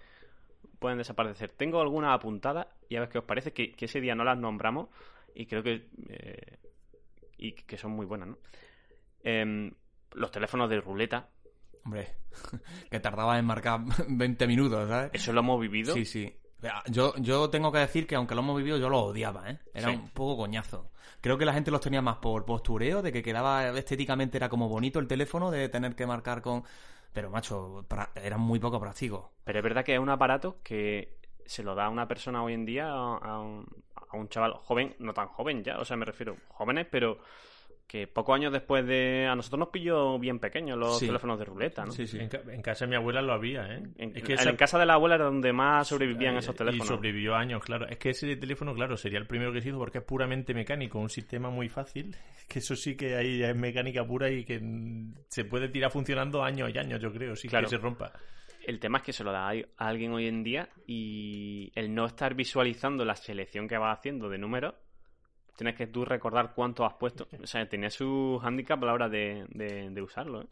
pueden 0.80 0.98
desaparecer. 0.98 1.50
Tengo 1.52 1.82
algunas 1.82 2.16
apuntadas 2.16 2.68
y 2.90 2.96
a 2.96 3.02
ver 3.02 3.10
qué 3.10 3.20
os 3.20 3.26
parece, 3.26 3.52
que, 3.54 3.74
que 3.74 3.86
ese 3.86 4.02
día 4.02 4.16
no 4.16 4.24
las 4.24 4.38
nombramos 4.38 4.90
y 5.36 5.46
creo 5.46 5.64
que... 5.64 5.88
eh, 6.10 6.58
y 7.38 7.54
que 7.54 7.78
son 7.78 7.92
muy 7.92 8.06
buenas, 8.06 8.30
¿no? 8.30 8.38
Em, 9.24 9.72
los 10.14 10.32
teléfonos 10.32 10.70
de 10.70 10.80
ruleta, 10.82 11.30
Hombre, 11.84 12.10
que 12.92 13.00
tardaba 13.00 13.40
en 13.40 13.46
marcar 13.46 13.80
20 14.08 14.46
minutos, 14.48 14.88
¿sabes? 14.88 15.12
eso 15.14 15.34
lo 15.34 15.40
hemos 15.42 15.60
vivido. 15.60 15.94
Sí, 15.94 16.06
sí. 16.06 16.32
Yo, 16.88 17.14
yo 17.18 17.50
tengo 17.50 17.72
que 17.72 17.80
decir 17.80 18.06
que 18.08 18.16
aunque 18.16 18.36
lo 18.36 18.42
hemos 18.42 18.58
vivido, 18.58 18.78
yo 18.78 18.90
lo 18.90 19.00
odiaba, 19.00 19.50
¿eh? 19.50 19.58
Era 19.74 19.90
Sí. 19.90 19.96
un 19.96 20.10
poco 20.10 20.38
coñazo. 20.38 20.92
Creo 21.22 21.38
que 21.38 21.46
la 21.46 21.54
gente 21.54 21.72
los 21.72 21.82
tenía 21.82 22.02
más 22.02 22.18
por 22.18 22.46
postureo, 22.46 23.02
de 23.02 23.12
que 23.12 23.24
quedaba 23.24 23.68
estéticamente 23.78 24.38
era 24.38 24.50
como 24.50 24.70
bonito 24.70 25.00
el 25.00 25.08
teléfono, 25.08 25.52
de 25.52 25.70
tener 25.70 25.96
que 25.96 26.06
marcar 26.06 26.42
con... 26.42 26.64
Pero, 27.14 27.30
macho, 27.30 27.86
eran 28.16 28.40
muy 28.40 28.60
poco 28.60 28.80
prácticos. 28.80 29.26
Pero 29.44 29.60
es 29.60 29.64
verdad 29.64 29.84
que 29.84 29.94
es 29.96 30.00
un 30.00 30.10
aparato 30.10 30.58
que 30.64 31.18
se 31.46 31.62
lo 31.64 31.76
da 31.76 31.86
a 31.86 31.90
una 31.90 32.08
persona 32.08 32.42
hoy 32.44 32.54
en 32.54 32.66
día, 32.66 32.90
a 32.90 33.40
un, 33.40 33.66
a 33.96 34.16
un 34.16 34.30
chaval 34.30 34.54
joven, 34.54 34.96
no 35.00 35.14
tan 35.14 35.28
joven 35.28 35.64
ya, 35.64 35.78
o 35.80 35.86
sea, 35.86 35.98
me 35.98 36.06
refiero, 36.06 36.38
jóvenes, 36.50 36.88
pero 36.90 37.20
que 37.92 38.08
pocos 38.08 38.34
años 38.38 38.54
después 38.54 38.88
de... 38.88 39.28
A 39.28 39.36
nosotros 39.36 39.60
nos 39.60 39.68
pilló 39.68 40.18
bien 40.18 40.40
pequeños 40.40 40.78
los 40.78 40.98
Sí. 40.98 41.08
teléfonos 41.08 41.38
de 41.38 41.44
ruleta, 41.44 41.84
¿no? 41.84 41.92
Sí, 41.92 42.08
sí. 42.08 42.20
En, 42.20 42.30
ca- 42.30 42.42
en 42.50 42.62
casa 42.62 42.86
de 42.86 42.90
mi 42.92 42.96
abuela 42.96 43.22
lo 43.22 43.34
había, 43.34 43.66
¿eh? 43.66 43.84
En, 43.98 44.16
es 44.16 44.24
que 44.24 44.34
en 44.36 44.56
casa 44.56 44.80
de 44.80 44.86
la 44.86 44.94
abuela 44.94 45.16
era 45.16 45.26
donde 45.26 45.52
más 45.52 45.90
sobrevivían 45.90 46.38
esos 46.38 46.56
Y 46.56 46.58
teléfonos. 46.60 46.88
sobrevivió 46.88 47.36
años, 47.36 47.62
claro. 47.62 47.86
Es 47.90 47.98
que 47.98 48.12
ese 48.12 48.34
teléfono, 48.38 48.74
claro, 48.74 48.96
sería 48.96 49.20
el 49.20 49.28
primero 49.28 49.52
que 49.52 49.62
se 49.62 49.68
hizo 49.68 49.78
porque 49.78 49.98
es 49.98 50.04
puramente 50.06 50.54
mecánico, 50.54 51.00
un 51.00 51.10
sistema 51.10 51.50
muy 51.50 51.68
fácil. 51.68 52.16
Que 52.48 52.60
eso 52.60 52.76
sí 52.78 52.96
que 52.96 53.16
ahí 53.16 53.44
es 53.44 53.56
mecánica 53.56 54.06
pura 54.06 54.30
y 54.30 54.44
que 54.46 54.62
se 55.30 55.44
puede 55.44 55.68
tirar 55.68 55.92
funcionando 55.92 56.44
años 56.44 56.70
y 56.74 56.78
años, 56.78 57.02
yo 57.02 57.12
creo, 57.12 57.36
sin 57.36 57.50
Claro. 57.50 57.66
que 57.66 57.72
se 57.72 57.78
rompa. 57.78 58.14
El 58.66 58.80
tema 58.80 59.00
es 59.00 59.04
que 59.04 59.12
se 59.14 59.24
lo 59.24 59.32
da 59.34 59.50
a 59.50 59.52
a 59.54 59.88
alguien 59.88 60.14
hoy 60.14 60.28
en 60.28 60.44
día 60.44 60.70
y 60.86 61.72
el 61.76 61.94
no 61.94 62.06
estar 62.06 62.36
visualizando 62.36 63.04
la 63.06 63.16
selección 63.16 63.68
que 63.68 63.78
vas 63.78 63.98
haciendo 64.00 64.30
de 64.30 64.38
números, 64.38 64.76
tienes 65.58 65.76
que 65.76 65.88
tú 65.88 66.06
recordar 66.06 66.54
cuánto 66.56 66.86
has 66.86 66.94
puesto. 66.96 67.28
O 67.42 67.48
sea, 67.48 67.68
tenía 67.68 67.90
su 67.90 68.40
handicap 68.44 68.82
a 68.84 68.86
la 68.88 68.94
hora 68.94 69.10
de, 69.10 69.46
de- 69.50 69.90
de 69.90 70.02
usarlo. 70.02 70.42
¿eh? 70.44 70.48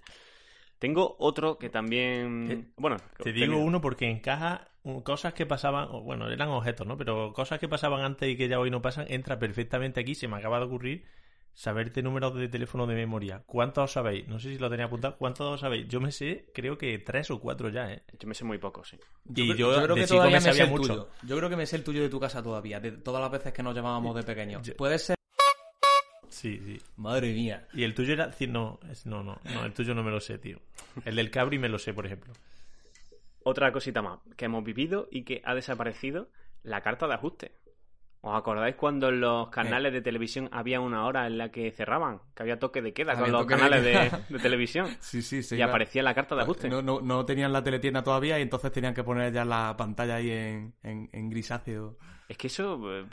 Tengo 0.78 1.16
otro 1.20 1.58
que 1.58 1.70
también... 1.70 2.72
Bueno, 2.78 2.98
Te 3.22 3.34
digo 3.34 3.48
tenía- 3.54 3.64
uno 3.66 3.82
porque 3.82 4.10
encaja 4.10 4.68
cosas 5.04 5.34
que 5.34 5.46
pasaban, 5.46 5.90
bueno, 6.04 6.30
eran 6.32 6.50
objetos, 6.50 6.88
¿no? 6.88 6.98
Pero 6.98 7.34
cosas 7.34 7.60
que 7.60 7.68
pasaban 7.68 8.02
antes 8.02 8.30
y 8.30 8.38
que 8.38 8.48
ya 8.48 8.60
hoy 8.60 8.72
no 8.72 8.82
pasan, 8.82 9.06
entra 9.10 9.38
perfectamente 9.38 10.00
aquí. 10.00 10.16
Se 10.16 10.28
me 10.28 10.38
acaba 10.38 10.58
de 10.60 10.66
ocurrir 10.66 11.06
saberte 11.60 12.02
números 12.02 12.34
de 12.36 12.48
teléfono 12.48 12.88
de 12.88 12.95
memoria. 12.95 13.44
¿Cuántos 13.45 13.84
os 13.84 13.91
sabéis? 13.91 14.26
No 14.30 14.40
sé 14.40 14.48
si 14.53 14.57
lo 14.57 14.69
tenía 14.69 14.86
apuntado. 14.86 15.18
¿Cuántos 15.18 15.45
os 15.56 15.60
sabéis? 15.60 15.90
Yo 15.90 15.99
me 15.99 16.10
sé, 16.14 16.45
creo 16.53 16.77
que 16.77 16.98
tres 16.99 17.30
o 17.31 17.40
cuatro 17.41 17.68
ya, 17.68 17.91
¿eh? 17.91 18.02
Yo 18.18 18.30
me 18.30 18.34
sé 18.34 18.45
muy 18.45 18.57
poco, 18.60 18.81
sí. 18.86 18.98
Y 19.36 19.53
yo 19.57 19.73
creo 19.84 19.94
de 19.94 20.02
que 20.02 20.07
chico 20.07 20.19
todavía 20.19 20.40
me 20.40 20.45
me 20.45 20.53
sé 20.53 20.57
sabía 20.57 20.64
el 20.64 20.69
mucho. 20.69 20.94
tuyo. 20.94 21.10
Yo 21.23 21.36
creo 21.36 21.49
que 21.49 21.57
me 21.57 21.65
sé 21.65 21.76
el 21.76 21.84
tuyo 21.84 22.02
de 22.02 22.07
tu 22.07 22.18
casa 22.18 22.41
todavía, 22.41 22.80
de 22.80 22.94
todas 22.94 23.22
las 23.22 23.30
veces 23.30 23.52
que 23.52 23.61
nos 23.61 23.76
llamábamos 23.76 24.15
de 24.15 24.23
pequeños. 24.23 24.65
Yo- 24.65 24.73
Puede 24.77 24.98
ser... 24.99 25.18
Sí, 26.30 26.61
sí. 26.65 26.81
Madre 26.95 27.34
mía. 27.34 27.68
Y 27.73 27.84
el 27.84 27.94
tuyo 27.94 28.14
era... 28.14 28.31
No, 28.48 28.80
es- 28.90 29.06
no, 29.06 29.22
no, 29.22 29.41
no, 29.53 29.65
el 29.65 29.73
tuyo 29.73 29.94
no 29.94 30.02
me 30.02 30.11
lo 30.11 30.22
sé, 30.22 30.38
tío. 30.38 30.60
El 31.03 31.18
del 31.18 31.30
Cabri 31.30 31.60
me 31.60 31.68
lo 31.68 31.77
sé, 31.77 31.94
por 31.94 32.06
ejemplo. 32.06 32.31
Otra 33.44 33.73
cosita 33.73 34.02
más 34.02 34.19
que 34.38 34.45
hemos 34.45 34.64
vivido 34.64 35.10
y 35.11 35.23
que 35.26 35.41
ha 35.44 35.56
desaparecido, 35.56 36.30
la 36.64 36.80
carta 36.81 37.06
de 37.06 37.15
ajuste. 37.15 37.52
¿Os 38.22 38.38
acordáis 38.38 38.76
cuando 38.76 39.10
en 39.10 39.22
los 39.22 39.50
canales 39.50 39.94
de 39.94 40.02
televisión 40.02 40.50
había 40.52 40.82
una 40.82 41.06
hora 41.06 41.26
en 41.26 41.38
la 41.38 41.52
que 41.52 41.72
cerraban? 41.72 42.20
Que 42.36 42.44
había 42.44 42.60
toque 42.60 42.82
de 42.82 42.94
queda 42.94 43.14
Había 43.14 43.24
con 43.24 43.32
los 43.32 43.48
de 43.48 43.56
canales 43.56 43.84
de, 44.30 44.40
televisión. 44.40 44.88
Sí, 45.00 45.22
sí, 45.22 45.41
sí. 45.41 45.56
y 45.56 45.62
aparecía 45.62 46.04
la 46.04 46.14
carta 46.14 46.36
de 46.36 46.41
ajuste. 46.41 46.70
No, 46.70 46.82
no, 46.82 47.00
no 47.00 47.26
tenían 47.26 47.54
la 47.54 47.64
teletienda 47.64 48.04
todavía 48.04 48.38
y 48.38 48.41
entonces 48.41 48.74
tenían 48.74 48.94
que 48.94 49.06
poner 49.06 49.32
ya 49.32 49.46
la 49.46 49.76
pantalla 49.78 50.16
ahí 50.16 50.32
en, 50.32 50.74
en, 50.84 51.10
en 51.14 51.30
grisáceo. 51.30 51.98
Es 52.28 52.38
que 52.38 52.48
eso, 52.48 52.80
eh, 52.94 53.06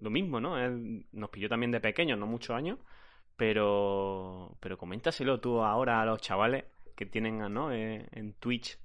lo 0.00 0.10
mismo, 0.10 0.40
¿no? 0.40 0.56
Nos 1.12 1.30
pilló 1.30 1.48
también 1.48 1.70
de 1.70 1.80
pequeños, 1.80 2.18
no 2.18 2.26
muchos 2.26 2.56
años, 2.56 2.78
pero, 3.36 4.56
pero 4.58 4.78
coméntaselo 4.78 5.38
tú 5.38 5.60
ahora 5.62 6.00
a 6.00 6.06
los 6.06 6.20
chavales 6.20 6.64
que 6.96 7.04
tienen, 7.04 7.38
¿no? 7.52 7.72
Eh, 7.72 8.06
en 8.12 8.32
Twitch 8.34 8.78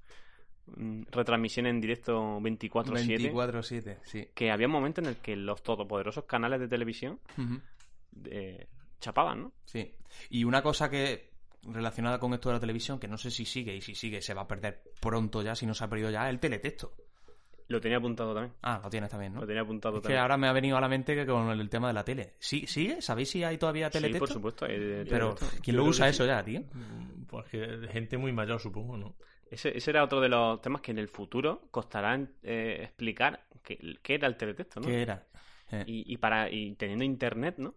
retransmisión 1.12 1.66
en 1.68 1.80
directo 1.82 2.40
24/7, 2.40 3.32
24-7, 3.32 3.98
sí. 4.04 4.28
que 4.34 4.52
había 4.52 4.68
momentos 4.68 5.04
en 5.04 5.10
el 5.10 5.18
que 5.18 5.36
los 5.36 5.62
todopoderosos 5.64 6.26
canales 6.26 6.60
de 6.60 6.68
televisión 6.68 7.20
eh, 8.26 8.68
chapaban, 9.00 9.42
¿no? 9.44 9.54
Sí. 9.66 9.94
Y 10.30 10.44
una 10.44 10.62
cosa 10.62 10.90
que 10.90 11.30
relacionada 11.64 12.20
con 12.20 12.34
esto 12.34 12.50
de 12.50 12.56
la 12.56 12.60
televisión, 12.60 13.00
que 13.00 13.08
no 13.08 13.18
sé 13.18 13.32
si 13.32 13.46
sigue 13.46 13.76
y 13.76 13.82
si 13.82 13.94
sigue 13.96 14.22
se 14.22 14.34
va 14.34 14.42
a 14.42 14.48
perder 14.48 14.82
pronto 15.02 15.42
ya, 15.42 15.56
si 15.56 15.66
no 15.66 15.74
se 15.74 15.84
ha 15.84 15.90
perdido 15.90 16.10
ya, 16.10 16.26
es 16.28 16.30
el 16.34 16.40
teletexto. 16.40 16.94
Lo 17.68 17.80
tenía 17.80 17.98
apuntado 18.00 18.34
también. 18.34 18.56
Ah, 18.64 18.80
lo 18.84 18.90
tienes 18.90 19.12
también, 19.12 19.32
¿no? 19.34 19.42
Lo 19.42 19.46
tenía 19.48 19.62
apuntado 19.62 19.98
Es 19.98 20.02
que 20.02 20.04
también. 20.08 20.22
ahora 20.22 20.38
me 20.38 20.48
ha 20.48 20.54
venido 20.54 20.76
a 20.76 20.82
la 20.82 20.88
mente 20.88 21.14
que 21.14 21.24
con 21.28 21.50
el 21.52 21.70
tema 21.70 21.88
de 21.90 21.94
la 21.94 22.04
tele. 22.04 22.34
¿Sí, 22.40 22.66
¿Sigue? 22.66 23.00
¿Sabéis 23.00 23.30
si 23.30 23.44
hay 23.44 23.60
todavía 23.60 23.88
Sí, 23.88 23.94
teletexto? 24.00 24.20
por 24.26 24.30
supuesto. 24.34 24.66
eh, 24.66 25.06
Pero, 25.08 25.36
teletexto. 25.36 25.62
¿quién 25.64 25.78
lo 25.78 25.84
usa 25.84 26.10
eso 26.10 26.24
sí. 26.24 26.30
ya, 26.30 26.44
tío? 26.44 26.62
Mm, 26.62 27.26
Pues 27.28 27.46
que 27.48 27.88
gente 27.92 28.18
muy 28.18 28.32
mayor, 28.32 28.60
supongo, 28.60 28.98
¿no? 28.98 29.16
Ese, 29.50 29.76
ese 29.78 29.92
era 29.92 30.04
otro 30.04 30.22
de 30.22 30.30
los 30.30 30.62
temas 30.62 30.82
que 30.82 30.92
en 30.92 31.00
el 31.00 31.08
futuro 31.08 31.62
costará 31.72 32.20
eh, 32.44 32.78
explicar 32.84 33.46
qué, 33.64 33.98
era 34.16 34.28
el 34.28 34.38
teletexto, 34.38 34.80
¿no? 34.80 34.88
¿Qué 34.88 35.02
era? 35.02 35.24
Eh, 35.72 35.84
Y, 35.88 36.14
y 36.14 36.18
para 36.18 36.50
y 36.52 36.76
teniendo 36.76 37.04
internet, 37.04 37.56
¿no? 37.58 37.76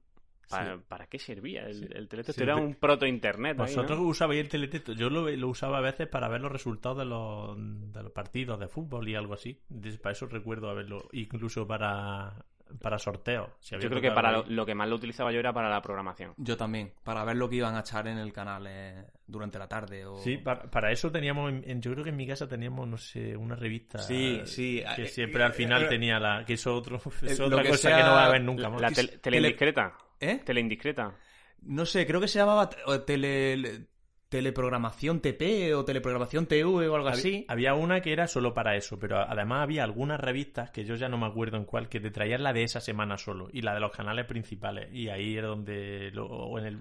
¿Para, 0.49 0.77
Sí. 0.77 0.83
¿para 0.87 1.07
qué 1.07 1.19
servía 1.19 1.65
el, 1.67 1.75
Sí. 1.75 1.87
el 1.93 2.09
teletexto? 2.09 2.33
Sí, 2.41 2.43
era 2.43 2.57
un 2.57 2.75
proto-internet. 2.75 3.53
ahí, 3.59 3.75
Vosotros 3.75 3.99
¿no? 3.99 4.05
usabais 4.07 4.41
el 4.41 4.49
teletexto. 4.51 4.93
Yo 4.93 5.09
lo, 5.09 5.31
lo 5.31 5.49
usaba 5.49 5.79
a 5.79 5.81
veces 5.81 6.09
para 6.09 6.29
ver 6.29 6.43
los 6.43 6.53
resultados 6.53 6.99
de 6.99 7.05
los, 7.07 7.57
de 7.57 8.03
los 8.03 8.13
partidos 8.13 8.61
de 8.61 8.69
fútbol 8.69 9.09
y 9.09 9.15
algo 9.15 9.33
así. 9.33 9.59
Entonces, 9.71 9.99
para 9.99 10.13
eso 10.13 10.27
recuerdo 10.27 10.69
haberlo. 10.69 11.09
Incluso 11.13 11.67
para, 11.67 12.45
para. 12.81 12.99
Si 12.99 13.75
había 13.75 13.85
Yo 13.85 13.91
creo 13.91 14.01
que 14.03 14.11
para 14.11 14.33
lo, 14.33 14.39
ahí. 14.45 14.51
lo 14.51 14.65
que 14.67 14.75
más 14.75 14.89
lo 14.89 14.97
utilizaba 14.97 15.33
yo 15.33 15.41
era 15.41 15.53
para 15.53 15.69
la 15.69 15.83
programación. 15.83 16.35
Yo 16.37 16.57
también, 16.57 16.93
para 17.05 17.25
ver 17.25 17.37
lo 17.37 17.49
que 17.49 17.57
iban 17.57 17.75
a 17.77 17.81
echar 17.81 18.07
en 18.09 18.19
el 18.19 18.33
canal 18.33 18.67
eh, 18.69 19.05
durante 19.27 19.59
la 19.59 19.69
tarde. 19.69 20.05
O... 20.07 20.19
Sí, 20.19 20.39
para, 20.39 20.63
para 20.71 20.91
eso 20.93 21.11
teníamos, 21.11 21.51
en- 21.51 21.65
en- 21.69 21.81
yo 21.83 21.93
creo 21.93 22.05
que 22.05 22.11
en 22.11 22.17
mi 22.17 22.27
casa 22.27 22.49
teníamos, 22.49 22.87
no 22.89 22.97
sé, 22.97 23.37
una 23.37 23.55
revista 23.57 23.99
Sí, 23.99 24.41
sí. 24.45 24.83
que 24.97 25.03
Eh, 25.03 25.07
siempre 25.09 25.43
al 25.43 25.53
final 25.53 25.85
eh, 25.85 25.89
tenía 25.89 26.19
la, 26.19 26.45
que 26.45 26.55
eso 26.55 26.75
otro, 26.75 26.97
eh, 27.23 27.27
es 27.27 27.41
otra 27.41 27.63
que 27.63 27.69
cosa 27.71 27.89
sea- 27.89 27.97
que 27.97 28.03
no 28.03 28.13
va 28.13 28.27
a 28.27 28.31
ver 28.31 28.43
nunca 28.43 28.69
más. 28.69 28.81
La 28.81 28.91
tele, 28.91 29.19
teleindiscreta. 29.19 29.97
¿Eh? 30.21 30.41
Teleindiscreta. 30.45 31.15
No 31.63 31.87
sé, 31.87 32.07
creo 32.07 32.21
que 32.21 32.27
se 32.29 32.39
llamaba 32.41 32.69
tele, 33.07 33.87
teleprogramación 34.33 35.21
TP 35.21 35.75
o 35.75 35.85
teleprogramación 35.85 36.47
TV 36.47 36.65
o 36.65 36.79
algo 36.97 37.09
Había- 37.09 37.11
así. 37.13 37.45
Había 37.49 37.75
una 37.75 38.01
que 38.01 38.13
era 38.13 38.27
solo 38.27 38.55
para 38.55 38.75
eso, 38.77 38.99
pero 38.99 39.19
además 39.19 39.63
había 39.63 39.85
algunas 39.85 40.19
revistas 40.19 40.71
que 40.71 40.85
yo 40.85 40.95
ya 40.97 41.09
no 41.09 41.19
me 41.19 41.27
acuerdo 41.27 41.57
en 41.59 41.65
cuál, 41.65 41.89
que 41.89 42.01
te 42.01 42.11
traían 42.11 42.43
la 42.43 42.53
de 42.53 42.65
esa 42.65 42.81
semana 42.81 43.19
solo 43.19 43.49
y 43.53 43.63
la 43.63 43.75
de 43.75 43.81
los 43.81 43.93
canales 43.93 44.27
principales. 44.27 44.93
Y 44.93 45.09
ahí 45.09 45.37
era 45.37 45.49
donde. 45.49 46.11
lo- 46.13 46.27
o 46.27 46.59
en 46.59 46.65
el, 46.67 46.79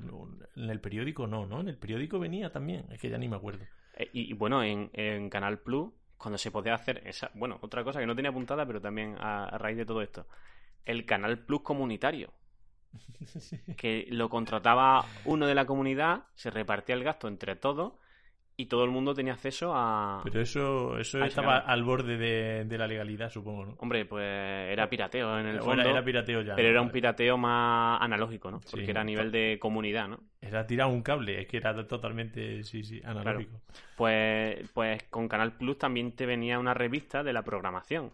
en 0.56 0.70
el 0.70 0.80
periódico 0.80 1.28
no, 1.28 1.46
¿no? 1.46 1.60
En 1.62 1.68
el 1.68 1.78
periódico 1.78 2.18
venía 2.20 2.52
también, 2.52 2.86
es 2.92 3.00
que 3.00 3.10
ya 3.10 3.18
ni 3.18 3.28
me 3.28 3.36
acuerdo. 3.36 3.66
Eh, 3.98 4.10
y, 4.14 4.32
y 4.32 4.34
bueno, 4.34 4.64
en, 4.64 4.90
en 4.94 5.30
Canal 5.30 5.60
Plus, 5.60 5.92
cuando 6.18 6.38
se 6.38 6.50
podía 6.52 6.74
hacer 6.74 7.02
esa. 7.06 7.30
Bueno, 7.36 7.60
otra 7.62 7.84
cosa 7.84 8.00
que 8.00 8.06
no 8.08 8.16
tenía 8.16 8.32
apuntada, 8.32 8.66
pero 8.66 8.80
también 8.82 9.16
a, 9.20 9.46
a 9.46 9.58
raíz 9.58 9.78
de 9.78 9.86
todo 9.86 10.02
esto. 10.02 10.26
El 10.86 11.06
Canal 11.06 11.40
Plus 11.46 11.62
comunitario. 11.62 12.34
Que 13.78 14.08
lo 14.10 14.30
contrataba 14.30 15.06
uno 15.26 15.48
de 15.48 15.56
la 15.56 15.66
comunidad, 15.66 16.24
se 16.36 16.50
repartía 16.50 16.96
el 16.96 17.04
gasto 17.04 17.28
entre 17.28 17.56
todos 17.56 17.94
y 18.58 18.66
todo 18.68 18.84
el 18.84 18.92
mundo 18.92 19.14
tenía 19.16 19.34
acceso 19.34 19.72
a. 19.74 20.22
Pero 20.24 20.42
eso, 20.42 20.98
eso 21.00 21.24
estaba 21.24 21.60
al 21.60 21.84
borde 21.84 22.18
de, 22.18 22.66
de 22.66 22.78
la 22.78 22.86
legalidad, 22.86 23.30
supongo, 23.32 23.66
¿no? 23.66 23.74
Hombre, 23.80 24.06
pues 24.06 24.26
era 24.28 24.88
pirateo 24.88 25.40
en 25.40 25.48
el 25.48 25.60
fondo. 25.62 25.82
era, 25.82 25.92
era 25.92 26.04
pirateo 26.04 26.42
ya. 26.42 26.56
pero 26.56 26.68
¿no? 26.68 26.72
era 26.74 26.82
un 26.82 26.92
pirateo 26.92 27.38
más 27.38 28.00
analógico, 28.02 28.52
¿no? 28.52 28.60
Porque 28.60 28.86
Sí. 28.86 28.92
era 28.92 29.02
a 29.02 29.06
nivel 29.06 29.32
de 29.32 29.58
comunidad, 29.60 30.10
¿no? 30.10 30.20
Era 30.42 30.68
tirar 30.68 30.88
un 30.88 31.02
cable, 31.02 31.42
es 31.42 31.48
que 31.48 31.58
era 31.58 31.88
totalmente, 31.88 32.64
sí, 32.64 32.84
sí, 32.84 33.02
analógico. 33.04 33.62
Pues, 33.96 34.70
pues 34.74 35.04
con 35.10 35.28
Canal 35.28 35.54
Plus 35.54 35.78
también 35.78 36.12
te 36.12 36.26
venía 36.26 36.60
una 36.60 36.74
revista 36.74 37.24
de 37.24 37.34
la 37.34 37.44
programación. 37.44 38.12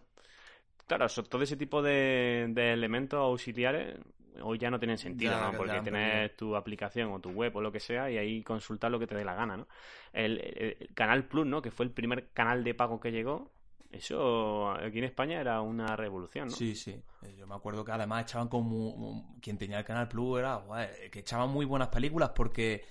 Claro, 0.86 1.06
todo 1.28 1.42
ese 1.42 1.56
tipo 1.58 1.82
de, 1.82 2.46
de 2.50 2.72
elementos 2.72 3.18
auxiliares 3.20 3.98
hoy 4.42 4.58
ya 4.58 4.70
no 4.70 4.78
tienen 4.78 4.98
sentido, 4.98 5.32
Ya, 5.32 5.40
¿no? 5.40 5.52
ya 5.52 5.58
Porque 5.58 5.72
han 5.72 5.82
tienes 5.82 6.36
tu 6.36 6.56
aplicación 6.56 7.12
o 7.12 7.20
tu 7.20 7.30
web 7.30 7.54
o 7.56 7.60
lo 7.60 7.72
que 7.72 7.80
sea 7.80 8.10
y 8.10 8.18
ahí 8.18 8.42
consultar 8.42 8.90
lo 8.90 8.98
que 8.98 9.06
te 9.06 9.14
dé 9.14 9.24
la 9.24 9.34
gana, 9.34 9.56
¿no? 9.56 9.66
El, 10.12 10.88
Canal 10.94 11.24
Plus, 11.26 11.46
¿no? 11.46 11.60
Que 11.62 11.70
fue 11.70 11.84
el 11.86 11.92
primer 11.92 12.30
canal 12.32 12.64
de 12.64 12.74
pago 12.74 13.00
que 13.00 13.10
llegó. 13.12 13.50
Eso 13.90 14.70
aquí 14.70 14.98
en 14.98 15.04
España 15.04 15.40
era 15.40 15.60
una 15.62 15.96
revolución, 15.96 16.48
¿no? 16.48 16.54
Sí, 16.54 16.74
sí. 16.74 16.90
Eh, 17.22 17.36
Yo 17.38 17.46
me 17.46 17.54
acuerdo 17.54 17.84
que 17.84 17.92
además 17.92 18.22
echaban 18.24 18.48
como... 18.48 19.36
Quien 19.40 19.56
tenía 19.56 19.78
el 19.78 19.84
Canal 19.84 20.08
Plus 20.08 20.40
era... 20.40 20.56
guay, 20.56 20.88
que 21.10 21.20
echaban 21.20 21.48
muy 21.50 21.64
buenas 21.64 21.88
películas 21.88 22.32
porque... 22.34 22.84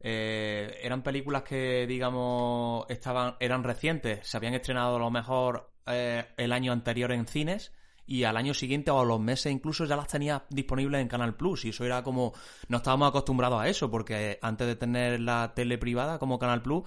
eh, 0.00 0.78
eran 0.82 1.02
películas 1.02 1.42
que, 1.42 1.86
digamos, 1.86 2.86
estaban 2.88 3.34
eran 3.40 3.62
recientes. 3.62 4.26
Se 4.26 4.36
habían 4.36 4.54
estrenado 4.54 4.96
a 4.96 4.98
lo 5.00 5.10
mejor 5.10 5.70
eh, 5.86 6.24
el 6.36 6.52
año 6.52 6.72
anterior 6.72 7.12
en 7.12 7.26
cines 7.26 7.72
y 8.08 8.24
al 8.24 8.36
año 8.36 8.54
siguiente 8.54 8.90
o 8.90 8.98
a 9.00 9.04
los 9.04 9.20
meses 9.20 9.52
incluso 9.52 9.84
ya 9.84 9.94
las 9.94 10.08
tenía 10.08 10.42
disponibles 10.50 11.00
en 11.00 11.08
Canal 11.08 11.36
Plus. 11.36 11.64
Y 11.66 11.68
eso 11.68 11.84
era 11.84 12.02
como... 12.02 12.32
No 12.68 12.78
estábamos 12.78 13.08
acostumbrados 13.10 13.60
a 13.60 13.68
eso 13.68 13.90
porque 13.90 14.38
antes 14.42 14.66
de 14.66 14.74
tener 14.76 15.20
la 15.20 15.52
tele 15.54 15.78
privada 15.78 16.18
como 16.18 16.38
Canal 16.38 16.62
Plus 16.62 16.84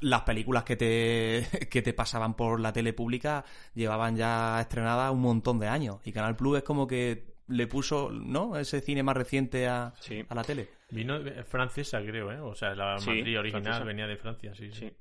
las 0.00 0.20
películas 0.22 0.64
que 0.64 0.76
te, 0.76 1.46
que 1.70 1.80
te 1.80 1.94
pasaban 1.94 2.34
por 2.34 2.60
la 2.60 2.72
tele 2.74 2.92
pública 2.92 3.42
llevaban 3.74 4.16
ya 4.16 4.60
estrenadas 4.60 5.10
un 5.12 5.22
montón 5.22 5.58
de 5.58 5.66
años. 5.68 5.96
Y 6.04 6.12
Canal 6.12 6.36
Plus 6.36 6.58
es 6.58 6.62
como 6.62 6.86
que 6.86 7.32
le 7.48 7.66
puso, 7.66 8.10
¿no? 8.10 8.56
Ese 8.58 8.80
cine 8.82 9.02
más 9.02 9.16
reciente 9.16 9.66
a, 9.66 9.94
Sí. 10.00 10.22
a 10.28 10.34
la 10.34 10.44
tele. 10.44 10.68
Vino 10.90 11.16
eh, 11.16 11.42
francesa, 11.44 12.00
creo, 12.02 12.30
¿eh? 12.32 12.40
O 12.40 12.54
sea, 12.54 12.74
la 12.74 12.98
Sí, 12.98 13.08
matriz 13.10 13.38
original 13.38 13.62
francesa. 13.62 13.84
venía 13.84 14.06
de 14.06 14.16
Francia, 14.16 14.54
sí, 14.54 14.70
sí. 14.72 14.78
Sí. 14.80 14.92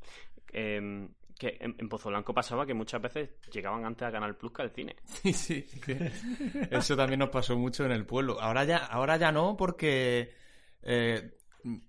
Eh, 0.54 1.08
que 1.38 1.58
en, 1.60 1.76
en 1.80 1.90
Pozo 1.90 2.10
Blanco 2.10 2.34
pasaba 2.34 2.66
que 2.66 2.74
muchas 2.74 3.02
veces 3.02 3.30
llegaban 3.52 3.86
antes 3.86 4.08
a 4.08 4.12
Canal 4.12 4.36
Plus 4.36 4.52
que 4.54 4.62
al 4.62 4.72
cine. 4.72 4.96
Sí, 5.06 5.34
sí. 5.34 5.66
que 5.86 6.12
Eso 6.72 6.96
también 6.96 7.20
nos 7.20 7.30
pasó 7.30 7.58
mucho 7.58 7.86
en 7.86 7.92
el 7.92 8.06
pueblo. 8.06 8.40
Ahora 8.40 8.64
ya, 8.64 8.78
ahora 8.78 9.18
ya 9.18 9.32
no, 9.32 9.56
porque 9.58 10.32
eh, 10.84 11.32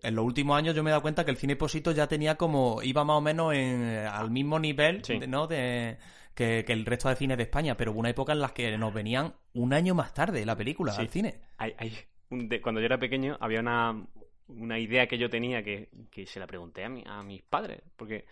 en 0.03 0.15
los 0.15 0.25
últimos 0.25 0.57
años 0.57 0.75
yo 0.75 0.83
me 0.83 0.91
he 0.91 0.93
dado 0.93 1.03
cuenta 1.03 1.25
que 1.25 1.31
el 1.31 1.37
cine 1.37 1.57
Posito 1.57 1.93
ya 1.93 2.07
tenía 2.07 2.37
como, 2.37 2.83
iba 2.83 3.05
más 3.05 3.17
o 3.17 3.21
menos 3.21 3.53
en, 3.55 3.83
eh, 3.83 4.07
al 4.07 4.31
mismo 4.31 4.59
nivel, 4.59 5.05
Sí. 5.05 5.19
¿no? 5.29 5.47
De, 5.47 5.99
que, 6.35 6.65
que 6.67 6.73
el 6.73 6.85
resto 6.85 7.09
de 7.09 7.17
cines 7.17 7.37
de 7.37 7.45
España, 7.45 7.77
pero 7.77 7.93
hubo 7.93 8.01
una 8.01 8.11
época 8.11 8.33
en 8.33 8.41
la 8.41 8.49
que 8.49 8.77
nos 8.77 8.93
venían 8.93 9.35
un 9.53 9.73
año 9.73 9.95
más 9.95 10.13
tarde 10.15 10.45
la 10.45 10.57
película 10.57 10.93
Sí. 10.93 11.01
al 11.03 11.09
cine. 11.09 11.41
Hay, 11.59 11.75
hay 11.79 11.97
un 12.31 12.49
de- 12.49 12.61
cuando 12.61 12.81
yo 12.81 12.87
era 12.87 12.99
pequeño 12.99 13.37
había 13.41 13.61
una, 13.61 14.05
una 14.49 14.79
idea 14.79 15.07
que 15.07 15.17
yo 15.19 15.31
tenía 15.31 15.63
que, 15.63 15.91
que 16.11 16.27
se 16.27 16.41
la 16.41 16.47
pregunté 16.49 16.85
a, 16.85 16.89
mi- 16.89 17.05
a 17.07 17.23
mis 17.23 17.43
padres, 17.43 17.83
porque 17.97 18.25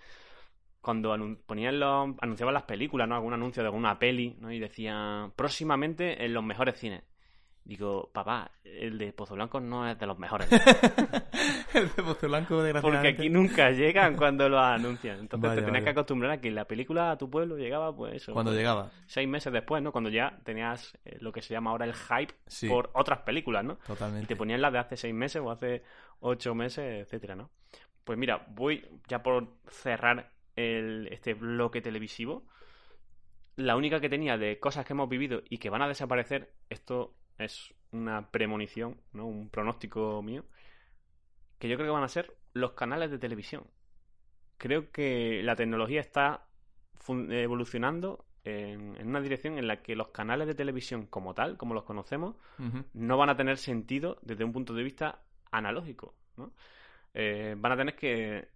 cuando 0.83 1.17
ponían 1.47 1.81
los, 1.81 2.11
anunciaban 2.21 2.53
las 2.55 2.65
películas, 2.65 3.09
¿no? 3.09 3.15
Algún 3.15 3.33
anuncio 3.33 3.63
de 3.63 3.69
alguna 3.69 3.99
peli, 3.99 4.37
¿no? 4.41 4.53
Y 4.53 4.59
decían 4.59 5.31
próximamente 5.37 6.25
en 6.25 6.35
los 6.35 6.45
mejores 6.45 6.79
cines. 6.79 7.03
Digo, 7.65 8.11
papá, 8.13 8.51
el 8.65 8.99
de 8.99 9.13
Pozo 9.13 9.37
Blanco 9.37 9.61
no 9.61 9.89
es 9.89 9.97
de 9.97 10.05
los 10.05 10.19
mejores. 10.19 10.51
el 11.75 11.89
de 11.95 12.03
Pozo 12.03 12.27
Blanco, 12.27 12.49
Porque 12.57 12.65
desgraciadamente. 12.65 13.09
aquí 13.09 13.31
nunca 13.31 13.71
llegan 13.71 14.17
cuando 14.17 14.49
lo 14.49 14.59
anuncian. 14.59 15.21
Entonces 15.21 15.49
Vaya, 15.49 15.61
te 15.61 15.67
tenías 15.67 15.83
vaya. 15.83 15.85
que 15.85 15.91
acostumbrar 15.91 16.31
a 16.33 16.41
que 16.41 16.51
la 16.51 16.65
película 16.67 17.13
a 17.13 17.19
tu 17.19 17.31
pueblo 17.31 17.57
llegaba, 17.57 17.95
pues 17.95 18.15
eso. 18.17 18.33
Cuando 18.33 18.51
pues, 18.51 18.59
llegaba. 18.59 18.91
Seis 19.07 19.29
meses 19.29 19.53
después, 19.53 19.81
¿no? 19.81 19.93
Cuando 19.93 20.11
ya 20.11 20.41
tenías 20.43 20.99
eh, 21.05 21.19
lo 21.21 21.31
que 21.31 21.41
se 21.41 21.55
llama 21.55 21.71
ahora 21.71 21.85
el 21.85 21.95
hype 21.95 22.35
Sí. 22.49 22.69
por 22.69 22.91
otras 22.95 23.21
películas, 23.21 23.65
¿no? 23.65 23.79
Y 23.85 23.87
Totalmente. 23.87 24.27
te 24.27 24.35
ponían 24.35 24.61
las 24.61 24.73
de 24.73 24.79
hace 24.81 24.97
seis 24.97 25.15
meses 25.15 25.41
o 25.41 25.49
hace 25.49 25.85
ocho 26.19 26.57
meses, 26.57 27.05
etcétera, 27.07 27.37
¿no? 27.37 27.51
Pues 28.03 28.19
mira, 28.19 28.45
voy 28.49 28.85
ya 29.07 29.23
por 29.23 29.47
cerrar 29.69 30.32
el, 30.57 31.09
este 31.11 31.35
bloque 31.35 31.81
televisivo. 31.81 32.45
La 33.57 33.77
única 33.77 34.01
que 34.01 34.09
tenía 34.09 34.39
de 34.39 34.59
cosas 34.59 34.87
que 34.87 34.93
hemos 34.93 35.09
vivido 35.09 35.43
y 35.49 35.59
que 35.59 35.71
van 35.71 35.83
a 35.83 35.89
desaparecer, 35.89 36.53
esto 36.71 37.15
es 37.39 37.75
una 37.91 38.31
premonición, 38.31 39.01
¿no? 39.13 39.27
Un 39.27 39.51
pronóstico 39.51 40.23
mío, 40.23 40.45
que 41.59 41.69
yo 41.69 41.77
creo 41.77 41.89
que 41.89 41.93
van 41.93 42.05
a 42.05 42.09
ser 42.09 42.35
los 42.55 42.73
canales 42.73 43.11
de 43.11 43.19
televisión. 43.19 43.67
Creo 44.57 44.91
que 44.91 45.43
la 45.43 45.57
tecnología 45.57 46.01
está 46.01 46.47
evolucionando 47.09 48.25
en, 48.45 48.97
en 48.97 49.09
una 49.09 49.21
dirección 49.21 49.59
en 49.59 49.67
la 49.67 49.83
que 49.83 49.97
los 49.97 50.09
canales 50.09 50.47
de 50.47 50.55
televisión 50.55 51.07
como 51.07 51.35
tal, 51.35 51.57
como 51.57 51.75
los 51.75 51.85
conocemos, 51.85 52.37
no 52.95 53.17
van 53.17 53.29
a 53.29 53.37
tener 53.37 53.59
sentido 53.59 54.19
desde 54.23 54.45
un 54.45 54.53
punto 54.53 54.73
de 54.75 54.83
vista 54.83 55.23
analógico, 55.51 56.15
¿no? 56.37 56.53
Eh, 57.15 57.55
van 57.59 57.73
a 57.73 57.77
tener 57.77 57.95
que 57.95 58.49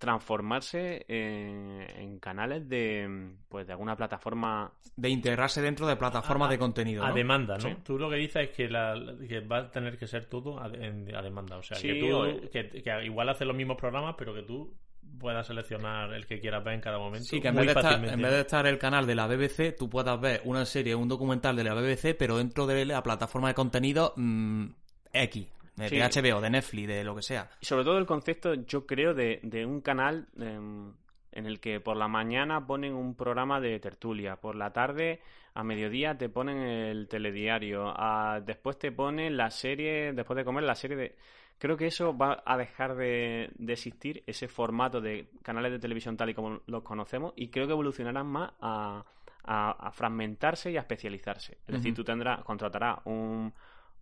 transformarse 0.00 1.04
en, 1.08 1.86
en 1.96 2.18
canales 2.18 2.68
de 2.68 3.30
pues 3.48 3.66
de 3.66 3.72
alguna 3.72 3.94
plataforma 3.96 4.72
De 4.96 5.08
integrarse 5.08 5.62
dentro 5.62 5.86
de 5.86 5.96
plataformas 5.96 6.48
A- 6.48 6.52
de 6.52 6.58
contenido. 6.58 7.04
A 7.04 7.12
demanda, 7.12 7.56
¿no? 7.58 7.68
Sí. 7.68 7.76
Tú 7.84 7.98
lo 7.98 8.10
que 8.10 8.16
dices 8.16 8.48
es 8.48 8.56
que, 8.56 8.68
la, 8.68 8.94
que 9.28 9.40
va 9.40 9.58
a 9.58 9.70
tener 9.70 9.96
que 9.98 10.06
ser 10.06 10.26
todo 10.26 10.60
a, 10.60 10.66
en- 10.68 11.14
a 11.14 11.22
demanda. 11.22 11.56
O 11.58 11.62
sea, 11.62 11.76
Sí, 11.76 11.88
que 11.88 12.00
tú 12.00 12.16
o- 12.16 12.50
que, 12.50 12.68
que 12.82 13.04
igual 13.04 13.28
haces 13.28 13.46
los 13.46 13.56
mismos 13.56 13.76
programas, 13.76 14.14
pero 14.18 14.34
que 14.34 14.42
tú 14.42 14.74
puedas 15.18 15.46
seleccionar 15.46 16.12
el 16.14 16.26
que 16.26 16.40
quieras 16.40 16.64
ver 16.64 16.74
en 16.74 16.80
cada 16.80 16.98
momento. 16.98 17.26
Sí, 17.26 17.40
que 17.40 17.48
en 17.48 17.54
muy 17.54 17.66
vez, 17.66 17.74
de 17.74 17.80
estar, 17.80 17.92
fácilmente. 17.92 18.14
en 18.14 18.22
vez 18.22 18.30
de 18.32 18.40
estar 18.40 18.66
el 18.66 18.78
canal 18.78 19.06
de 19.06 19.14
la 19.14 19.26
BBC, 19.26 19.76
tú 19.76 19.90
puedas 19.90 20.20
ver 20.20 20.40
una 20.44 20.64
serie, 20.64 20.94
un 20.94 21.08
documental 21.08 21.56
de 21.56 21.64
la 21.64 21.74
BBC, 21.74 22.14
pero 22.16 22.38
dentro 22.38 22.66
de 22.66 22.84
la 22.86 23.02
plataforma 23.02 23.48
de 23.48 23.54
contenido 23.54 24.14
mm, 24.16 24.66
X, 25.12 25.46
de, 25.80 25.88
Sí. 25.88 25.98
HBO, 25.98 26.40
de 26.40 26.50
Netflix, 26.50 26.88
de 26.88 27.04
lo 27.04 27.14
que 27.16 27.22
sea. 27.22 27.50
Y 27.60 27.66
sobre 27.66 27.84
todo 27.84 27.98
el 27.98 28.06
concepto, 28.06 28.54
yo 28.54 28.86
creo, 28.86 29.14
de, 29.14 29.40
de 29.42 29.66
un 29.66 29.80
canal 29.80 30.28
em, 30.38 30.92
en 31.32 31.46
el 31.46 31.60
que 31.60 31.80
por 31.80 31.96
la 31.96 32.08
mañana 32.08 32.66
ponen 32.66 32.94
un 32.94 33.14
programa 33.14 33.60
de 33.60 33.78
tertulia, 33.80 34.36
por 34.36 34.54
la 34.56 34.72
tarde 34.72 35.20
a 35.54 35.64
mediodía 35.64 36.16
te 36.16 36.28
ponen 36.28 36.58
el 36.58 37.08
telediario, 37.08 37.88
a- 37.96 38.40
después 38.40 38.78
te 38.78 38.92
ponen 38.92 39.36
la 39.36 39.50
serie, 39.50 40.12
después 40.12 40.36
de 40.36 40.44
comer 40.44 40.64
la 40.64 40.74
serie 40.74 40.96
de... 40.96 41.16
Creo 41.58 41.76
que 41.76 41.86
eso 41.88 42.16
va 42.16 42.42
a 42.46 42.56
dejar 42.56 42.94
de, 42.96 43.50
de 43.56 43.72
existir, 43.74 44.22
ese 44.26 44.48
formato 44.48 45.00
de 45.00 45.26
canales 45.42 45.72
de 45.72 45.78
televisión 45.78 46.16
tal 46.16 46.30
y 46.30 46.34
como 46.34 46.60
los 46.66 46.82
conocemos, 46.82 47.32
y 47.36 47.48
creo 47.48 47.66
que 47.66 47.72
evolucionarán 47.74 48.26
más 48.28 48.52
a, 48.60 49.04
a- 49.44 49.70
a 49.88 49.90
fragmentarse 49.92 50.70
y 50.70 50.76
a 50.78 50.80
especializarse. 50.80 51.58
Es 51.66 51.74
decir, 51.74 51.92
tú 51.94 52.02
tendrás, 52.02 52.42
contratarás 52.44 53.00
un, 53.04 53.52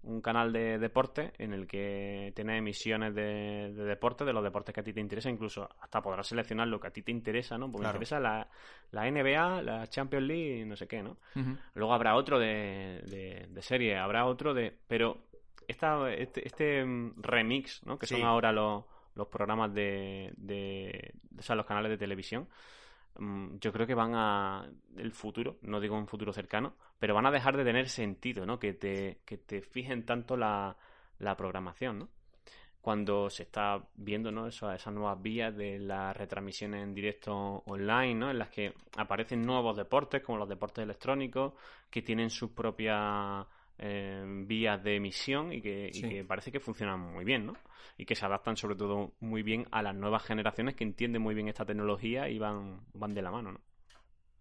un 0.03 0.20
canal 0.20 0.53
de 0.53 0.79
deporte 0.79 1.33
en 1.39 1.53
el 1.53 1.66
que 1.66 2.33
tienes 2.35 2.59
emisiones 2.59 3.15
de, 3.15 3.73
de 3.75 3.85
deporte, 3.85 4.25
de 4.25 4.33
los 4.33 4.43
deportes 4.45 4.73
que 4.75 4.81
a 4.81 4.85
ti 4.85 4.93
te 4.93 5.01
interesan, 5.01 5.33
incluso 5.33 5.69
hasta 5.81 6.01
podrás 6.01 6.27
seleccionar 6.27 6.69
lo 6.69 6.79
que 6.81 6.87
a 6.87 6.91
ti 6.93 7.03
te 7.03 7.11
interesa, 7.11 7.59
¿no? 7.59 7.66
Porque 7.70 7.83
Claro. 7.85 7.99
me 7.99 8.05
interesa 8.05 8.20
la, 8.20 8.49
la 8.93 9.11
NBA, 9.11 9.62
la 9.62 9.87
Champions 9.89 10.27
League, 10.27 10.65
no 10.65 10.77
sé 10.77 10.87
qué, 10.87 11.03
¿no? 11.03 11.16
Luego 11.75 11.93
habrá 11.93 12.15
otro 12.15 12.39
de, 12.39 13.03
de, 13.07 13.47
de 13.51 13.62
serie, 13.62 13.97
habrá 13.99 14.25
otro 14.27 14.55
de... 14.55 14.77
Pero 14.87 15.25
esta, 15.66 16.11
este, 16.12 16.47
este 16.47 16.85
mm, 16.85 17.20
remix, 17.23 17.85
¿no? 17.85 17.99
Que 17.99 18.07
Sí. 18.07 18.15
son 18.15 18.25
ahora 18.25 18.53
los, 18.53 18.85
los 19.15 19.27
programas 19.29 19.75
de, 19.75 20.33
de... 20.37 21.12
O 21.39 21.43
sea, 21.43 21.57
los 21.57 21.66
canales 21.66 21.91
de 21.91 21.99
televisión. 21.99 22.49
Mm, 23.19 23.59
Yo 23.61 23.73
creo 23.73 23.86
que 23.86 23.95
van 23.95 24.12
a... 24.15 24.69
El 24.97 25.12
futuro, 25.12 25.59
no 25.62 25.81
digo 25.81 25.97
un 25.97 26.07
futuro 26.09 26.32
cercano, 26.32 26.74
pero 26.99 27.15
van 27.15 27.27
a 27.27 27.31
dejar 27.31 27.57
de 27.57 27.65
tener 27.65 27.89
sentido, 27.89 28.47
¿no? 28.47 28.59
Que 28.59 28.74
te, 28.74 29.20
que 29.24 29.39
te 29.39 29.62
fijen 29.62 30.05
tanto 30.05 30.36
la, 30.36 30.77
la 31.19 31.36
programación, 31.36 31.99
¿no? 32.01 32.09
Cuando 32.81 33.28
se 33.31 33.43
está 33.45 33.82
viendo, 33.97 34.31
¿no? 34.32 34.47
Eso- 34.47 34.73
esas 34.73 34.95
nuevas 34.95 35.20
vías 35.20 35.55
de 35.57 35.78
las 35.78 36.16
retransmisiones 36.16 36.82
en 36.82 36.95
directo 36.95 37.35
online, 37.66 38.15
¿no? 38.15 38.31
En 38.31 38.39
las 38.39 38.51
que 38.51 38.74
aparecen 38.97 39.43
nuevos 39.43 39.77
deportes, 39.77 40.23
como 40.23 40.39
los 40.39 40.49
deportes 40.49 40.85
electrónicos, 40.85 41.55
que 41.90 42.03
tienen 42.03 42.31
sus 42.31 42.51
propias 42.53 43.47
eh, 43.78 44.24
vías 44.46 44.82
de 44.82 44.96
emisión 44.96 45.52
y 45.52 45.60
que, 45.60 45.88
y 45.88 45.92
Sí. 45.92 46.09
que 46.09 46.24
parece 46.24 46.52
que 46.52 46.60
funcionan 46.60 47.00
muy 47.00 47.24
bien, 47.24 47.46
¿no? 47.46 47.55
Y 47.96 48.05
que 48.05 48.14
se 48.14 48.24
adaptan 48.26 48.56
sobre 48.56 48.76
todo 48.76 49.14
muy 49.20 49.42
bien 49.42 49.66
a 49.70 49.82
las 49.82 49.94
nuevas 49.94 50.22
generaciones 50.24 50.74
que 50.74 50.84
entienden 50.84 51.22
muy 51.22 51.34
bien 51.34 51.48
esta 51.48 51.64
tecnología 51.64 52.28
y 52.28 52.38
van, 52.38 52.80
van 52.94 53.14
de 53.14 53.22
la 53.22 53.30
mano, 53.30 53.52
¿no? 53.52 53.60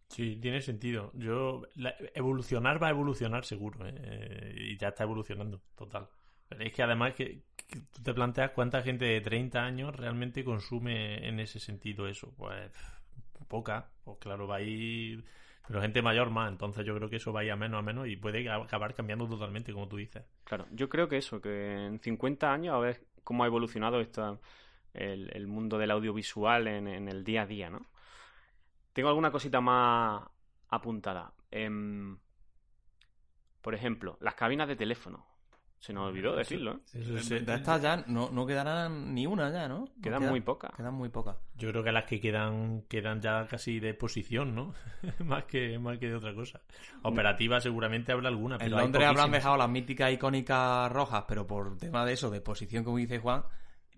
Sí, 0.09 0.37
tiene 0.41 0.61
sentido. 0.61 1.11
Yo 1.15 1.63
la- 1.75 1.95
evolucionar 2.15 2.81
va 2.81 2.87
a 2.87 2.91
evolucionar 2.91 3.43
seguro, 3.45 3.85
¿eh? 3.87 3.93
Eh, 3.97 4.55
y 4.71 4.77
ya 4.77 4.89
está 4.89 5.03
evolucionando, 5.03 5.61
total. 5.75 6.07
Pero 6.47 6.63
es 6.63 6.71
que 6.73 6.81
además 6.81 7.13
que, 7.13 7.43
que 7.67 7.81
tú 7.91 8.01
te 8.01 8.13
planteas 8.13 8.51
cuánta 8.51 8.81
gente 8.81 9.03
de 9.05 9.19
30 9.21 9.65
años 9.65 9.93
realmente 9.95 10.45
consume 10.45 11.27
en 11.27 11.39
ese 11.41 11.59
sentido 11.59 12.07
eso, 12.07 12.33
pues 12.37 12.71
poca, 13.49 13.89
pues 14.03 14.17
claro, 14.19 14.47
va 14.47 14.57
a 14.57 14.61
ir 14.61 15.25
pero 15.67 15.81
gente 15.81 16.01
mayor 16.01 16.29
más, 16.29 16.49
entonces 16.51 16.85
yo 16.85 16.95
creo 16.95 17.09
que 17.09 17.17
eso 17.17 17.33
va 17.33 17.41
a 17.41 17.43
ir 17.43 17.51
a 17.51 17.55
menos 17.55 17.79
a 17.79 17.81
menos 17.81 18.07
y 18.07 18.15
puede 18.15 18.49
acabar 18.49 18.95
cambiando 18.95 19.27
totalmente, 19.27 19.73
como 19.73 19.87
tú 19.87 19.97
dices. 19.97 20.23
Claro, 20.45 20.65
yo 20.71 20.87
creo 20.87 21.09
que 21.09 21.17
eso, 21.17 21.41
que 21.41 21.85
en 21.85 21.99
50 21.99 22.51
años 22.51 22.73
a 22.73 22.79
ver 22.79 23.05
cómo 23.23 23.43
ha 23.43 23.47
evolucionado 23.47 23.99
esta, 23.99 24.39
el, 24.93 25.29
el 25.33 25.47
mundo 25.47 25.77
del 25.77 25.91
audiovisual 25.91 26.67
en, 26.67 26.87
en 26.87 27.09
el 27.09 27.23
día 27.23 27.41
a 27.43 27.45
día, 27.45 27.69
¿no? 27.69 27.85
Tengo 28.93 29.09
alguna 29.09 29.29
cosita 29.29 29.61
más 29.61 30.23
apuntada. 30.69 31.33
Em, 31.51 32.17
por 33.61 33.75
ejemplo, 33.75 34.17
las 34.21 34.35
cabinas 34.35 34.67
de 34.67 34.75
teléfono. 34.75 35.26
Se 35.79 35.93
nos 35.93 36.09
olvidó 36.09 36.35
decirlo, 36.35 36.81
¿eh? 36.93 36.99
De 36.99 37.53
estas 37.53 37.81
ya 37.81 38.03
no, 38.07 38.29
no 38.31 38.45
quedarán 38.47 39.13
ni 39.13 39.27
una 39.27 39.51
ya, 39.51 39.67
¿no? 39.67 39.87
Quedan 40.01 40.27
muy 40.27 40.41
pocas. 40.41 40.71
Quedan 40.75 40.95
muy 40.95 41.09
pocas. 41.09 41.37
Yo 41.55 41.69
creo 41.69 41.83
que 41.83 41.91
las 41.91 42.05
que 42.05 42.19
quedan 42.19 42.83
quedan 42.89 43.21
ya 43.21 43.45
casi 43.47 43.79
de 43.79 43.93
posición, 43.93 44.55
¿no? 44.55 44.73
más 45.23 45.45
que 45.45 45.77
más 45.77 45.99
que 45.99 46.07
de 46.07 46.15
otra 46.15 46.33
cosa. 46.33 46.61
Operativa 47.03 47.61
seguramente 47.61 48.11
habrá 48.11 48.29
alguna, 48.29 48.55
En 48.55 48.61
pero 48.61 48.77
Londres 48.77 49.05
habrán 49.05 49.31
dejado 49.31 49.55
las 49.55 49.69
míticas 49.69 50.11
icónicas 50.11 50.91
rojas, 50.91 51.25
pero 51.27 51.45
por 51.45 51.77
tema 51.77 52.05
de 52.05 52.13
eso, 52.13 52.31
de 52.31 52.41
posición, 52.41 52.83
como 52.83 52.97
dice 52.97 53.19
Juan, 53.19 53.43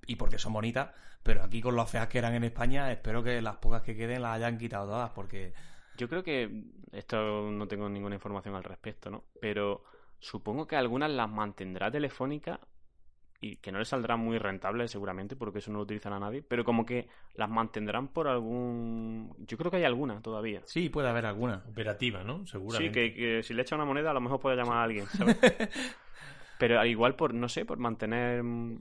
y 0.06 0.15
porque 0.18 0.38
son 0.38 0.53
bonitas. 0.53 0.89
Pero 1.23 1.43
aquí 1.43 1.61
con 1.61 1.76
las 1.76 1.89
feas 1.89 2.07
que 2.07 2.18
eran 2.18 2.34
en 2.35 2.43
España, 2.43 2.91
espero 2.91 3.23
que 3.23 3.41
las 3.41 3.57
pocas 3.57 3.81
que 3.84 3.95
queden 3.95 4.22
las 4.22 4.35
hayan 4.35 4.57
quitado 4.57 4.88
todas, 4.88 5.11
porque 5.11 5.53
Yo 5.97 6.10
creo 6.10 6.23
que 6.23 6.64
esto 6.91 7.49
no 7.51 7.68
tengo 7.68 7.89
ninguna 7.89 8.15
información 8.15 8.56
al 8.56 8.64
respecto, 8.64 9.10
¿no? 9.10 9.23
Pero 9.39 9.84
supongo 10.19 10.67
que 10.67 10.75
algunas 10.75 11.09
las 11.11 11.29
mantendrá 11.29 11.89
Telefónica 11.91 12.59
y 13.41 13.55
que 13.57 13.71
no 13.71 13.79
les 13.79 13.87
saldrá 13.87 14.17
muy 14.17 14.37
rentable 14.37 14.87
seguramente 14.87 15.35
porque 15.35 15.59
eso 15.59 15.71
no 15.71 15.77
lo 15.77 15.83
utilizará 15.83 16.19
nadie, 16.19 16.41
pero 16.41 16.65
como 16.65 16.85
que 16.85 17.07
las 17.35 17.49
mantendrán 17.49 18.09
por 18.09 18.27
algún... 18.27 19.33
Yo 19.47 19.57
creo 19.57 19.71
que 19.71 19.77
hay 19.77 19.85
alguna 19.85 20.21
todavía. 20.21 20.61
sí, 20.65 20.89
puede 20.89 21.09
haber 21.09 21.25
alguna. 21.25 21.63
Operativa, 21.69 22.23
¿no? 22.23 22.39
Sí, 22.39 22.51
Seguramente. 22.51 22.91
que, 22.91 23.13
que 23.13 23.43
si 23.43 23.53
le 23.53 23.61
echa 23.61 23.75
una 23.75 23.85
moneda 23.85 24.11
a 24.11 24.13
lo 24.13 24.21
mejor 24.21 24.39
puede 24.39 24.57
llamar 24.57 24.77
a 24.77 24.83
alguien, 24.83 25.05
¿sabes? 25.07 25.37
Pero 26.60 26.80
al 26.80 26.88
igual 26.88 27.15
por, 27.15 27.34
no 27.34 27.49
sé, 27.49 27.65
por 27.65 27.80
mantener 27.80 28.44
mm, 28.44 28.80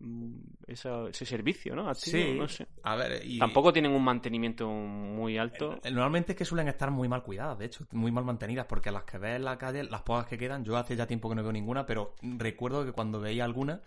mm, 0.00 0.34
esa- 0.68 1.08
ese 1.08 1.26
servicio, 1.26 1.74
¿no? 1.74 1.88
Activo, 1.88 2.16
Sí, 2.16 2.38
no 2.38 2.46
sé. 2.48 2.66
a 2.84 2.94
ver, 2.96 3.24
y... 3.24 3.38
Tampoco 3.38 3.72
tienen 3.72 3.92
un 3.92 4.04
mantenimiento 4.04 4.68
muy 4.68 5.38
alto. 5.38 5.78
Eh, 5.82 5.90
Normalmente 5.90 6.32
es 6.32 6.38
que 6.38 6.44
suelen 6.44 6.68
estar 6.68 6.90
muy 6.90 7.08
mal 7.08 7.22
cuidadas, 7.22 7.58
de 7.58 7.66
hecho, 7.66 7.86
muy 7.92 8.12
mal 8.12 8.24
mantenidas, 8.24 8.66
porque 8.66 8.90
las 8.90 9.04
que 9.04 9.18
ves 9.18 9.36
en 9.36 9.44
la 9.44 9.58
calle, 9.58 9.84
las 9.84 10.02
pocas 10.02 10.26
que 10.26 10.38
quedan, 10.38 10.64
yo 10.64 10.76
hace 10.76 10.94
ya 10.96 11.06
tiempo 11.06 11.28
que 11.28 11.34
no 11.34 11.42
veo 11.42 11.52
ninguna, 11.52 11.86
pero 11.86 12.14
recuerdo 12.22 12.84
que 12.84 12.92
cuando 12.92 13.20
veía 13.20 13.44
alguna, 13.44 13.80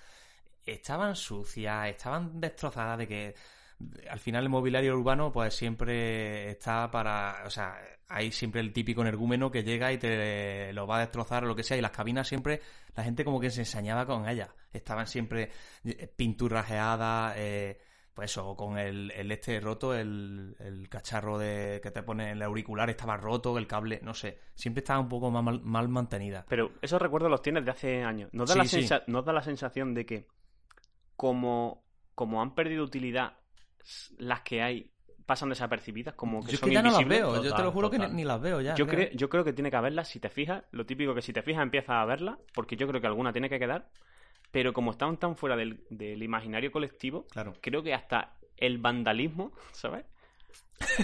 estaban 0.66 1.16
sucias, 1.16 1.88
estaban 1.90 2.40
destrozadas, 2.40 2.98
de 3.00 3.08
que 3.08 3.36
al 4.10 4.20
final 4.20 4.44
el 4.44 4.50
mobiliario 4.50 4.98
urbano 4.98 5.32
pues 5.32 5.54
siempre 5.56 6.50
está 6.52 6.90
para, 6.92 7.44
o 7.46 7.50
sea, 7.50 7.78
hay 8.08 8.32
siempre 8.32 8.62
el 8.62 8.74
típico 8.74 9.02
energúmeno 9.02 9.50
que 9.50 9.64
llega 9.64 9.92
y 9.92 9.98
te 9.98 10.72
lo 10.74 10.86
va 10.86 10.98
a 10.98 11.02
destrozar 11.02 11.44
o 11.44 11.48
lo 11.48 11.56
que 11.56 11.64
sea, 11.64 11.78
y 11.78 11.82
las 11.82 11.92
cabinas 11.92 12.28
siempre, 12.28 12.62
la 12.96 13.04
gente 13.04 13.26
como 13.26 13.40
que 13.40 13.50
se 13.50 13.62
ensañaba 13.62 14.06
con 14.06 14.28
ellas, 14.28 14.50
estaban 14.72 15.08
siempre 15.08 15.50
eh, 15.84 16.08
pinturrajeadas, 16.16 17.36
eh, 17.38 17.80
pues 18.14 18.30
eso, 18.32 18.56
con 18.56 18.78
el, 18.78 19.10
el 19.12 19.32
este 19.32 19.60
roto, 19.60 19.96
el, 19.96 20.56
el 20.60 20.88
cacharro 20.88 21.40
de 21.40 21.80
que 21.82 21.90
te 21.90 22.04
pone 22.04 22.26
en 22.26 22.38
el 22.38 22.44
auricular 22.44 22.88
estaba 22.90 23.18
roto, 23.18 23.58
el 23.58 23.66
cable, 23.66 24.00
no 24.04 24.14
sé, 24.14 24.38
siempre 24.54 24.82
estaba 24.82 25.00
un 25.00 25.10
poco 25.10 25.32
más 25.32 25.44
mal, 25.44 25.62
mal 25.62 25.90
mantenida. 25.90 26.46
Pero 26.48 26.74
esos 26.82 27.02
recuerdos 27.02 27.32
los 27.32 27.42
tienes 27.42 27.66
de 27.66 27.72
hace 27.72 28.04
años. 28.04 28.30
¿Nos 28.32 28.50
da, 28.54 28.64
Sí, 28.66 28.82
la, 28.82 29.00
sí. 29.00 29.04
nos 29.08 29.26
da 29.26 29.34
la 29.34 29.42
sensación 29.42 29.96
de 29.96 30.06
que 30.06 30.28
como, 31.16 31.84
como 32.14 32.42
han 32.42 32.54
perdido 32.54 32.84
utilidad 32.84 33.38
las 34.18 34.42
que 34.42 34.62
hay 34.62 34.90
pasan 35.26 35.50
desapercibidas, 35.50 36.16
como 36.16 36.44
que 36.46 36.52
yo 36.52 36.58
son 36.58 36.70
que 36.70 36.76
ya 36.76 36.82
no 36.82 36.92
las 36.92 37.02
invisibles? 37.02 37.32
veo, 37.34 37.44
yo 37.44 37.56
te 37.56 37.64
lo 37.64 37.72
juro 37.72 37.90
que 37.90 37.98
ni, 38.00 38.24
las 38.26 38.42
veo 38.42 38.60
ya. 38.62 38.76
Yo, 38.76 38.86
creo. 38.86 39.10
yo 39.14 39.30
creo 39.30 39.44
que 39.46 39.54
tiene 39.54 39.70
que 39.72 39.78
haberlas 39.78 40.10
si 40.10 40.20
te 40.20 40.30
fijas. 40.30 40.64
Lo 40.72 40.86
típico 40.86 41.16
que 41.16 41.22
si 41.22 41.32
te 41.32 41.42
fijas 41.42 41.64
empiezas 41.64 41.92
a 41.92 42.06
verlas, 42.06 42.38
porque 42.54 42.76
yo 42.76 42.88
creo 42.88 43.00
que 43.00 43.08
alguna 43.08 43.32
tiene 43.32 43.50
que 43.50 43.58
quedar. 43.60 43.88
Pero 44.52 44.74
como 44.74 44.92
están 44.92 45.18
tan 45.18 45.36
fuera 45.36 45.56
del, 45.56 45.84
del 45.90 46.22
imaginario 46.22 46.72
colectivo, 46.72 47.26
Claro. 47.32 47.54
creo 47.62 47.82
que 47.82 47.94
hasta 47.94 48.36
el 48.58 48.78
vandalismo, 48.78 49.52
¿sabes? 49.72 50.06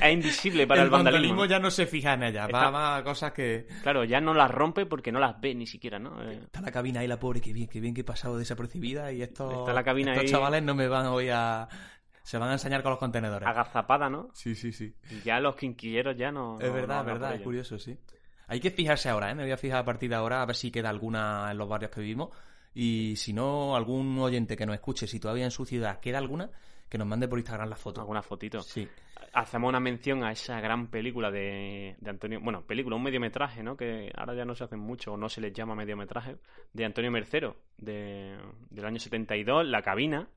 Es 0.01 0.11
invisible 0.13 0.67
para 0.67 0.83
el, 0.83 0.89
vandalismo. 0.89 1.37
¿no? 1.37 1.45
ya 1.45 1.57
no 1.57 1.71
se 1.71 1.87
fija 1.87 2.13
en 2.13 2.23
ella, 2.23 2.41
va 2.41 2.59
Está- 2.59 2.71
más 2.71 2.99
a 2.99 3.03
cosas 3.03 3.31
que... 3.31 3.67
Claro, 3.81 4.03
ya 4.03 4.19
no 4.19 4.33
las 4.33 4.51
rompe 4.51 4.85
porque 4.85 5.11
no 5.11 5.19
las 5.19 5.39
ve 5.39 5.55
ni 5.55 5.65
siquiera, 5.65 5.97
¿no? 5.97 6.21
Eh, 6.29 6.41
Está 6.43 6.59
la 6.61 6.71
cabina 6.71 6.99
ahí, 6.99 7.07
la 7.07 7.17
pobre, 7.19 7.39
que 7.39 7.53
bien, 7.53 7.67
que 7.69 7.79
bien 7.79 7.93
que 7.95 8.01
he 8.01 8.03
pasado 8.03 8.37
desapercibida 8.37 9.11
y 9.13 9.21
estos, 9.21 9.59
Está 9.59 9.73
la 9.73 9.83
cabina 9.83 10.11
estos 10.11 10.25
ahí- 10.25 10.31
chavales 10.31 10.61
no 10.63 10.75
me 10.75 10.87
van 10.89 11.05
hoy 11.07 11.29
a... 11.29 11.67
Se 12.23 12.37
van 12.37 12.49
a 12.49 12.53
enseñar 12.53 12.83
con 12.83 12.91
los 12.91 12.99
contenedores. 12.99 13.47
agazapada, 13.47 14.09
¿no? 14.09 14.29
Sí, 14.33 14.53
sí, 14.55 14.71
sí. 14.71 14.93
Y 15.09 15.21
ya 15.21 15.39
los 15.39 15.55
quinquilleros 15.55 16.15
ya 16.17 16.31
no. 16.31 16.59
Es 16.59 16.67
no- 16.67 16.73
verdad, 16.73 16.99
no 17.03 17.13
verdad, 17.13 17.35
es 17.35 17.41
curioso, 17.41 17.79
sí. 17.79 17.97
Hay 18.47 18.59
que 18.59 18.71
fijarse 18.71 19.09
ahora, 19.09 19.31
¿eh? 19.31 19.35
Me 19.35 19.43
voy 19.43 19.51
a 19.51 19.57
fijar 19.57 19.79
a 19.79 19.85
partir 19.85 20.09
de 20.09 20.15
ahora 20.15 20.41
a 20.41 20.45
ver 20.45 20.55
si 20.55 20.71
queda 20.71 20.89
alguna 20.89 21.51
en 21.51 21.57
los 21.57 21.67
barrios 21.69 21.91
que 21.91 22.01
vivimos. 22.01 22.29
Y 22.73 23.15
si 23.15 23.33
no, 23.33 23.75
algún 23.75 24.17
oyente 24.19 24.55
que 24.55 24.65
nos 24.65 24.75
escuche, 24.75 25.07
si 25.07 25.19
todavía 25.19 25.45
en 25.45 25.51
su 25.51 25.65
ciudad 25.65 25.99
queda 25.99 26.17
alguna, 26.19 26.49
que 26.87 26.97
nos 26.97 27.07
mande 27.07 27.27
por 27.27 27.37
Instagram 27.39 27.69
la 27.69 27.75
foto. 27.75 28.01
Alguna 28.01 28.21
fotito. 28.21 28.61
Sí. 28.61 28.87
Hacemos 29.33 29.69
una 29.69 29.79
mención 29.79 30.23
a 30.23 30.31
esa 30.31 30.59
gran 30.59 30.87
película 30.87 31.29
de, 31.29 31.95
de 31.99 32.09
Antonio. 32.09 32.39
Bueno, 32.41 32.63
película, 32.65 32.95
un 32.95 33.03
mediometraje, 33.03 33.61
¿no? 33.61 33.77
Que 33.77 34.11
ahora 34.15 34.33
ya 34.33 34.45
no 34.45 34.55
se 34.55 34.63
hacen 34.63 34.79
mucho 34.79 35.13
o 35.13 35.17
no 35.17 35.29
se 35.29 35.41
les 35.41 35.53
llama 35.53 35.75
mediometraje. 35.75 36.37
De 36.73 36.85
Antonio 36.85 37.11
Mercero, 37.11 37.55
de, 37.77 38.35
del 38.71 38.85
año 38.85 38.99
72, 38.99 39.67
La 39.67 39.83
Cabina. 39.83 40.27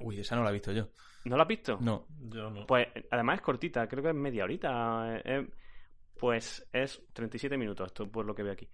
Uy, 0.00 0.20
esa 0.20 0.36
no 0.36 0.42
la 0.44 0.50
he 0.50 0.54
visto 0.54 0.72
yo. 0.72 0.88
¿No 1.28 1.36
la 1.36 1.42
has 1.42 1.48
visto? 1.48 1.78
No. 1.80 2.06
Yo 2.28 2.50
no. 2.50 2.66
Pues 2.66 2.88
además 3.10 3.36
es 3.36 3.42
cortita, 3.42 3.86
creo 3.88 4.02
que 4.02 4.10
es 4.10 4.14
media 4.14 4.44
horita. 4.44 5.16
eh, 5.18 5.22
eh, 5.24 5.46
pues 6.18 6.66
es 6.72 7.04
37 7.12 7.58
minutos, 7.58 7.86
esto 7.88 8.10
por 8.10 8.24
lo 8.24 8.34
que 8.34 8.42
veo 8.42 8.52
aquí. 8.52 8.68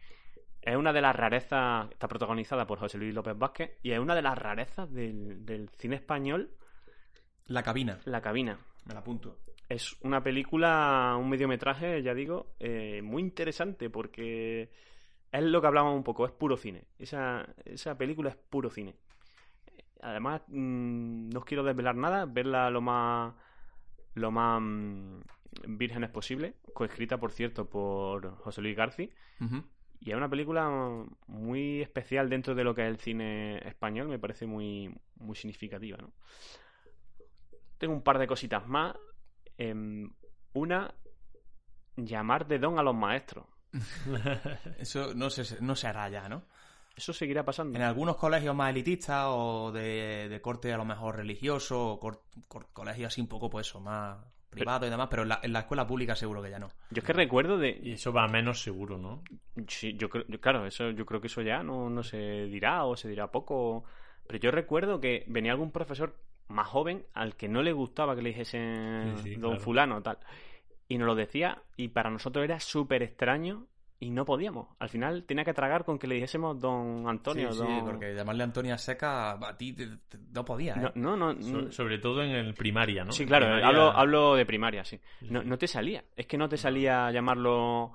Es 0.61 0.77
una 0.77 0.93
de 0.93 1.01
las 1.01 1.17
rarezas, 1.17 1.91
está 1.91 2.07
protagonizada 2.07 2.67
por 2.67 2.79
José 2.79 2.99
Luis 2.99 3.13
López 3.15 3.37
Vázquez, 3.37 3.79
y 3.83 3.91
es 3.91 3.99
una 3.99 4.15
de 4.15 4.23
las 4.23 4.39
rarezas 4.39 4.93
del, 4.93 5.45
del 5.45 5.69
cine 5.71 5.97
español, 5.97 6.55
La 7.47 7.63
cabina. 7.65 7.99
La 8.05 8.21
Cabina. 8.21 8.59
Me 8.85 8.95
la 8.95 9.01
apunto. 9.01 9.39
Es 9.69 9.97
una 10.03 10.23
película, 10.23 11.17
un 11.19 11.29
mediometraje, 11.31 12.03
ya 12.03 12.15
digo, 12.15 12.55
eh, 12.61 13.01
muy 13.03 13.23
interesante 13.23 13.91
porque 13.91 14.71
es 15.33 15.43
lo 15.43 15.61
que 15.61 15.67
hablábamos 15.67 15.97
un 15.97 16.05
poco, 16.05 16.27
es 16.27 16.33
puro 16.33 16.57
cine. 16.57 16.85
Esa, 16.99 17.45
esa 17.65 17.97
película 17.97 18.31
es 18.31 18.37
puro 18.37 18.71
cine. 18.71 18.95
Además, 20.03 20.43
mm, 20.49 21.31
no 21.31 21.39
os 21.39 21.45
quiero 21.45 21.63
desvelar 21.63 21.95
nada, 21.95 22.27
verla 22.27 22.69
lo 22.71 22.81
más 22.81 23.35
lo 24.15 24.31
más 24.31 24.61
mm, 24.61 25.21
vírgenes 25.69 26.11
posible, 26.11 26.57
coescrita, 26.75 27.19
por 27.19 27.33
cierto, 27.33 27.69
por 27.69 28.37
José 28.37 28.61
Luis 28.61 28.77
García. 28.77 29.09
Y 30.01 30.11
es 30.11 30.17
una 30.17 30.29
película 30.29 30.69
muy 31.29 31.81
especial 31.81 32.29
dentro 32.29 32.55
de 32.55 32.65
lo 32.65 32.75
que 32.75 32.83
es 32.83 32.89
el 32.89 32.99
cine 32.99 33.59
español, 33.67 34.09
me 34.09 34.19
parece 34.19 34.47
muy, 34.47 34.93
muy 35.17 35.37
significativa, 35.37 35.97
¿no? 35.99 36.13
Tengo 37.79 37.95
un 37.95 38.03
par 38.03 38.19
de 38.19 38.27
cositas 38.27 38.67
más. 38.67 38.97
Em, 39.57 40.11
una, 40.55 40.93
llamar 41.97 42.47
de 42.47 42.59
don 42.59 42.79
a 42.79 42.83
los 42.83 42.95
maestros. 42.95 43.47
Eso 44.79 45.15
no 45.15 45.31
se, 45.31 45.63
no 45.63 45.77
se 45.77 45.87
hará 45.87 46.09
ya, 46.09 46.29
¿no? 46.29 46.47
Eso 46.97 47.13
seguirá 47.13 47.45
pasando. 47.45 47.77
En 47.79 47.83
algunos 47.85 48.17
colegios 48.17 48.55
más 48.55 48.71
elitistas 48.71 49.25
o 49.29 49.73
de, 49.73 50.29
de 50.29 50.41
corte 50.41 50.73
a 50.73 50.77
lo 50.77 50.85
mejor 50.85 51.17
religioso, 51.17 51.93
o 51.93 52.01
cor- 52.01 52.23
cor- 52.49 52.69
colegios 52.73 53.09
así 53.13 53.21
un 53.21 53.29
poco, 53.29 53.49
pues 53.49 53.67
eso, 53.67 53.81
más 53.81 54.19
privados 54.51 54.87
y 54.87 54.91
demás, 54.91 55.09
pero 55.11 55.23
en 55.23 55.31
la, 55.31 55.41
en 55.43 55.53
la 55.55 55.61
escuela 55.61 55.87
pública 55.87 56.15
seguro 56.15 56.43
que 56.43 56.51
ya 56.51 56.59
no. 56.59 56.69
Yo 56.91 56.99
es 56.99 57.05
que 57.05 57.15
recuerdo 57.15 57.57
de... 57.57 57.81
Y 57.83 57.93
eso 57.93 58.13
va 58.13 58.29
menos 58.29 58.61
seguro, 58.63 58.99
¿no? 58.99 59.23
Sí, 59.67 59.95
yo 59.97 60.11
creo, 60.11 60.27
claro, 60.41 60.67
eso, 60.67 60.91
yo 60.91 61.07
creo 61.07 61.23
que 61.23 61.29
eso 61.29 61.41
ya 61.41 61.63
no, 61.63 61.89
no 61.89 62.03
se 62.03 62.45
dirá 62.47 62.85
o 62.85 62.95
se 62.95 63.09
dirá 63.09 63.29
poco. 63.31 63.85
Pero 64.27 64.39
yo 64.39 64.51
recuerdo 64.51 65.01
que 65.01 65.25
venía 65.29 65.53
algún 65.53 65.71
profesor 65.73 66.19
más 66.49 66.67
joven 66.69 67.07
al 67.15 67.35
que 67.37 67.49
no 67.49 67.63
le 67.63 67.73
gustaba 67.73 68.15
que 68.15 68.21
le 68.21 68.29
dijesen 68.29 69.15
Sí, 69.17 69.31
sí, 69.31 69.35
don 69.37 69.53
claro. 69.53 69.65
fulano 69.65 70.03
tal. 70.03 70.19
Y 70.87 70.99
nos 70.99 71.07
lo 71.07 71.15
decía 71.15 71.63
y 71.79 71.89
para 71.89 72.11
nosotros 72.11 72.45
era 72.45 72.61
súper 72.61 73.03
extraño 73.03 73.69
y 74.05 74.11
no 74.11 74.25
podíamos. 74.25 74.67
Al 74.81 74.89
final 74.89 75.23
tenía 75.25 75.45
que 75.45 75.55
tragar 75.55 75.85
con 75.85 75.97
que 75.99 76.09
le 76.09 76.17
dijésemos 76.17 76.59
don 76.59 77.09
Antonio. 77.09 77.53
sí, 77.53 77.59
sí, 77.61 77.65
don... 77.65 77.85
porque 77.85 78.15
llamarle 78.15 78.43
Antonia 78.43 78.77
Seca 78.77 79.33
a 79.33 79.57
ti 79.57 79.73
te- 79.75 79.97
te- 80.09 80.19
no 80.33 80.45
podía, 80.45 80.75
¿eh? 80.75 80.91
No, 80.97 81.17
no, 81.17 81.33
no, 81.35 81.43
So- 81.43 81.71
sobre 81.71 81.99
todo 81.99 82.23
en 82.23 82.31
el 82.33 82.53
primaria, 82.55 83.05
¿no? 83.05 83.13
Sí, 83.13 83.25
claro, 83.25 83.47
Primaria- 83.47 83.67
hablo, 83.69 83.91
hablo 83.93 84.35
de 84.35 84.45
primaria, 84.45 84.85
sí. 84.85 84.99
No, 85.23 85.43
no 85.45 85.57
te 85.57 85.69
salía. 85.69 86.03
Es 86.17 86.27
que 86.27 86.37
no 86.37 86.49
te 86.49 86.57
salía 86.57 87.11
llamarlo 87.13 87.93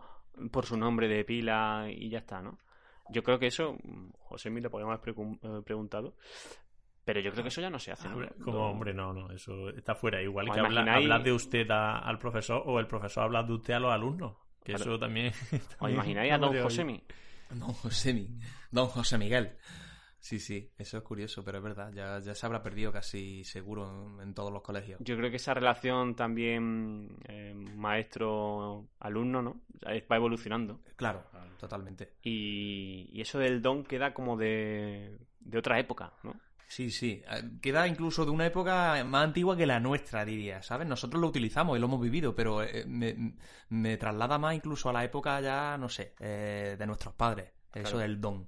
por 0.52 0.66
su 0.66 0.78
nombre 0.78 1.08
de 1.10 1.26
pila 1.26 1.88
y 1.90 2.10
ya 2.10 2.20
está, 2.20 2.42
¿no? 2.42 2.58
Yo 3.10 3.22
creo 3.24 3.38
que 3.38 3.48
eso, 3.48 3.76
José 4.20 4.50
me 4.50 4.62
lo 4.62 4.70
podríamos 4.70 5.00
haber 5.02 5.14
eh, 5.14 5.62
preguntado, 5.66 6.16
pero 7.04 7.20
yo 7.22 7.32
creo 7.32 7.44
que 7.44 7.50
eso 7.50 7.62
ya 7.62 7.70
no 7.70 7.80
se 7.80 7.92
hace, 7.92 8.08
¿no? 8.10 8.18
Como, 8.44 8.60
hombre, 8.70 8.94
no, 8.94 9.12
no, 9.14 9.32
eso 9.32 9.70
está 9.70 9.94
fuera. 9.96 10.22
Igual 10.22 10.50
¿Os 10.50 10.56
que 10.56 10.60
habla, 10.62 10.82
imagináis- 10.84 11.04
hablar 11.04 11.24
de 11.24 11.32
usted 11.34 11.70
a- 11.72 12.00
al 12.00 12.18
profesor 12.20 12.64
o 12.66 12.80
el 12.80 12.88
profesor 12.88 13.24
habla 13.24 13.44
de 13.44 13.54
usted 13.54 13.74
a 13.74 13.80
los 13.80 13.92
alumnos. 13.94 14.34
Que 14.68 14.74
Claro. 14.74 14.92
eso 14.92 15.00
también... 15.00 15.32
¿Os 15.80 15.90
imagináis 15.90 16.34
a 16.34 16.38
don 16.38 16.54
Josemi? 16.62 17.02
Don 17.50 17.72
José, 17.74 18.14
Mi- 18.14 18.28
Don 18.70 18.88
José 18.88 19.18
Miguel. 19.18 19.56
Sí, 20.20 20.40
sí, 20.42 20.70
eso 20.78 20.98
es 20.98 21.04
curioso, 21.04 21.42
pero 21.46 21.60
es 21.60 21.64
verdad, 21.64 21.94
ya, 21.94 22.20
ya 22.20 22.36
se 22.36 22.46
habrá 22.46 22.62
perdido 22.62 22.92
casi 22.92 23.46
seguro 23.46 23.90
en, 24.18 24.20
en 24.20 24.34
todos 24.34 24.52
los 24.52 24.62
colegios. 24.62 25.00
Yo 25.02 25.16
creo 25.16 25.30
que 25.30 25.38
esa 25.38 25.54
relación 25.54 26.16
también 26.16 27.16
eh, 27.30 27.54
maestro-alumno, 28.28 29.42
¿no? 29.42 29.62
Va 29.86 30.16
evolucionando. 30.16 30.82
Claro, 30.96 31.24
totalmente. 31.60 32.14
Y, 32.24 33.10
y 33.14 33.22
eso 33.22 33.40
del 33.40 33.62
don 33.62 33.84
queda 33.86 34.14
como 34.14 34.36
de, 34.36 35.18
de 35.40 35.58
otra 35.58 35.80
época, 35.80 36.12
¿no? 36.24 36.36
Sí, 36.68 36.92
sí. 36.92 37.24
Eh, 37.32 37.44
Queda 37.62 37.88
incluso 37.88 38.26
de 38.26 38.32
una 38.32 38.46
época 38.46 39.02
más 39.06 39.24
antigua 39.24 39.56
que 39.56 39.66
la 39.66 39.80
nuestra, 39.80 40.26
diría, 40.26 40.62
¿sabes? 40.62 40.88
Nosotros 40.88 41.22
lo 41.22 41.28
utilizamos 41.28 41.78
y 41.78 41.80
lo 41.80 41.88
hemos 41.88 42.02
vivido, 42.02 42.36
pero 42.36 42.62
eh, 42.62 42.84
me, 42.86 43.34
me 43.70 43.96
traslada 43.98 44.38
más 44.38 44.54
incluso 44.56 44.90
a 44.90 44.94
la 44.94 45.04
época 45.06 45.40
ya, 45.42 45.78
no 45.78 45.88
sé, 45.90 46.14
eh, 46.20 46.76
de 46.78 46.86
nuestros 46.86 47.14
padres. 47.14 47.52
Eso 47.74 47.84
Claro. 47.84 47.98
del 48.00 48.20
don. 48.22 48.48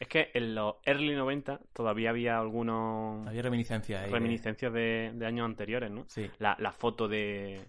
Es 0.00 0.06
que 0.08 0.30
en 0.32 0.54
los 0.54 0.76
early 0.84 1.14
90 1.16 1.60
todavía 1.72 2.10
había 2.10 2.38
algunos 2.38 3.26
Había 3.26 3.42
reminiscencias 3.42 4.00
ahí. 4.02 4.06
de- 4.06 4.14
reminiscencias 4.14 4.72
de, 4.72 5.10
de 5.14 5.26
años 5.26 5.44
anteriores, 5.44 5.90
¿no? 5.90 6.04
Sí, 6.08 6.30
La, 6.38 6.56
la 6.60 6.72
foto 6.72 7.06
de, 7.08 7.66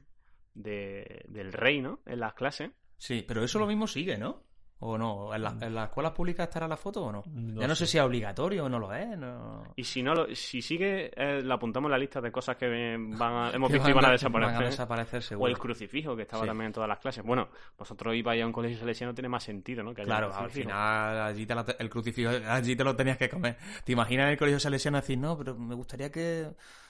de- 0.54 1.26
del 1.28 1.52
rey, 1.54 1.82
¿no? 1.82 2.00
En 2.06 2.20
las 2.20 2.34
clases. 2.36 2.72
sí, 2.98 3.24
pero 3.28 3.44
eso 3.44 3.60
lo 3.60 3.66
mismo 3.68 3.88
sigue, 3.88 4.18
¿no? 4.18 4.44
¿O 4.82 4.98
no? 4.98 5.36
¿En, 5.36 5.44
la- 5.44 5.56
en 5.60 5.76
las 5.76 5.90
escuelas 5.90 6.14
públicas 6.14 6.48
estará 6.48 6.66
la 6.66 6.78
foto 6.78 7.04
o 7.04 7.12
no? 7.12 7.24
No 7.28 7.60
ya 7.62 7.68
no 7.68 7.76
sé. 7.76 7.86
sé. 7.86 7.92
si 7.92 7.98
es 7.98 8.04
obligatorio 8.06 8.64
o 8.64 8.70
no 8.70 8.80
lo 8.80 8.94
es. 8.94 9.18
No... 9.18 9.64
Y 9.76 9.84
si 9.84 10.02
no 10.02 10.14
lo, 10.14 10.34
si 10.34 10.62
sigue, 10.62 11.12
eh, 11.16 11.42
lo 11.42 11.54
apuntamos 11.56 11.90
en 11.90 11.92
la 11.92 11.98
lista 11.98 12.22
de 12.22 12.32
cosas 12.32 12.56
que 12.56 12.68
van 12.98 13.34
a- 13.34 13.52
hemos 13.54 13.68
Que 13.70 13.74
visto 13.74 13.90
y 13.90 13.94
van 13.94 14.06
a 14.06 14.08
Van 14.08 14.14
desaparecer. 14.16 14.56
a 14.64 14.66
desaparecer 14.66 15.24
O 15.38 15.48
el 15.50 15.58
crucifijo, 15.58 16.16
que 16.16 16.22
estaba 16.22 16.44
Sí. 16.44 16.48
también 16.48 16.68
en 16.68 16.74
todas 16.74 16.88
las 16.88 17.00
clases. 17.00 17.26
Bueno, 17.26 17.50
vosotros 17.78 18.16
ibais 18.16 18.42
a 18.42 18.46
un 18.46 18.54
colegio 18.54 18.78
salesiano, 18.80 19.14
tiene 19.14 19.28
más 19.28 19.44
sentido, 19.44 19.84
¿no? 19.84 19.94
Que 19.94 20.04
haya 20.04 20.14
un 20.14 20.18
Claro, 20.18 20.34
al 20.34 20.50
final 20.50 21.22
allí 21.24 21.46
te 21.46 21.56
la 21.56 21.66
el 21.78 21.90
crucifijo 21.90 22.32
allí 22.48 22.76
te 22.76 22.84
lo 22.86 22.96
tenías 22.96 23.18
que 23.18 23.28
comer. 23.30 23.58
¿Te 23.84 23.92
imaginas 23.92 24.28
en 24.28 24.32
el 24.32 24.38
colegio 24.38 24.62
salesiano 24.62 24.98
decir, 25.02 25.18
no, 25.18 25.38
pero 25.38 25.56
me 25.58 25.76
gustaría 25.76 26.10
que, 26.10 26.48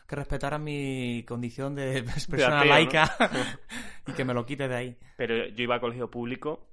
que 0.07 0.15
respetaran 0.15 0.63
mi 0.63 1.23
condición 1.27 1.73
de 1.73 2.03
persona 2.29 2.59
ateo, 2.59 2.65
¿no? 2.65 2.65
laica 2.65 3.15
y 4.05 4.11
que 4.13 4.23
me 4.23 4.35
lo 4.35 4.45
quites 4.45 4.69
de 4.69 4.75
ahí? 4.75 4.97
Pero 5.17 5.47
yo 5.47 5.63
iba 5.63 5.75
a 5.75 5.79
colegio 5.79 6.09
público 6.11 6.68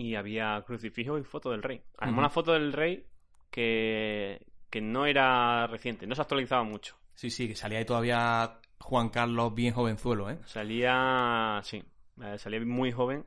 y 0.00 0.14
había 0.14 0.62
crucifijo 0.64 1.18
y 1.18 1.24
foto 1.24 1.50
del 1.50 1.62
rey. 1.62 1.82
Además, 1.98 2.12
Ujú. 2.12 2.18
una 2.20 2.30
foto 2.30 2.52
del 2.52 2.72
rey 2.72 3.04
que, 3.50 4.40
que 4.70 4.80
no 4.80 5.06
era 5.06 5.66
reciente, 5.66 6.06
no 6.06 6.14
se 6.14 6.22
actualizaba 6.22 6.62
mucho. 6.62 6.96
Sí, 7.14 7.30
sí, 7.30 7.48
que 7.48 7.56
salía 7.56 7.78
ahí 7.78 7.84
todavía 7.84 8.60
Juan 8.78 9.08
Carlos 9.08 9.54
bien 9.54 9.74
jovenzuelo, 9.74 10.30
¿eh? 10.30 10.38
Salía, 10.46 11.60
sí, 11.64 11.82
eh, 12.22 12.38
salía 12.38 12.60
muy 12.60 12.92
joven, 12.92 13.24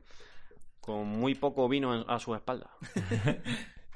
con 0.80 1.06
muy 1.06 1.34
poco 1.34 1.68
vino 1.68 1.94
en- 1.94 2.08
a 2.10 2.18
sus 2.18 2.36
espaldas. 2.36 2.70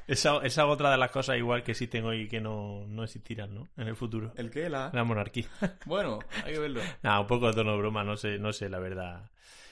Esa, 0.07 0.37
esa 0.45 0.63
es 0.63 0.69
otra 0.69 0.93
de 0.93 0.99
las 0.99 1.11
cosas 1.11 1.37
igual 1.37 1.65
que 1.65 1.73
existen 1.73 2.05
hoy 2.05 2.29
que 2.29 2.41
no, 2.41 2.85
no 2.87 3.03
existirán, 3.03 3.53
¿no? 3.53 3.67
En 3.77 3.89
el 3.89 3.97
futuro. 3.97 4.33
¿El 4.37 4.51
qué? 4.53 4.69
La... 4.71 4.91
La 4.93 5.03
monarquía. 5.03 5.47
Bueno, 5.85 6.21
hay 6.45 6.53
que 6.53 6.61
verlo. 6.61 6.81
Nada, 7.03 7.19
un 7.19 7.27
poco 7.27 7.49
de 7.49 7.55
tono 7.55 7.73
de 7.73 7.79
broma, 7.79 8.05
no 8.05 8.17
sé, 8.17 8.39
no 8.39 8.53
sé, 8.53 8.69
la 8.69 8.79
verdad. 8.79 9.29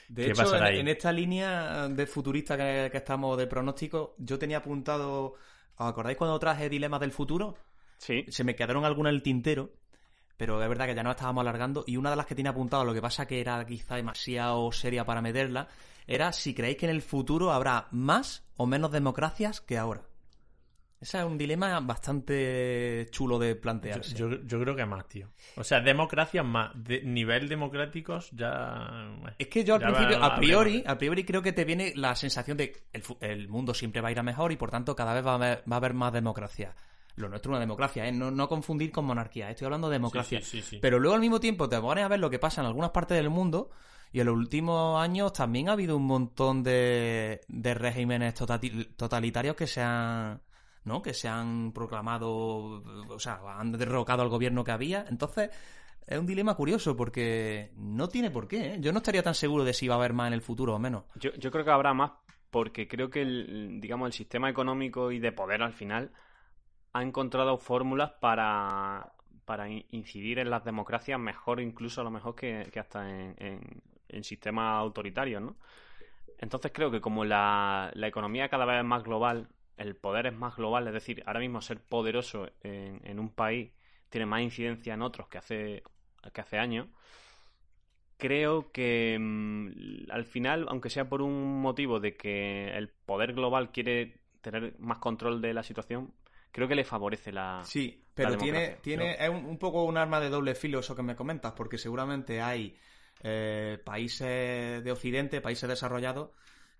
De 0.08 0.26
¿Qué 0.26 0.30
hecho, 0.32 0.56
en, 0.56 0.62
ahí? 0.62 0.78
en 0.80 0.88
esta 0.88 1.12
línea 1.12 1.88
de 1.88 2.06
futurista 2.06 2.56
que, 2.56 2.88
que 2.90 2.98
estamos 2.98 3.36
de 3.38 3.46
pronóstico, 3.46 4.14
yo 4.18 4.38
tenía 4.38 4.58
apuntado... 4.58 5.34
¿Os 5.76 5.88
acordáis 5.88 6.16
cuando 6.16 6.38
traje 6.38 6.68
Dilemas 6.68 7.00
del 7.00 7.10
Futuro? 7.10 7.56
Sí, 7.98 8.24
se 8.28 8.44
me 8.44 8.54
quedaron 8.54 8.84
algunas 8.84 9.10
en 9.10 9.16
el 9.16 9.22
tintero, 9.22 9.72
pero 10.36 10.62
es 10.62 10.68
verdad 10.68 10.86
que 10.86 10.94
ya 10.94 11.02
nos 11.02 11.16
estábamos 11.16 11.40
alargando. 11.40 11.84
Y 11.86 11.96
una 11.96 12.10
de 12.10 12.16
las 12.16 12.26
que 12.26 12.34
tenía 12.34 12.52
apuntado, 12.52 12.84
lo 12.84 12.94
que 12.94 13.02
pasa 13.02 13.26
que 13.26 13.40
era 13.40 13.64
quizá 13.66 13.96
demasiado 13.96 14.70
seria 14.72 15.04
para 15.04 15.22
meterla, 15.22 15.68
era 16.06 16.32
si 16.32 16.54
creéis 16.54 16.76
que 16.76 16.86
en 16.86 16.92
el 16.92 17.02
futuro 17.02 17.52
habrá 17.52 17.88
más 17.90 18.46
o 18.56 18.66
menos 18.66 18.92
democracias 18.92 19.60
que 19.60 19.78
ahora. 19.78 20.02
Ese 21.04 21.18
es 21.18 21.24
un 21.24 21.36
dilema 21.36 21.78
bastante 21.80 23.06
chulo 23.10 23.38
de 23.38 23.56
plantearse. 23.56 24.14
yo, 24.14 24.30
yo 24.42 24.58
creo 24.60 24.74
que 24.74 24.86
más, 24.86 25.06
tío. 25.06 25.28
O 25.56 25.62
sea, 25.62 25.80
democracia 25.80 26.42
más. 26.42 26.72
De 26.74 27.02
nivel 27.02 27.46
democráticos 27.46 28.30
ya... 28.32 29.06
Es 29.38 29.48
que 29.48 29.64
yo 29.64 29.74
al 29.74 29.82
principio, 29.82 30.18
va- 30.18 30.28
a 30.28 30.36
priori, 30.36 30.82
a 30.86 30.96
priori 30.96 31.24
creo 31.24 31.42
que 31.42 31.52
te 31.52 31.66
viene 31.66 31.92
la 31.94 32.16
sensación 32.16 32.56
de 32.56 32.72
que 32.72 32.84
el, 32.94 33.02
el 33.20 33.48
mundo 33.48 33.74
siempre 33.74 34.00
va 34.00 34.08
a 34.08 34.12
ir 34.12 34.18
a 34.18 34.22
mejor 34.22 34.50
y 34.52 34.56
por 34.56 34.70
tanto 34.70 34.96
cada 34.96 35.12
vez 35.12 35.26
va 35.26 35.32
a 35.32 35.34
haber, 35.34 35.58
va 35.70 35.76
a 35.76 35.78
haber 35.78 35.92
más 35.92 36.10
democracia. 36.10 36.74
Lo 37.16 37.28
nuestro 37.28 37.50
es 37.50 37.56
una 37.56 37.60
democracia, 37.60 38.08
¿eh? 38.08 38.12
no, 38.12 38.30
no 38.30 38.48
confundir 38.48 38.90
con 38.90 39.04
monarquía, 39.04 39.48
¿eh? 39.48 39.52
estoy 39.52 39.66
hablando 39.66 39.90
de 39.90 39.96
democracia. 39.96 40.40
Sí, 40.40 40.46
sí, 40.46 40.62
sí, 40.62 40.68
sí. 40.70 40.78
Pero 40.80 40.98
luego 40.98 41.16
al 41.16 41.20
mismo 41.20 41.38
tiempo 41.38 41.68
te 41.68 41.78
pones 41.80 42.02
a 42.02 42.08
ver 42.08 42.18
lo 42.18 42.30
que 42.30 42.38
pasa 42.38 42.62
en 42.62 42.66
algunas 42.66 42.92
partes 42.92 43.18
del 43.18 43.28
mundo 43.28 43.70
y 44.10 44.20
en 44.20 44.26
los 44.26 44.34
últimos 44.36 44.98
años 45.02 45.34
también 45.34 45.68
ha 45.68 45.72
habido 45.72 45.98
un 45.98 46.06
montón 46.06 46.62
de, 46.62 47.42
de 47.46 47.74
regímenes 47.74 48.34
totalitarios 48.96 49.54
que 49.54 49.66
se 49.66 49.82
han, 49.82 50.40
¿no? 50.84 51.02
que 51.02 51.14
se 51.14 51.28
han 51.28 51.72
proclamado, 51.72 52.82
o 53.08 53.18
sea, 53.18 53.40
han 53.58 53.72
derrocado 53.72 54.22
al 54.22 54.28
gobierno 54.28 54.64
que 54.64 54.72
había. 54.72 55.04
Entonces 55.08 55.50
es 56.06 56.18
un 56.18 56.26
dilema 56.26 56.54
curioso 56.54 56.96
porque 56.96 57.72
no 57.76 58.08
tiene 58.08 58.30
por 58.30 58.46
qué. 58.48 58.74
¿eh? 58.74 58.76
Yo 58.80 58.92
no 58.92 58.98
estaría 58.98 59.22
tan 59.22 59.34
seguro 59.34 59.64
de 59.64 59.72
si 59.72 59.88
va 59.88 59.94
a 59.94 59.98
haber 59.98 60.12
más 60.12 60.28
en 60.28 60.34
el 60.34 60.42
futuro 60.42 60.74
o 60.74 60.78
menos. 60.78 61.04
yo, 61.16 61.32
yo 61.34 61.50
creo 61.50 61.64
que 61.64 61.70
habrá 61.70 61.94
más 61.94 62.12
porque 62.50 62.86
creo 62.86 63.10
que 63.10 63.22
el, 63.22 63.80
digamos, 63.80 64.06
el 64.06 64.12
sistema 64.12 64.48
económico 64.48 65.10
y 65.10 65.18
de 65.18 65.32
poder 65.32 65.62
al 65.62 65.72
final 65.72 66.12
ha 66.92 67.02
encontrado 67.02 67.58
fórmulas 67.58 68.12
para, 68.20 69.12
para 69.44 69.68
in- 69.68 69.84
incidir 69.90 70.38
en 70.38 70.50
las 70.50 70.64
democracias 70.64 71.18
mejor 71.18 71.60
incluso 71.60 72.00
a 72.00 72.04
lo 72.04 72.10
mejor 72.12 72.36
que, 72.36 72.68
que 72.72 72.78
hasta 72.78 73.08
en, 73.10 73.34
en- 73.38 73.82
en 74.08 74.22
sistemas 74.22 74.78
autoritarios, 74.78 75.42
¿no? 75.42 75.56
Entonces 76.38 76.70
creo 76.74 76.90
que 76.90 77.00
como 77.00 77.24
la, 77.24 77.90
la 77.94 78.06
economía 78.06 78.48
cada 78.48 78.64
vez 78.64 78.78
es 78.78 78.84
más 78.84 79.02
global, 79.02 79.48
el 79.76 79.96
poder 79.96 80.26
es 80.26 80.34
más 80.34 80.56
global, 80.56 80.86
es 80.86 80.94
decir, 80.94 81.22
ahora 81.26 81.40
mismo 81.40 81.60
ser 81.60 81.80
poderoso 81.80 82.48
en, 82.62 83.00
en 83.04 83.18
un 83.18 83.30
país 83.30 83.72
tiene 84.08 84.26
más 84.26 84.42
incidencia 84.42 84.94
en 84.94 85.02
otros 85.02 85.28
que 85.28 85.38
hace, 85.38 85.82
que 86.32 86.40
hace 86.40 86.58
años, 86.58 86.88
creo 88.16 88.70
que 88.70 89.18
mm, 89.20 90.10
al 90.10 90.24
final, 90.24 90.66
aunque 90.68 90.90
sea 90.90 91.08
por 91.08 91.22
un 91.22 91.60
motivo 91.60 92.00
de 92.00 92.16
que 92.16 92.68
el 92.76 92.88
poder 92.88 93.32
global 93.32 93.72
quiere 93.72 94.20
tener 94.40 94.78
más 94.78 94.98
control 94.98 95.40
de 95.40 95.54
la 95.54 95.62
situación, 95.62 96.14
creo 96.52 96.68
que 96.68 96.74
le 96.74 96.84
favorece 96.84 97.32
la... 97.32 97.62
Sí, 97.64 98.04
pero 98.14 98.30
la 98.30 98.38
tiene, 98.38 98.76
tiene 98.80 99.16
es 99.18 99.28
un, 99.28 99.44
un 99.44 99.58
poco 99.58 99.84
un 99.84 99.96
arma 99.96 100.20
de 100.20 100.28
doble 100.28 100.54
filo 100.54 100.78
eso 100.78 100.94
que 100.94 101.02
me 101.02 101.16
comentas, 101.16 101.52
porque 101.52 101.78
seguramente 101.78 102.40
hay 102.40 102.76
eh, 103.22 103.78
países 103.84 104.84
de 104.84 104.92
Occidente, 104.92 105.40
países 105.40 105.68
desarrollados, 105.68 106.30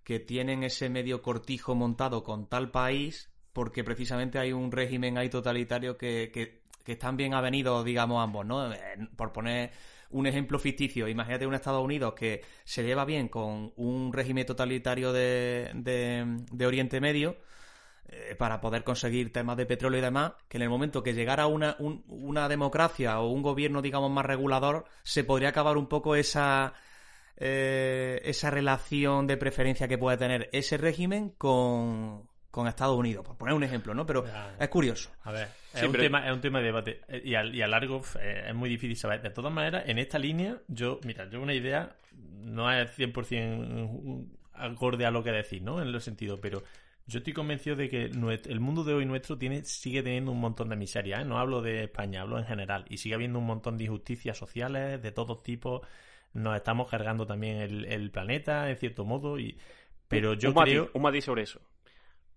que 0.04 0.20
tienen 0.20 0.62
ese 0.64 0.88
medio 0.90 1.22
cortijo 1.22 1.74
montado 1.74 2.22
con 2.22 2.48
tal 2.48 2.70
país, 2.70 3.30
porque 3.52 3.84
precisamente 3.84 4.38
hay 4.38 4.52
un 4.52 4.70
régimen 4.72 5.16
ahí 5.18 5.28
totalitario 5.30 5.96
que, 5.96 6.30
que, 6.32 6.62
que 6.84 6.92
están 6.92 7.16
bien 7.16 7.34
avenidos, 7.34 7.84
digamos, 7.84 8.22
ambos, 8.22 8.44
¿no? 8.46 8.72
Eh, 8.72 8.78
Por 9.16 9.32
poner 9.32 9.72
un 10.10 10.26
ejemplo 10.26 10.58
ficticio, 10.58 11.08
imagínate 11.08 11.46
un 11.46 11.54
Estados 11.54 11.82
Unidos 11.84 12.14
que 12.14 12.42
se 12.64 12.84
lleva 12.84 13.04
bien 13.04 13.28
con 13.28 13.72
un 13.76 14.12
régimen 14.12 14.46
totalitario 14.46 15.12
de, 15.12 15.70
de, 15.74 16.24
de 16.52 16.66
Oriente 16.66 17.00
Medio, 17.00 17.36
eh, 18.06 18.34
para 18.38 18.60
poder 18.60 18.84
conseguir 18.84 19.32
temas 19.32 19.56
de 19.56 19.66
petróleo 19.66 19.98
y 19.98 20.02
demás, 20.02 20.32
que 20.48 20.58
en 20.58 20.62
el 20.62 20.68
momento 20.68 21.02
que 21.02 21.14
llegara 21.14 21.46
una, 21.46 21.76
un- 21.78 22.04
una 22.08 22.48
democracia 22.48 23.18
o 23.20 23.30
un 23.30 23.42
gobierno, 23.42 23.82
digamos, 23.82 24.10
más 24.10 24.26
regulador, 24.26 24.84
se 25.02 25.24
podría 25.24 25.48
acabar 25.50 25.76
un 25.78 25.86
poco 25.88 26.14
esa, 26.14 26.74
eh, 27.36 28.20
esa 28.24 28.50
relación 28.50 29.26
de 29.26 29.36
preferencia 29.36 29.88
que 29.88 29.98
puede 29.98 30.16
tener 30.16 30.48
ese 30.52 30.76
régimen 30.76 31.30
con, 31.36 32.28
con 32.50 32.68
Estados 32.68 32.96
Unidos, 32.96 33.24
por 33.26 33.36
poner 33.36 33.54
un 33.54 33.64
ejemplo, 33.64 33.92
¿no? 33.94 34.06
Pero 34.06 34.24
es 34.58 34.68
curioso. 34.68 35.10
A 35.24 35.32
ver, 35.32 35.48
es, 35.72 35.80
Sí, 35.80 35.86
un, 35.86 35.92
pero- 35.92 36.04
tema, 36.04 36.26
es 36.26 36.32
un 36.32 36.40
tema 36.40 36.58
de 36.60 36.64
debate. 36.66 37.00
Y 37.24 37.34
a, 37.34 37.44
y 37.44 37.60
a 37.62 37.66
largo 37.66 38.02
eh, 38.20 38.44
es 38.48 38.54
muy 38.54 38.68
difícil 38.68 38.96
saber. 38.96 39.20
De 39.22 39.30
todas 39.30 39.52
maneras, 39.52 39.84
en 39.86 39.98
esta 39.98 40.18
línea, 40.18 40.58
yo, 40.68 41.00
mira, 41.04 41.28
yo 41.28 41.40
una 41.40 41.54
idea 41.54 41.96
no 42.16 42.70
es 42.72 42.96
100% 42.98 44.26
acorde 44.54 45.04
a 45.06 45.10
lo 45.10 45.22
que 45.24 45.32
decís, 45.32 45.60
¿no? 45.62 45.82
En 45.82 45.88
el 45.88 46.00
sentido, 46.00 46.40
pero 46.40 46.62
yo 47.06 47.18
estoy 47.18 47.32
convencido 47.32 47.76
de 47.76 47.88
que 47.88 48.04
el 48.04 48.60
mundo 48.60 48.84
de 48.84 48.94
hoy 48.94 49.04
nuestro 49.04 49.36
tiene 49.36 49.64
sigue 49.64 50.02
teniendo 50.02 50.30
un 50.30 50.40
montón 50.40 50.68
de 50.68 50.76
miseria, 50.76 51.20
¿eh? 51.20 51.24
No 51.24 51.38
hablo 51.38 51.60
de 51.60 51.84
España, 51.84 52.22
hablo 52.22 52.38
en 52.38 52.44
general. 52.46 52.84
Y 52.88 52.98
sigue 52.98 53.16
habiendo 53.16 53.40
un 53.40 53.46
montón 53.46 53.76
de 53.76 53.84
injusticias 53.84 54.38
sociales 54.38 55.02
de 55.02 55.10
todos 55.12 55.42
tipos. 55.42 55.82
Nos 56.34 56.56
estamos 56.56 56.88
cargando 56.90 57.26
también 57.26 57.58
el, 57.58 57.84
el 57.86 58.10
planeta, 58.10 58.68
en 58.68 58.76
cierto 58.76 59.04
modo. 59.04 59.38
y 59.38 59.58
Pero 60.08 60.34
yo 60.34 60.50
un, 60.50 60.54
matiz, 60.54 60.72
creo... 60.74 60.90
un 60.92 61.02
matiz 61.02 61.24
sobre 61.24 61.42
eso. 61.42 61.60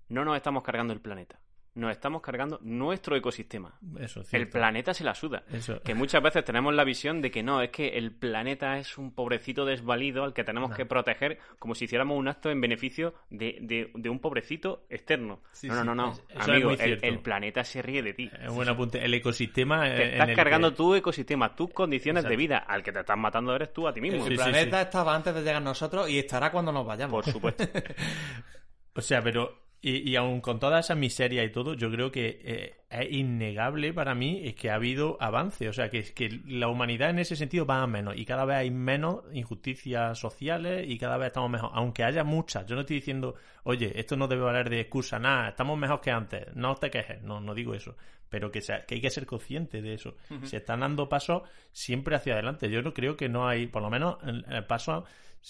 No 0.09 0.23
nos 0.23 0.37
estamos 0.37 0.63
cargando 0.63 0.93
el 0.93 1.01
planeta. 1.01 1.39
Nos 1.77 1.91
estamos 1.91 2.21
cargando 2.23 2.57
nuestro 2.63 3.15
ecosistema. 3.15 3.77
Eso, 3.99 4.23
El 4.31 4.49
planeta 4.49 4.93
se 4.95 5.03
la 5.03 5.13
suda. 5.13 5.43
Eso. 5.51 5.79
Que 5.83 5.93
muchas 5.93 6.23
veces 6.23 6.43
tenemos 6.43 6.73
la 6.73 6.83
visión 6.83 7.21
de 7.21 7.29
que 7.29 7.43
no, 7.43 7.61
es 7.61 7.69
que 7.69 7.89
el 7.89 8.11
planeta 8.11 8.79
es 8.79 8.97
un 8.97 9.11
pobrecito 9.13 9.63
desvalido 9.63 10.23
al 10.23 10.33
que 10.33 10.43
tenemos 10.43 10.71
No. 10.71 10.75
que 10.75 10.87
proteger 10.87 11.37
como 11.59 11.75
si 11.75 11.85
hiciéramos 11.85 12.17
un 12.17 12.27
acto 12.27 12.49
en 12.49 12.59
beneficio 12.61 13.13
de, 13.29 13.59
de- 13.61 13.91
de 13.93 14.09
un 14.09 14.19
pobrecito 14.19 14.85
externo. 14.89 15.41
Sí, 15.51 15.67
no, 15.67 15.75
no, 15.75 15.81
sí. 15.81 15.85
no, 15.85 15.95
no. 15.95 16.43
Amigo, 16.53 16.71
el, 16.71 17.19
planeta 17.19 17.63
se 17.63 17.81
ríe 17.83 18.01
de 18.01 18.13
ti. 18.15 18.31
Es 18.41 18.49
un 18.49 18.55
buen 18.55 18.69
apunte. 18.69 19.03
El 19.05 19.13
ecosistema. 19.13 19.83
Te 19.83 20.01
en 20.03 20.11
estás 20.13 20.29
el 20.29 20.35
cargando 20.35 20.71
que- 20.71 20.77
tu 20.77 20.95
ecosistema, 20.95 21.55
tus 21.55 21.69
condiciones 21.71 22.21
Exacto. 22.21 22.31
de 22.31 22.37
vida. 22.37 22.57
Al 22.57 22.81
que 22.81 22.91
te 22.91 23.01
estás 23.01 23.17
matando 23.19 23.55
eres 23.55 23.71
tú 23.71 23.87
a 23.87 23.93
ti 23.93 24.01
mismo. 24.01 24.25
El 24.25 24.31
sí, 24.31 24.35
planeta 24.35 24.77
sí. 24.79 24.83
estaba 24.85 25.15
antes 25.15 25.33
de 25.35 25.41
llegar 25.43 25.61
nosotros 25.61 26.09
y 26.09 26.17
estará 26.17 26.51
cuando 26.51 26.71
nos 26.71 26.87
vayamos. 26.87 27.23
Por 27.23 27.31
supuesto. 27.31 27.63
O 28.95 29.01
sea, 29.01 29.21
pero. 29.21 29.66
Y, 29.79 30.09
y 30.09 30.15
aun 30.15 30.41
con 30.41 30.59
toda 30.59 30.79
esa 30.79 30.95
miseria 30.95 31.43
y 31.43 31.51
todo, 31.51 31.75
yo 31.75 31.91
creo 31.91 32.11
que 32.11 32.41
eh, 32.43 32.75
es 32.89 33.11
innegable 33.11 33.93
para 33.93 34.15
mí 34.15 34.41
es 34.43 34.55
que 34.55 34.71
ha 34.71 34.75
habido 34.75 35.17
avance. 35.19 35.69
O 35.69 35.73
sea, 35.73 35.89
que, 35.91 36.01
que 36.13 36.41
la 36.47 36.67
humanidad 36.67 37.11
en 37.11 37.19
ese 37.19 37.35
sentido 37.35 37.65
va 37.65 37.83
a 37.83 37.87
menos. 37.87 38.17
Y 38.17 38.25
cada 38.25 38.43
vez 38.45 38.57
hay 38.57 38.71
menos 38.71 39.23
injusticias 39.33 40.17
sociales 40.17 40.85
y 40.89 40.97
cada 40.97 41.17
vez 41.17 41.27
estamos 41.27 41.49
mejor. 41.51 41.69
Aunque 41.73 42.03
haya 42.03 42.23
muchas. 42.23 42.65
Yo 42.65 42.75
no 42.75 42.81
estoy 42.81 42.97
diciendo, 42.97 43.35
oye, 43.63 43.91
esto 43.99 44.15
no 44.17 44.27
debe 44.27 44.41
valer 44.41 44.69
de 44.69 44.79
excusa, 44.81 45.19
nada, 45.19 45.49
estamos 45.49 45.77
mejor 45.77 46.01
que 46.01 46.11
antes. 46.11 46.55
No 46.55 46.75
te 46.75 46.89
quejes. 46.89 47.21
No, 47.21 47.39
no 47.39 47.53
digo 47.53 47.73
eso. 47.75 47.95
Pero 48.29 48.51
que, 48.51 48.61
sea, 48.61 48.85
que 48.85 48.95
hay 48.95 49.01
que 49.01 49.09
ser 49.09 49.25
consciente 49.25 49.81
de 49.81 49.93
eso. 49.93 50.15
Se 50.43 50.57
están 50.57 50.81
dando 50.81 51.07
pasos 51.07 51.43
siempre 51.71 52.15
hacia 52.15 52.33
adelante. 52.33 52.69
Yo 52.69 52.81
no 52.81 52.93
creo 52.93 53.15
que 53.15 53.29
no 53.29 53.47
hay, 53.47 53.67
por 53.67 53.81
lo 53.81 53.89
menos, 53.89 54.17
en- 54.23 54.43
en 54.47 54.53
el 54.53 54.65
paso 54.65 55.05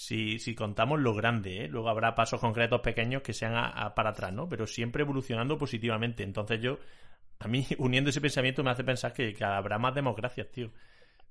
si, 0.06 0.40
si 0.40 0.54
contamos 0.56 1.00
lo 1.00 1.14
grande, 1.16 1.66
¿eh? 1.66 1.68
luego 1.68 1.90
habrá 1.90 2.14
pasos 2.16 2.40
concretos 2.40 2.82
pequeños 2.82 3.22
que 3.24 3.34
sean 3.34 3.54
a- 3.56 3.70
a- 3.70 3.96
para 3.96 4.12
atrás, 4.12 4.32
¿no? 4.34 4.48
Pero 4.48 4.68
siempre 4.68 5.02
evolucionando 5.04 5.58
positivamente. 5.58 6.24
Entonces 6.24 6.62
yo, 6.62 6.80
a 7.40 7.48
mí, 7.48 7.66
uniendo 7.80 8.10
ese 8.10 8.22
pensamiento 8.22 8.64
me 8.64 8.72
hace 8.72 8.84
pensar 8.84 9.14
que, 9.14 9.34
que 9.34 9.44
habrá 9.44 9.78
más 9.80 9.96
democracias, 9.96 10.50
tío. 10.52 10.72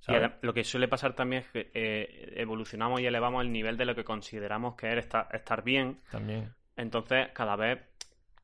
Y 0.08 0.12
lo 0.46 0.54
que 0.54 0.62
suele 0.64 0.88
pasar 0.88 1.14
también 1.14 1.42
es 1.42 1.48
que 1.50 1.70
eh, 1.74 2.34
evolucionamos 2.36 3.00
y 3.00 3.06
elevamos 3.06 3.42
el 3.42 3.50
nivel 3.52 3.76
de 3.76 3.86
lo 3.86 3.94
que 3.94 4.04
consideramos 4.04 4.74
que 4.76 4.92
es 4.92 4.98
estar, 4.98 5.28
estar 5.32 5.64
bien. 5.64 5.98
También. 6.10 6.52
Entonces, 6.76 7.28
cada 7.32 7.56
vez. 7.56 7.80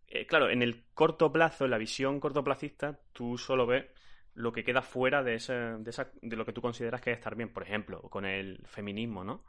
eh, 0.08 0.26
claro, 0.26 0.50
en 0.50 0.62
el 0.62 0.84
corto 0.94 1.32
plazo, 1.32 1.64
en 1.64 1.70
la 1.70 1.78
visión 1.78 2.20
cortoplacista, 2.20 2.98
tú 3.12 3.38
solo 3.38 3.66
ves 3.66 3.86
lo 4.34 4.52
que 4.52 4.64
queda 4.64 4.82
fuera 4.82 5.22
de, 5.22 5.34
ese, 5.36 5.52
de, 5.54 5.90
esa, 5.90 6.10
de 6.20 6.36
lo 6.36 6.44
que 6.44 6.52
tú 6.52 6.60
consideras 6.62 7.00
que 7.00 7.12
es 7.12 7.18
estar 7.18 7.36
bien. 7.36 7.52
Por 7.52 7.62
ejemplo, 7.62 8.02
con 8.02 8.24
el 8.24 8.60
feminismo, 8.66 9.24
¿no? 9.24 9.44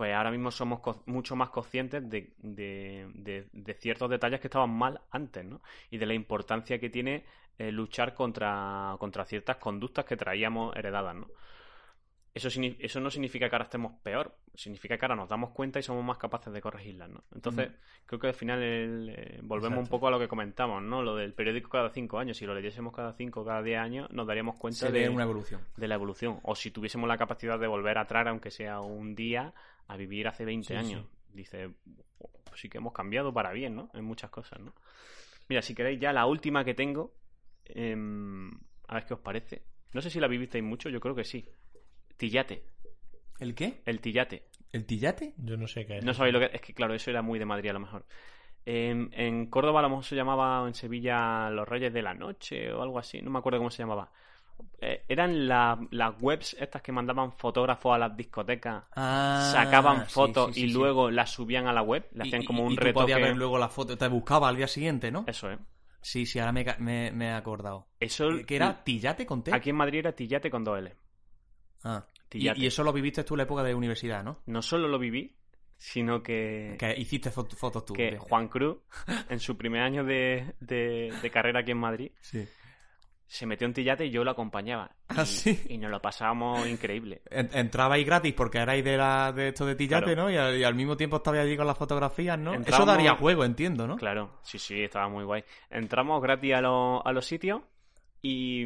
Pues 0.00 0.14
ahora 0.14 0.30
mismo 0.30 0.50
somos 0.50 0.80
co- 0.80 1.02
mucho 1.04 1.36
más 1.36 1.50
conscientes 1.50 2.08
de, 2.08 2.32
de- 2.38 3.06
de- 3.12 3.46
de 3.52 3.74
ciertos 3.74 4.08
detalles 4.08 4.40
que 4.40 4.46
estaban 4.46 4.70
mal 4.70 4.98
antes, 5.10 5.44
¿no? 5.44 5.60
Y 5.90 5.98
de 5.98 6.06
la 6.06 6.14
importancia 6.14 6.78
que 6.78 6.88
tiene 6.88 7.22
eh, 7.58 7.70
luchar 7.70 8.14
contra, 8.14 8.96
contra 8.98 9.26
ciertas 9.26 9.58
conductas 9.58 10.06
que 10.06 10.16
traíamos 10.16 10.74
heredadas, 10.74 11.14
¿no? 11.16 11.26
Eso, 12.32 12.48
eso 12.78 13.00
no 13.00 13.10
significa 13.10 13.50
que 13.50 13.56
ahora 13.56 13.64
estemos 13.64 13.92
peor, 14.02 14.34
significa 14.54 14.96
que 14.96 15.04
ahora 15.04 15.16
nos 15.16 15.28
damos 15.28 15.50
cuenta 15.50 15.78
y 15.80 15.82
somos 15.82 16.02
más 16.02 16.16
capaces 16.16 16.50
de 16.50 16.62
corregirlas, 16.62 17.10
¿no? 17.10 17.22
Entonces, 17.34 17.70
creo 18.06 18.20
que 18.20 18.28
al 18.28 18.34
final 18.34 18.62
el, 18.62 19.08
eh, 19.14 19.40
volvemos 19.42 19.80
un 19.80 19.86
poco 19.90 20.06
a 20.08 20.10
lo 20.12 20.18
que 20.18 20.28
comentamos, 20.28 20.80
¿no? 20.82 21.02
Lo 21.02 21.14
del 21.16 21.34
periódico 21.34 21.68
cada 21.68 21.90
cinco 21.90 22.18
años. 22.18 22.38
Si 22.38 22.46
lo 22.46 22.54
leyésemos 22.54 22.94
cada 22.94 23.12
cinco 23.12 23.42
o 23.42 23.44
cada 23.44 23.62
diez 23.62 23.78
años, 23.78 24.08
nos 24.12 24.26
daríamos 24.26 24.56
cuenta 24.56 24.86
de, 24.92 25.08
una 25.10 25.24
evolución. 25.24 25.60
de 25.76 25.88
la 25.88 25.94
evolución. 25.96 26.38
O 26.44 26.54
si 26.54 26.70
tuviésemos 26.70 27.06
la 27.06 27.18
capacidad 27.18 27.58
de 27.58 27.66
volver 27.66 27.98
atrás, 27.98 28.26
aunque 28.28 28.50
sea 28.50 28.80
un 28.80 29.14
día, 29.14 29.52
a 29.92 29.96
vivir 29.96 30.28
hace 30.28 30.44
20 30.44 30.68
Sí, 30.68 30.74
años. 30.74 31.06
Dice, 31.32 31.70
pues 32.44 32.60
sí 32.60 32.68
que 32.68 32.78
hemos 32.78 32.92
cambiado 32.92 33.32
para 33.32 33.52
bien, 33.52 33.74
¿no? 33.76 33.90
En 33.94 34.04
muchas 34.04 34.30
cosas, 34.30 34.60
¿no? 34.60 34.74
Mira, 35.48 35.62
si 35.62 35.74
queréis 35.74 36.00
ya 36.00 36.12
la 36.12 36.26
última 36.26 36.64
que 36.64 36.74
tengo, 36.74 37.14
em, 37.64 38.50
a 38.88 38.94
ver 38.94 39.04
qué 39.06 39.14
os 39.14 39.20
parece. 39.20 39.62
No 39.92 40.00
sé 40.00 40.10
si 40.10 40.20
la 40.20 40.28
vivisteis 40.28 40.62
mucho, 40.64 40.88
yo 40.88 41.00
creo 41.00 41.14
que 41.14 41.24
sí. 41.24 41.44
Tillate, 42.16 42.64
¿El 43.38 43.54
qué? 43.54 43.82
el 43.86 44.00
tillate. 44.00 44.46
¿El 44.72 44.86
tillate? 44.86 45.34
Yo 45.38 45.56
no 45.56 45.66
sé 45.66 45.86
qué 45.86 45.98
es. 45.98 46.04
No 46.04 46.14
sabéis 46.14 46.34
lo 46.34 46.40
que 46.40 46.50
es 46.54 46.60
que, 46.60 46.74
claro, 46.74 46.94
eso 46.94 47.10
era 47.10 47.22
muy 47.22 47.38
de 47.38 47.46
Madrid 47.46 47.70
a 47.70 47.74
lo 47.74 47.80
mejor. 47.80 48.06
En, 48.66 49.10
en 49.14 49.46
Córdoba 49.46 49.80
a 49.80 49.82
lo 49.82 49.88
mejor 49.88 50.04
se 50.04 50.14
llamaba, 50.14 50.62
o 50.62 50.68
en 50.68 50.74
Sevilla, 50.74 51.48
Los 51.50 51.66
Reyes 51.68 51.92
de 51.92 52.02
la 52.02 52.14
Noche 52.14 52.72
o 52.72 52.82
algo 52.82 52.98
así, 52.98 53.20
no 53.22 53.30
me 53.30 53.38
acuerdo 53.38 53.58
cómo 53.58 53.70
se 53.70 53.82
llamaba. 53.82 54.12
Eh, 54.80 55.04
eran 55.08 55.46
la- 55.48 55.78
las 55.90 56.14
webs 56.20 56.56
estas 56.58 56.82
que 56.82 56.92
mandaban 56.92 57.32
fotógrafos 57.32 57.94
a 57.94 57.98
las 57.98 58.16
discotecas, 58.16 58.84
Ah, 58.96 59.50
sacaban 59.52 60.06
fotos 60.06 60.54
sí, 60.54 60.60
sí, 60.62 60.66
y 60.66 60.72
luego 60.72 61.10
las 61.10 61.30
subían 61.30 61.66
a 61.66 61.72
la 61.72 61.82
web, 61.82 62.08
le 62.12 62.24
Y- 62.24 62.28
hacían 62.28 62.42
y- 62.42 62.46
como 62.46 62.64
un 62.64 62.72
y 62.72 62.76
tú 62.76 62.82
retoque. 62.84 63.02
podías 63.04 63.20
ver 63.20 63.36
luego 63.36 63.58
la 63.58 63.68
foto, 63.68 63.96
te 63.98 64.08
buscaba 64.08 64.48
al 64.48 64.56
día 64.56 64.66
siguiente, 64.68 65.10
¿no? 65.10 65.24
Eso, 65.26 65.50
¿eh? 65.50 65.58
Sí, 66.02 66.24
sí, 66.24 66.38
ahora 66.38 66.52
me, 66.52 66.64
ca- 66.64 66.76
me, 66.78 67.10
me 67.12 67.26
he 67.26 67.32
acordado. 67.32 67.88
Eso, 68.00 68.30
¿Qué 68.38 68.46
que 68.46 68.56
era? 68.56 68.82
¿Tillate 68.82 69.26
con 69.26 69.42
T? 69.44 69.54
Aquí 69.54 69.68
en 69.70 69.76
Madrid 69.76 69.98
era 69.98 70.12
Tillate 70.12 70.50
con 70.50 70.64
dos 70.64 70.78
L. 70.78 70.94
Ah. 71.84 72.04
Y, 72.08 72.28
Tillate. 72.38 72.60
y 72.60 72.66
eso 72.66 72.82
lo 72.84 72.92
viviste 72.92 73.24
tú 73.24 73.34
en 73.34 73.38
la 73.38 73.44
época 73.44 73.62
de 73.62 73.74
universidad, 73.74 74.22
¿no? 74.24 74.38
No 74.46 74.62
solo 74.62 74.88
lo 74.88 74.98
viví, 74.98 75.36
sino 75.76 76.22
que, 76.22 76.76
Que 76.78 76.94
hiciste 76.98 77.30
fo- 77.30 77.48
fotos 77.54 77.84
tú. 77.84 77.92
que 77.94 78.12
de- 78.12 78.18
Juan 78.18 78.48
Cruz, 78.48 78.78
en 79.30 79.40
su 79.40 79.56
primer 79.56 79.82
año 79.82 80.04
de, 80.04 80.54
de- 80.60 81.12
de 81.20 81.30
carrera 81.30 81.60
aquí 81.60 81.72
en 81.72 81.78
Madrid, 81.78 82.12
Sí. 82.20 82.46
Se 83.32 83.46
metió 83.46 83.64
en 83.64 83.72
Tillate 83.72 84.06
y 84.06 84.10
yo 84.10 84.24
lo 84.24 84.32
acompañaba. 84.32 84.90
¿Ah, 85.06 85.22
y, 85.22 85.26
sí? 85.26 85.62
y 85.68 85.78
nos 85.78 85.88
lo 85.88 86.02
pasábamos 86.02 86.66
increíble. 86.66 87.22
En- 87.30 87.48
Entrabais 87.52 88.04
gratis 88.04 88.34
porque 88.34 88.58
erais 88.58 88.82
de, 88.84 88.96
la, 88.96 89.30
de 89.32 89.48
esto 89.48 89.64
de 89.64 89.76
Tillate, 89.76 90.14
Claro. 90.14 90.22
¿no? 90.24 90.30
Y 90.32 90.36
al, 90.36 90.58
y 90.58 90.64
al 90.64 90.74
mismo 90.74 90.96
tiempo 90.96 91.18
estabais 91.18 91.42
allí 91.44 91.56
con 91.56 91.68
las 91.68 91.78
fotografías, 91.78 92.36
¿no? 92.36 92.54
Eso 92.54 92.84
daría 92.84 93.14
juego, 93.14 93.44
entiendo, 93.44 93.86
¿no? 93.86 93.94
Claro, 93.96 94.40
sí, 94.42 94.58
sí, 94.58 94.82
estaba 94.82 95.08
muy 95.08 95.22
guay. 95.22 95.44
Entramos 95.70 96.20
gratis 96.20 96.54
a, 96.54 96.60
los- 96.60 97.02
a 97.04 97.12
los 97.12 97.24
sitios 97.24 97.62
y, 98.20 98.64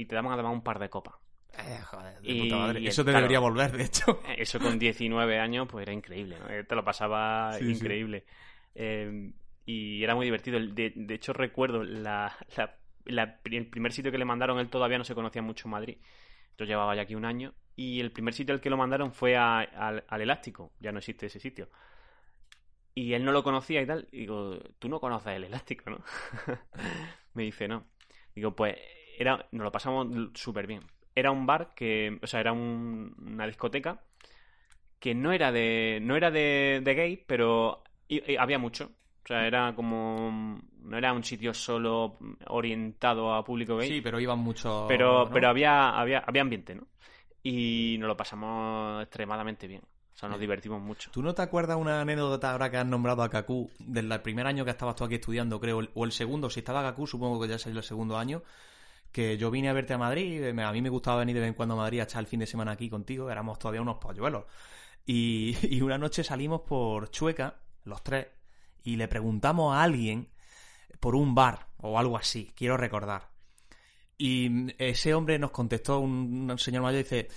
y 0.00 0.04
te 0.06 0.14
daban 0.14 0.32
además 0.32 0.52
un 0.52 0.62
par 0.62 0.78
de 0.78 0.88
copas. 0.88 1.14
Eh, 1.58 1.80
joder, 1.84 2.20
de 2.20 2.32
Y- 2.32 2.42
puta 2.42 2.56
madre. 2.56 2.86
Eso 2.86 3.02
te 3.04 3.10
claro. 3.10 3.22
debería 3.22 3.40
volver, 3.40 3.72
de 3.72 3.82
hecho. 3.84 4.20
Eh, 4.28 4.36
Eso 4.38 4.60
con 4.60 4.78
19 4.78 5.38
años, 5.40 5.66
pues 5.68 5.82
era 5.82 5.92
increíble, 5.92 6.36
¿no? 6.38 6.48
Eh, 6.50 6.62
Te 6.62 6.74
lo 6.76 6.84
pasaba 6.84 7.52
Sí, 7.54 7.64
sí. 7.64 7.72
increíble. 7.72 8.24
Eh, 8.76 9.32
y 9.66 10.04
era 10.04 10.14
muy 10.14 10.24
divertido. 10.26 10.58
De, 10.60 10.92
de 10.94 11.14
hecho, 11.14 11.32
recuerdo 11.32 11.82
la, 11.82 12.32
la- 12.56 12.76
la- 13.06 13.40
el 13.44 13.66
primer 13.68 13.92
sitio 13.92 14.12
que 14.12 14.18
le 14.18 14.24
mandaron, 14.24 14.58
él 14.58 14.68
todavía 14.70 14.98
no 14.98 15.04
se 15.04 15.14
conocía 15.14 15.42
mucho 15.42 15.68
en 15.68 15.72
Madrid. 15.72 15.98
Yo 16.58 16.66
llevaba 16.66 16.94
ya 16.96 17.02
aquí 17.02 17.14
un 17.16 17.24
año. 17.26 17.54
Y 17.76 18.00
el 18.00 18.12
primer 18.12 18.34
sitio 18.34 18.54
al 18.54 18.60
que 18.60 18.70
lo 18.70 18.76
mandaron 18.78 19.12
fue 19.12 19.36
al, 19.36 20.04
Elástico. 20.10 20.72
Ya 20.80 20.92
no 20.92 20.98
existe 20.98 21.26
ese 21.26 21.40
sitio. 21.40 21.68
Y 22.94 23.14
él 23.14 23.24
no 23.24 23.32
lo 23.32 23.42
conocía 23.42 23.82
y 23.82 23.86
tal. 23.86 24.08
Digo, 24.12 24.58
tú 24.78 24.88
no 24.88 25.00
conoces 25.00 25.34
el 25.34 25.44
Elástico, 25.44 25.90
¿no? 25.90 25.98
Me 27.34 27.42
dice, 27.44 27.66
no. 27.68 27.86
Digo, 28.34 28.54
pues 28.54 28.76
era, 29.18 29.48
nos 29.52 29.64
lo 29.64 29.72
pasamos 29.72 30.06
súper 30.34 30.66
bien. 30.66 30.82
Era 31.14 31.30
un 31.30 31.46
bar 31.46 31.74
que, 31.74 32.18
o 32.22 32.26
sea, 32.26 32.40
era 32.40 32.52
un- 32.52 33.14
una 33.18 33.46
discoteca 33.46 34.02
que 35.00 35.14
no 35.14 35.32
era 35.32 35.52
de, 35.52 36.00
no 36.02 36.16
era 36.16 36.30
de, 36.30 36.80
de 36.84 36.94
gay, 36.94 37.24
pero 37.26 37.82
había 38.38 38.58
mucho. 38.58 38.92
O 39.24 39.26
sea, 39.26 39.46
era 39.46 39.74
como, 39.74 40.60
no 40.82 40.98
era 40.98 41.12
un 41.12 41.24
sitio 41.24 41.54
solo 41.54 42.18
orientado 42.48 43.32
a 43.34 43.42
público 43.44 43.76
gay. 43.78 43.88
Sí, 43.88 44.00
pero 44.02 44.20
iban 44.20 44.38
muchos. 44.38 44.84
Pero, 44.86 45.24
¿no? 45.24 45.30
pero 45.32 45.48
había, 45.48 45.90
había, 45.98 46.18
había 46.26 46.42
ambiente, 46.42 46.74
¿no? 46.74 46.86
Y 47.42 47.96
nos 47.98 48.08
lo 48.08 48.16
pasamos 48.16 49.02
extremadamente 49.02 49.66
bien. 49.66 49.82
O 49.82 50.16
sea, 50.16 50.28
nos 50.28 50.38
divertimos 50.38 50.80
mucho. 50.80 51.10
¿Tú 51.10 51.22
no 51.22 51.34
te 51.34 51.42
acuerdas 51.42 51.76
una 51.76 52.00
anécdota 52.02 52.52
ahora 52.52 52.70
que 52.70 52.76
has 52.76 52.86
nombrado 52.86 53.22
a 53.22 53.28
Kaku 53.30 53.68
del 53.80 54.20
primer 54.20 54.46
año 54.46 54.64
que 54.64 54.70
estabas 54.70 54.94
tú 54.94 55.04
aquí 55.04 55.16
estudiando, 55.16 55.58
creo, 55.60 55.80
o 55.94 56.04
el 56.04 56.12
segundo? 56.12 56.48
Si 56.50 56.60
estaba 56.60 56.82
Kaku, 56.82 57.06
supongo 57.06 57.40
que 57.40 57.48
ya 57.48 57.58
sería 57.58 57.78
el 57.78 57.84
segundo 57.84 58.16
año. 58.16 58.42
Que 59.10 59.36
yo 59.38 59.50
vine 59.50 59.68
a 59.68 59.72
verte 59.72 59.92
a 59.94 59.98
Madrid, 59.98 60.52
me- 60.52 60.64
a 60.64 60.72
mí 60.72 60.82
me 60.82 60.88
gustaba 60.88 61.18
venir 61.20 61.34
de 61.34 61.40
vez 61.40 61.48
en 61.48 61.54
cuando 61.54 61.74
a 61.74 61.78
Madrid 61.78 62.00
a 62.00 62.04
echar 62.04 62.20
el 62.20 62.26
fin 62.26 62.40
de 62.40 62.46
semana 62.46 62.72
aquí 62.72 62.88
contigo, 62.90 63.30
éramos 63.30 63.58
todavía 63.58 63.80
unos 63.82 63.96
polluelos. 63.98 64.44
Y, 65.06 65.56
y 65.76 65.80
una 65.82 65.98
noche 65.98 66.22
salimos 66.24 66.60
por 66.62 67.10
Chueca, 67.10 67.56
los 67.84 68.02
tres, 68.02 68.26
y 68.84 68.96
le 68.96 69.08
preguntamos 69.08 69.74
a 69.74 69.82
alguien 69.82 70.28
por 71.00 71.16
un 71.16 71.34
bar 71.34 71.66
o 71.78 71.98
algo 71.98 72.16
así, 72.16 72.52
quiero 72.54 72.76
recordar. 72.76 73.28
Y 74.16 74.72
ese 74.78 75.12
hombre 75.14 75.38
nos 75.38 75.50
contestó, 75.50 75.98
un, 75.98 76.48
un 76.50 76.58
señor 76.58 76.82
mayor, 76.82 77.02
dice, 77.02 77.28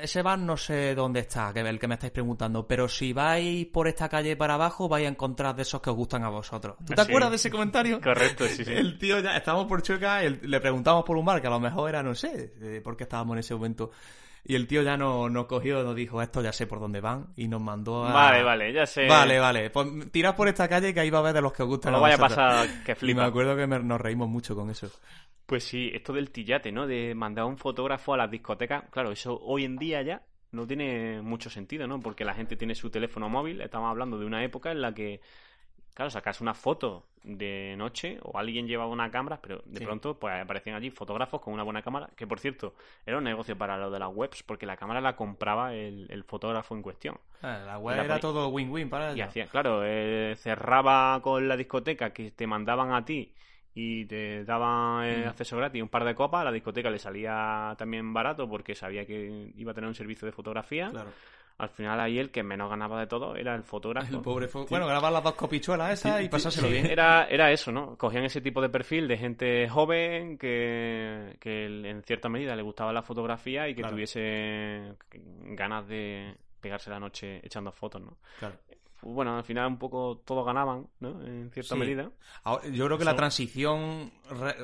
ese 0.00 0.22
bar 0.22 0.38
no 0.38 0.56
sé 0.56 0.94
dónde 0.94 1.20
está, 1.20 1.52
que 1.52 1.60
el 1.60 1.78
que 1.78 1.88
me 1.88 1.94
estáis 1.94 2.12
preguntando, 2.12 2.68
pero 2.68 2.86
si 2.88 3.12
vais 3.12 3.66
por 3.66 3.88
esta 3.88 4.08
calle 4.08 4.36
para 4.36 4.54
abajo 4.54 4.88
vais 4.88 5.06
a 5.06 5.08
encontrar 5.08 5.56
de 5.56 5.62
esos 5.62 5.80
que 5.80 5.90
os 5.90 5.96
gustan 5.96 6.22
a 6.22 6.28
vosotros. 6.28 6.76
¿Tú 6.86 6.94
te 6.94 7.02
Sí. 7.02 7.08
acuerdas 7.08 7.30
de 7.30 7.36
ese 7.36 7.50
comentario? 7.50 8.00
Correcto, 8.00 8.46
sí, 8.46 8.64
sí. 8.64 8.72
El 8.72 8.98
tío 8.98 9.18
ya, 9.20 9.36
estábamos 9.36 9.66
por 9.66 9.82
Chueca, 9.82 10.22
el- 10.22 10.38
le 10.42 10.60
preguntamos 10.60 11.02
por 11.04 11.16
un 11.16 11.24
bar 11.24 11.40
que 11.40 11.46
a 11.46 11.50
lo 11.50 11.58
mejor 11.60 11.88
era, 11.88 12.02
no 12.02 12.14
sé, 12.14 12.54
eh, 12.60 12.80
por 12.84 12.96
qué 12.96 13.04
estábamos 13.04 13.34
en 13.34 13.38
ese 13.40 13.54
momento. 13.54 13.90
Y 14.44 14.56
el 14.56 14.66
tío 14.66 14.82
ya 14.82 14.96
nos, 14.96 15.30
nos 15.30 15.46
cogió, 15.46 15.82
nos 15.84 15.94
dijo, 15.94 16.20
esto 16.20 16.42
ya 16.42 16.52
sé 16.52 16.66
por 16.66 16.80
dónde 16.80 17.00
van, 17.00 17.28
y 17.36 17.46
nos 17.46 17.60
mandó 17.62 18.04
a... 18.04 18.12
Vale, 18.12 18.42
vale, 18.42 18.72
ya 18.72 18.86
sé. 18.86 19.06
Vale, 19.06 19.38
vale. 19.38 19.70
Pues 19.70 20.10
tirad 20.10 20.34
por 20.34 20.48
esta 20.48 20.68
calle 20.68 20.92
que 20.92 20.98
ahí 21.00 21.10
va 21.10 21.20
a 21.20 21.22
ver 21.22 21.34
de 21.34 21.40
los 21.42 21.52
que 21.52 21.62
os 21.62 21.68
gustan 21.68 21.92
No 21.92 22.00
vaya 22.00 22.16
a 22.16 22.18
pasar 22.18 22.66
que 22.84 22.90
Y 22.92 22.94
me 22.94 22.96
flipa. 22.96 23.24
acuerdo 23.26 23.54
que 23.56 23.66
me- 23.68 23.78
nos 23.78 24.00
reímos 24.00 24.28
mucho 24.28 24.56
con 24.56 24.68
eso. 24.70 24.90
Pues 25.46 25.62
sí, 25.64 25.90
esto 25.94 26.12
del 26.12 26.30
tillate, 26.30 26.72
¿no? 26.72 26.86
De 26.86 27.14
mandar 27.14 27.44
a 27.44 27.46
un 27.46 27.56
fotógrafo 27.58 28.14
a 28.14 28.16
las 28.16 28.30
discotecas. 28.30 28.84
Claro, 28.90 29.12
eso 29.12 29.38
hoy 29.42 29.64
en 29.64 29.76
día 29.76 30.02
ya 30.02 30.22
no 30.50 30.66
tiene 30.66 31.22
mucho 31.22 31.48
sentido, 31.48 31.86
¿no? 31.86 32.00
Porque 32.00 32.24
la 32.24 32.34
gente 32.34 32.56
tiene 32.56 32.74
su 32.74 32.90
teléfono 32.90 33.28
móvil. 33.28 33.60
Estamos 33.60 33.90
hablando 33.90 34.18
de 34.18 34.26
una 34.26 34.42
época 34.44 34.72
en 34.72 34.80
la 34.82 34.92
que, 34.92 35.20
claro, 35.94 36.10
sacas 36.10 36.40
una 36.40 36.54
foto 36.54 37.04
de 37.22 37.74
noche 37.78 38.18
o 38.22 38.38
alguien 38.38 38.66
llevaba 38.66 38.90
una 38.90 39.10
cámara, 39.10 39.40
pero 39.40 39.62
de 39.64 39.78
Sí. 39.78 39.84
pronto 39.84 40.18
pues 40.18 40.34
aparecían 40.42 40.76
allí 40.76 40.90
fotógrafos 40.90 41.40
con 41.40 41.54
una 41.54 41.62
buena 41.62 41.82
cámara, 41.82 42.10
que 42.16 42.26
por 42.26 42.40
cierto 42.40 42.74
era 43.06 43.18
un 43.18 43.24
negocio 43.24 43.56
para 43.56 43.76
lo 43.78 43.90
de 43.90 43.98
las 43.98 44.10
webs, 44.12 44.42
porque 44.42 44.66
la 44.66 44.76
cámara 44.76 45.00
la 45.00 45.16
compraba 45.16 45.74
el, 45.74 46.06
el 46.10 46.24
fotógrafo 46.24 46.74
en 46.74 46.82
cuestión. 46.82 47.18
Ah, 47.42 47.58
La 47.66 47.78
web 47.78 47.96
la 47.96 48.04
era 48.04 48.20
todo 48.20 48.48
win-win 48.48 48.88
para 48.88 49.12
Y 49.14 49.20
hacía, 49.20 49.46
claro, 49.48 49.82
eh, 49.84 50.34
cerraba 50.36 51.20
con 51.22 51.48
la 51.48 51.56
discoteca 51.56 52.12
que 52.12 52.30
te 52.30 52.46
mandaban 52.46 52.92
a 52.92 53.04
ti 53.04 53.34
y 53.74 54.04
te 54.06 54.44
daban 54.44 55.04
eh, 55.04 55.24
Mm. 55.24 55.28
acceso 55.28 55.56
gratis 55.56 55.82
un 55.82 55.88
par 55.88 56.04
de 56.04 56.14
copas, 56.14 56.42
a 56.42 56.44
la 56.44 56.52
discoteca 56.52 56.90
le 56.90 56.98
salía 56.98 57.74
también 57.78 58.12
barato 58.12 58.48
porque 58.48 58.74
sabía 58.74 59.06
que 59.06 59.52
iba 59.56 59.72
a 59.72 59.74
tener 59.74 59.88
un 59.88 59.94
servicio 59.94 60.26
de 60.26 60.32
fotografía. 60.32 60.90
Claro. 60.90 61.10
Al 61.58 61.68
final 61.68 62.00
ahí 62.00 62.18
el 62.18 62.30
que 62.30 62.42
menos 62.42 62.68
ganaba 62.70 62.98
de 62.98 63.06
todo 63.06 63.36
era 63.36 63.54
el 63.54 63.62
fotógrafo. 63.62 64.16
El 64.16 64.22
pobre. 64.22 64.48
Bueno, 64.70 64.86
grabar 64.86 65.12
las 65.12 65.22
dos 65.22 65.34
copichuelas 65.34 65.92
esas 65.92 66.22
y 66.22 66.28
pasárselo 66.28 66.66
Sí, 66.68 66.72
bien. 66.74 66.86
Era, 66.86 67.26
era 67.28 67.50
eso, 67.52 67.70
¿no? 67.70 67.96
Cogían 67.96 68.24
ese 68.24 68.40
tipo 68.40 68.60
de 68.60 68.68
perfil 68.68 69.06
de 69.06 69.16
gente 69.18 69.68
joven 69.68 70.38
que, 70.38 71.36
que 71.40 71.66
en 71.88 72.02
cierta 72.02 72.28
medida 72.28 72.56
le 72.56 72.62
gustaba 72.62 72.92
la 72.92 73.02
fotografía 73.02 73.68
y 73.68 73.74
que 73.74 73.82
Claro. 73.82 73.94
tuviese 73.94 74.94
ganas 75.54 75.86
de 75.88 76.34
pegarse 76.60 76.90
la 76.90 77.00
noche 77.00 77.40
echando 77.44 77.72
fotos, 77.72 78.00
¿no? 78.02 78.16
Claro. 78.38 78.54
Bueno, 79.02 79.36
al 79.36 79.44
final 79.44 79.66
un 79.66 79.78
poco 79.78 80.22
todos 80.24 80.46
ganaban, 80.46 80.86
¿no? 81.00 81.20
En 81.26 81.50
cierta 81.50 81.74
Sí. 81.74 81.80
medida. 81.80 82.10
Ahora, 82.44 82.68
yo 82.68 82.86
creo 82.86 82.98
que 82.98 83.04
la 83.04 83.16
transición 83.16 84.12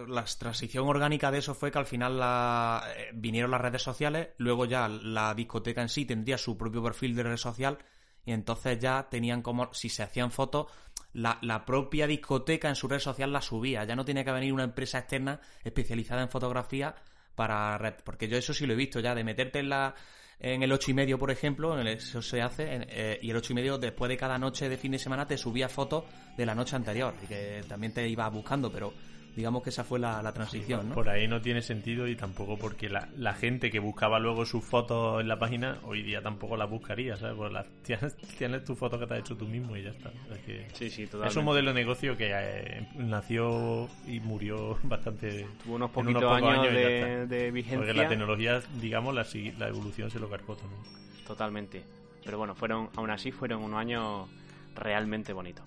la 0.09 0.25
transición 0.25 0.87
orgánica 0.87 1.31
de 1.31 1.39
eso 1.39 1.55
fue 1.55 1.71
que 1.73 1.79
al 1.79 1.87
final 1.87 2.19
la, 2.19 2.85
eh, 2.97 3.11
vinieron 3.15 3.51
las 3.51 3.61
redes 3.61 3.83
sociales, 3.83 4.29
luego 4.39 4.65
ya 4.65 4.89
la 4.89 5.35
discoteca 5.35 5.83
en 5.83 5.89
sí 5.89 6.05
tendría 6.05 6.39
su 6.39 6.57
propio 6.57 6.83
perfil 6.83 7.15
de 7.17 7.25
red 7.25 7.37
social 7.37 7.79
y 8.25 8.33
entonces 8.33 8.79
ya 8.79 9.09
tenían 9.11 9.43
como, 9.43 9.73
si 9.73 9.89
se 9.89 10.03
hacían 10.03 10.31
fotos, 10.31 10.67
la, 11.13 11.39
la 11.43 11.65
propia 11.65 12.07
discoteca 12.07 12.69
en 12.69 12.77
su 12.77 12.87
red 12.87 12.99
social 13.01 13.33
la 13.33 13.41
subía, 13.41 13.85
ya 13.85 13.97
no 13.97 14.05
tenía 14.05 14.25
que 14.25 14.33
venir 14.33 14.53
una 14.53 14.65
empresa 14.65 14.99
externa 14.99 15.41
especializada 15.65 16.23
en 16.23 16.29
fotografía 16.29 16.95
para 17.35 17.79
red, 17.79 17.95
porque 18.05 18.29
yo 18.29 18.37
eso 18.37 18.53
sí 18.53 18.67
lo 18.67 18.75
he 18.75 18.77
visto 18.77 19.01
ya, 19.01 19.15
de 19.15 19.25
meterte 19.25 19.61
en 19.61 19.69
la 19.71 19.95
en 20.41 20.63
el 20.63 20.71
ocho 20.73 20.91
y 20.91 20.95
medio, 20.95 21.19
por 21.19 21.31
ejemplo, 21.31 21.75
en 21.75 21.87
el- 21.87 21.97
eso 21.97 22.23
se 22.23 22.41
hace, 22.41 22.75
en- 22.75 22.87
eh, 22.89 23.19
y 23.23 23.31
el 23.31 23.37
ocho 23.37 23.53
y 23.53 23.57
medio 23.57 23.77
después 23.79 24.09
de 24.09 24.17
cada 24.17 24.39
noche 24.39 24.69
de 24.69 24.77
fin 24.77 24.93
de 24.93 24.99
semana 24.99 25.27
te 25.27 25.37
subía 25.37 25.69
fotos 25.69 26.05
de 26.37 26.47
la 26.47 26.55
noche 26.55 26.77
anterior, 26.77 27.15
y 27.23 27.27
que 27.27 27.63
también 27.69 27.93
te 27.93 28.09
ibas 28.09 28.33
buscando, 28.33 28.71
pero 28.71 28.93
digamos 29.39 29.63
que 29.63 29.71
esa 29.71 29.85
fue 29.85 30.01
la, 30.01 30.21
la 30.21 30.33
transición, 30.33 30.89
¿no? 30.89 30.95
Por 30.97 31.09
ahí 31.09 31.29
no 31.29 31.41
tiene 31.41 31.63
sentido 31.63 32.09
y 32.09 32.17
tampoco 32.17 32.59
porque 32.59 32.89
la, 32.89 33.09
la 33.17 33.35
gente 33.35 33.71
que 33.71 33.79
buscaba 33.79 34.19
luego 34.19 34.45
sus 34.45 34.65
fotos 34.65 35.21
en 35.21 35.29
la 35.29 35.39
página 35.39 35.79
hoy 35.85 36.03
día 36.03 36.21
tampoco 36.21 36.57
las 36.57 36.69
buscaría, 36.69 37.17
¿sabes? 37.17 37.37
Pues 37.37 37.53
las, 37.53 37.69
tienes, 37.85 38.17
tienes 38.37 38.65
tu 38.65 38.75
foto 38.75 38.99
que 38.99 39.07
te 39.07 39.15
has 39.15 39.21
hecho 39.21 39.37
tú 39.37 39.47
mismo 39.47 39.77
y 39.77 39.85
ya 39.85 39.91
está. 39.91 40.11
Es, 40.33 40.39
que 40.41 40.67
Sí, 40.73 40.91
sí, 40.91 41.09
es 41.25 41.37
un 41.37 41.45
modelo 41.45 41.69
de 41.73 41.75
negocio 41.75 42.17
que 42.17 42.33
eh, 42.33 42.89
nació 42.97 43.89
y 44.09 44.19
murió 44.19 44.77
bastante. 44.83 45.47
Tuvo 45.63 45.77
unos 45.77 45.93
poquitos 45.93 46.21
pocos 46.21 46.43
años, 46.43 46.75
de, 46.75 46.81
de 46.81 47.27
Porque 47.27 47.51
vigencia. 47.53 47.95
la 47.95 48.09
tecnología, 48.09 48.61
digamos, 48.81 49.15
la, 49.15 49.25
la 49.57 49.69
evolución 49.69 50.11
se 50.11 50.19
lo 50.19 50.29
cargó 50.29 50.57
también. 50.57 50.83
Totalmente. 51.25 51.85
Pero 52.25 52.39
bueno, 52.39 52.57
fueron, 52.57 52.91
aún 52.97 53.11
así 53.11 53.31
fueron 53.31 53.63
unos 53.63 53.79
años 53.79 54.29
realmente 54.75 55.33
bonitos. 55.33 55.65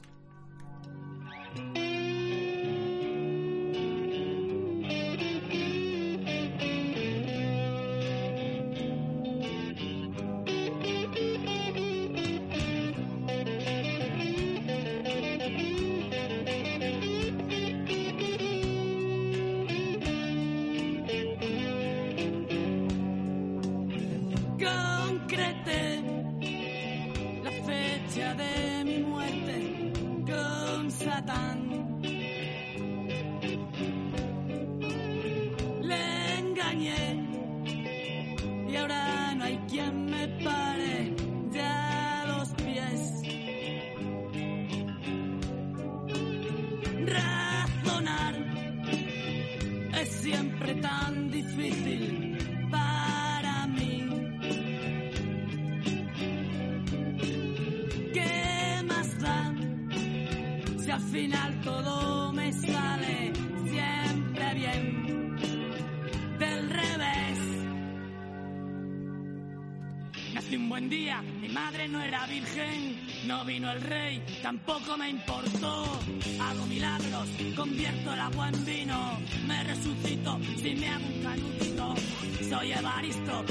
No 73.41 73.45
vino 73.45 73.71
el 73.71 73.81
rey, 73.81 74.23
tampoco 74.43 74.97
me 74.97 75.09
importó. 75.09 75.83
Hago 76.39 76.65
milagros, 76.67 77.27
convierto 77.55 78.13
el 78.13 78.19
agua 78.19 78.49
en 78.49 78.65
vino, 78.65 79.19
me 79.47 79.63
resucito 79.63 80.39
si 80.57 80.75
me 80.75 80.87
hago 80.87 81.05
un 81.07 81.23
canutito. 81.23 81.95
Soy 82.49 82.71
Evaristo, 82.73 83.43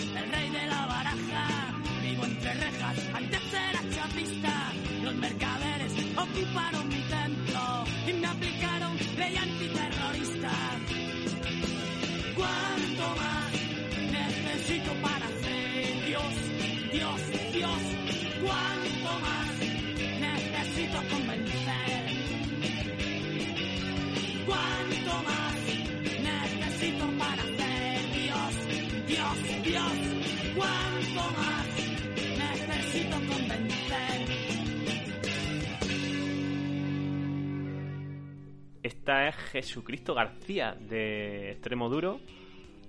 Jesucristo 39.52 40.14
García 40.14 40.77
de 40.78 41.52
Extremo 41.52 41.89
Duro, 41.89 42.20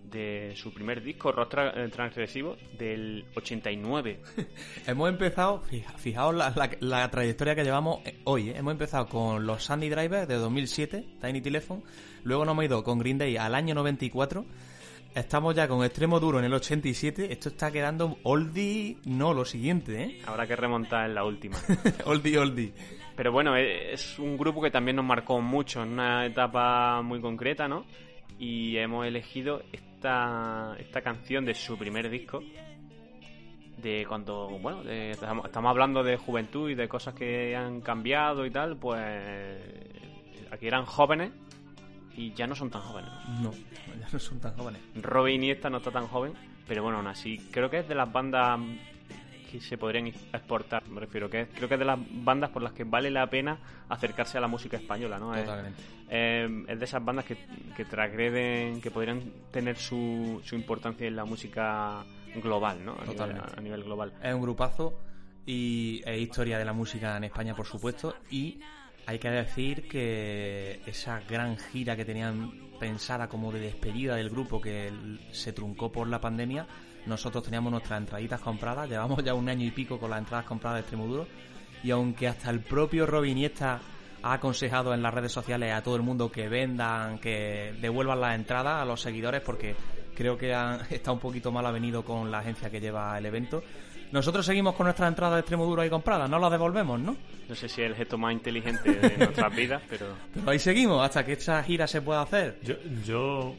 de 0.03 0.53
su 0.57 0.73
primer 0.73 1.01
disco, 1.01 1.31
Rock 1.31 1.53
Tra- 1.53 1.89
Transgresivo, 1.91 2.57
del 2.77 3.23
89. 3.35 4.19
Hemos 4.87 5.09
empezado, 5.09 5.61
fija- 5.61 5.93
fijaos 5.97 6.35
la, 6.35 6.49
la- 6.55 6.69
la 6.81 7.09
trayectoria 7.09 7.55
que 7.55 7.63
llevamos 7.63 8.05
eh, 8.05 8.19
hoy, 8.25 8.49
¿eh? 8.49 8.55
hemos 8.57 8.73
empezado 8.73 9.07
con 9.07 9.45
los 9.45 9.63
Sandy 9.63 9.87
Drivers 9.89 10.27
de 10.27 10.35
2007, 10.35 11.05
Tiny 11.21 11.39
Telephone, 11.41 11.83
luego 12.23 12.43
nos 12.43 12.53
hemos 12.53 12.65
ido 12.65 12.83
con 12.83 12.99
Green 12.99 13.17
Day 13.17 13.37
al 13.37 13.55
año 13.55 13.73
94, 13.73 14.43
estamos 15.15 15.55
ya 15.55 15.69
con 15.69 15.85
Extremo 15.85 16.19
Duro 16.19 16.39
en 16.39 16.45
el 16.45 16.53
87, 16.53 17.31
esto 17.31 17.47
está 17.49 17.71
quedando 17.71 18.17
oldie, 18.23 18.97
no, 19.05 19.33
lo 19.33 19.45
siguiente, 19.45 20.03
¿eh? 20.03 20.21
Habrá 20.25 20.45
que 20.45 20.57
remontar 20.57 21.07
en 21.07 21.15
la 21.15 21.23
última. 21.23 21.57
oldie, 22.05 22.37
oldie. 22.37 22.73
Pero 23.21 23.31
bueno, 23.31 23.55
e- 23.55 23.93
es 23.93 24.17
un 24.17 24.35
grupo 24.35 24.63
que 24.63 24.71
también 24.71 24.95
nos 24.95 25.05
marcó 25.05 25.39
mucho 25.41 25.83
en 25.83 25.89
una 25.89 26.25
etapa 26.25 27.03
muy 27.03 27.21
concreta, 27.21 27.67
¿no? 27.67 27.85
Y 28.39 28.75
hemos 28.77 29.05
elegido 29.05 29.61
esta, 29.71 30.75
esta 30.79 31.01
canción 31.03 31.45
de 31.45 31.53
su 31.53 31.77
primer 31.77 32.09
disco. 32.09 32.41
De 33.77 34.07
cuando, 34.07 34.47
bueno, 34.59 34.83
de- 34.83 35.11
estamos 35.11 35.45
estamos 35.45 35.69
hablando 35.69 36.01
de 36.01 36.17
juventud 36.17 36.71
y 36.71 36.73
de 36.73 36.87
cosas 36.87 37.13
que 37.13 37.55
han 37.55 37.81
cambiado 37.81 38.43
y 38.43 38.49
tal, 38.49 38.75
pues 38.77 38.99
aquí 40.49 40.65
eran 40.65 40.85
jóvenes 40.87 41.31
y 42.17 42.33
ya 42.33 42.47
no 42.47 42.55
son 42.55 42.71
tan 42.71 42.81
jóvenes. 42.81 43.11
No, 43.39 43.51
ya 43.99 44.07
no 44.11 44.17
son 44.17 44.39
tan 44.39 44.57
jóvenes. 44.57 44.81
Robbie 44.95 45.35
Iniesta 45.35 45.69
no 45.69 45.77
está 45.77 45.91
tan 45.91 46.07
joven, 46.07 46.33
pero 46.67 46.81
bueno, 46.81 46.97
aún 46.97 47.07
así, 47.07 47.37
creo 47.51 47.69
que 47.69 47.81
es 47.81 47.87
de 47.87 47.93
las 47.93 48.11
bandas 48.11 48.59
se 49.59 49.77
podrían 49.77 50.07
exportar, 50.07 50.87
me 50.87 50.99
refiero, 51.01 51.29
que 51.29 51.41
es- 51.41 51.47
creo 51.53 51.67
que 51.67 51.75
es 51.75 51.79
de 51.79 51.85
las 51.85 51.99
bandas 52.23 52.51
por 52.51 52.61
las 52.61 52.73
que 52.73 52.83
vale 52.83 53.09
la 53.11 53.27
pena 53.29 53.57
acercarse 53.89 54.37
a 54.37 54.41
la 54.41 54.47
música 54.47 54.77
española, 54.77 55.19
¿no? 55.19 55.35
Es- 55.35 55.49
eh, 56.09 56.63
es 56.67 56.79
de 56.79 56.85
esas 56.85 57.03
bandas 57.03 57.25
que, 57.25 57.37
que 57.75 57.85
transgreden, 57.85 58.81
que 58.81 58.91
podrían 58.91 59.21
tener 59.51 59.77
su, 59.77 60.41
su 60.43 60.55
importancia 60.55 61.07
en 61.07 61.15
la 61.15 61.25
música 61.25 62.03
global, 62.35 62.83
¿no? 62.85 62.93
A 62.93 63.01
nivel, 63.01 63.15
Totalmente. 63.15 63.51
a 63.57 63.61
nivel 63.61 63.83
global. 63.83 64.13
Es 64.23 64.33
un 64.33 64.41
grupazo 64.41 64.97
y 65.45 66.01
es 66.05 66.19
historia 66.21 66.57
de 66.57 66.65
la 66.65 66.73
música 66.73 67.17
en 67.17 67.25
España, 67.25 67.55
por 67.55 67.65
supuesto. 67.65 68.15
Y 68.29 68.59
hay 69.05 69.19
que 69.19 69.29
decir 69.29 69.87
que 69.87 70.79
esa 70.85 71.19
gran 71.21 71.57
gira 71.57 71.95
que 71.95 72.05
tenían 72.05 72.51
pensada 72.79 73.27
como 73.27 73.51
de 73.51 73.59
despedida 73.59 74.15
del 74.15 74.29
grupo 74.29 74.59
que 74.61 74.91
se 75.31 75.53
truncó 75.53 75.91
por 75.91 76.07
la 76.07 76.19
pandemia, 76.21 76.65
nosotros 77.05 77.43
teníamos 77.43 77.71
nuestras 77.71 77.99
entraditas 77.99 78.39
compradas. 78.41 78.89
Llevamos 78.89 79.23
ya 79.23 79.33
un 79.33 79.49
año 79.49 79.65
y 79.65 79.71
pico 79.71 79.99
con 79.99 80.09
las 80.09 80.19
entradas 80.19 80.45
compradas 80.45 80.77
de 80.77 80.81
Extremoduro. 80.81 81.27
Y 81.83 81.91
aunque 81.91 82.27
hasta 82.27 82.49
el 82.49 82.61
propio 82.61 83.05
Robin 83.05 83.31
Iniesta 83.31 83.79
ha 84.23 84.33
aconsejado 84.33 84.93
en 84.93 85.01
las 85.01 85.13
redes 85.13 85.31
sociales 85.31 85.73
a 85.73 85.81
todo 85.81 85.95
el 85.95 86.03
mundo 86.03 86.31
que 86.31 86.47
vendan, 86.47 87.19
que 87.19 87.73
devuelvan 87.81 88.21
las 88.21 88.35
entradas 88.35 88.81
a 88.81 88.85
los 88.85 89.01
seguidores 89.01 89.41
porque 89.41 89.75
creo 90.15 90.37
que 90.37 90.53
han, 90.53 90.81
está 90.89 91.11
un 91.11 91.19
poquito 91.19 91.51
mal 91.51 91.65
avenido 91.65 92.03
con 92.03 92.29
la 92.29 92.39
agencia 92.39 92.69
que 92.69 92.79
lleva 92.79 93.17
el 93.17 93.25
evento. 93.25 93.63
Nosotros 94.11 94.45
seguimos 94.45 94.75
con 94.75 94.85
nuestras 94.85 95.07
entradas 95.09 95.35
de 95.35 95.39
extremo 95.41 95.65
duro 95.65 95.81
ahí 95.81 95.89
compradas, 95.89 96.29
no 96.29 96.37
las 96.37 96.51
devolvemos, 96.51 96.99
¿no? 96.99 97.15
No 97.47 97.55
sé 97.55 97.69
si 97.69 97.81
es 97.81 97.87
el 97.89 97.95
gesto 97.95 98.17
más 98.17 98.33
inteligente 98.33 98.93
de 98.93 99.17
nuestras 99.25 99.55
vidas, 99.55 99.81
pero 99.89 100.07
Pero 100.33 100.49
ahí 100.49 100.59
seguimos 100.59 101.03
hasta 101.03 101.25
que 101.25 101.33
esta 101.33 101.63
gira 101.63 101.87
se 101.87 102.01
pueda 102.01 102.21
hacer. 102.21 102.57
Yo, 102.61 102.75
yo 103.05 103.55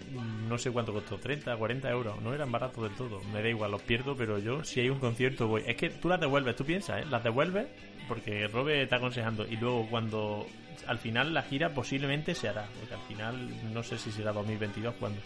no 0.49 0.59
sé 0.59 0.71
cuánto 0.71 0.93
costó, 0.93 1.17
30, 1.17 1.57
40 1.57 1.91
euros. 1.91 2.21
No 2.21 2.35
eran 2.35 2.53
baratos 2.53 2.85
del 2.85 2.93
todo. 2.93 3.21
Me 3.33 3.43
da 3.43 3.49
igual, 3.49 3.71
los 3.71 3.83
pierdo, 3.83 4.15
pero 4.15 4.39
yo 4.39 4.63
si 4.65 4.81
hay 4.81 4.91
un 4.91 4.99
concierto 4.99 5.49
voy. 5.49 5.63
Es 5.67 5.77
que 5.77 5.91
tú 5.91 6.09
las 6.09 6.21
devuelves, 6.21 6.57
tú 6.57 6.65
piensas, 6.65 7.03
¿eh? 7.03 7.07
Las 7.09 7.25
devuelves 7.25 7.67
porque 8.09 8.47
Robe 8.49 8.83
está 8.83 8.97
aconsejando. 8.97 9.47
Y 9.47 9.57
luego 9.57 9.87
cuando 9.89 10.47
al 10.87 10.99
final 10.99 11.33
la 11.33 11.43
gira 11.43 11.71
posiblemente 11.71 12.35
se 12.35 12.49
hará. 12.49 12.67
Porque 12.79 12.95
al 12.95 13.01
final 13.09 13.73
no 13.73 13.83
sé 13.83 13.99
si 13.99 14.13
será 14.13 14.33
2022 14.33 14.95
cuando. 15.01 15.21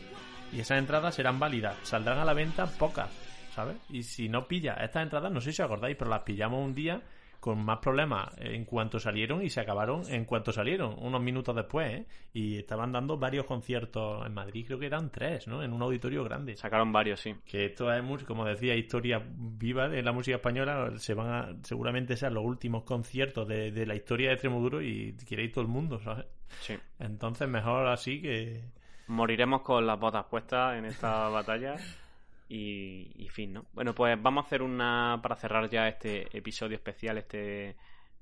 Y 0.53 0.61
esas 0.61 0.79
entradas 0.79 1.15
serán 1.15 1.39
válidas. 1.41 1.77
Saldrán 1.83 2.19
a 2.19 2.25
la 2.25 2.33
venta 2.33 2.67
pocas, 2.67 3.11
¿sabes? 3.57 3.79
Y 3.89 4.03
si 4.03 4.29
no 4.29 4.47
pilla 4.47 4.75
estas 4.75 5.03
entradas, 5.03 5.33
no 5.33 5.41
sé 5.41 5.51
si 5.51 5.63
os 5.63 5.67
acordáis, 5.67 5.97
pero 5.97 6.11
las 6.11 6.21
pillamos 6.21 6.63
un 6.63 6.75
día 6.75 7.03
con 7.41 7.65
más 7.65 7.79
problemas 7.79 8.29
en 8.39 8.65
cuanto 8.65 8.99
salieron 8.99 9.43
y 9.43 9.51
se 9.51 9.61
acabaron 9.61 10.03
en 10.09 10.25
cuanto 10.25 10.53
salieron, 10.53 10.97
unos 10.99 11.23
minutos 11.23 11.55
después, 11.55 11.93
¿eh? 11.93 12.07
Y 12.33 12.59
estaban 12.59 12.93
dando 12.93 13.19
varios 13.19 13.47
conciertos 13.47 14.27
en 14.27 14.35
Madrid, 14.35 14.65
creo 14.67 14.79
que 14.79 14.87
eran 14.87 15.11
tres, 15.11 15.47
¿no? 15.47 15.63
En 15.63 15.73
un 15.73 15.81
auditorio 15.81 16.25
grande. 16.25 16.57
sacaron 16.57 16.93
varios, 16.93 17.21
sí. 17.21 17.35
Que 17.47 17.67
esto 17.67 17.93
es, 17.93 18.25
como 18.25 18.45
decía, 18.45 18.75
historia 18.75 19.23
viva 19.25 19.89
de 19.89 20.03
la 20.03 20.13
música 20.13 20.37
española. 20.37 20.91
Se 20.97 21.15
van 21.15 21.29
a, 21.29 21.57
seguramente 21.63 22.17
sean 22.17 22.35
los 22.35 22.45
últimos 22.45 22.83
conciertos 22.85 23.47
de, 23.47 23.71
de 23.71 23.87
la 23.87 23.95
historia 23.95 24.29
de 24.29 24.35
Extremoduro 24.35 24.83
y 24.83 25.15
quiere 25.27 25.45
ir 25.45 25.53
todo 25.53 25.63
el 25.63 25.71
mundo, 25.71 26.01
¿sabes? 26.01 26.27
sí. 26.61 26.75
Entonces, 26.99 27.49
mejor 27.49 27.87
así 27.87 28.21
que. 28.21 28.65
Moriremos 29.09 29.63
con 29.63 29.87
las 29.87 30.01
botas 30.01 30.25
puestas 30.25 30.77
en 30.77 30.85
esta 30.85 31.29
batalla. 31.29 31.77
Y, 32.49 33.11
y 33.17 33.29
fin, 33.29 33.53
¿no? 33.55 33.67
Bueno, 33.73 33.95
pues 33.95 34.21
vamos 34.23 34.45
a 34.45 34.47
hacer 34.47 34.63
una. 34.63 35.19
Para 35.23 35.37
cerrar 35.37 35.69
ya 35.69 35.89
este 35.89 36.27
episodio 36.37 36.77
especial, 36.77 37.19
este. 37.19 37.77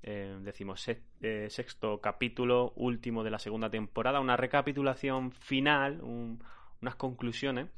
Eh, 0.07 0.37
decimos 0.43 0.87
eh, 0.89 1.49
sexto 1.49 1.99
capítulo 1.99 2.73
último 2.77 3.25
de 3.25 3.31
la 3.31 3.39
segunda 3.39 3.71
temporada, 3.71 4.21
una 4.21 4.37
recapitulación 4.37 5.33
final, 5.33 6.03
un- 6.03 6.43
unas 6.83 6.97
conclusiones. 6.97 7.69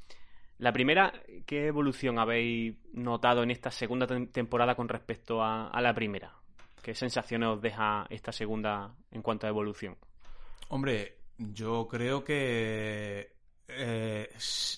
La 0.58 0.72
primera, 0.72 1.12
¿qué 1.46 1.66
evolución 1.66 2.18
habéis 2.18 2.74
notado 2.92 3.44
en 3.44 3.52
esta 3.52 3.70
segunda 3.70 4.06
tem- 4.08 4.32
temporada 4.32 4.74
con 4.74 4.88
respecto 4.88 5.40
a, 5.40 5.68
a 5.68 5.80
la 5.80 5.94
primera? 5.94 6.32
¿Qué 6.82 6.94
sensaciones 6.94 7.48
os 7.48 7.60
deja 7.60 8.06
esta 8.10 8.32
segunda 8.32 8.92
en 9.12 9.22
cuanto 9.22 9.46
a 9.46 9.50
evolución? 9.50 9.96
Hombre, 10.68 11.18
yo 11.38 11.86
creo 11.86 12.24
que 12.24 13.35
eh, 13.68 14.28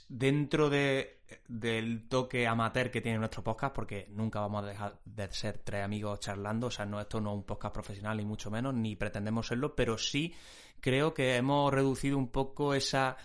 dentro 0.08 0.70
de, 0.70 1.20
del 1.46 2.08
toque 2.08 2.46
amateur 2.46 2.90
que 2.90 3.00
tiene 3.00 3.18
nuestro 3.18 3.42
podcast, 3.44 3.74
porque 3.74 4.06
nunca 4.10 4.40
vamos 4.40 4.64
a 4.64 4.66
dejar 4.66 4.98
de 5.04 5.30
ser 5.32 5.58
tres 5.58 5.84
amigos 5.84 6.20
charlando, 6.20 6.68
o 6.68 6.70
sea, 6.70 6.86
no, 6.86 7.00
esto 7.00 7.20
no 7.20 7.30
es 7.30 7.36
un 7.36 7.44
podcast 7.44 7.74
profesional 7.74 8.16
ni 8.16 8.24
mucho 8.24 8.50
menos, 8.50 8.74
ni 8.74 8.96
pretendemos 8.96 9.46
serlo, 9.46 9.74
pero 9.74 9.98
sí 9.98 10.34
creo 10.80 11.12
que 11.14 11.36
hemos 11.36 11.72
reducido 11.72 12.16
un 12.18 12.28
poco 12.28 12.74
esa 12.74 13.16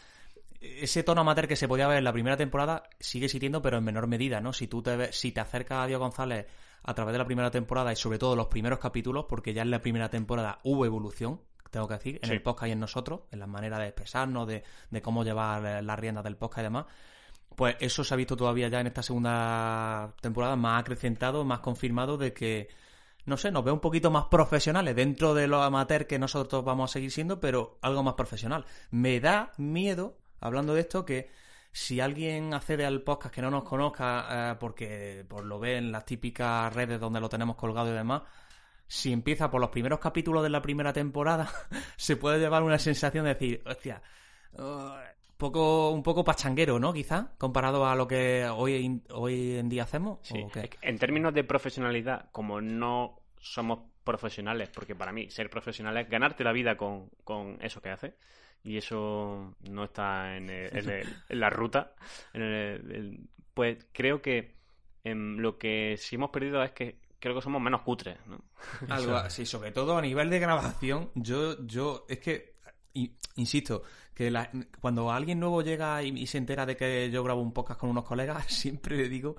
ese 0.60 1.04
tono 1.04 1.22
amateur 1.22 1.48
que 1.48 1.58
se 1.58 1.68
podía 1.68 1.88
ver 1.90 1.98
en 1.98 2.06
la 2.06 2.14
primera 2.14 2.38
temporada 2.38 2.84
sigue 3.00 3.26
existiendo, 3.26 3.62
pero 3.62 3.78
en 3.80 3.84
menor 3.84 4.08
medida, 4.08 4.40
¿no? 4.40 4.54
Si 4.54 4.68
tú 4.68 4.82
te 4.82 4.96
ves- 4.96 5.16
si 5.16 5.34
te 5.34 5.42
acercas 5.42 5.80
a 5.80 5.88
Diego 5.88 6.02
González 6.02 6.48
a 6.84 6.94
través 6.94 7.12
de 7.12 7.18
la 7.18 7.26
primera 7.26 7.52
temporada 7.52 7.92
y 7.92 7.98
sobre 7.98 8.18
todo 8.18 8.36
los 8.38 8.48
primeros 8.48 8.80
capítulos, 8.80 9.26
porque 9.28 9.54
ya 9.54 9.62
en 9.62 9.72
la 9.72 9.82
primera 9.82 10.10
temporada 10.10 10.60
hubo 10.64 10.86
evolución, 10.86 11.42
tengo 11.74 11.88
que 11.90 11.96
decir, 11.96 12.20
en 12.22 12.30
Sí. 12.30 12.34
el 12.36 12.42
podcast 12.42 12.70
y 12.70 12.72
en 12.72 12.80
nosotros, 12.80 13.22
en 13.32 13.40
la 13.40 13.48
manera 13.48 13.78
de 13.80 13.88
expresarnos, 13.88 14.48
de, 14.48 14.64
de 14.90 15.02
cómo 15.02 15.26
llevar 15.26 15.66
eh, 15.66 15.82
las 15.82 16.00
riendas 16.00 16.24
del 16.24 16.38
podcast 16.38 16.60
y 16.60 16.64
demás. 16.64 16.86
Pues 17.56 17.76
eso 17.82 18.04
se 18.04 18.14
ha 18.14 18.18
visto 18.18 18.38
todavía 18.38 18.68
ya 18.70 18.80
en 18.80 18.88
esta 18.88 19.04
segunda 19.04 20.14
temporada 20.22 20.56
más 20.56 20.80
acrecentado, 20.82 21.44
más 21.44 21.60
confirmado 21.60 22.18
de 22.18 22.34
que, 22.34 22.68
no 23.26 23.38
sé, 23.38 23.52
nos 23.52 23.64
ve 23.64 23.72
un 23.72 23.80
poquito 23.80 24.10
más 24.10 24.26
profesionales 24.26 24.96
dentro 24.96 25.34
de 25.34 25.48
lo 25.48 25.62
amateur 25.62 26.08
que 26.08 26.18
nosotros 26.18 26.64
vamos 26.64 26.90
a 26.90 26.94
seguir 26.94 27.12
siendo, 27.12 27.40
pero 27.40 27.78
algo 27.82 28.02
más 28.04 28.16
profesional. 28.16 28.66
Me 28.90 29.20
da 29.20 29.52
miedo, 29.58 30.18
hablando 30.40 30.74
de 30.74 30.82
esto, 30.82 31.06
que 31.06 31.30
si 31.72 32.00
alguien 32.00 32.54
accede 32.54 32.86
al 32.86 33.02
podcast 33.02 33.34
que 33.34 33.42
no 33.42 33.50
nos 33.52 33.64
conozca 33.64 34.52
eh, 34.52 34.56
porque 34.60 35.26
pues, 35.28 35.44
lo 35.46 35.60
ve 35.60 35.78
en 35.78 35.92
las 35.92 36.06
típicas 36.06 36.74
redes 36.74 37.00
donde 37.00 37.20
lo 37.20 37.30
tenemos 37.30 37.56
colgado 37.56 37.90
y 37.90 37.94
demás, 37.94 38.24
si 38.88 39.12
empieza 39.12 39.50
por 39.50 39.62
los 39.62 39.70
primeros 39.70 40.00
capítulos 40.00 40.44
de 40.44 40.50
la 40.50 40.62
primera 40.62 40.94
temporada, 40.94 41.50
se 41.98 42.16
puede 42.18 42.40
llevar 42.40 42.64
una 42.64 42.78
sensación 42.80 43.26
de 43.26 43.34
decir, 43.34 43.62
hostia, 43.66 44.02
uh, 44.54 44.92
poco, 45.38 45.90
un 45.92 46.04
poco 46.04 46.24
pachanguero, 46.24 46.80
¿no? 46.80 46.94
Quizá, 46.94 47.34
comparado 47.38 47.86
a 47.86 47.96
lo 47.96 48.08
que 48.08 48.46
hoy, 48.48 49.02
hoy 49.10 49.58
en 49.58 49.70
día 49.70 49.84
hacemos. 49.84 50.20
Sí, 50.22 50.46
en 50.82 50.98
términos 50.98 51.34
de 51.34 51.44
profesionalidad, 51.44 52.30
como 52.32 52.62
no 52.62 53.20
somos 53.40 53.80
profesionales, 54.04 54.70
porque 54.74 54.96
para 54.96 55.12
mí 55.12 55.30
ser 55.30 55.50
profesional 55.50 55.98
es 55.98 56.10
ganarte 56.10 56.44
la 56.44 56.52
vida 56.52 56.78
con, 56.78 57.10
con 57.24 57.58
eso 57.62 57.82
que 57.82 57.90
haces, 57.90 58.14
y 58.64 58.78
eso 58.78 59.56
no 59.70 59.84
está 59.86 60.38
en, 60.38 60.50
el- 60.50 60.78
en 60.78 60.90
el- 60.90 61.08
en 61.30 61.40
la 61.40 61.50
ruta, 61.50 61.94
en 62.34 62.42
el- 62.42 63.20
pues 63.54 63.86
creo 63.92 64.22
que 64.22 64.56
em, 65.04 65.38
lo 65.38 65.58
que 65.58 65.96
sí 65.98 66.16
hemos 66.16 66.30
perdido 66.30 66.64
es 66.64 66.72
que 66.72 66.98
creo 67.24 67.36
que 67.36 67.42
somos 67.42 67.62
menos 67.62 67.84
cutres, 67.84 68.18
¿no? 68.28 68.38
Algo 68.90 69.16
así, 69.16 69.46
sobre 69.46 69.72
todo 69.72 69.98
a 69.98 70.02
nivel 70.02 70.30
de 70.30 70.40
grabación, 70.40 71.10
yo, 71.16 71.66
yo, 71.66 72.06
es 72.10 72.20
que, 72.20 72.56
insisto, 73.36 73.84
que 74.14 74.30
la- 74.30 74.52
cuando 74.82 75.10
alguien 75.10 75.40
nuevo 75.40 75.62
llega 75.62 76.04
y, 76.04 76.10
y 76.10 76.28
se 76.28 76.38
entera 76.38 76.66
de 76.66 76.76
que 76.76 77.10
yo 77.10 77.24
grabo 77.24 77.42
un 77.42 77.54
podcast 77.54 77.80
con 77.80 77.90
unos 77.92 78.04
colegas, 78.04 78.46
siempre 78.54 78.98
le 78.98 79.08
digo, 79.08 79.38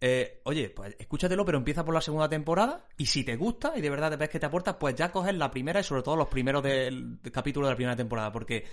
eh, 0.00 0.40
oye, 0.44 0.70
pues 0.70 0.96
escúchatelo, 0.98 1.44
pero 1.44 1.58
empieza 1.58 1.84
por 1.84 1.92
la 1.92 2.00
segunda 2.00 2.30
temporada 2.30 2.86
y 2.96 3.04
si 3.04 3.24
te 3.24 3.36
gusta 3.36 3.74
y 3.76 3.82
de 3.82 3.90
verdad 3.90 4.10
te 4.10 4.16
ves 4.16 4.30
que 4.30 4.40
te 4.40 4.46
aporta, 4.46 4.78
pues 4.78 4.94
ya 4.94 5.12
coges 5.12 5.34
la 5.34 5.50
primera 5.50 5.80
y 5.80 5.84
sobre 5.84 6.02
todo 6.02 6.16
los 6.16 6.28
primeros 6.28 6.62
del, 6.62 7.20
del 7.20 7.32
capítulo 7.32 7.66
de 7.66 7.72
la 7.72 7.76
primera 7.76 7.96
temporada, 7.96 8.32
porque 8.32 8.64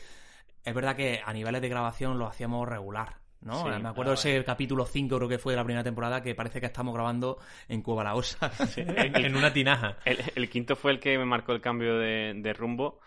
es 0.64 0.73
verdad 0.73 0.95
que 0.95 1.19
a 1.26 1.34
niveles 1.34 1.61
de 1.61 1.68
grabación 1.69 2.18
lo 2.18 2.26
hacíamos 2.27 2.65
regular. 2.69 3.18
¿No? 3.45 3.63
Sí, 3.63 3.81
me 3.81 3.89
acuerdo 3.89 4.13
ese 4.13 4.43
capítulo 4.43 4.85
5 4.85 5.15
creo 5.15 5.30
que 5.30 5.38
fue 5.38 5.53
de 5.53 5.57
la 5.57 5.63
primera 5.63 5.84
temporada 5.84 6.22
que 6.22 6.35
parece 6.35 6.59
que 6.59 6.65
estamos 6.65 6.93
grabando 6.93 7.38
en 7.69 7.81
Cueva 7.81 8.03
la 8.03 8.15
Osa. 8.15 8.51
en, 8.76 9.15
en 9.15 9.35
una 9.35 9.53
tinaja. 9.53 9.97
El, 10.03 10.17
el 10.35 10.49
quinto 10.49 10.76
fue 10.76 10.91
el 10.91 10.99
que 10.99 11.17
me 11.17 11.26
marcó 11.26 11.53
el 11.53 11.61
cambio 11.61 11.97
de, 11.97 12.34
de 12.35 12.53
rumbo 12.53 12.99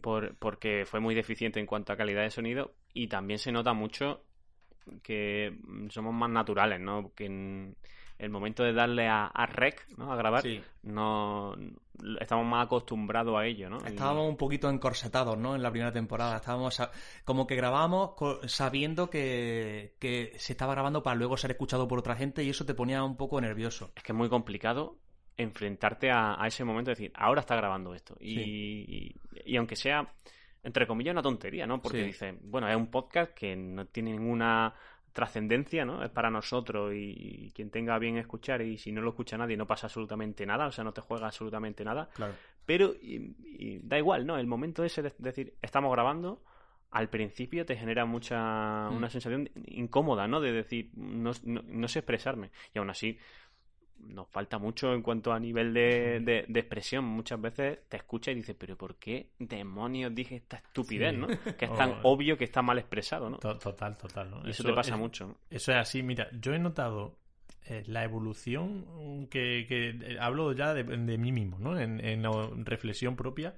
por, 0.00 0.36
porque 0.36 0.84
fue 0.86 1.00
muy 1.00 1.14
deficiente 1.14 1.60
en 1.60 1.66
cuanto 1.66 1.92
a 1.92 1.96
calidad 1.96 2.22
de 2.22 2.30
sonido 2.30 2.74
y 2.92 3.08
también 3.08 3.38
se 3.38 3.52
nota 3.52 3.72
mucho 3.72 4.24
que 5.02 5.56
somos 5.90 6.12
más 6.12 6.30
naturales, 6.30 6.80
¿no? 6.80 7.12
Que 7.14 7.26
en 7.26 7.76
el 8.18 8.30
momento 8.30 8.62
de 8.62 8.72
darle 8.72 9.08
a, 9.08 9.26
a 9.26 9.46
rec, 9.46 9.86
¿no? 9.96 10.12
A 10.12 10.16
grabar, 10.16 10.42
Sí. 10.42 10.60
no 10.82 11.54
estamos 12.20 12.46
más 12.46 12.66
acostumbrados 12.66 13.36
a 13.38 13.46
ello, 13.46 13.68
¿no? 13.70 13.78
Estábamos 13.78 14.28
un 14.28 14.36
poquito 14.36 14.68
encorsetados, 14.70 15.36
¿no? 15.38 15.54
En 15.54 15.62
la 15.62 15.70
primera 15.70 15.92
temporada. 15.92 16.36
Estábamos 16.36 16.78
a- 16.80 16.90
como 17.24 17.46
que 17.46 17.54
grabábamos 17.56 18.12
sabiendo 18.46 19.10
que, 19.10 19.94
que 19.98 20.32
se 20.36 20.52
estaba 20.52 20.74
grabando 20.74 21.02
para 21.02 21.16
luego 21.16 21.36
ser 21.36 21.50
escuchado 21.52 21.86
por 21.88 21.98
otra 21.98 22.16
gente 22.16 22.42
y 22.44 22.50
eso 22.50 22.64
te 22.66 22.74
ponía 22.74 23.02
un 23.04 23.16
poco 23.16 23.40
nervioso. 23.40 23.92
es 23.96 24.02
que 24.02 24.12
es 24.12 24.16
muy 24.18 24.28
complicado 24.28 24.98
enfrentarte 25.36 26.10
a, 26.10 26.40
a 26.40 26.46
ese 26.46 26.64
momento 26.64 26.90
de 26.90 26.94
decir, 26.94 27.12
ahora 27.14 27.40
está 27.40 27.56
grabando 27.56 27.94
esto. 27.94 28.16
Y, 28.20 28.38
y, 28.40 29.14
y 29.44 29.56
aunque 29.56 29.74
sea, 29.76 30.14
entre 30.62 30.86
comillas, 30.86 31.12
una 31.12 31.22
tontería, 31.22 31.66
¿no? 31.66 31.82
Porque 31.82 31.98
Sí. 31.98 32.04
dices, 32.04 32.34
bueno, 32.42 32.68
es 32.68 32.76
un 32.76 32.86
podcast 32.88 33.32
que 33.34 33.56
no 33.56 33.86
tiene 33.86 34.12
ninguna 34.12 34.72
trascendencia, 35.14 35.86
¿no? 35.86 36.04
Es 36.04 36.10
para 36.10 36.28
nosotros 36.30 36.92
y, 36.92 37.46
y 37.46 37.50
quien 37.52 37.70
tenga 37.70 37.98
bien 37.98 38.18
escuchar 38.18 38.60
y 38.60 38.76
si 38.76 38.92
no 38.92 39.00
lo 39.00 39.10
escucha 39.10 39.38
nadie 39.38 39.56
no 39.56 39.66
pasa 39.66 39.86
absolutamente 39.86 40.44
nada, 40.44 40.66
o 40.66 40.72
sea, 40.72 40.84
no 40.84 40.92
te 40.92 41.00
juega 41.00 41.26
absolutamente 41.26 41.84
nada. 41.84 42.10
Claro. 42.14 42.34
Pero 42.66 42.92
y- 43.00 43.34
y 43.46 43.78
da 43.82 43.96
igual, 43.96 44.26
¿no? 44.26 44.36
El 44.36 44.46
momento 44.46 44.84
ese 44.84 45.00
de 45.02 45.12
decir, 45.18 45.54
estamos 45.62 45.90
grabando, 45.92 46.42
al 46.90 47.08
principio 47.08 47.64
te 47.64 47.76
genera 47.76 48.04
mucha 48.04 48.88
Mm. 48.90 48.96
una 48.96 49.08
sensación 49.10 49.50
incómoda, 49.66 50.28
¿no? 50.28 50.40
De 50.40 50.52
decir, 50.52 50.90
no, 50.94 51.32
no, 51.44 51.62
no 51.66 51.88
sé 51.88 52.00
expresarme. 52.00 52.50
Y 52.74 52.78
aún 52.78 52.90
así, 52.90 53.18
nos 54.00 54.28
falta 54.28 54.58
mucho 54.58 54.92
en 54.94 55.02
cuanto 55.02 55.32
a 55.32 55.38
nivel 55.40 55.72
de, 55.74 56.20
de- 56.20 56.44
de 56.48 56.60
expresión. 56.60 57.04
Muchas 57.04 57.40
veces 57.40 57.78
te 57.88 57.96
escucha 57.96 58.30
y 58.30 58.34
dices, 58.36 58.54
pero 58.58 58.76
¿por 58.76 58.96
qué 58.96 59.30
demonios 59.38 60.14
dije 60.14 60.36
esta 60.36 60.56
estupidez, 60.58 61.12
Sí. 61.12 61.16
no? 61.18 61.26
Que 61.56 61.64
es 61.64 61.74
tan 61.76 61.94
obvio 62.02 62.36
que 62.36 62.44
está 62.44 62.62
mal 62.62 62.78
expresado, 62.78 63.30
¿no? 63.30 63.38
To- 63.38 63.58
Total, 63.58 63.96
total. 63.96 64.30
¿no? 64.30 64.46
Y 64.46 64.50
eso, 64.50 64.62
te 64.62 64.72
pasa 64.72 64.94
es- 64.94 64.98
mucho. 65.00 65.26
¿no? 65.28 65.36
Eso 65.50 65.72
es 65.72 65.78
así, 65.78 66.02
mira, 66.02 66.28
yo 66.40 66.52
he 66.54 66.58
notado 66.58 67.16
eh, 67.66 67.82
la 67.86 68.04
evolución 68.04 69.26
que, 69.30 69.64
que 69.68 69.90
eh, 69.90 70.18
hablo 70.20 70.52
ya 70.52 70.74
de, 70.74 70.84
de 70.84 71.18
mí 71.18 71.32
mismo, 71.32 71.58
¿no? 71.58 71.78
En, 71.80 72.04
en 72.04 72.22
la 72.22 72.30
reflexión 72.64 73.16
propia, 73.16 73.54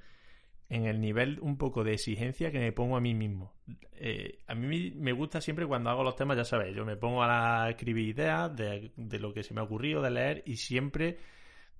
en 0.68 0.84
el 0.86 1.00
nivel 1.00 1.38
un 1.40 1.56
poco 1.58 1.84
de 1.84 1.92
exigencia 1.94 2.50
que 2.50 2.58
me 2.58 2.72
pongo 2.72 2.96
a 2.96 3.00
mí 3.00 3.14
mismo. 3.14 3.52
Eh, 3.92 4.40
a 4.46 4.54
mí 4.54 4.92
me 4.96 5.12
gusta 5.12 5.40
siempre 5.40 5.66
cuando 5.66 5.90
hago 5.90 6.02
los 6.02 6.16
temas, 6.16 6.36
ya 6.36 6.44
sabéis, 6.44 6.76
yo 6.76 6.84
me 6.84 6.96
pongo 6.96 7.22
a 7.22 7.68
escribir 7.70 8.08
ideas 8.08 8.54
de, 8.56 8.90
de 8.96 9.18
lo 9.18 9.32
que 9.32 9.42
se 9.42 9.54
me 9.54 9.60
ha 9.60 9.64
ocurrido, 9.64 10.02
de 10.02 10.10
leer, 10.10 10.42
y 10.44 10.56
siempre 10.56 11.18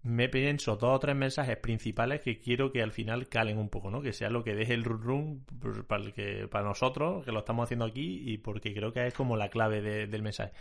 me 0.03 0.29
pienso 0.29 0.77
dos 0.77 0.95
o 0.95 0.99
tres 1.01 1.17
mensajes 1.17 1.57
principales 1.57 2.21
que 2.21 2.39
quiero 2.39 2.71
que 2.71 2.81
al 2.81 2.93
final 2.93 3.29
calen 3.29 3.59
un 3.59 3.69
poco, 3.69 3.91
¿no? 3.91 4.01
Que 4.03 4.13
sea 4.13 4.31
lo 4.31 4.45
que 4.45 4.55
deje 4.55 4.73
el 4.75 4.85
run 4.85 5.03
run 5.03 5.45
pues, 5.61 5.83
para, 5.83 6.13
que, 6.13 6.47
para 6.49 6.65
nosotros, 6.65 7.25
que 7.25 7.33
lo 7.33 7.41
estamos 7.41 7.65
haciendo 7.65 7.85
aquí, 7.87 8.23
y 8.25 8.39
porque 8.39 8.73
creo 8.73 8.93
que 8.93 9.05
es 9.05 9.15
como 9.15 9.37
la 9.37 9.49
clave 9.49 9.83
de- 9.83 10.07
del 10.07 10.23
mensaje. 10.23 10.53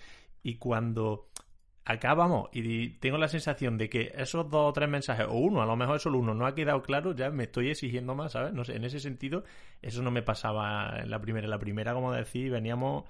Y 0.42 0.56
cuando 0.56 1.28
acabamos 1.86 2.50
y 2.52 2.62
di- 2.62 2.90
tengo 3.00 3.18
la 3.18 3.28
sensación 3.28 3.78
de 3.78 3.90
que 3.90 4.12
esos 4.18 4.50
dos 4.50 4.70
o 4.70 4.74
tres 4.74 4.90
mensajes, 4.90 5.28
o 5.30 5.34
uno, 5.34 5.62
a 5.62 5.66
lo 5.66 5.76
mejor 5.76 6.00
solo 6.00 6.18
uno, 6.18 6.34
no 6.34 6.46
ha 6.48 6.56
quedado 6.56 6.82
claro, 6.82 7.14
ya 7.16 7.30
me 7.30 7.44
estoy 7.44 7.70
exigiendo 7.70 8.16
más, 8.16 8.32
¿sabes? 8.34 8.54
No 8.54 8.64
sé, 8.66 8.76
en 8.76 8.84
ese 8.86 9.00
sentido, 9.00 9.44
eso 9.82 10.02
no 10.02 10.12
me 10.12 10.24
pasaba 10.24 11.00
en 11.00 11.10
la 11.12 11.20
primera. 11.20 11.46
En 11.46 11.52
la 11.52 11.60
primera, 11.60 11.94
como 11.94 12.12
decís, 12.12 12.52
veníamos 12.52 13.06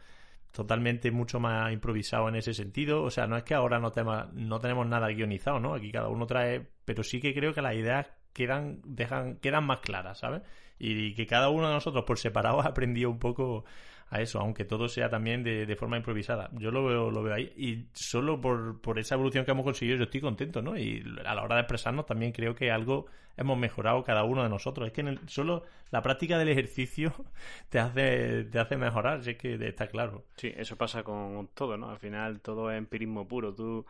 totalmente 0.51 1.11
mucho 1.11 1.39
más 1.39 1.71
improvisado 1.73 2.29
en 2.29 2.35
ese 2.35 2.53
sentido. 2.53 3.03
O 3.03 3.09
sea, 3.09 3.27
no 3.27 3.37
es 3.37 3.43
que 3.43 3.53
ahora 3.55 3.79
no, 3.79 3.91
tema- 3.91 4.29
no 4.33 4.59
tenemos 4.59 4.87
nada 4.87 5.07
guionizado, 5.09 5.59
¿no? 5.59 5.73
Aquí 5.73 5.91
cada 5.91 6.07
uno 6.09 6.25
trae, 6.25 6.65
pero 6.85 7.03
sí 7.03 7.19
que 7.19 7.33
creo 7.33 7.53
que 7.53 7.61
las 7.61 7.75
ideas 7.75 8.07
quedan, 8.33 8.81
dejan, 8.85 9.37
quedan 9.37 9.65
más 9.65 9.79
claras, 9.79 10.19
¿sabes? 10.19 10.41
Y 10.79 11.13
que 11.13 11.25
cada 11.25 11.49
uno 11.49 11.67
de 11.67 11.73
nosotros 11.73 12.03
por 12.05 12.17
separado 12.19 12.61
ha 12.61 12.65
aprendido 12.67 13.09
un 13.09 13.19
poco 13.19 13.65
a 14.09 14.21
eso, 14.21 14.39
aunque 14.39 14.65
todo 14.65 14.87
sea 14.87 15.09
también 15.09 15.43
de, 15.43 15.65
de 15.65 15.75
forma 15.75 15.97
improvisada. 15.97 16.49
Yo 16.53 16.71
lo 16.71 16.85
veo, 16.85 17.11
lo 17.11 17.23
veo 17.23 17.33
ahí. 17.33 17.51
Y 17.57 17.85
solo 17.93 18.39
por, 18.39 18.79
por 18.81 18.99
esa 18.99 19.15
evolución 19.15 19.45
que 19.45 19.51
hemos 19.51 19.65
conseguido, 19.65 19.97
yo 19.97 20.03
estoy 20.03 20.21
contento, 20.21 20.61
¿no? 20.61 20.77
Y 20.77 21.03
a 21.25 21.33
la 21.35 21.43
hora 21.43 21.55
de 21.55 21.61
expresarnos 21.61 22.05
también 22.05 22.31
creo 22.31 22.55
que 22.55 22.71
algo 22.71 23.07
hemos 23.37 23.57
mejorado 23.57 24.03
cada 24.03 24.23
uno 24.23 24.43
de 24.43 24.49
nosotros. 24.49 24.87
Es 24.87 24.93
que 24.93 25.01
en 25.01 25.07
el- 25.09 25.29
solo 25.29 25.63
la 25.91 26.01
práctica 26.01 26.37
del 26.37 26.49
ejercicio 26.49 27.13
te 27.69 27.79
hace, 27.79 28.45
te 28.45 28.59
hace 28.59 28.77
mejorar, 28.77 29.23
si 29.23 29.31
es 29.31 29.37
que 29.37 29.55
está 29.67 29.87
claro. 29.87 30.23
Sí, 30.37 30.53
eso 30.55 30.75
pasa 30.77 31.03
con 31.03 31.49
todo, 31.53 31.77
¿no? 31.77 31.89
Al 31.89 31.99
final 31.99 32.41
todo 32.41 32.71
es 32.71 32.77
empirismo 32.77 33.27
puro. 33.27 33.53
Tú 33.53 33.85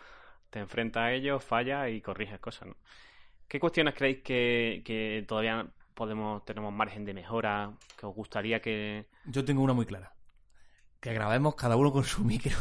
te 0.49 0.59
enfrentas 0.59 1.03
a 1.03 1.13
ello, 1.13 1.39
fallas 1.39 1.89
y 1.89 2.01
corriges 2.01 2.39
cosas, 2.39 2.69
¿no? 2.69 2.75
¿Qué 3.47 3.59
cuestiones 3.59 3.93
creéis 3.93 4.21
que, 4.23 4.81
que 4.85 5.23
todavía 5.27 5.67
podemos 5.95 6.45
tenemos 6.45 6.71
margen 6.73 7.05
de 7.05 7.13
mejora? 7.13 7.73
¿Que 7.97 8.05
os 8.05 8.13
gustaría 8.13 8.61
que...? 8.61 9.07
Yo 9.25 9.43
tengo 9.43 9.63
una 9.63 9.73
muy 9.73 9.85
clara. 9.85 10.13
Que 10.99 11.13
grabemos 11.13 11.55
cada 11.55 11.75
uno 11.75 11.91
con 11.91 12.03
su 12.03 12.23
micro. 12.23 12.55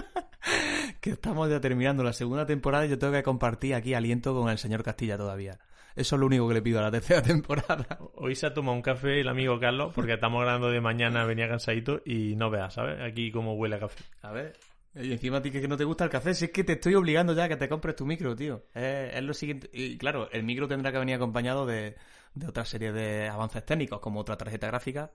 que 1.00 1.10
estamos 1.10 1.48
ya 1.48 1.60
terminando 1.60 2.02
la 2.02 2.12
segunda 2.12 2.46
temporada 2.46 2.86
y 2.86 2.90
yo 2.90 2.98
tengo 2.98 3.12
que 3.12 3.22
compartir 3.22 3.74
aquí 3.74 3.94
aliento 3.94 4.34
con 4.34 4.48
el 4.48 4.58
señor 4.58 4.82
Castilla 4.82 5.16
todavía. 5.16 5.58
Eso 5.96 6.16
es 6.16 6.20
lo 6.20 6.26
único 6.26 6.46
que 6.48 6.54
le 6.54 6.62
pido 6.62 6.78
a 6.78 6.82
la 6.82 6.90
tercera 6.90 7.22
temporada. 7.22 7.98
Hoy 8.14 8.34
se 8.34 8.46
ha 8.46 8.54
tomado 8.54 8.76
un 8.76 8.82
café 8.82 9.20
el 9.20 9.28
amigo 9.28 9.58
Carlos, 9.58 9.92
porque 9.94 10.14
estamos 10.14 10.42
grabando 10.42 10.70
de 10.70 10.80
mañana, 10.80 11.24
venía 11.24 11.48
cansadito 11.48 12.00
y 12.04 12.36
no 12.36 12.50
veas, 12.50 12.74
¿sabes? 12.74 13.00
Aquí 13.00 13.30
cómo 13.30 13.54
huele 13.54 13.76
a 13.76 13.80
café. 13.80 14.04
A 14.22 14.32
ver. 14.32 14.56
Y 14.94 15.12
encima 15.12 15.36
a 15.36 15.42
ti 15.42 15.50
que 15.50 15.68
no 15.68 15.76
te 15.76 15.84
gusta 15.84 16.04
el 16.04 16.10
café, 16.10 16.34
si 16.34 16.46
es 16.46 16.50
que 16.50 16.64
te 16.64 16.72
estoy 16.72 16.94
obligando 16.94 17.32
ya 17.32 17.44
a 17.44 17.48
que 17.48 17.56
te 17.56 17.68
compres 17.68 17.94
tu 17.94 18.04
micro, 18.04 18.34
tío. 18.34 18.64
Es, 18.74 19.14
es 19.14 19.22
lo 19.22 19.32
siguiente. 19.34 19.70
Y 19.72 19.96
claro, 19.98 20.28
el 20.32 20.42
micro 20.42 20.66
tendrá 20.66 20.90
que 20.90 20.98
venir 20.98 21.14
acompañado 21.14 21.64
de, 21.64 21.96
de 22.34 22.46
otra 22.46 22.64
serie 22.64 22.92
de 22.92 23.28
avances 23.28 23.64
técnicos, 23.64 24.00
como 24.00 24.20
otra 24.20 24.36
tarjeta 24.36 24.66
gráfica 24.68 25.10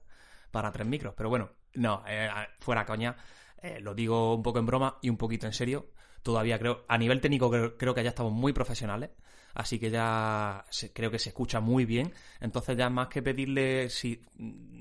para 0.52 0.72
tres 0.72 0.88
micros. 0.88 1.14
Pero 1.16 1.30
bueno, 1.30 1.50
no, 1.76 2.04
eh, 2.08 2.30
fuera 2.60 2.86
coña. 2.86 3.16
eh, 3.62 3.80
lo 3.80 3.94
digo 3.96 4.36
un 4.36 4.44
poco 4.44 4.60
en 4.60 4.66
broma 4.66 4.98
y 5.02 5.10
un 5.10 5.18
poquito 5.18 5.48
en 5.48 5.54
serio. 5.54 5.88
Todavía 6.22 6.58
creo, 6.60 6.86
a 6.88 6.98
nivel 6.98 7.22
técnico 7.22 7.50
creo, 7.50 7.78
creo 7.78 7.94
que 7.96 8.04
ya 8.04 8.10
estamos 8.10 8.32
muy 8.34 8.54
profesionales. 8.54 9.10
Así 9.54 9.80
que 9.80 9.90
ya 9.90 10.66
se- 10.70 10.92
creo 10.92 11.10
que 11.10 11.18
se 11.18 11.30
escucha 11.30 11.62
muy 11.62 11.86
bien. 11.86 12.12
Entonces 12.42 12.76
ya 12.78 12.90
más 12.90 13.08
que 13.08 13.22
pedirle, 13.24 13.90
si 13.90 14.22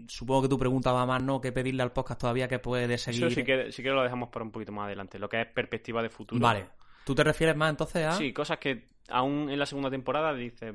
supongo 0.09 0.43
que 0.43 0.49
tu 0.49 0.59
pregunta 0.59 0.91
va 0.93 1.07
más, 1.07 1.23
¿no? 1.23 1.41
Que 1.41 1.53
pedirle 1.53 1.83
al 1.83 1.93
podcast 1.93 2.21
todavía 2.21 2.49
que 2.49 2.59
puede 2.59 2.99
seguir. 2.99 3.25
Eso 3.25 3.35
sí 3.35 3.45
que, 3.45 3.71
sí 3.71 3.83
que 3.83 3.91
lo 3.91 4.03
dejamos 4.03 4.31
para 4.31 4.45
un 4.45 4.51
poquito 4.51 4.73
más 4.73 4.87
adelante. 4.87 5.19
Lo 5.19 5.29
que 5.29 5.41
es 5.43 5.47
perspectiva 5.47 6.03
de 6.03 6.09
futuro. 6.11 6.41
Vale. 6.41 6.67
¿Tú 7.07 7.15
te 7.15 7.23
refieres 7.23 7.55
más 7.57 7.71
entonces 7.71 8.05
a...? 8.07 8.13
Sí, 8.13 8.33
cosas 8.33 8.59
que 8.59 8.89
aún 9.09 9.49
en 9.49 9.59
la 9.59 9.67
segunda 9.67 9.91
temporada 9.91 10.35
dices, 10.35 10.75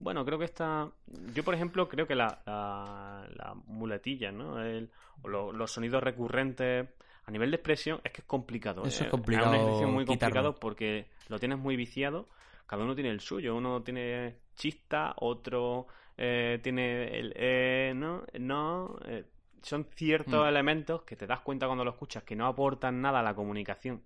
bueno, 0.00 0.24
creo 0.24 0.38
que 0.38 0.44
está... 0.44 0.90
Yo, 1.34 1.42
por 1.44 1.54
ejemplo, 1.54 1.88
creo 1.88 2.06
que 2.06 2.14
la, 2.14 2.40
la, 2.46 3.28
la 3.34 3.54
muletilla, 3.66 4.30
¿no? 4.32 4.60
El- 4.62 4.90
o 5.22 5.28
lo- 5.28 5.52
los 5.52 5.72
sonidos 5.72 6.02
recurrentes 6.02 6.88
a 7.24 7.30
nivel 7.30 7.50
de 7.50 7.56
expresión 7.56 8.00
es 8.04 8.12
que 8.12 8.20
es 8.22 8.26
complicado. 8.26 8.84
Eso 8.84 9.02
es 9.02 9.08
eh. 9.08 9.10
complicado 9.10 9.50
un 9.50 9.56
ejercicio 9.56 9.88
muy 9.88 10.04
quitarlo. 10.04 10.34
complicado 10.52 10.54
porque 10.60 11.06
lo 11.28 11.38
tienes 11.38 11.58
muy 11.58 11.76
viciado. 11.76 12.28
Cada 12.66 12.84
uno 12.84 12.94
tiene 12.94 13.10
el 13.10 13.20
suyo. 13.20 13.56
Uno 13.56 13.82
tiene 13.82 14.36
chista, 14.54 15.14
otro 15.16 15.86
eh, 16.16 16.60
tiene 16.62 17.18
el 17.18 17.32
eh, 17.36 17.92
no, 17.94 18.24
no. 18.38 18.96
eh, 19.06 19.24
son 19.62 19.84
ciertos 19.94 20.44
Mm. 20.44 20.48
elementos 20.48 21.02
que 21.02 21.16
te 21.16 21.26
das 21.26 21.40
cuenta 21.40 21.66
cuando 21.66 21.84
lo 21.84 21.90
escuchas 21.90 22.22
que 22.22 22.36
no 22.36 22.46
aportan 22.46 23.00
nada 23.00 23.20
a 23.20 23.22
la 23.24 23.34
comunicación 23.34 24.02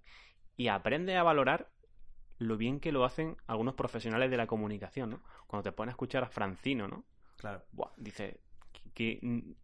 y 0.56 0.68
aprendes 0.68 1.16
a 1.16 1.22
valorar 1.22 1.68
lo 2.42 2.56
bien 2.56 2.80
que 2.80 2.92
lo 2.92 3.04
hacen 3.04 3.36
algunos 3.46 3.74
profesionales 3.74 4.30
de 4.30 4.36
la 4.36 4.46
comunicación, 4.46 5.10
¿no? 5.10 5.20
Cuando 5.46 5.64
te 5.64 5.72
pones 5.72 5.92
a 5.92 5.94
escuchar 5.94 6.24
a 6.24 6.28
Francino, 6.28 6.88
¿no? 6.88 7.04
Claro. 7.36 7.62
Buah, 7.72 7.90
dice 7.96 8.40
que, 8.72 9.18
que, 9.18 9.54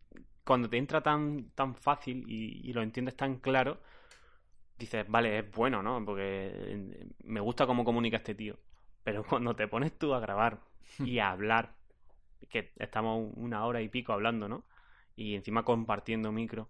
cuando 0.44 0.68
te 0.68 0.78
entra 0.78 1.02
tan, 1.02 1.50
tan 1.50 1.74
fácil 1.74 2.24
y, 2.28 2.68
y 2.68 2.72
lo 2.72 2.82
entiendes 2.82 3.16
tan 3.16 3.36
claro, 3.36 3.80
dices, 4.78 5.04
vale, 5.08 5.38
es 5.40 5.50
bueno, 5.50 5.82
¿no? 5.82 6.04
Porque 6.04 7.04
me 7.24 7.40
gusta 7.40 7.66
cómo 7.66 7.84
comunica 7.84 8.18
este 8.18 8.34
tío. 8.34 8.56
Pero 9.04 9.24
cuando 9.28 9.54
te 9.56 9.68
pones 9.68 9.96
tú 9.98 10.14
a 10.14 10.20
grabar 10.20 10.60
y 10.98 11.18
a 11.18 11.30
hablar, 11.30 11.74
que 12.48 12.72
estamos 12.78 13.32
una 13.36 13.64
hora 13.66 13.82
y 13.82 13.88
pico 13.88 14.12
hablando, 14.12 14.48
¿no? 14.48 14.64
Y 15.16 15.34
encima 15.34 15.64
compartiendo 15.64 16.32
micro, 16.32 16.68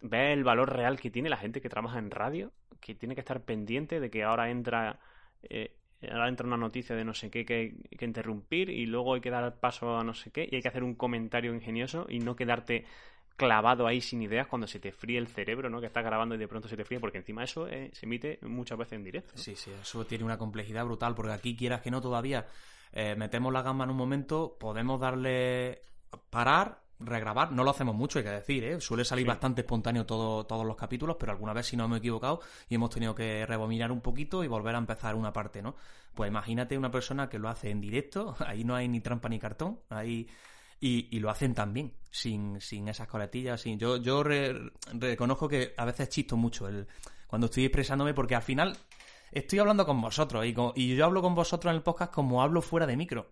ves 0.00 0.32
el 0.32 0.44
valor 0.44 0.72
real 0.72 1.00
que 1.00 1.10
tiene 1.10 1.28
la 1.28 1.36
gente 1.36 1.60
que 1.60 1.68
trabaja 1.68 1.98
en 1.98 2.10
radio, 2.10 2.52
que 2.84 2.94
tiene 2.94 3.14
que 3.14 3.22
estar 3.22 3.40
pendiente 3.40 3.98
de 3.98 4.10
que 4.10 4.22
ahora 4.22 4.50
entra 4.50 5.00
eh, 5.42 5.74
ahora 6.12 6.28
entra 6.28 6.46
una 6.46 6.58
noticia 6.58 6.94
de 6.94 7.02
no 7.02 7.14
sé 7.14 7.30
qué 7.30 7.46
que 7.46 7.76
que 7.98 8.04
interrumpir 8.04 8.68
y 8.68 8.84
luego 8.84 9.14
hay 9.14 9.22
que 9.22 9.30
dar 9.30 9.58
paso 9.58 9.96
a 9.96 10.04
no 10.04 10.12
sé 10.12 10.30
qué 10.30 10.46
y 10.50 10.56
hay 10.56 10.62
que 10.62 10.68
hacer 10.68 10.84
un 10.84 10.94
comentario 10.94 11.54
ingenioso 11.54 12.06
y 12.10 12.18
no 12.18 12.36
quedarte 12.36 12.84
clavado 13.36 13.86
ahí 13.86 14.00
sin 14.00 14.22
ideas 14.22 14.46
cuando 14.46 14.66
se 14.66 14.78
te 14.78 14.92
fríe 14.92 15.18
el 15.18 15.26
cerebro, 15.26 15.68
¿no? 15.68 15.80
Que 15.80 15.86
estás 15.86 16.04
grabando 16.04 16.34
y 16.34 16.38
de 16.38 16.46
pronto 16.46 16.68
se 16.68 16.76
te 16.76 16.84
fríe, 16.84 17.00
porque 17.00 17.18
encima 17.18 17.42
eso 17.42 17.66
eh, 17.66 17.90
se 17.92 18.06
emite 18.06 18.38
muchas 18.42 18.78
veces 18.78 18.92
en 18.92 19.04
directo. 19.04 19.32
Sí, 19.34 19.56
sí, 19.56 19.72
eso 19.72 20.06
tiene 20.06 20.24
una 20.24 20.38
complejidad 20.38 20.84
brutal, 20.84 21.14
porque 21.14 21.32
aquí 21.32 21.56
quieras 21.56 21.80
que 21.80 21.90
no 21.90 22.00
todavía 22.00 22.46
eh, 22.92 23.16
metemos 23.16 23.52
la 23.52 23.62
gamba 23.62 23.84
en 23.84 23.90
un 23.90 23.96
momento, 23.96 24.56
podemos 24.58 25.00
darle 25.00 25.82
parar 26.30 26.83
regrabar. 27.00 27.52
No 27.52 27.64
lo 27.64 27.70
hacemos 27.70 27.94
mucho, 27.94 28.18
hay 28.18 28.24
que 28.24 28.30
decir, 28.30 28.64
¿eh? 28.64 28.80
Suele 28.80 29.04
salir 29.04 29.26
bastante 29.26 29.62
espontáneo 29.62 30.06
todo, 30.06 30.44
todos 30.46 30.64
los 30.66 30.76
capítulos, 30.76 31.16
pero 31.18 31.32
alguna 31.32 31.52
vez 31.52 31.66
sí 31.66 31.76
nos 31.76 31.86
hemos 31.86 31.98
equivocado 31.98 32.40
y 32.68 32.74
hemos 32.76 32.90
tenido 32.90 33.14
que 33.14 33.44
rebobinar 33.46 33.90
un 33.92 34.00
poquito 34.00 34.44
y 34.44 34.48
volver 34.48 34.74
a 34.74 34.78
empezar 34.78 35.14
una 35.14 35.32
parte, 35.32 35.62
¿no? 35.62 35.74
Pues 36.14 36.28
imagínate 36.28 36.78
una 36.78 36.90
persona 36.90 37.28
que 37.28 37.38
lo 37.38 37.48
hace 37.48 37.70
en 37.70 37.80
directo, 37.80 38.36
ahí 38.46 38.64
no 38.64 38.74
hay 38.74 38.88
ni 38.88 39.00
trampa 39.00 39.28
ni 39.28 39.38
cartón, 39.38 39.80
ahí... 39.90 40.28
Y, 40.80 41.08
y 41.16 41.20
lo 41.20 41.30
hacen 41.30 41.54
también, 41.54 41.94
sin, 42.10 42.60
sin 42.60 42.88
esas 42.88 43.08
coletillas. 43.08 43.58
Sin... 43.62 43.78
Yo, 43.78 43.96
yo 43.96 44.22
re- 44.22 44.54
reconozco 44.92 45.48
que 45.48 45.72
a 45.78 45.84
veces 45.86 46.10
chisto 46.10 46.36
mucho 46.36 46.68
el, 46.68 46.86
cuando 47.26 47.46
estoy 47.46 47.64
expresándome, 47.64 48.12
porque 48.12 48.34
al 48.34 48.42
final 48.42 48.76
estoy 49.32 49.60
hablando 49.60 49.86
con 49.86 49.98
vosotros 50.02 50.44
y, 50.44 50.52
co- 50.52 50.74
y 50.76 50.94
yo 50.94 51.06
hablo 51.06 51.22
con 51.22 51.34
vosotros 51.34 51.70
en 51.70 51.76
el 51.76 51.82
podcast 51.82 52.12
como 52.12 52.42
hablo 52.42 52.60
fuera 52.60 52.86
de 52.86 52.98
micro. 52.98 53.30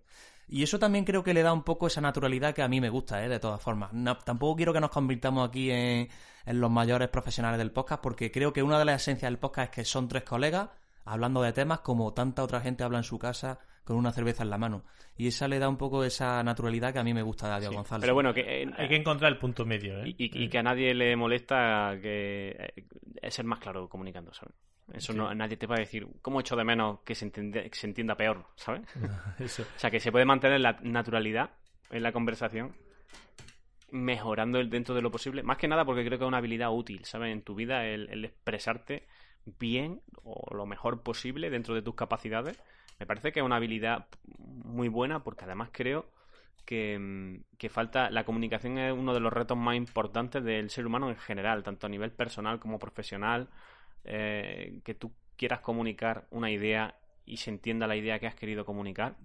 Y 0.48 0.62
eso 0.62 0.78
también 0.78 1.04
creo 1.04 1.22
que 1.22 1.32
le 1.34 1.42
da 1.42 1.52
un 1.52 1.62
poco 1.62 1.86
esa 1.86 2.00
naturalidad 2.00 2.54
que 2.54 2.62
a 2.62 2.68
mí 2.68 2.80
me 2.80 2.90
gusta, 2.90 3.24
¿eh? 3.24 3.28
de 3.28 3.40
todas 3.40 3.60
formas. 3.62 3.92
No- 3.92 4.16
tampoco 4.18 4.56
quiero 4.56 4.72
que 4.72 4.80
nos 4.80 4.90
convirtamos 4.90 5.48
aquí 5.48 5.70
en, 5.70 6.08
en 6.44 6.60
los 6.60 6.70
mayores 6.70 7.08
profesionales 7.08 7.58
del 7.58 7.70
podcast, 7.70 8.02
porque 8.02 8.30
creo 8.30 8.52
que 8.52 8.62
una 8.62 8.78
de 8.78 8.84
las 8.84 9.00
esencias 9.02 9.30
del 9.30 9.38
podcast 9.38 9.70
es 9.70 9.74
que 9.76 9.84
son 9.84 10.08
tres 10.08 10.24
colegas 10.24 10.68
hablando 11.04 11.42
de 11.42 11.52
temas 11.52 11.80
como 11.80 12.12
tanta 12.12 12.42
otra 12.42 12.60
gente 12.60 12.84
habla 12.84 12.98
en 12.98 13.04
su 13.04 13.18
casa 13.18 13.58
con 13.84 13.96
una 13.96 14.12
cerveza 14.12 14.42
en 14.44 14.50
la 14.50 14.58
mano. 14.58 14.84
Y 15.16 15.26
esa 15.26 15.48
le 15.48 15.58
da 15.58 15.68
un 15.68 15.76
poco 15.76 16.04
esa 16.04 16.42
naturalidad 16.44 16.92
que 16.92 16.98
a 17.00 17.04
mí 17.04 17.12
me 17.14 17.22
gusta 17.22 17.52
de 17.52 17.60
Diego 17.60 17.74
González. 17.74 18.02
Pero 18.02 18.14
bueno, 18.14 18.32
que, 18.32 18.62
eh, 18.62 18.70
Hay 18.78 18.88
que 18.88 18.96
encontrar 18.96 19.32
el 19.32 19.38
punto 19.38 19.64
medio, 19.64 20.04
¿eh? 20.04 20.14
y, 20.16 20.24
y- 20.26 20.44
y 20.44 20.48
que 20.48 20.58
a 20.58 20.62
nadie 20.62 20.94
le 20.94 21.16
molesta 21.16 21.96
que 22.00 22.50
eh, 22.58 22.84
es 23.20 23.34
ser 23.34 23.44
más 23.44 23.58
claro 23.58 23.88
comunicando, 23.88 24.32
¿sabes? 24.32 24.54
Eso 24.94 25.12
no, 25.12 25.34
nadie 25.34 25.56
te 25.56 25.66
va 25.66 25.76
a 25.76 25.78
decir, 25.80 26.06
¿cómo 26.22 26.40
echo 26.40 26.56
de 26.56 26.64
menos 26.64 27.00
que 27.00 27.14
se, 27.14 27.24
entiende- 27.26 27.68
que 27.70 27.76
se 27.78 27.86
entienda 27.86 28.16
peor, 28.16 28.44
¿sabes? 28.56 28.82
Eso. 29.38 29.62
O 29.62 29.78
sea, 29.78 29.90
que 29.90 30.00
se 30.00 30.12
puede 30.12 30.24
mantener 30.24 30.60
la 30.60 30.78
naturalidad 30.82 31.50
en 31.90 32.02
la 32.02 32.12
conversación, 32.12 32.74
mejorando 33.90 34.58
el 34.58 34.70
dentro 34.70 34.94
de 34.94 35.02
lo 35.02 35.10
posible. 35.10 35.42
Más 35.42 35.58
que 35.58 35.68
nada 35.68 35.84
porque 35.84 36.04
creo 36.04 36.18
que 36.18 36.24
es 36.24 36.28
una 36.28 36.38
habilidad 36.38 36.70
útil, 36.72 37.04
¿sabes? 37.04 37.32
En 37.32 37.42
tu 37.42 37.54
vida, 37.54 37.84
el, 37.86 38.08
el 38.10 38.24
expresarte 38.24 39.06
bien 39.58 40.00
o 40.24 40.54
lo 40.54 40.66
mejor 40.66 41.02
posible 41.02 41.50
dentro 41.50 41.74
de 41.74 41.82
tus 41.82 41.94
capacidades. 41.94 42.58
Me 42.98 43.06
parece 43.06 43.32
que 43.32 43.40
es 43.40 43.46
una 43.46 43.56
habilidad 43.56 44.06
muy 44.38 44.88
buena 44.88 45.22
porque 45.24 45.44
además 45.44 45.70
creo 45.72 46.06
que, 46.64 46.98
mm, 46.98 47.56
que 47.58 47.68
falta. 47.68 48.08
La 48.10 48.24
comunicación 48.24 48.78
es 48.78 48.92
uno 48.92 49.12
de 49.12 49.20
los 49.20 49.32
retos 49.32 49.58
más 49.58 49.76
importantes 49.76 50.42
del 50.44 50.70
ser 50.70 50.86
humano 50.86 51.10
en 51.10 51.16
general, 51.16 51.62
tanto 51.62 51.86
a 51.86 51.90
nivel 51.90 52.12
personal 52.12 52.60
como 52.60 52.78
profesional. 52.78 53.48
Eh, 54.04 54.80
que 54.84 54.94
tú 54.94 55.12
quieras 55.36 55.60
comunicar 55.60 56.26
una 56.30 56.50
idea 56.50 56.96
y 57.24 57.36
se 57.36 57.50
entienda 57.50 57.86
la 57.86 57.96
idea 57.96 58.18
que 58.18 58.26
has 58.26 58.34
querido 58.34 58.64
comunicar 58.64 59.16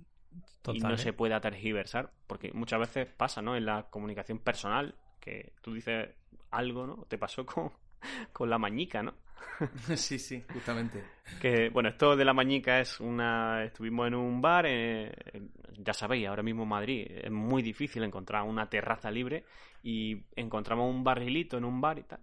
y 0.73 0.79
no 0.79 0.93
¿eh? 0.93 0.97
se 0.97 1.13
pueda 1.13 1.39
tergiversar, 1.39 2.11
porque 2.27 2.51
muchas 2.53 2.79
veces 2.79 3.07
pasa, 3.07 3.41
¿no? 3.41 3.55
En 3.55 3.65
la 3.65 3.89
comunicación 3.89 4.39
personal, 4.39 4.95
que 5.19 5.53
tú 5.61 5.73
dices 5.73 6.09
algo, 6.51 6.85
¿no? 6.85 7.05
Te 7.07 7.17
pasó 7.17 7.45
con, 7.45 7.71
con 8.33 8.49
la 8.49 8.57
mañica, 8.57 9.01
¿no? 9.01 9.13
sí, 9.95 10.19
sí, 10.19 10.43
justamente. 10.51 11.03
Que, 11.41 11.69
bueno, 11.69 11.89
esto 11.89 12.15
de 12.15 12.25
la 12.25 12.33
mañica 12.33 12.79
es 12.79 12.99
una... 12.99 13.63
Estuvimos 13.63 14.07
en 14.07 14.15
un 14.15 14.41
bar, 14.41 14.65
eh, 14.67 15.11
ya 15.77 15.93
sabéis, 15.93 16.27
ahora 16.27 16.43
mismo 16.43 16.63
en 16.63 16.69
Madrid 16.69 17.07
es 17.09 17.31
muy 17.31 17.61
difícil 17.61 18.03
encontrar 18.03 18.43
una 18.43 18.69
terraza 18.69 19.09
libre 19.09 19.45
y 19.83 20.23
encontramos 20.35 20.93
un 20.93 21.03
barrilito 21.03 21.57
en 21.57 21.65
un 21.65 21.81
bar 21.81 21.99
y 21.99 22.03
tal. 22.03 22.19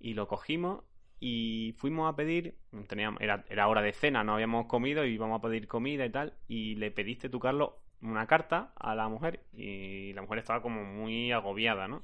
Y 0.00 0.14
lo 0.14 0.26
cogimos 0.26 0.84
y 1.24 1.72
fuimos 1.78 2.12
a 2.12 2.16
pedir, 2.16 2.56
teníamos, 2.88 3.20
era, 3.20 3.44
era 3.48 3.68
hora 3.68 3.80
de 3.80 3.92
cena, 3.92 4.24
no 4.24 4.34
habíamos 4.34 4.66
comido 4.66 5.06
y 5.06 5.14
íbamos 5.14 5.38
a 5.38 5.40
pedir 5.40 5.68
comida 5.68 6.04
y 6.04 6.10
tal. 6.10 6.34
Y 6.48 6.74
le 6.74 6.90
pediste 6.90 7.28
tú, 7.28 7.38
Carlos, 7.38 7.74
una 8.00 8.26
carta 8.26 8.72
a 8.74 8.96
la 8.96 9.08
mujer 9.08 9.38
y 9.52 10.12
la 10.14 10.22
mujer 10.22 10.40
estaba 10.40 10.60
como 10.60 10.82
muy 10.82 11.30
agobiada, 11.30 11.86
¿no? 11.86 12.02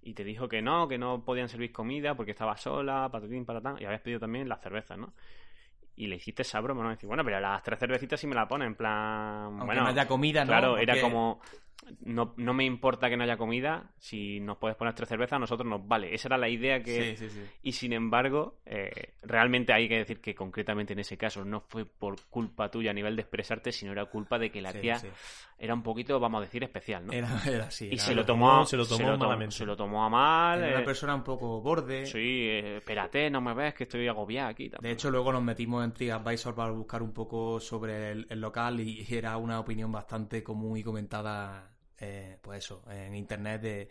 Y 0.00 0.14
te 0.14 0.24
dijo 0.24 0.48
que 0.48 0.62
no, 0.62 0.88
que 0.88 0.96
no 0.96 1.22
podían 1.22 1.50
servir 1.50 1.70
comida 1.70 2.14
porque 2.14 2.30
estaba 2.30 2.56
sola, 2.56 3.10
patatín, 3.12 3.44
patatán, 3.44 3.76
y 3.78 3.84
habías 3.84 4.00
pedido 4.00 4.20
también 4.20 4.48
las 4.48 4.62
cervezas, 4.62 4.96
¿no? 4.96 5.12
Y 5.94 6.06
le 6.06 6.16
hiciste 6.16 6.40
esa 6.40 6.58
broma, 6.62 6.82
¿no? 6.82 6.88
Decir, 6.88 7.08
bueno, 7.08 7.24
pero 7.26 7.38
las 7.38 7.62
tres 7.62 7.78
cervecitas 7.78 8.18
sí 8.18 8.26
me 8.26 8.34
la 8.34 8.48
ponen, 8.48 8.68
en 8.68 8.74
plan... 8.74 9.48
Aunque 9.48 9.66
bueno, 9.66 9.82
no 9.82 9.88
haya 9.88 10.08
comida, 10.08 10.46
¿no? 10.46 10.48
Claro, 10.48 10.78
era 10.78 10.98
como... 10.98 11.42
No, 12.00 12.34
no 12.36 12.52
me 12.52 12.64
importa 12.64 13.08
que 13.08 13.16
no 13.16 13.22
haya 13.22 13.36
comida, 13.36 13.92
si 13.98 14.40
nos 14.40 14.56
puedes 14.58 14.76
poner 14.76 14.94
tres 14.94 15.08
cervezas, 15.08 15.34
a 15.34 15.38
nosotros 15.38 15.68
nos 15.68 15.86
vale. 15.86 16.12
Esa 16.14 16.26
era 16.28 16.36
la 16.38 16.48
idea 16.48 16.82
que... 16.82 17.14
Sí, 17.14 17.28
sí, 17.28 17.30
sí. 17.30 17.44
Y 17.62 17.72
sin 17.72 17.92
embargo, 17.92 18.58
eh, 18.66 19.12
realmente 19.22 19.72
hay 19.72 19.88
que 19.88 19.98
decir 19.98 20.20
que 20.20 20.34
concretamente 20.34 20.94
en 20.94 20.98
ese 20.98 21.16
caso 21.16 21.44
no 21.44 21.60
fue 21.60 21.84
por 21.84 22.16
culpa 22.28 22.70
tuya 22.70 22.90
a 22.90 22.94
nivel 22.94 23.14
de 23.14 23.22
expresarte, 23.22 23.70
sino 23.70 23.92
era 23.92 24.04
culpa 24.06 24.36
de 24.38 24.50
que 24.50 24.60
la 24.60 24.72
tía 24.72 24.96
era 25.58 25.74
un 25.74 25.82
poquito, 25.84 26.18
vamos 26.18 26.38
a 26.38 26.44
decir, 26.46 26.64
especial, 26.64 27.06
¿no? 27.06 27.12
Era, 27.12 27.28
era 27.46 27.66
así. 27.66 27.86
y 27.86 27.94
era- 27.94 28.02
se 28.02 28.14
lo 28.14 28.22
lo 28.22 28.26
tomó, 28.26 28.50
tomó- 28.50 28.66
se 28.66 28.76
lo 28.76 28.86
tomó 28.86 29.10
tom- 29.10 29.18
malamente. 29.20 29.54
se 29.54 29.64
lo 29.64 29.76
tomó 29.76 30.04
a 30.04 30.08
mal. 30.10 30.58
era 30.58 30.70
una 30.72 30.80
eh, 30.80 30.84
persona 30.84 31.14
un 31.14 31.22
poco 31.22 31.60
borde. 31.60 32.04
sí, 32.06 32.18
eh, 32.48 32.78
espérate, 32.78 33.30
no 33.30 33.40
me 33.40 33.54
ves 33.54 33.74
que 33.74 33.84
estoy 33.84 34.08
agobiada 34.08 34.48
aquí. 34.48 34.68
tal. 34.70 34.80
De 34.80 34.90
hecho, 34.90 35.08
luego 35.10 35.30
nos 35.32 35.42
metimos 35.42 35.84
en 35.84 35.92
TripAdvisor 35.92 36.54
para 36.54 36.72
buscar 36.72 37.00
un 37.02 37.12
poco 37.12 37.60
sobre 37.60 38.10
el, 38.10 38.26
el 38.28 38.40
local 38.40 38.80
y 38.80 39.06
era 39.08 39.36
una 39.36 39.60
opinión 39.60 39.92
bastante 39.92 40.42
común 40.42 40.76
y 40.78 40.82
comentada, 40.82 41.65
eh, 42.00 42.38
pues 42.42 42.64
eso, 42.64 42.82
en 42.90 43.14
internet 43.14 43.60
de, 43.62 43.88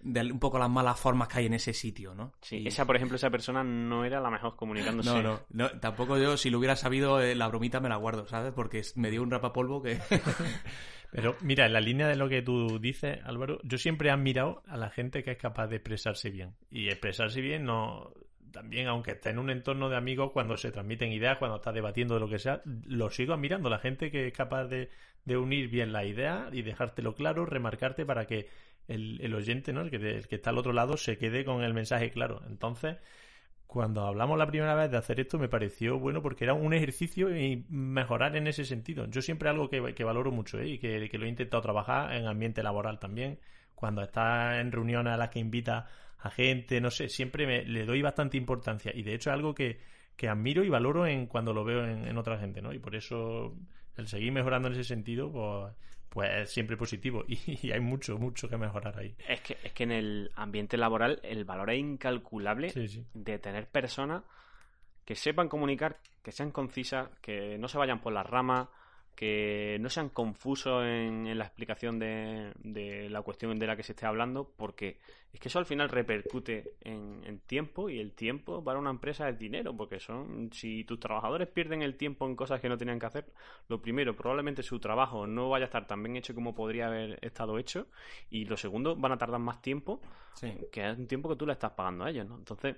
de 0.00 0.20
un 0.32 0.38
poco 0.38 0.58
las 0.58 0.70
malas 0.70 0.98
formas 0.98 1.28
que 1.28 1.38
hay 1.38 1.46
en 1.46 1.54
ese 1.54 1.72
sitio, 1.72 2.14
¿no? 2.14 2.32
Sí, 2.40 2.56
Y- 2.58 2.68
esa, 2.68 2.84
por 2.86 2.96
ejemplo, 2.96 3.16
esa 3.16 3.30
persona 3.30 3.62
no 3.62 4.04
era 4.04 4.20
la 4.20 4.30
mejor 4.30 4.56
comunicándose. 4.56 5.08
No, 5.10 5.22
no, 5.22 5.40
no, 5.50 5.70
tampoco 5.80 6.18
yo, 6.18 6.36
si 6.36 6.50
lo 6.50 6.58
hubiera 6.58 6.76
sabido, 6.76 7.20
eh, 7.20 7.34
la 7.34 7.48
bromita 7.48 7.80
me 7.80 7.88
la 7.88 7.96
guardo, 7.96 8.26
¿sabes? 8.26 8.52
Porque 8.52 8.82
me 8.96 9.10
dio 9.10 9.22
un 9.22 9.30
rapapolvo 9.30 9.82
que... 9.82 9.98
Pero 11.10 11.36
mira, 11.42 11.66
en 11.66 11.74
la 11.74 11.80
línea 11.80 12.08
de 12.08 12.16
lo 12.16 12.26
que 12.28 12.40
tú 12.40 12.78
dices, 12.78 13.18
Álvaro, 13.24 13.58
yo 13.64 13.76
siempre 13.76 14.08
he 14.08 14.12
admirado 14.12 14.62
a 14.66 14.78
la 14.78 14.88
gente 14.88 15.22
que 15.22 15.32
es 15.32 15.36
capaz 15.36 15.66
de 15.66 15.76
expresarse 15.76 16.30
bien. 16.30 16.54
Y 16.70 16.88
expresarse 16.88 17.40
bien 17.42 17.64
no... 17.64 18.10
También, 18.52 18.86
aunque 18.86 19.12
esté 19.12 19.30
en 19.30 19.38
un 19.38 19.50
entorno 19.50 19.88
de 19.88 19.96
amigos, 19.96 20.30
cuando 20.32 20.56
se 20.56 20.70
transmiten 20.70 21.12
ideas, 21.12 21.38
cuando 21.38 21.56
estás 21.56 21.74
debatiendo 21.74 22.14
de 22.14 22.20
lo 22.20 22.28
que 22.28 22.38
sea, 22.38 22.62
lo 22.86 23.10
sigo 23.10 23.34
admirando. 23.34 23.70
La 23.70 23.78
gente 23.78 24.10
que 24.10 24.28
es 24.28 24.32
capaz 24.32 24.66
de, 24.66 24.90
de 25.24 25.36
unir 25.36 25.68
bien 25.68 25.92
las 25.92 26.06
ideas 26.06 26.52
y 26.52 26.62
dejártelo 26.62 27.14
claro, 27.14 27.46
remarcarte 27.46 28.04
para 28.06 28.26
que 28.26 28.48
el, 28.88 29.20
el 29.20 29.34
oyente, 29.34 29.72
¿no? 29.72 29.80
El 29.80 29.90
que, 29.90 29.96
el 29.96 30.28
que 30.28 30.36
está 30.36 30.50
al 30.50 30.58
otro 30.58 30.72
lado, 30.72 30.96
se 30.96 31.18
quede 31.18 31.44
con 31.44 31.62
el 31.62 31.74
mensaje 31.74 32.10
claro. 32.10 32.42
Entonces, 32.46 32.96
cuando 33.72 34.04
hablamos 34.06 34.38
la 34.38 34.46
primera 34.46 34.74
vez 34.74 34.90
de 34.90 34.98
hacer 34.98 35.18
esto 35.18 35.38
me 35.38 35.48
pareció 35.48 35.98
bueno 35.98 36.20
porque 36.20 36.44
era 36.44 36.52
un 36.52 36.74
ejercicio 36.74 37.34
y 37.34 37.64
mejorar 37.70 38.36
en 38.36 38.46
ese 38.46 38.66
sentido. 38.66 39.06
Yo 39.06 39.22
siempre 39.22 39.48
algo 39.48 39.70
que, 39.70 39.94
que 39.94 40.04
valoro 40.04 40.30
mucho 40.30 40.60
¿eh? 40.60 40.68
y 40.68 40.78
que, 40.78 41.08
que 41.08 41.18
lo 41.18 41.24
he 41.24 41.28
intentado 41.28 41.62
trabajar 41.62 42.12
en 42.12 42.26
ambiente 42.26 42.62
laboral 42.62 42.98
también. 42.98 43.38
Cuando 43.74 44.02
estás 44.02 44.60
en 44.60 44.72
reuniones 44.72 45.14
a 45.14 45.16
las 45.16 45.30
que 45.30 45.38
invita 45.38 45.88
a 46.22 46.30
gente, 46.30 46.80
no 46.80 46.90
sé, 46.90 47.08
siempre 47.08 47.46
me, 47.46 47.64
le 47.64 47.84
doy 47.84 48.00
bastante 48.02 48.36
importancia 48.36 48.92
y 48.94 49.02
de 49.02 49.14
hecho 49.14 49.30
es 49.30 49.34
algo 49.34 49.54
que, 49.54 49.80
que 50.16 50.28
admiro 50.28 50.62
y 50.64 50.68
valoro 50.68 51.06
en 51.06 51.26
cuando 51.26 51.52
lo 51.52 51.64
veo 51.64 51.84
en, 51.84 52.06
en 52.06 52.16
otra 52.18 52.38
gente, 52.38 52.62
¿no? 52.62 52.72
Y 52.72 52.78
por 52.78 52.94
eso 52.94 53.54
el 53.96 54.06
seguir 54.06 54.32
mejorando 54.32 54.68
en 54.68 54.74
ese 54.74 54.84
sentido, 54.84 55.30
pues, 55.32 55.74
pues 56.08 56.30
es 56.42 56.50
siempre 56.50 56.76
positivo 56.76 57.24
y, 57.28 57.38
y 57.66 57.72
hay 57.72 57.80
mucho, 57.80 58.18
mucho 58.18 58.48
que 58.48 58.56
mejorar 58.56 58.98
ahí. 58.98 59.14
Es 59.28 59.40
que, 59.40 59.58
es 59.64 59.72
que 59.72 59.82
en 59.84 59.92
el 59.92 60.30
ambiente 60.36 60.76
laboral 60.76 61.18
el 61.22 61.44
valor 61.44 61.70
es 61.70 61.78
incalculable 61.80 62.70
Sí, 62.70 62.86
sí. 62.88 63.04
de 63.14 63.38
tener 63.38 63.66
personas 63.68 64.22
que 65.04 65.16
sepan 65.16 65.48
comunicar, 65.48 65.98
que 66.22 66.30
sean 66.30 66.52
concisas, 66.52 67.08
que 67.20 67.58
no 67.58 67.66
se 67.66 67.78
vayan 67.78 68.00
por 68.00 68.12
las 68.12 68.26
ramas, 68.26 68.68
que 69.14 69.76
no 69.80 69.88
sean 69.88 70.08
confusos 70.08 70.84
en, 70.84 71.26
en 71.26 71.38
la 71.38 71.44
explicación 71.44 71.98
de, 71.98 72.52
de 72.62 73.08
la 73.10 73.22
cuestión 73.22 73.58
de 73.58 73.66
la 73.66 73.76
que 73.76 73.82
se 73.82 73.92
esté 73.92 74.06
hablando, 74.06 74.50
porque 74.56 74.98
es 75.32 75.40
que 75.40 75.48
eso 75.48 75.58
al 75.58 75.66
final 75.66 75.88
repercute 75.88 76.74
en, 76.82 77.22
en 77.24 77.38
tiempo 77.40 77.88
y 77.88 78.00
el 78.00 78.12
tiempo 78.12 78.62
para 78.64 78.78
una 78.78 78.90
empresa 78.90 79.28
es 79.28 79.38
dinero, 79.38 79.76
porque 79.76 80.00
son 80.00 80.50
si 80.52 80.84
tus 80.84 80.98
trabajadores 80.98 81.48
pierden 81.48 81.82
el 81.82 81.96
tiempo 81.96 82.26
en 82.26 82.36
cosas 82.36 82.60
que 82.60 82.68
no 82.68 82.76
tenían 82.76 82.98
que 82.98 83.06
hacer, 83.06 83.26
lo 83.68 83.80
primero, 83.80 84.14
probablemente 84.16 84.62
su 84.62 84.78
trabajo 84.80 85.26
no 85.26 85.48
vaya 85.50 85.64
a 85.64 85.66
estar 85.66 85.86
tan 85.86 86.02
bien 86.02 86.16
hecho 86.16 86.34
como 86.34 86.54
podría 86.54 86.88
haber 86.88 87.18
estado 87.24 87.58
hecho, 87.58 87.86
y 88.30 88.44
lo 88.44 88.56
segundo, 88.56 88.96
van 88.96 89.12
a 89.12 89.18
tardar 89.18 89.40
más 89.40 89.60
tiempo 89.62 90.00
Sí. 90.34 90.50
que 90.72 90.88
es 90.88 90.98
un 90.98 91.06
tiempo 91.06 91.28
que 91.28 91.36
tú 91.36 91.46
le 91.46 91.52
estás 91.52 91.72
pagando 91.72 92.04
a 92.04 92.10
ellos, 92.10 92.26
¿no? 92.26 92.38
Entonces, 92.38 92.76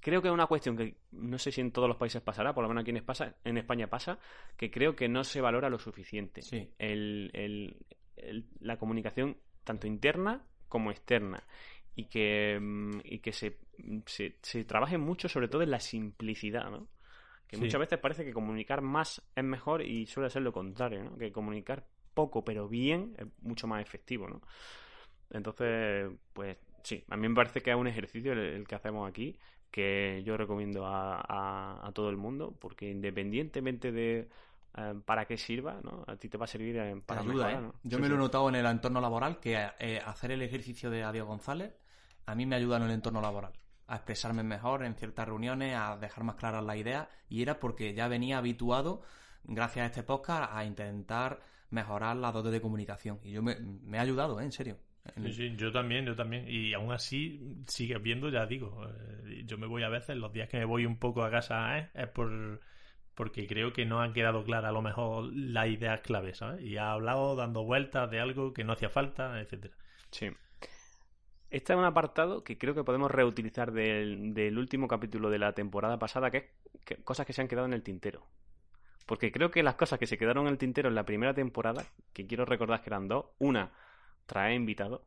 creo 0.00 0.22
que 0.22 0.28
es 0.28 0.34
una 0.34 0.46
cuestión 0.46 0.76
que 0.76 0.96
no 1.12 1.38
sé 1.38 1.52
si 1.52 1.60
en 1.60 1.72
todos 1.72 1.88
los 1.88 1.96
países 1.96 2.22
pasará, 2.22 2.54
por 2.54 2.62
lo 2.62 2.68
menos 2.68 2.82
aquí 2.82 2.90
en 2.90 2.96
España, 2.98 3.34
en 3.44 3.58
España 3.58 3.86
pasa, 3.88 4.18
que 4.56 4.70
creo 4.70 4.96
que 4.96 5.08
no 5.08 5.24
se 5.24 5.40
valora 5.40 5.68
lo 5.68 5.78
suficiente. 5.78 6.42
Sí. 6.42 6.70
El, 6.78 7.30
el- 7.34 7.76
el- 8.16 8.46
la 8.60 8.78
comunicación 8.78 9.36
tanto 9.64 9.86
interna 9.86 10.44
como 10.68 10.90
externa. 10.90 11.42
Y 11.96 12.04
que, 12.06 12.58
mm, 12.60 13.00
y 13.04 13.18
que 13.18 13.32
se, 13.32 13.58
se, 14.06 14.36
se 14.42 14.64
trabaje 14.64 14.96
mucho 14.96 15.28
sobre 15.28 15.48
todo 15.48 15.62
en 15.62 15.70
la 15.72 15.80
simplicidad, 15.80 16.70
¿no? 16.70 16.88
Que 17.48 17.56
Sí. 17.56 17.62
muchas 17.64 17.80
veces 17.80 17.98
parece 17.98 18.24
que 18.24 18.32
comunicar 18.32 18.80
más 18.80 19.20
es 19.34 19.44
mejor 19.44 19.82
y 19.82 20.06
suele 20.06 20.30
ser 20.30 20.42
lo 20.42 20.52
contrario, 20.52 21.02
¿no? 21.02 21.18
Que 21.18 21.32
comunicar 21.32 21.84
poco 22.14 22.44
pero 22.44 22.68
bien 22.68 23.14
es 23.18 23.26
mucho 23.42 23.66
más 23.66 23.82
efectivo, 23.82 24.28
¿no? 24.28 24.40
Entonces, 25.30 26.10
pues 26.32 26.56
sí, 26.82 27.04
a 27.08 27.16
mí 27.16 27.28
me 27.28 27.34
parece 27.34 27.62
que 27.62 27.70
es 27.70 27.76
un 27.76 27.86
ejercicio 27.86 28.32
el, 28.32 28.38
el 28.38 28.66
que 28.68 28.74
hacemos 28.74 29.08
aquí 29.08 29.38
que 29.70 30.22
yo 30.24 30.36
recomiendo 30.36 30.84
a, 30.86 31.20
a- 31.20 31.86
a 31.86 31.92
todo 31.92 32.10
el 32.10 32.16
mundo 32.16 32.56
porque 32.60 32.90
independientemente 32.90 33.92
de 33.92 34.28
eh, 34.76 34.94
para 35.04 35.26
qué 35.26 35.36
sirva, 35.36 35.80
¿no? 35.82 36.04
A 36.06 36.16
ti 36.16 36.28
te 36.28 36.36
va 36.38 36.44
a 36.44 36.48
servir 36.48 36.76
eh, 36.76 36.94
Te 36.94 37.00
para 37.02 37.20
ayuda, 37.20 37.46
mejorar, 37.48 37.70
¿eh? 37.74 37.78
Yo 37.84 37.96
Sí, 37.98 38.02
me 38.02 38.08
lo 38.08 38.14
he 38.14 38.18
notado 38.18 38.48
en 38.48 38.54
el 38.56 38.66
entorno 38.66 39.00
laboral 39.00 39.38
que 39.40 39.68
eh, 39.78 40.00
hacer 40.04 40.30
el 40.32 40.42
ejercicio 40.42 40.90
de 40.90 41.02
Adiós 41.04 41.26
González 41.26 41.72
a 42.26 42.34
mí 42.34 42.46
me 42.46 42.56
ayuda 42.56 42.76
en 42.76 42.84
el 42.84 42.90
entorno 42.92 43.20
laboral. 43.20 43.52
A 43.88 43.96
expresarme 43.96 44.44
mejor 44.44 44.84
en 44.84 44.94
ciertas 44.94 45.26
reuniones, 45.26 45.74
a 45.76 45.96
dejar 45.96 46.22
más 46.22 46.36
claras 46.36 46.62
las 46.62 46.76
ideas. 46.76 47.08
Y 47.28 47.42
era 47.42 47.58
porque 47.58 47.92
ya 47.94 48.06
venía 48.06 48.38
habituado, 48.38 49.02
gracias 49.42 49.82
a 49.82 49.86
este 49.86 50.02
podcast, 50.04 50.52
a 50.54 50.64
intentar 50.64 51.40
mejorar 51.70 52.14
las 52.16 52.32
dotes 52.32 52.52
de 52.52 52.60
comunicación. 52.60 53.18
Y 53.24 53.32
yo 53.32 53.42
me, 53.42 53.56
me 53.58 53.98
ha 53.98 54.02
ayudado, 54.02 54.40
¿eh? 54.40 54.44
En 54.44 54.52
serio. 54.52 54.76
Sí, 55.22 55.32
sí, 55.32 55.56
yo 55.56 55.72
también, 55.72 56.04
yo 56.06 56.14
también. 56.14 56.46
Y 56.48 56.72
aún 56.74 56.92
así, 56.92 57.40
sigues 57.66 58.02
viendo, 58.02 58.28
ya 58.28 58.46
digo. 58.46 58.86
eh, 59.26 59.42
yo 59.46 59.58
me 59.58 59.66
voy 59.66 59.82
a 59.82 59.88
veces, 59.88 60.16
los 60.16 60.32
días 60.32 60.48
que 60.48 60.58
me 60.58 60.64
voy 60.64 60.86
un 60.86 60.98
poco 60.98 61.24
a 61.24 61.30
casa, 61.30 61.78
¿eh? 61.78 61.90
es 61.94 62.08
por 62.08 62.60
porque 63.14 63.46
creo 63.46 63.72
que 63.72 63.84
no 63.84 64.00
han 64.00 64.14
quedado 64.14 64.44
claras 64.44 64.70
a 64.70 64.72
lo 64.72 64.80
mejor 64.80 65.30
las 65.34 65.66
ideas 65.68 66.00
claves, 66.00 66.38
¿sabes? 66.38 66.62
Y 66.62 66.78
ha 66.78 66.92
hablado 66.92 67.36
dando 67.36 67.64
vueltas 67.64 68.10
de 68.10 68.18
algo 68.18 68.54
que 68.54 68.64
no 68.64 68.72
hacía 68.72 68.88
falta, 68.88 69.38
etcétera. 69.40 69.74
Sí. 70.10 70.30
Este 71.50 71.72
es 71.72 71.78
un 71.78 71.84
apartado 71.84 72.44
que 72.44 72.56
creo 72.56 72.74
que 72.74 72.84
podemos 72.84 73.10
reutilizar 73.10 73.72
del, 73.72 74.32
del 74.34 74.56
último 74.56 74.86
capítulo 74.88 75.28
de 75.30 75.38
la 75.38 75.52
temporada 75.52 75.98
pasada, 75.98 76.30
que 76.30 76.36
es 76.38 76.44
que- 76.84 77.02
cosas 77.02 77.26
que 77.26 77.32
se 77.32 77.42
han 77.42 77.48
quedado 77.48 77.66
en 77.66 77.74
el 77.74 77.82
tintero. 77.82 78.26
Porque 79.06 79.32
creo 79.32 79.50
que 79.50 79.62
las 79.62 79.74
cosas 79.74 79.98
que 79.98 80.06
se 80.06 80.16
quedaron 80.16 80.46
en 80.46 80.52
el 80.52 80.58
tintero 80.58 80.88
en 80.88 80.94
la 80.94 81.04
primera 81.04 81.34
temporada, 81.34 81.84
que 82.12 82.26
quiero 82.26 82.44
recordar 82.44 82.80
que 82.82 82.88
eran 82.90 83.08
dos, 83.08 83.26
una, 83.38 83.72
traer 84.30 84.54
invitado. 84.54 85.04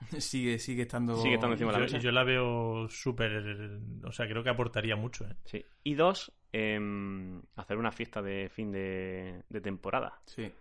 Sigue, 0.18 0.58
sigue 0.58 0.82
estando. 0.82 1.16
Sigue 1.22 1.34
estando 1.34 1.54
encima 1.54 1.72
de 1.72 1.78
la 1.80 1.86
Yo, 1.86 1.92
mesa. 1.92 2.04
yo 2.04 2.10
la 2.12 2.24
veo 2.24 2.88
súper... 2.88 3.80
O 4.04 4.12
sea, 4.12 4.26
creo 4.26 4.42
que 4.42 4.50
aportaría 4.50 4.94
mucho, 4.96 5.24
¿eh? 5.24 5.36
Sí. 5.44 5.64
Y 5.84 5.94
dos, 5.94 6.32
em, 6.52 7.40
hacer 7.56 7.76
una 7.78 7.90
fiesta 7.92 8.20
de 8.20 8.48
fin 8.50 8.70
de, 8.72 9.42
de 9.48 9.60
temporada. 9.60 10.20
Sí. 10.26 10.52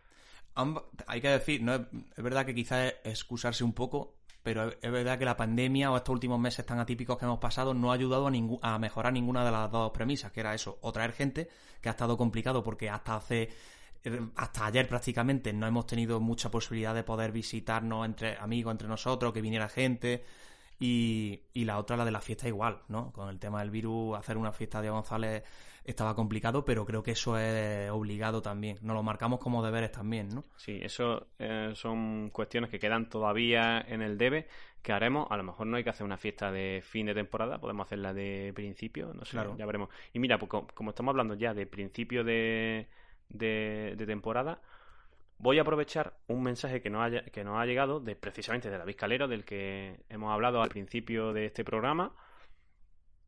Amba- 0.56 0.86
hay 1.08 1.20
que 1.20 1.28
decir, 1.30 1.62
no 1.62 1.74
es, 1.76 1.82
es 2.16 2.24
verdad 2.24 2.46
que 2.46 2.56
quizás 2.56 2.94
es 3.04 3.12
excusarse 3.12 3.64
un 3.66 3.74
poco, 3.74 4.16
pero 4.42 4.70
es, 4.70 4.78
es 4.82 4.90
verdad 4.92 5.20
que 5.20 5.26
la 5.26 5.36
pandemia 5.36 5.92
o 5.92 5.98
estos 5.98 6.14
últimos 6.14 6.40
meses 6.40 6.66
tan 6.66 6.80
atípicos 6.80 7.18
que 7.18 7.26
hemos 7.26 7.40
pasado 7.40 7.74
no 7.74 7.92
ha 7.92 7.96
ayudado 7.96 8.28
a, 8.28 8.32
ningú- 8.32 8.60
a 8.62 8.80
mejorar 8.80 9.12
ninguna 9.12 9.44
de 9.44 9.52
las 9.52 9.70
dos 9.70 9.92
premisas, 9.92 10.32
que 10.32 10.40
era 10.40 10.54
eso, 10.54 10.78
o 10.82 10.94
traer 10.94 11.12
gente, 11.12 11.50
que 11.82 11.90
ha 11.90 11.92
estado 11.92 12.16
complicado 12.16 12.64
porque 12.64 12.90
hasta 12.90 13.18
hace 13.18 13.44
eh, 13.44 13.50
hasta 14.36 14.66
ayer 14.66 14.88
prácticamente 14.88 15.52
no 15.54 15.68
hemos 15.68 15.86
tenido 15.88 16.20
mucha 16.20 16.50
posibilidad 16.52 16.94
de 16.96 17.04
poder 17.04 17.32
visitarnos 17.32 18.06
entre 18.06 18.38
amigos, 18.38 18.72
entre 18.72 18.88
nosotros, 18.88 19.34
que 19.34 19.42
viniera 19.42 19.68
gente. 19.70 20.24
Y, 20.78 21.40
y 21.54 21.64
la 21.64 21.78
otra, 21.78 21.96
la 21.96 22.04
de 22.04 22.12
la 22.12 22.20
fiesta 22.20 22.48
igual, 22.50 22.80
¿no? 22.90 23.14
Con 23.14 23.30
el 23.30 23.40
tema 23.40 23.62
del 23.62 23.70
virus, 23.72 24.18
hacer 24.18 24.36
una 24.38 24.52
fiesta 24.52 24.82
de 24.82 24.90
González 24.90 25.44
estaba 25.86 26.16
complicado, 26.16 26.66
pero 26.66 26.84
creo 26.86 27.02
que 27.02 27.12
eso 27.12 27.38
es 27.38 27.90
obligado 27.92 28.42
también. 28.42 28.78
Nos 28.82 28.94
lo 28.96 29.02
marcamos 29.04 29.40
como 29.40 29.64
deberes 29.64 29.92
también, 29.94 30.28
¿no? 30.30 30.44
Sí, 30.58 30.80
eso 30.84 31.28
eh, 31.40 31.72
son 31.76 32.30
cuestiones 32.32 32.70
que 32.70 32.80
quedan 32.80 33.08
todavía 33.08 33.80
en 33.88 34.02
el 34.02 34.18
debe, 34.18 34.48
que 34.82 34.92
haremos. 34.92 35.28
A 35.32 35.38
lo 35.38 35.44
mejor 35.44 35.68
no 35.68 35.78
hay 35.78 35.84
que 35.86 35.92
hacer 35.92 36.06
una 36.06 36.18
fiesta 36.18 36.52
de 36.52 36.82
fin 36.84 37.06
de 37.06 37.14
temporada, 37.14 37.58
podemos 37.60 37.86
hacerla 37.86 38.14
de 38.14 38.52
principio, 38.54 39.14
no 39.14 39.24
sé, 39.24 39.32
Claro. 39.32 39.56
ya 39.58 39.66
veremos. 39.66 39.90
Y 40.12 40.20
mira, 40.20 40.38
pues, 40.40 40.50
co- 40.50 40.68
como 40.74 40.90
estamos 40.90 41.14
hablando 41.14 41.36
ya 41.36 41.54
de 41.54 41.68
principio 41.68 42.24
de, 42.26 42.88
de, 43.30 43.96
temporada, 44.06 44.62
voy 45.38 45.58
a 45.60 45.62
aprovechar 45.62 46.18
un 46.28 46.44
mensaje 46.44 46.82
que 46.82 46.90
nos, 46.90 47.12
que 47.32 47.44
nos 47.44 47.60
ha 47.60 47.66
llegado 47.66 48.00
de 48.00 48.16
precisamente 48.16 48.70
de 48.70 48.78
David 48.78 48.96
Calero, 48.98 49.28
del 49.28 49.46
que 49.46 50.00
hemos 50.10 50.32
hablado 50.34 50.62
al 50.62 50.70
principio 50.70 51.34
de 51.34 51.46
este 51.46 51.64
programa, 51.64 52.14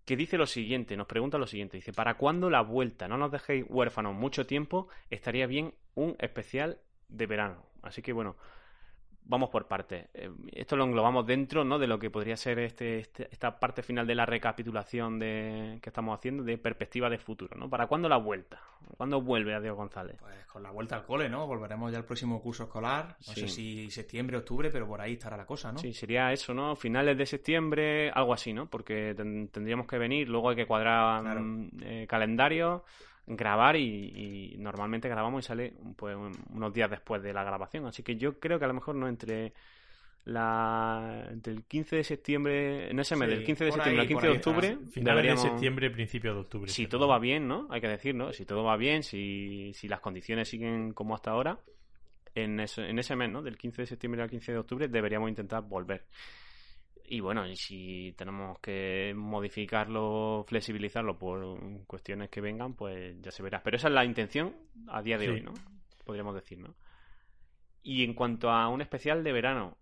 que 0.05 0.15
dice 0.15 0.37
lo 0.37 0.45
siguiente, 0.45 0.95
nos 0.95 1.07
pregunta 1.07 1.37
lo 1.37 1.47
siguiente, 1.47 1.77
dice, 1.77 1.91
¿para 1.91 2.15
cuándo 2.15 2.49
la 2.49 2.61
vuelta? 2.61 3.09
No 3.09 3.17
nos 3.17 3.31
dejéis 3.31 3.65
huérfanos 3.67 4.15
mucho 4.15 4.45
tiempo, 4.45 4.87
estaría 5.09 5.47
bien 5.47 5.73
un 5.95 6.15
especial 6.19 6.79
de 7.09 7.25
verano. 7.25 7.65
Así 7.81 8.01
que 8.01 8.13
bueno, 8.13 8.37
vamos 9.29 9.49
por 9.49 9.67
partes. 9.67 10.07
Eh, 10.13 10.29
esto 10.53 10.75
lo 10.75 10.85
englobamos 10.85 11.25
dentro 11.27 11.63
¿no? 11.63 11.77
de 11.77 11.87
lo 11.87 11.99
que 11.99 12.09
podría 12.09 12.37
ser 12.37 12.59
este, 12.59 12.99
este- 12.99 13.27
esta 13.31 13.59
parte 13.59 13.83
final 13.83 14.07
de 14.07 14.15
la 14.15 14.25
recapitulación 14.25 15.19
de, 15.19 15.79
que 15.81 15.89
estamos 15.89 16.17
haciendo 16.17 16.43
de 16.43 16.57
perspectiva 16.57 17.09
de 17.09 17.17
futuro. 17.17 17.57
¿no? 17.57 17.69
¿Para 17.69 17.87
cuándo 17.87 18.07
la 18.09 18.17
vuelta? 18.17 18.59
¿Cuándo 18.95 19.21
vuelve 19.21 19.53
a 19.53 19.59
Diego 19.59 19.75
González? 19.75 20.15
Pues 20.21 20.45
con 20.45 20.63
la 20.63 20.71
vuelta 20.71 20.95
al 20.95 21.05
cole, 21.05 21.27
¿no? 21.29 21.45
Volveremos 21.45 21.91
ya 21.91 21.97
al 21.97 22.05
próximo 22.05 22.41
curso 22.41 22.63
escolar. 22.63 23.17
No 23.27 23.33
Sí. 23.33 23.41
sé 23.41 23.47
si 23.49 23.91
septiembre, 23.91 24.37
octubre, 24.37 24.69
pero 24.71 24.87
por 24.87 25.01
ahí 25.01 25.13
estará 25.13 25.35
la 25.37 25.45
cosa, 25.45 25.71
¿no? 25.71 25.77
Sí, 25.77 25.93
sería 25.93 26.31
eso, 26.31 26.53
¿no? 26.53 26.75
Finales 26.75 27.17
de 27.17 27.25
septiembre, 27.25 28.09
algo 28.11 28.33
así, 28.33 28.53
¿no? 28.53 28.67
Porque 28.69 29.13
ten- 29.15 29.49
tendríamos 29.49 29.87
que 29.87 29.97
venir, 29.97 30.29
luego 30.29 30.49
hay 30.49 30.55
que 30.55 30.65
cuadrar 30.65 31.21
Claro. 31.21 31.41
mm, 31.41 31.69
eh, 31.81 32.07
calendario, 32.07 32.83
grabar 33.27 33.75
y, 33.75 34.53
y 34.53 34.57
normalmente 34.57 35.09
grabamos 35.09 35.43
y 35.45 35.47
sale 35.47 35.73
pues 35.95 36.15
un- 36.15 36.31
unos 36.53 36.73
días 36.73 36.89
después 36.89 37.21
de 37.21 37.33
la 37.33 37.43
grabación. 37.43 37.85
Así 37.85 38.01
que 38.03 38.15
yo 38.15 38.39
creo 38.39 38.57
que 38.57 38.65
a 38.65 38.69
lo 38.69 38.73
mejor 38.73 38.95
no 38.95 39.07
entre 39.07 39.53
la 40.25 41.25
entre 41.31 41.53
el 41.53 41.63
15 41.63 41.95
de 41.97 42.03
septiembre, 42.03 42.89
en 42.91 42.99
ese 42.99 43.15
mes, 43.15 43.29
Sí, 43.29 43.35
del 43.35 43.45
15 43.45 43.63
de 43.65 43.69
por 43.69 43.77
septiembre 43.79 44.01
al 44.01 44.07
15 44.07 44.13
por 44.21 44.29
de 44.29 44.37
octubre, 44.37 44.77
deberíamos... 45.01 45.43
de 45.43 45.49
septiembre, 45.49 45.89
principio 45.91 46.33
de 46.33 46.39
octubre. 46.41 46.69
Si 46.71 46.87
todo 46.87 47.07
va 47.07 47.17
bien, 47.19 47.47
¿no? 47.47 47.67
Hay 47.69 47.79
que 47.81 47.87
decir, 47.87 48.13
¿no? 48.13 48.33
Si 48.33 48.45
todo 48.45 48.63
va 48.63 48.75
bien, 48.75 49.03
si, 49.03 49.71
si 49.73 49.87
las 49.87 50.01
condiciones 50.01 50.49
siguen 50.49 50.91
como 50.93 51.15
hasta 51.15 51.31
ahora, 51.31 51.59
en 52.35 52.59
ese, 52.59 52.89
en 52.89 52.99
ese 52.99 53.15
mes, 53.15 53.31
¿no? 53.31 53.41
Del 53.41 53.57
15 53.57 53.83
de 53.83 53.85
septiembre 53.87 54.21
al 54.21 54.29
15 54.29 54.51
de 54.51 54.57
octubre 54.57 54.87
deberíamos 54.89 55.29
intentar 55.29 55.63
volver. 55.63 56.03
Y 57.09 57.21
bueno, 57.21 57.47
y 57.47 57.55
si 57.55 58.13
tenemos 58.17 58.59
que 58.59 59.13
modificarlo, 59.15 60.43
flexibilizarlo 60.47 61.17
por 61.17 61.57
cuestiones 61.85 62.29
que 62.29 62.41
vengan, 62.41 62.73
pues 62.73 63.15
ya 63.21 63.31
se 63.31 63.41
verá. 63.43 63.63
Pero 63.63 63.77
esa 63.77 63.88
es 63.88 63.93
la 63.93 64.03
intención 64.03 64.53
a 64.89 65.01
día 65.01 65.17
de 65.17 65.25
Sí. 65.25 65.31
hoy, 65.31 65.41
¿no? 65.41 65.53
Podríamos 66.03 66.35
decir, 66.35 66.59
¿no? 66.59 66.75
Y 67.81 68.03
en 68.03 68.13
cuanto 68.13 68.49
a 68.49 68.67
un 68.67 68.81
especial 68.81 69.23
de 69.23 69.31
verano, 69.31 69.77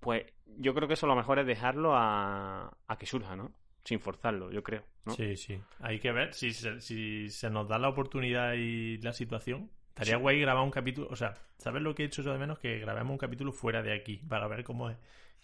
pues 0.00 0.24
yo 0.46 0.74
creo 0.74 0.88
que 0.88 0.94
eso 0.94 1.06
lo 1.06 1.14
mejor 1.14 1.38
es 1.38 1.46
dejarlo 1.46 1.94
a, 1.94 2.76
a 2.88 2.98
que 2.98 3.06
surja, 3.06 3.36
¿no? 3.36 3.52
Sin 3.84 4.00
forzarlo, 4.00 4.50
yo 4.50 4.62
creo, 4.64 4.84
¿no? 5.04 5.12
Sí, 5.12 5.36
sí. 5.36 5.60
Hay 5.80 6.00
que 6.00 6.10
ver 6.12 6.34
si 6.34 6.52
se, 6.52 6.80
si 6.80 7.30
se 7.30 7.48
nos 7.48 7.68
da 7.68 7.78
la 7.78 7.88
oportunidad 7.88 8.54
y 8.54 8.98
la 8.98 9.12
situación. 9.12 9.70
Estaría 9.90 10.16
guay 10.16 10.40
grabar 10.40 10.64
un 10.64 10.70
capítulo. 10.70 11.08
O 11.10 11.16
sea, 11.16 11.34
¿sabes 11.58 11.82
lo 11.82 11.94
que 11.94 12.02
he 12.02 12.06
hecho 12.06 12.22
yo 12.22 12.32
de 12.32 12.38
menos? 12.38 12.58
Que 12.58 12.78
grabemos 12.78 13.12
un 13.12 13.18
capítulo 13.18 13.52
fuera 13.52 13.82
de 13.82 13.92
aquí 13.94 14.16
para 14.28 14.46
ver 14.48 14.62
cómo 14.64 14.90
es. 14.90 14.96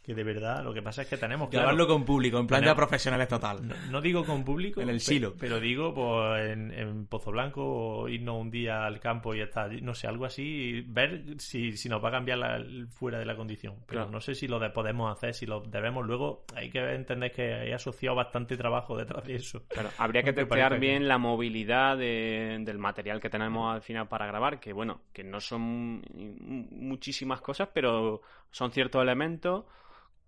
Que 0.05 0.13
de 0.15 0.23
verdad, 0.23 0.63
lo 0.63 0.75
que 0.75 0.83
pasa 0.83 1.01
es 1.01 1.09
que 1.09 1.17
tenemos 1.17 1.49
claro, 1.49 1.69
Grabarlo 1.69 1.87
con 1.87 2.05
público, 2.05 2.39
en 2.39 2.47
plan 2.47 2.61
Tenemos- 2.61 2.75
ya 2.75 2.77
profesionales 2.77 3.27
total. 3.27 3.67
No, 3.67 3.75
no 3.91 4.01
digo 4.03 4.23
con 4.23 4.45
público, 4.45 4.83
En 4.83 4.91
el 4.91 4.97
pe- 4.97 5.01
silo. 5.01 5.35
pero 5.41 5.59
digo 5.59 5.95
pues, 5.95 6.51
en, 6.51 6.71
en 6.73 7.07
Pozo 7.07 7.31
Blanco 7.31 7.65
o 7.65 8.09
irnos 8.11 8.39
un 8.39 8.51
día 8.51 8.85
al 8.85 9.01
campo 9.01 9.35
y 9.35 9.41
estar, 9.41 9.71
allí, 9.71 9.81
no 9.81 9.95
sé, 9.95 10.07
algo 10.07 10.27
así, 10.27 10.43
y 10.43 10.81
ver 10.83 11.23
si, 11.39 11.73
si 11.79 11.89
nos 11.89 12.05
va 12.05 12.11
a 12.11 12.13
cambiar 12.13 12.37
la- 12.37 12.63
fuera 12.91 13.19
de 13.19 13.25
la 13.25 13.35
condición. 13.35 13.77
Pero 13.87 14.01
Claro. 14.03 14.11
no 14.11 14.21
sé 14.21 14.35
si 14.35 14.47
lo 14.47 14.59
de- 14.59 14.69
podemos 14.69 15.11
hacer, 15.11 15.33
si 15.33 15.47
lo 15.47 15.61
debemos. 15.63 16.05
Luego 16.07 16.45
hay 16.55 16.69
que 16.69 16.81
entender 16.81 17.33
que 17.33 17.55
hay 17.55 17.73
asociado 17.73 18.15
bastante 18.15 18.59
trabajo 18.59 18.99
detrás 18.99 19.25
de 19.25 19.37
eso. 19.37 19.63
Claro, 19.69 19.89
habría 19.97 20.23
que 20.23 20.33
testear 20.67 20.73
que- 20.75 20.81
bien 20.81 21.09
la 21.09 21.17
movilidad 21.17 21.97
de- 21.97 22.59
del 22.61 22.77
material 22.79 23.21
que 23.23 23.31
tenemos 23.31 23.75
al 23.75 23.81
final 23.81 24.07
para 24.07 24.27
grabar, 24.27 24.61
que 24.61 24.75
bueno, 24.75 25.01
que 25.15 25.25
no 25.25 25.41
son 25.41 25.63
mu- 25.63 26.67
muchísimas 26.73 27.41
cosas, 27.41 27.71
pero 27.73 28.21
son 28.51 28.71
ciertos 28.71 29.01
elementos. 29.03 29.65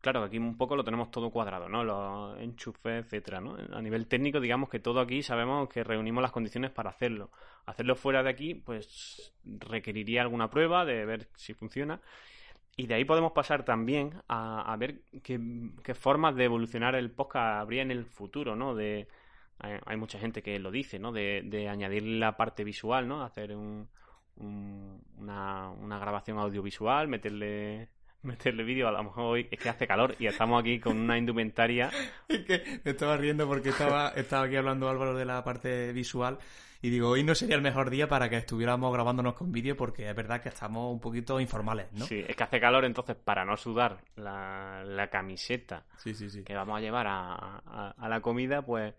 Claro, 0.01 0.23
aquí 0.23 0.39
un 0.39 0.57
poco 0.57 0.77
lo 0.77 0.85
tenemos 0.85 1.11
todo 1.11 1.31
cuadrado, 1.31 1.69
¿no? 1.69 1.83
Los 1.83 2.39
enchufes, 2.39 3.05
etcétera, 3.05 3.41
¿no? 3.41 3.57
A 3.73 3.83
nivel 3.83 4.07
técnico, 4.07 4.39
digamos 4.39 4.69
que 4.69 4.79
todo 4.79 5.01
aquí 5.01 5.23
sabemos 5.23 5.69
que 5.69 5.83
reunimos 5.83 6.23
las 6.23 6.31
condiciones 6.31 6.71
para 6.71 6.91
hacerlo. 6.91 7.31
Hacerlo 7.65 7.97
fuera 7.97 8.23
de 8.23 8.31
aquí, 8.31 8.55
pues 8.55 9.33
requeriría 9.45 10.23
alguna 10.23 10.49
prueba 10.49 10.85
de 10.85 11.05
ver 11.05 11.29
si 11.35 11.55
funciona. 11.55 12.01
Y 12.77 12.87
de 12.87 12.95
ahí 12.95 13.05
podemos 13.05 13.33
pasar 13.33 13.65
también 13.65 14.13
a, 14.29 14.71
a 14.73 14.77
ver 14.77 15.01
qué, 15.25 15.41
formas 15.95 16.37
de 16.37 16.45
evolucionar 16.45 16.95
el 16.95 17.11
podcast 17.11 17.63
habría 17.63 17.83
en 17.83 17.91
el 17.91 18.05
futuro, 18.05 18.55
¿no? 18.55 18.75
De, 18.77 19.09
hay, 19.59 19.97
mucha 19.97 20.19
gente 20.21 20.43
que 20.43 20.59
lo 20.61 20.71
dice, 20.71 20.99
¿no? 21.01 21.11
De, 21.11 21.43
de 21.45 21.69
añadir 21.69 22.05
la 22.05 22.37
parte 22.37 22.63
visual, 22.63 23.09
¿no? 23.09 23.23
Hacer 23.23 23.57
un, 23.57 23.89
un- 24.37 25.03
una 25.19 25.99
grabación 25.99 26.39
audiovisual, 26.39 27.09
meterle 27.09 27.89
meterle 28.27 28.63
vídeo, 28.65 28.89
a 28.89 28.93
lo 28.93 29.03
mejor 29.05 29.25
hoy 29.25 29.49
es 29.51 29.59
que 29.59 29.69
hace 29.69 29.87
calor 29.87 30.15
y 30.19 30.27
estamos 30.27 30.61
aquí 30.61 30.79
con 30.81 30.99
una 30.99 31.17
indumentaria. 31.19 31.91
Es 32.29 32.41
que 32.45 32.81
me 32.85 32.91
estaba 32.91 33.17
riendo 33.17 33.47
porque 33.47 33.69
estaba, 33.71 34.09
estaba 34.11 34.45
aquí 34.47 34.57
hablando 34.57 34.89
Álvaro 34.89 35.15
de 35.15 35.25
la 35.25 35.43
parte 35.45 35.93
visual 35.93 36.39
y 36.83 36.91
digo, 36.91 37.09
hoy 37.09 37.25
no 37.25 37.35
sería 37.35 37.57
el 37.57 37.63
mejor 37.63 37.89
día 37.89 38.07
para 38.09 38.29
que 38.29 38.37
estuviéramos 38.37 38.93
grabándonos 38.93 39.35
con 39.35 39.51
vídeo 39.51 39.77
porque 39.77 40.09
es 40.11 40.15
verdad 40.15 40.43
que 40.43 40.51
estamos 40.51 40.93
un 40.93 41.01
poquito 41.01 41.41
informales, 41.41 41.87
¿no? 41.93 42.05
Sí, 42.05 42.23
es 42.27 42.37
que 42.37 42.43
hace 42.43 42.61
calor, 42.61 42.85
entonces 42.85 43.17
para 43.17 43.45
no 43.45 43.57
sudar 43.57 43.99
la, 44.17 44.83
la 44.85 45.09
camiseta 45.09 45.85
sí, 45.97 46.15
sí. 46.15 46.29
sí. 46.29 46.45
que 46.45 46.55
vamos 46.55 46.77
a 46.77 46.81
llevar 46.81 47.07
a, 47.07 47.35
a- 47.35 47.95
a 47.97 48.09
la 48.09 48.21
comida, 48.21 48.61
pues 48.63 48.93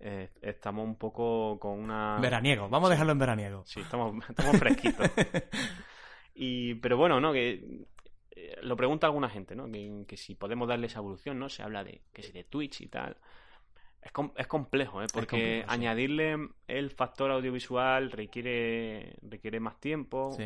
eh, 0.00 0.30
estamos 0.42 0.84
un 0.86 0.96
poco 0.96 1.58
con 1.60 1.78
una... 1.78 2.18
Veraniego, 2.20 2.68
vamos 2.68 2.88
a 2.88 2.92
dejarlo 2.92 3.12
en 3.12 3.18
veraniego. 3.18 3.62
Sí, 3.66 3.80
estamos, 3.80 4.16
estamos 4.28 4.58
fresquitos. 4.58 5.08
y, 6.34 6.74
pero 6.76 6.96
bueno, 6.96 7.20
¿no? 7.20 7.32
Que 7.32 7.62
eh, 8.36 8.56
lo 8.62 8.76
pregunta 8.76 9.06
alguna 9.06 9.28
gente, 9.28 9.54
¿no? 9.54 9.70
Que, 9.70 10.04
que 10.06 10.16
si 10.16 10.34
podemos 10.34 10.68
darle 10.68 10.86
esa 10.86 10.98
evolución, 11.00 11.38
¿no? 11.38 11.48
Se 11.48 11.62
habla 11.62 11.84
de 11.84 12.02
que 12.12 12.22
si 12.22 12.32
de 12.32 12.44
Twitch 12.44 12.80
y 12.82 12.86
tal. 12.88 13.16
Es, 14.02 14.12
com- 14.12 14.32
es 14.36 14.46
complejo, 14.46 15.02
¿eh? 15.02 15.06
Porque 15.12 15.28
complejo, 15.30 15.62
sí. 15.68 15.74
añadirle 15.74 16.48
el 16.68 16.90
factor 16.90 17.30
audiovisual 17.30 18.10
requiere, 18.10 19.14
requiere 19.22 19.60
más 19.60 19.78
tiempo, 19.78 20.30
Sí. 20.32 20.44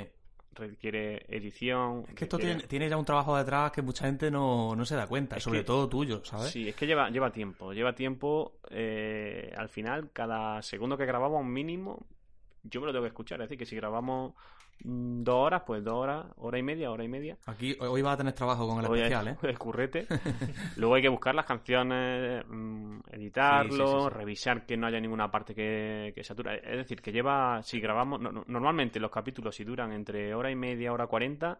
requiere 0.53 1.25
edición. 1.29 2.05
Es 2.09 2.15
que 2.15 2.25
esto 2.25 2.37
requiere- 2.37 2.55
tiene, 2.57 2.69
tiene 2.69 2.89
ya 2.89 2.97
un 2.97 3.05
trabajo 3.05 3.37
detrás 3.37 3.71
que 3.73 3.83
mucha 3.83 4.07
gente 4.07 4.31
no, 4.31 4.75
no 4.75 4.85
se 4.85 4.97
da 4.97 5.07
cuenta, 5.07 5.37
Es 5.37 5.43
sobre 5.45 5.61
que- 5.61 5.65
todo 5.67 5.89
tuyo, 5.89 6.25
¿sabes? 6.25 6.51
Sí, 6.51 6.69
es 6.69 6.75
que 6.75 6.87
lleva, 6.87 7.11
lleva 7.11 7.31
tiempo. 7.31 7.73
Lleva 7.73 7.95
tiempo. 7.95 8.59
eh, 8.71 9.53
al 9.57 9.69
final, 9.69 10.11
cada 10.13 10.61
segundo 10.63 10.97
que 10.97 11.07
grabamos, 11.07 11.45
mínimo, 11.45 12.07
yo 12.65 12.81
me 12.81 12.87
lo 12.87 12.93
tengo 12.93 13.05
que 13.05 13.09
escuchar. 13.09 13.41
Es 13.41 13.49
decir, 13.49 13.59
que 13.59 13.67
si 13.67 13.77
grabamos 13.77 14.35
mm, 14.85 15.23
dos 15.23 15.35
horas, 15.47 15.63
pues 15.67 15.85
dos 15.85 15.95
horas, 15.95 16.27
hora 16.37 16.59
y 16.59 16.63
media, 16.63 16.91
hora 16.91 17.05
y 17.05 17.09
media. 17.09 17.37
Aquí 17.47 17.77
hoy 17.81 18.03
vas 18.03 18.15
a 18.15 18.17
tener 18.19 18.33
trabajo 18.35 18.67
con 18.67 18.85
el 18.85 18.91
Hoy 18.91 18.99
especial, 19.01 19.29
¿eh? 19.29 19.37
el 19.49 19.59
currete. 19.59 20.07
Luego 20.77 20.95
hay 20.95 21.03
que 21.03 21.09
buscar 21.09 21.35
las 21.35 21.47
canciones, 21.47 22.45
mm, 22.49 22.99
editarlo, 23.13 23.87
Sí, 23.87 23.87
sí, 23.87 24.01
sí, 24.01 24.09
sí. 24.11 24.19
revisar 24.19 24.67
que 24.67 24.77
no 24.77 24.87
haya 24.87 25.01
ninguna 25.01 25.31
parte 25.31 25.55
que, 25.55 26.13
que 26.15 26.25
satura. 26.25 26.55
Es 26.57 26.77
decir, 26.79 27.01
que 27.01 27.13
lleva, 27.13 27.63
si 27.63 27.81
grabamos, 27.81 28.21
no- 28.21 28.33
no- 28.33 28.45
normalmente 28.47 28.99
los 29.01 29.11
capítulos 29.11 29.55
si 29.55 29.65
duran 29.65 29.93
entre 29.93 30.35
hora 30.35 30.51
y 30.51 30.57
media, 30.57 30.93
hora 30.93 31.07
cuarenta, 31.07 31.59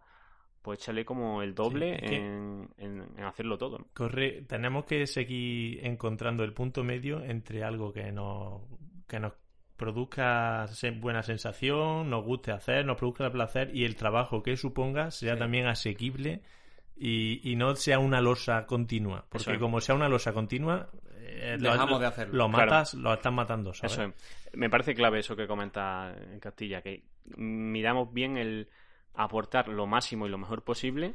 pues 0.63 0.79
échale 0.81 1.05
como 1.05 1.43
el 1.43 1.55
doble 1.55 1.99
Sí, 1.99 2.05
en, 2.07 2.69
en- 2.79 3.07
en 3.19 3.25
hacerlo 3.25 3.59
todo. 3.59 3.79
¿no? 3.79 3.87
Corre, 3.95 4.43
tenemos 4.43 4.85
que 4.87 5.07
seguir 5.07 5.85
encontrando 5.87 6.43
el 6.45 6.53
punto 6.53 6.83
medio 6.83 7.23
entre 7.23 7.63
algo 7.63 7.93
que 7.93 8.11
nos, 8.13 8.63
que 9.07 9.21
nos 9.21 9.33
produzca 9.77 10.67
buena 11.01 11.23
sensación, 11.23 12.09
nos 12.11 12.25
guste 12.25 12.53
hacer, 12.53 12.85
nos 12.87 12.97
produzca 12.97 13.31
placer 13.31 13.75
y 13.75 13.85
el 13.85 13.97
trabajo 13.97 14.43
que 14.43 14.57
suponga 14.57 15.11
sea 15.11 15.35
Sí. 15.35 15.39
también 15.39 15.67
asequible 15.67 16.43
y, 16.97 17.41
y 17.51 17.57
no 17.57 17.75
sea 17.75 17.99
una 17.99 18.21
losa 18.21 18.67
continua. 18.67 19.25
Porque 19.29 19.55
es. 19.55 19.59
como 19.59 19.81
sea 19.81 19.95
una 19.95 20.09
losa 20.09 20.33
continua, 20.33 20.89
eh, 21.27 21.57
lo- 21.59 21.73
Dejamos 21.73 21.91
lo, 21.93 21.99
de 21.99 22.07
hacerlo. 22.07 22.35
Lo 22.37 22.49
Claro. 22.51 22.71
matas, 22.71 22.95
lo 22.95 23.13
estás 23.15 23.33
matando, 23.33 23.75
¿sabes? 23.75 23.93
Eso 23.93 24.03
es. 24.05 24.15
Me 24.55 24.71
parece 24.71 24.95
clave 24.95 25.19
eso 25.19 25.35
que 25.35 25.47
comenta 25.49 26.15
en 26.33 26.39
Castilla, 26.39 26.81
que 26.81 27.03
miramos 27.37 28.13
bien 28.13 28.37
el 28.37 28.69
aportar 29.15 29.69
lo 29.69 29.87
máximo 29.87 30.27
y 30.27 30.31
lo 30.31 30.39
mejor 30.39 30.63
posible 30.63 31.15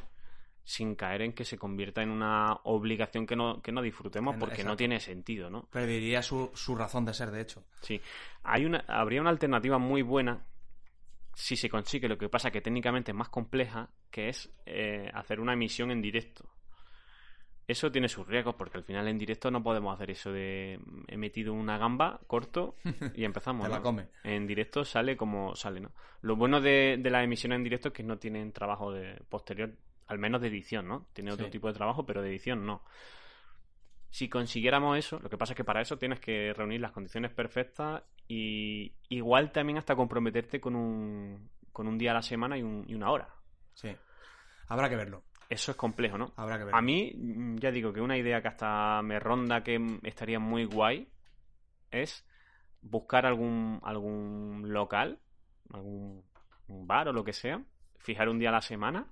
sin 0.70 0.94
caer 0.94 1.24
en 1.24 1.34
que 1.34 1.46
se 1.46 1.58
convierta 1.58 2.04
en 2.04 2.12
una 2.12 2.60
obligación 2.66 3.26
que 3.26 3.36
no, 3.36 3.60
que 3.60 3.72
no 3.72 3.82
disfrutemos 3.82 4.36
porque 4.40 4.64
no 4.64 4.78
tiene 4.78 5.00
sentido, 5.00 5.50
¿no? 5.50 5.64
Perdería 5.64 6.22
su, 6.22 6.52
su 6.54 6.76
razón 6.76 7.06
de 7.06 7.16
ser, 7.16 7.32
de 7.32 7.42
hecho. 7.42 7.64
Sí. 7.82 8.00
Hay 8.44 8.66
una, 8.66 8.86
habría 8.88 9.20
una 9.20 9.32
alternativa 9.32 9.80
muy 9.80 10.04
buena 10.04 10.46
si 11.34 11.56
se 11.56 11.72
consigue, 11.72 12.08
lo 12.08 12.20
que 12.20 12.30
pasa 12.30 12.52
que 12.52 12.62
técnicamente 12.62 13.12
es 13.12 13.18
más 13.18 13.30
compleja, 13.30 13.90
que 14.12 14.30
es 14.30 14.54
eh, 14.68 15.10
hacer 15.12 15.40
una 15.40 15.54
emisión 15.54 15.90
en 15.90 16.04
directo. 16.04 16.48
Eso 17.68 17.92
tiene 17.92 18.08
sus 18.08 18.28
riesgos, 18.28 18.54
porque 18.54 18.78
al 18.78 18.84
final 18.84 19.08
en 19.08 19.18
directo 19.18 19.50
no 19.50 19.64
podemos 19.64 19.96
hacer 19.96 20.12
eso 20.12 20.32
de 20.32 20.80
mm, 20.86 21.02
he 21.08 21.18
metido 21.18 21.52
una 21.52 21.80
gamba, 21.80 22.20
corto 22.28 22.76
y 23.16 23.24
empezamos. 23.24 23.66
Te 23.66 23.72
la 23.72 23.78
¿no? 23.78 23.84
come. 23.84 24.08
En 24.24 24.46
directo 24.46 24.86
sale 24.86 25.18
como 25.18 25.56
sale, 25.56 25.80
¿no? 25.80 25.94
Lo 26.22 26.36
bueno 26.36 26.62
de, 26.62 27.00
de 27.02 27.10
las 27.10 27.24
emisiones 27.24 27.56
en 27.56 27.64
directo 27.64 27.88
es 27.88 27.94
que 27.96 28.04
no 28.04 28.20
tienen 28.20 28.52
trabajo 28.52 28.92
de 28.92 29.20
posterior, 29.30 29.74
al 30.10 30.20
menos 30.20 30.42
de 30.42 30.48
edición, 30.50 30.88
¿no? 30.88 31.08
Tiene 31.14 31.32
otro 31.32 31.46
Sí. 31.46 31.52
tipo 31.52 31.68
de 31.68 31.74
trabajo, 31.74 32.06
pero 32.06 32.22
de 32.22 32.30
edición 32.30 32.66
no. 32.66 32.84
Si 34.10 34.28
consiguiéramos 34.28 34.98
eso, 34.98 35.20
lo 35.20 35.30
que 35.30 35.38
pasa 35.38 35.54
es 35.54 35.58
que 35.58 35.64
para 35.64 35.82
eso 35.82 35.98
tienes 35.98 36.20
que 36.20 36.52
reunir 36.54 36.82
las 36.82 36.92
condiciones 36.92 37.32
perfectas 37.32 38.04
y 38.28 38.94
igual 39.10 39.52
también 39.52 39.78
hasta 39.78 39.96
comprometerte 39.96 40.60
con 40.60 40.76
un, 40.76 41.50
con 41.72 41.88
un 41.88 41.98
día 41.98 42.12
a 42.12 42.16
la 42.16 42.22
semana 42.24 42.58
y, 42.58 42.64
un- 42.64 42.86
y 42.88 42.96
una 42.96 43.12
hora. 43.12 43.30
Sí. 43.76 43.96
Habrá 44.68 44.90
que 44.90 44.96
verlo. 44.96 45.24
Eso 45.48 45.72
es 45.72 45.78
complejo, 45.78 46.18
¿no? 46.18 46.34
Habrá 46.38 46.58
que 46.58 46.64
verlo. 46.66 46.78
A 46.78 46.82
mí, 46.82 47.12
mm, 47.16 47.58
ya 47.58 47.72
digo 47.72 47.94
que 47.94 48.02
una 48.02 48.18
idea 48.18 48.42
que 48.42 48.48
hasta 48.48 49.02
me 49.04 49.20
ronda 49.20 49.64
que 49.64 50.00
estaría 50.04 50.40
muy 50.40 50.66
guay 50.66 51.08
es 51.92 52.26
buscar 52.82 53.26
algún, 53.28 53.80
algún 53.84 54.64
local, 54.74 55.20
algún 55.72 56.24
bar 56.68 57.10
o 57.10 57.14
lo 57.14 57.24
que 57.24 57.34
sea, 57.34 57.62
fijar 58.00 58.28
un 58.30 58.40
día 58.40 58.50
a 58.50 58.54
la 58.54 58.62
semana 58.62 59.06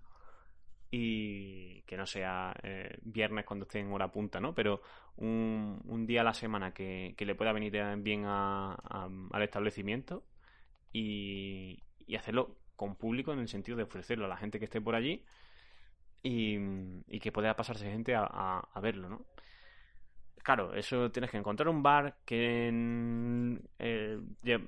y 0.91 1.81
que 1.84 1.97
no 1.97 2.05
sea 2.05 2.55
eh, 2.64 2.97
viernes 3.01 3.45
cuando 3.45 3.65
esté 3.65 3.80
en 3.80 3.91
hora 3.91 4.11
punta, 4.11 4.39
¿no? 4.39 4.55
Pero 4.55 4.81
un, 5.18 5.81
un 5.85 6.05
día 6.07 6.22
a 6.22 6.23
la 6.23 6.34
semana 6.34 6.73
que, 6.73 7.14
que 7.18 7.26
le 7.26 7.35
pueda 7.35 7.51
venir 7.53 7.73
bien 7.99 8.23
a- 8.26 8.76
al 9.31 9.41
establecimiento 9.43 10.23
y, 10.93 11.84
y 12.07 12.15
hacerlo 12.15 12.57
con 12.76 12.95
público 12.95 13.34
en 13.34 13.39
el 13.39 13.47
sentido 13.49 13.77
de 13.77 13.84
ofrecerlo 13.84 14.26
a 14.26 14.30
la 14.30 14.38
gente 14.38 14.59
que 14.59 14.65
esté 14.65 14.81
por 14.81 14.95
allí 14.95 15.26
y, 16.23 16.57
y 17.07 17.19
que 17.19 17.31
pueda 17.31 17.55
pasarse 17.55 17.89
gente 17.91 18.15
a- 18.15 18.26
a 18.73 18.80
verlo, 18.81 19.09
¿no? 19.09 19.26
Claro, 20.48 20.74
eso 20.76 21.11
tienes 21.11 21.30
que 21.30 21.36
encontrar 21.36 21.68
un 21.68 21.84
bar 21.84 22.15
que 22.24 22.69
mm, 22.72 23.56
eh, 23.80 24.18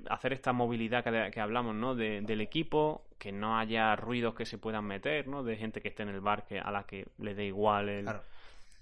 hacer 0.10 0.34
esta 0.34 0.52
movilidad 0.52 1.06
que, 1.06 1.32
que 1.32 1.40
hablamos, 1.40 1.74
¿no? 1.74 1.96
De- 1.96 2.20
del 2.20 2.42
equipo, 2.42 3.06
que 3.18 3.32
no 3.32 3.58
haya 3.58 3.96
ruidos 3.96 4.36
que 4.36 4.46
se 4.46 4.58
puedan 4.58 4.84
meter, 4.84 5.30
¿no? 5.30 5.42
De 5.42 5.56
gente 5.56 5.80
que 5.82 5.88
esté 5.88 6.04
en 6.04 6.10
el 6.10 6.20
bar 6.20 6.46
que 6.46 6.60
a 6.60 6.70
la 6.70 6.84
que 6.84 7.08
le 7.20 7.34
dé 7.34 7.46
igual 7.46 7.88
el... 7.88 8.04
Claro. 8.04 8.24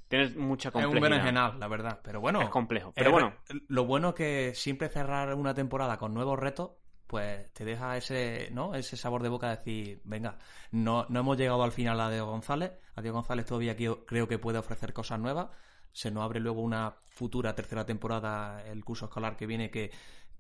Tienes 0.08 0.36
mucha 0.38 0.70
Es 0.70 0.76
un 0.76 0.82
complejidad. 0.82 1.10
berenjenal, 1.12 1.60
la 1.60 1.68
verdad. 1.68 2.00
Pero 2.02 2.20
bueno. 2.20 2.42
Es 2.42 2.50
complejo. 2.50 2.90
eh, 2.90 2.94
Pero 2.96 3.12
bueno, 3.12 3.32
Lo 3.68 3.86
bueno 3.86 4.16
que 4.16 4.54
siempre 4.56 4.90
cerrar 4.90 5.36
una 5.36 5.54
temporada 5.54 5.98
con 6.00 6.16
nuevos 6.16 6.40
retos, 6.40 6.72
pues 7.06 7.54
te 7.54 7.64
deja 7.64 7.96
ese, 7.96 8.50
¿no? 8.54 8.74
Ese 8.74 8.98
sabor 8.98 9.22
de 9.22 9.30
boca 9.30 9.50
de 9.52 9.58
decir, 9.58 10.02
venga, 10.04 10.40
no, 10.72 11.06
no 11.10 11.20
hemos 11.20 11.38
llegado 11.38 11.62
al 11.62 11.72
final 11.72 12.02
a 12.02 12.10
Diego 12.10 12.26
González. 12.32 12.72
A 12.96 13.02
Diego 13.04 13.18
González 13.18 13.46
todavía 13.46 13.76
creo 13.76 14.28
que 14.28 14.40
puede 14.40 14.58
ofrecer 14.58 14.94
cosas 14.94 15.20
nuevas. 15.20 15.50
Se 15.98 16.12
nos 16.12 16.24
abre 16.24 16.40
luego 16.40 16.62
una 16.62 16.92
futura 17.08 17.56
tercera 17.56 17.84
temporada, 17.84 18.64
el 18.68 18.86
curso 18.86 19.06
escolar 19.06 19.36
que 19.36 19.48
viene, 19.48 19.72
que, 19.72 19.90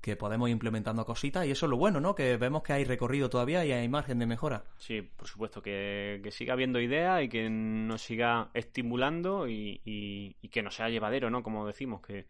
que 0.02 0.16
podemos 0.16 0.50
ir 0.50 0.54
implementando 0.54 1.04
cositas. 1.04 1.48
Y 1.48 1.52
eso 1.52 1.66
es 1.66 1.72
lo 1.72 1.78
bueno, 1.78 2.00
¿no? 2.00 2.14
Que 2.14 2.38
vemos 2.38 2.62
que 2.62 2.74
hay 2.74 2.84
recorrido 2.84 3.28
todavía 3.28 3.66
y 3.66 3.72
hay 3.72 3.90
margen 3.90 4.20
de 4.20 4.28
mejora. 4.28 4.66
Sí, 4.78 5.02
por 5.02 5.28
supuesto, 5.28 5.64
que, 5.64 6.20
que 6.24 6.30
siga 6.30 6.54
habiendo 6.54 6.80
ideas 6.80 7.24
y 7.24 7.30
que 7.30 7.50
nos 7.50 8.04
siga 8.04 8.52
estimulando 8.54 9.48
y, 9.48 9.82
y- 9.84 10.48
que 10.50 10.62
no 10.62 10.70
sea 10.70 10.90
llevadero, 10.90 11.32
¿no? 11.32 11.42
Como 11.42 11.66
decimos, 11.66 12.02
que, 12.02 12.28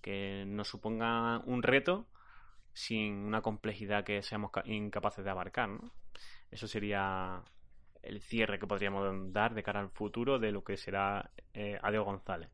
que 0.00 0.44
nos 0.46 0.68
suponga 0.68 1.40
un 1.44 1.62
reto 1.62 2.06
sin 2.72 3.12
una 3.14 3.42
complejidad 3.42 4.02
que 4.02 4.22
seamos 4.22 4.50
ca- 4.50 4.62
incapaces 4.64 5.24
de 5.24 5.30
abarcar, 5.30 5.68
¿no? 5.68 5.90
Eso 6.50 6.66
sería 6.66 7.42
el 8.02 8.20
cierre 8.20 8.58
que 8.58 8.66
podríamos 8.66 9.32
dar 9.32 9.54
de 9.54 9.62
cara 9.62 9.80
al 9.80 9.90
futuro 9.90 10.38
de 10.38 10.52
lo 10.52 10.62
que 10.64 10.76
será 10.76 11.30
eh, 11.54 11.78
Adeo 11.82 12.04
González. 12.04 12.48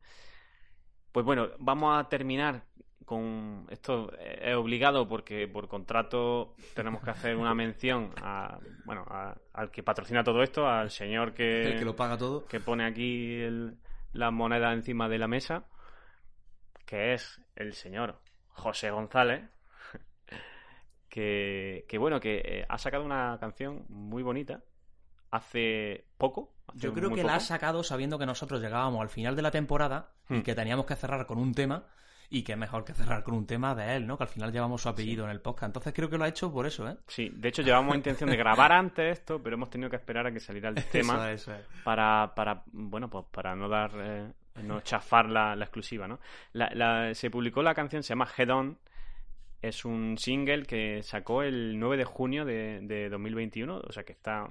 Pues 1.11 1.25
bueno, 1.25 1.49
vamos 1.59 1.97
a 1.99 2.07
terminar 2.07 2.63
con 3.05 3.65
esto 3.71 4.11
eh, 4.19 4.51
es 4.51 4.55
obligado 4.55 5.07
porque 5.07 5.47
por 5.47 5.67
contrato 5.67 6.53
tenemos 6.75 7.01
que 7.01 7.09
hacer 7.09 7.35
una 7.35 7.55
mención 7.55 8.11
a, 8.21 8.59
bueno, 8.85 9.03
a- 9.09 9.35
al 9.53 9.71
que 9.71 9.81
patrocina 9.81 10.23
todo 10.23 10.43
esto, 10.43 10.67
al 10.67 10.91
señor 10.91 11.33
que, 11.33 11.63
El 11.71 11.79
que 11.79 11.85
lo 11.85 11.95
paga 11.95 12.17
todo. 12.17 12.45
que 12.45 12.59
pone 12.59 12.85
aquí 12.85 13.41
el- 13.41 13.77
la 14.13 14.29
moneda 14.29 14.71
encima 14.73 15.09
de 15.09 15.17
la 15.17 15.27
mesa, 15.27 15.65
que 16.85 17.13
es 17.13 17.41
el 17.55 17.73
señor 17.73 18.19
José 18.49 18.91
González, 18.91 19.41
que, 21.09 21.85
que 21.87 21.97
bueno, 21.97 22.19
que 22.19 22.41
eh, 22.45 22.65
ha 22.69 22.77
sacado 22.77 23.03
una 23.03 23.37
canción 23.39 23.85
muy 23.89 24.23
bonita 24.23 24.61
hace 25.31 26.05
poco. 26.17 26.53
hace 26.67 26.79
Yo 26.79 26.93
creo 26.93 27.13
que 27.13 27.23
la 27.23 27.35
ha 27.35 27.39
sacado 27.39 27.83
sabiendo 27.83 28.17
que 28.19 28.25
nosotros 28.25 28.61
llegábamos 28.61 29.01
al 29.01 29.09
final 29.09 29.35
de 29.35 29.41
la 29.41 29.51
temporada 29.51 30.09
y 30.29 30.35
Hmm. 30.35 30.41
que 30.43 30.55
teníamos 30.55 30.85
que 30.85 30.95
cerrar 30.95 31.25
con 31.25 31.37
un 31.37 31.53
tema 31.53 31.85
y 32.31 32.43
que 32.43 32.55
mejor 32.55 32.85
que 32.85 32.93
cerrar 32.93 33.23
con 33.23 33.33
un 33.33 33.47
tema 33.47 33.73
de 33.73 33.95
él, 33.95 34.05
¿no? 34.05 34.15
Que 34.17 34.23
al 34.25 34.29
final 34.29 34.51
llevamos 34.51 34.83
su 34.83 34.89
apellido 34.89 35.25
en 35.25 35.31
el 35.31 35.41
podcast. 35.41 35.69
Entonces 35.69 35.93
creo 35.93 36.09
que 36.11 36.17
lo 36.19 36.23
ha 36.25 36.27
hecho 36.27 36.51
por 36.53 36.67
eso, 36.67 36.87
¿eh? 36.87 36.95
Sí, 37.07 37.31
de 37.33 37.49
hecho 37.49 37.63
llevamos 37.63 37.95
intención 37.95 38.29
de 38.29 38.37
grabar 38.37 38.71
antes 38.71 39.17
esto, 39.19 39.41
pero 39.41 39.55
hemos 39.55 39.69
tenido 39.71 39.89
que 39.89 39.95
esperar 39.95 40.27
a 40.27 40.31
que 40.31 40.39
saliera 40.39 40.69
el 40.69 40.75
tema. 40.91 41.15
Eso 41.15 41.25
es, 41.25 41.41
eso 41.41 41.53
es. 41.55 41.83
para, 41.83 42.33
para 42.35 42.61
bueno, 42.67 43.09
pues 43.09 43.25
para 43.31 43.55
no 43.55 43.67
dar, 43.67 43.91
eh, 43.95 44.31
no 44.61 44.81
chafar 44.81 45.27
la, 45.27 45.55
la 45.55 45.65
exclusiva, 45.65 46.07
¿no? 46.07 46.19
La, 46.53 46.69
la- 46.75 47.15
se 47.15 47.31
publicó 47.31 47.63
la 47.63 47.73
canción, 47.73 48.03
se 48.03 48.09
llama 48.09 48.27
Head 48.37 48.49
On, 48.51 48.77
es 49.63 49.83
un 49.83 50.15
single 50.19 50.63
que 50.67 51.01
sacó 51.01 51.41
el 51.41 51.79
9 51.79 51.97
de 51.97 52.05
junio 52.05 52.45
de, 52.45 52.79
de 52.83 53.09
2021, 53.09 53.75
o 53.87 53.91
sea 53.91 54.03
que 54.03 54.13
está, 54.13 54.47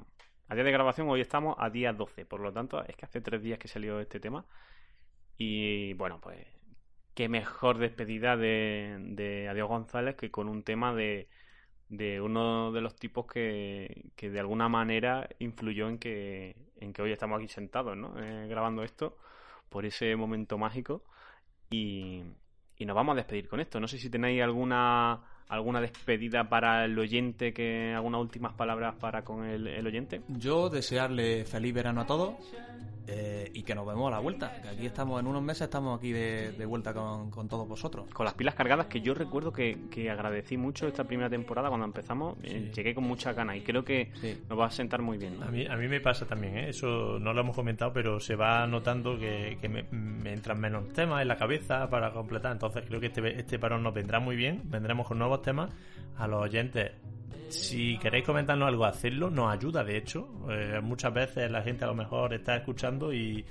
a 0.49 0.55
día 0.55 0.65
de 0.65 0.73
grabación 0.73 1.09
hoy 1.09 1.21
estamos 1.21 1.57
a 1.59 1.71
día 1.71 1.93
12, 1.93 2.25
por 2.27 2.41
lo 2.41 2.53
tanto 2.53 2.83
es 2.85 2.97
que 2.97 3.05
hace 3.05 3.21
tres 3.21 3.43
días 3.43 3.59
que 3.59 3.69
salió 3.69 4.01
este 4.01 4.21
tema 4.21 4.45
y 5.37 5.95
bueno, 5.95 6.21
pues 6.21 6.47
qué 7.15 7.29
mejor 7.29 7.79
despedida 7.79 8.37
de, 8.37 8.97
de 9.01 9.49
Adiós 9.49 9.69
González 9.69 10.17
que 10.17 10.31
con 10.31 10.49
un 10.49 10.63
tema 10.63 10.95
de, 10.95 11.29
de 11.89 12.21
uno 12.21 12.73
de 12.73 12.81
los 12.81 12.97
tipos 12.97 13.27
que, 13.27 14.11
que 14.17 14.31
de 14.31 14.41
alguna 14.41 14.69
manera 14.69 15.29
influyó 15.39 15.89
en 15.89 15.99
que, 15.99 16.57
en 16.81 16.93
que 16.93 17.03
hoy 17.03 17.13
estamos 17.13 17.39
aquí 17.39 17.49
sentados, 17.49 17.97
¿no? 17.97 18.19
Eh, 18.23 18.47
grabando 18.49 18.83
esto 18.85 19.19
por 19.69 19.85
ese 19.87 20.17
momento 20.17 20.59
mágico 20.59 21.05
y, 21.71 22.23
y 22.77 22.87
nos 22.87 22.97
vamos 22.97 23.15
a 23.15 23.17
despedir 23.17 23.49
con 23.49 23.61
esto. 23.61 23.81
No 23.81 23.89
sé 23.89 23.99
si 23.99 24.11
tenéis 24.11 24.43
alguna 24.43 25.23
¿Alguna 25.49 25.81
despedida 25.81 26.49
para 26.49 26.85
el 26.85 26.99
oyente? 26.99 27.53
que 27.53 27.93
¿Algunas 27.95 28.21
últimas 28.21 28.53
palabras 28.53 28.95
para 29.01 29.23
con 29.25 29.45
el, 29.45 29.67
el 29.67 29.87
oyente? 29.87 30.21
Yo 30.29 30.69
desearle 30.69 31.45
feliz 31.45 31.73
verano 31.75 32.03
a 32.03 32.07
todos 32.07 32.35
eh, 33.11 33.51
y 33.55 33.63
que 33.63 33.75
nos 33.75 33.87
vemos 33.87 34.09
a 34.09 34.17
la 34.17 34.19
vuelta. 34.21 34.61
Que 34.61 34.69
aquí 34.69 34.85
estamos, 34.87 35.19
en 35.19 35.27
unos 35.27 35.43
meses 35.43 35.63
estamos 35.63 35.99
aquí 35.99 36.13
de, 36.13 36.53
de 36.53 36.67
vuelta 36.67 36.93
con, 36.93 37.31
con 37.31 37.49
todos 37.49 37.67
vosotros. 37.67 38.07
Con 38.13 38.25
las 38.27 38.35
pilas 38.35 38.55
cargadas, 38.55 38.87
que 38.87 39.01
yo 39.01 39.15
recuerdo 39.15 39.51
que, 39.51 39.79
que 39.91 40.11
agradecí 40.11 40.59
mucho 40.59 40.87
esta 40.87 41.05
primera 41.05 41.31
temporada 41.31 41.69
cuando 41.69 41.87
empezamos. 41.87 42.37
eh, 42.43 42.71
llegué 42.75 42.95
con 42.95 43.05
mucha 43.05 43.33
ganas 43.33 43.57
y 43.57 43.63
creo 43.63 43.83
que 43.85 44.11
Sí. 44.21 44.39
nos 44.51 44.59
va 44.59 44.67
a 44.67 44.71
sentar 44.71 45.01
muy 45.01 45.17
bien. 45.17 45.41
¿no? 45.41 45.47
A 45.47 45.51
mí, 45.51 45.65
a 45.67 45.77
mí 45.77 45.89
me 45.89 46.01
pasa 46.01 46.27
también, 46.27 46.59
¿eh? 46.59 46.69
eso 46.69 47.19
no 47.19 47.33
lo 47.33 47.41
hemos 47.41 47.57
comentado, 47.57 47.93
pero 47.95 48.21
se 48.21 48.37
va 48.37 48.67
notando 48.67 49.19
que, 49.19 49.57
que 49.59 49.71
me, 49.71 49.85
me 49.91 50.35
entran 50.35 50.61
menos 50.61 50.89
temas 50.93 51.23
en 51.23 51.29
la 51.29 51.37
cabeza 51.39 51.89
para 51.89 52.13
completar. 52.13 52.53
Entonces 52.53 52.85
creo 52.87 53.01
que 53.01 53.07
este, 53.07 53.41
este 53.41 53.59
parón 53.59 53.83
nos 53.83 53.95
vendrá 53.95 54.21
muy 54.21 54.37
bien, 54.37 54.61
vendremos 54.67 55.07
con 55.09 55.19
nuevos 55.19 55.38
temas. 55.43 55.71
A 56.17 56.27
los 56.27 56.43
oyentes, 56.43 56.91
si 57.49 57.97
queréis 57.99 58.25
comentarnos 58.25 58.69
algo, 58.69 58.85
hacedlo, 58.85 59.31
nos 59.31 59.53
ayuda 59.53 59.85
de 59.85 59.97
hecho. 59.97 60.29
Eh, 60.51 60.81
muchas 60.83 61.13
veces 61.15 61.51
la 61.51 61.63
gente 61.63 61.85
a 61.85 61.89
lo 61.89 61.95
mejor 61.95 62.35
está 62.35 62.57
escuchando 62.57 63.13
y 63.13 63.45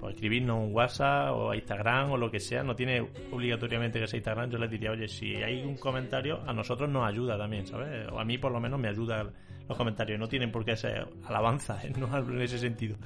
pues, 0.00 0.14
escribirnos 0.14 0.58
un 0.58 0.74
WhatsApp 0.74 1.32
o 1.34 1.54
Instagram 1.54 2.12
o 2.12 2.16
lo 2.16 2.30
que 2.30 2.38
sea, 2.38 2.62
no 2.62 2.76
tiene 2.76 3.06
obligatoriamente 3.32 3.98
que 3.98 4.06
ser 4.06 4.18
Instagram. 4.18 4.50
Yo 4.50 4.58
les 4.58 4.70
diría, 4.70 4.90
oye, 4.90 5.08
si 5.08 5.36
hay 5.36 5.62
un 5.62 5.76
comentario, 5.76 6.40
a 6.46 6.52
nosotros 6.52 6.88
nos 6.88 7.06
ayuda 7.06 7.38
también, 7.38 7.66
¿sabes? 7.66 8.08
O 8.12 8.18
a 8.18 8.24
mí 8.24 8.38
por 8.38 8.52
lo 8.52 8.60
menos 8.60 8.78
me 8.78 8.88
ayuda 8.88 9.24
los 9.68 9.78
comentarios. 9.78 10.18
No 10.18 10.28
tienen 10.28 10.52
por 10.52 10.64
qué 10.64 10.76
ser 10.76 11.08
alabanza, 11.26 11.80
¿eh? 11.84 11.92
no 11.98 12.16
en 12.16 12.40
ese 12.42 12.58
sentido. 12.58 12.96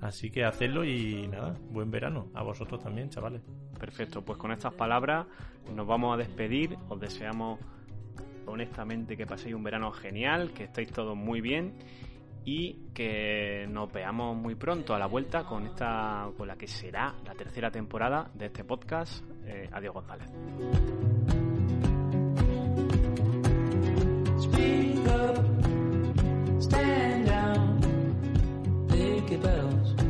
Así 0.00 0.30
que 0.30 0.44
hacedlo 0.44 0.84
y 0.84 1.26
nada, 1.28 1.56
buen 1.70 1.90
verano. 1.90 2.28
A 2.34 2.42
vosotros 2.42 2.82
también, 2.82 3.10
chavales. 3.10 3.42
Perfecto, 3.78 4.24
pues 4.24 4.38
con 4.38 4.52
estas 4.52 4.74
palabras 4.74 5.26
nos 5.74 5.86
vamos 5.86 6.14
a 6.14 6.16
despedir. 6.16 6.76
Os 6.88 7.00
deseamos 7.00 7.58
honestamente 8.46 9.16
que 9.16 9.26
paséis 9.26 9.54
un 9.54 9.62
verano 9.62 9.90
genial, 9.92 10.52
que 10.52 10.64
estéis 10.64 10.90
todos 10.92 11.16
muy 11.16 11.40
bien 11.40 11.74
y 12.44 12.88
que 12.94 13.66
nos 13.68 13.92
veamos 13.92 14.36
muy 14.36 14.54
pronto 14.54 14.94
a 14.94 14.98
la 14.98 15.06
vuelta 15.06 15.44
con 15.44 15.66
esta 15.66 16.30
con 16.36 16.48
la 16.48 16.56
que 16.56 16.66
será 16.66 17.14
la 17.24 17.34
tercera 17.34 17.70
temporada 17.70 18.30
de 18.34 18.46
este 18.46 18.64
podcast. 18.64 19.22
Eh, 19.44 19.68
adiós 19.72 19.94
González. 19.94 20.28
Speak 24.38 25.06
up, 25.08 26.62
stand 26.62 27.07
bells, 29.36 30.07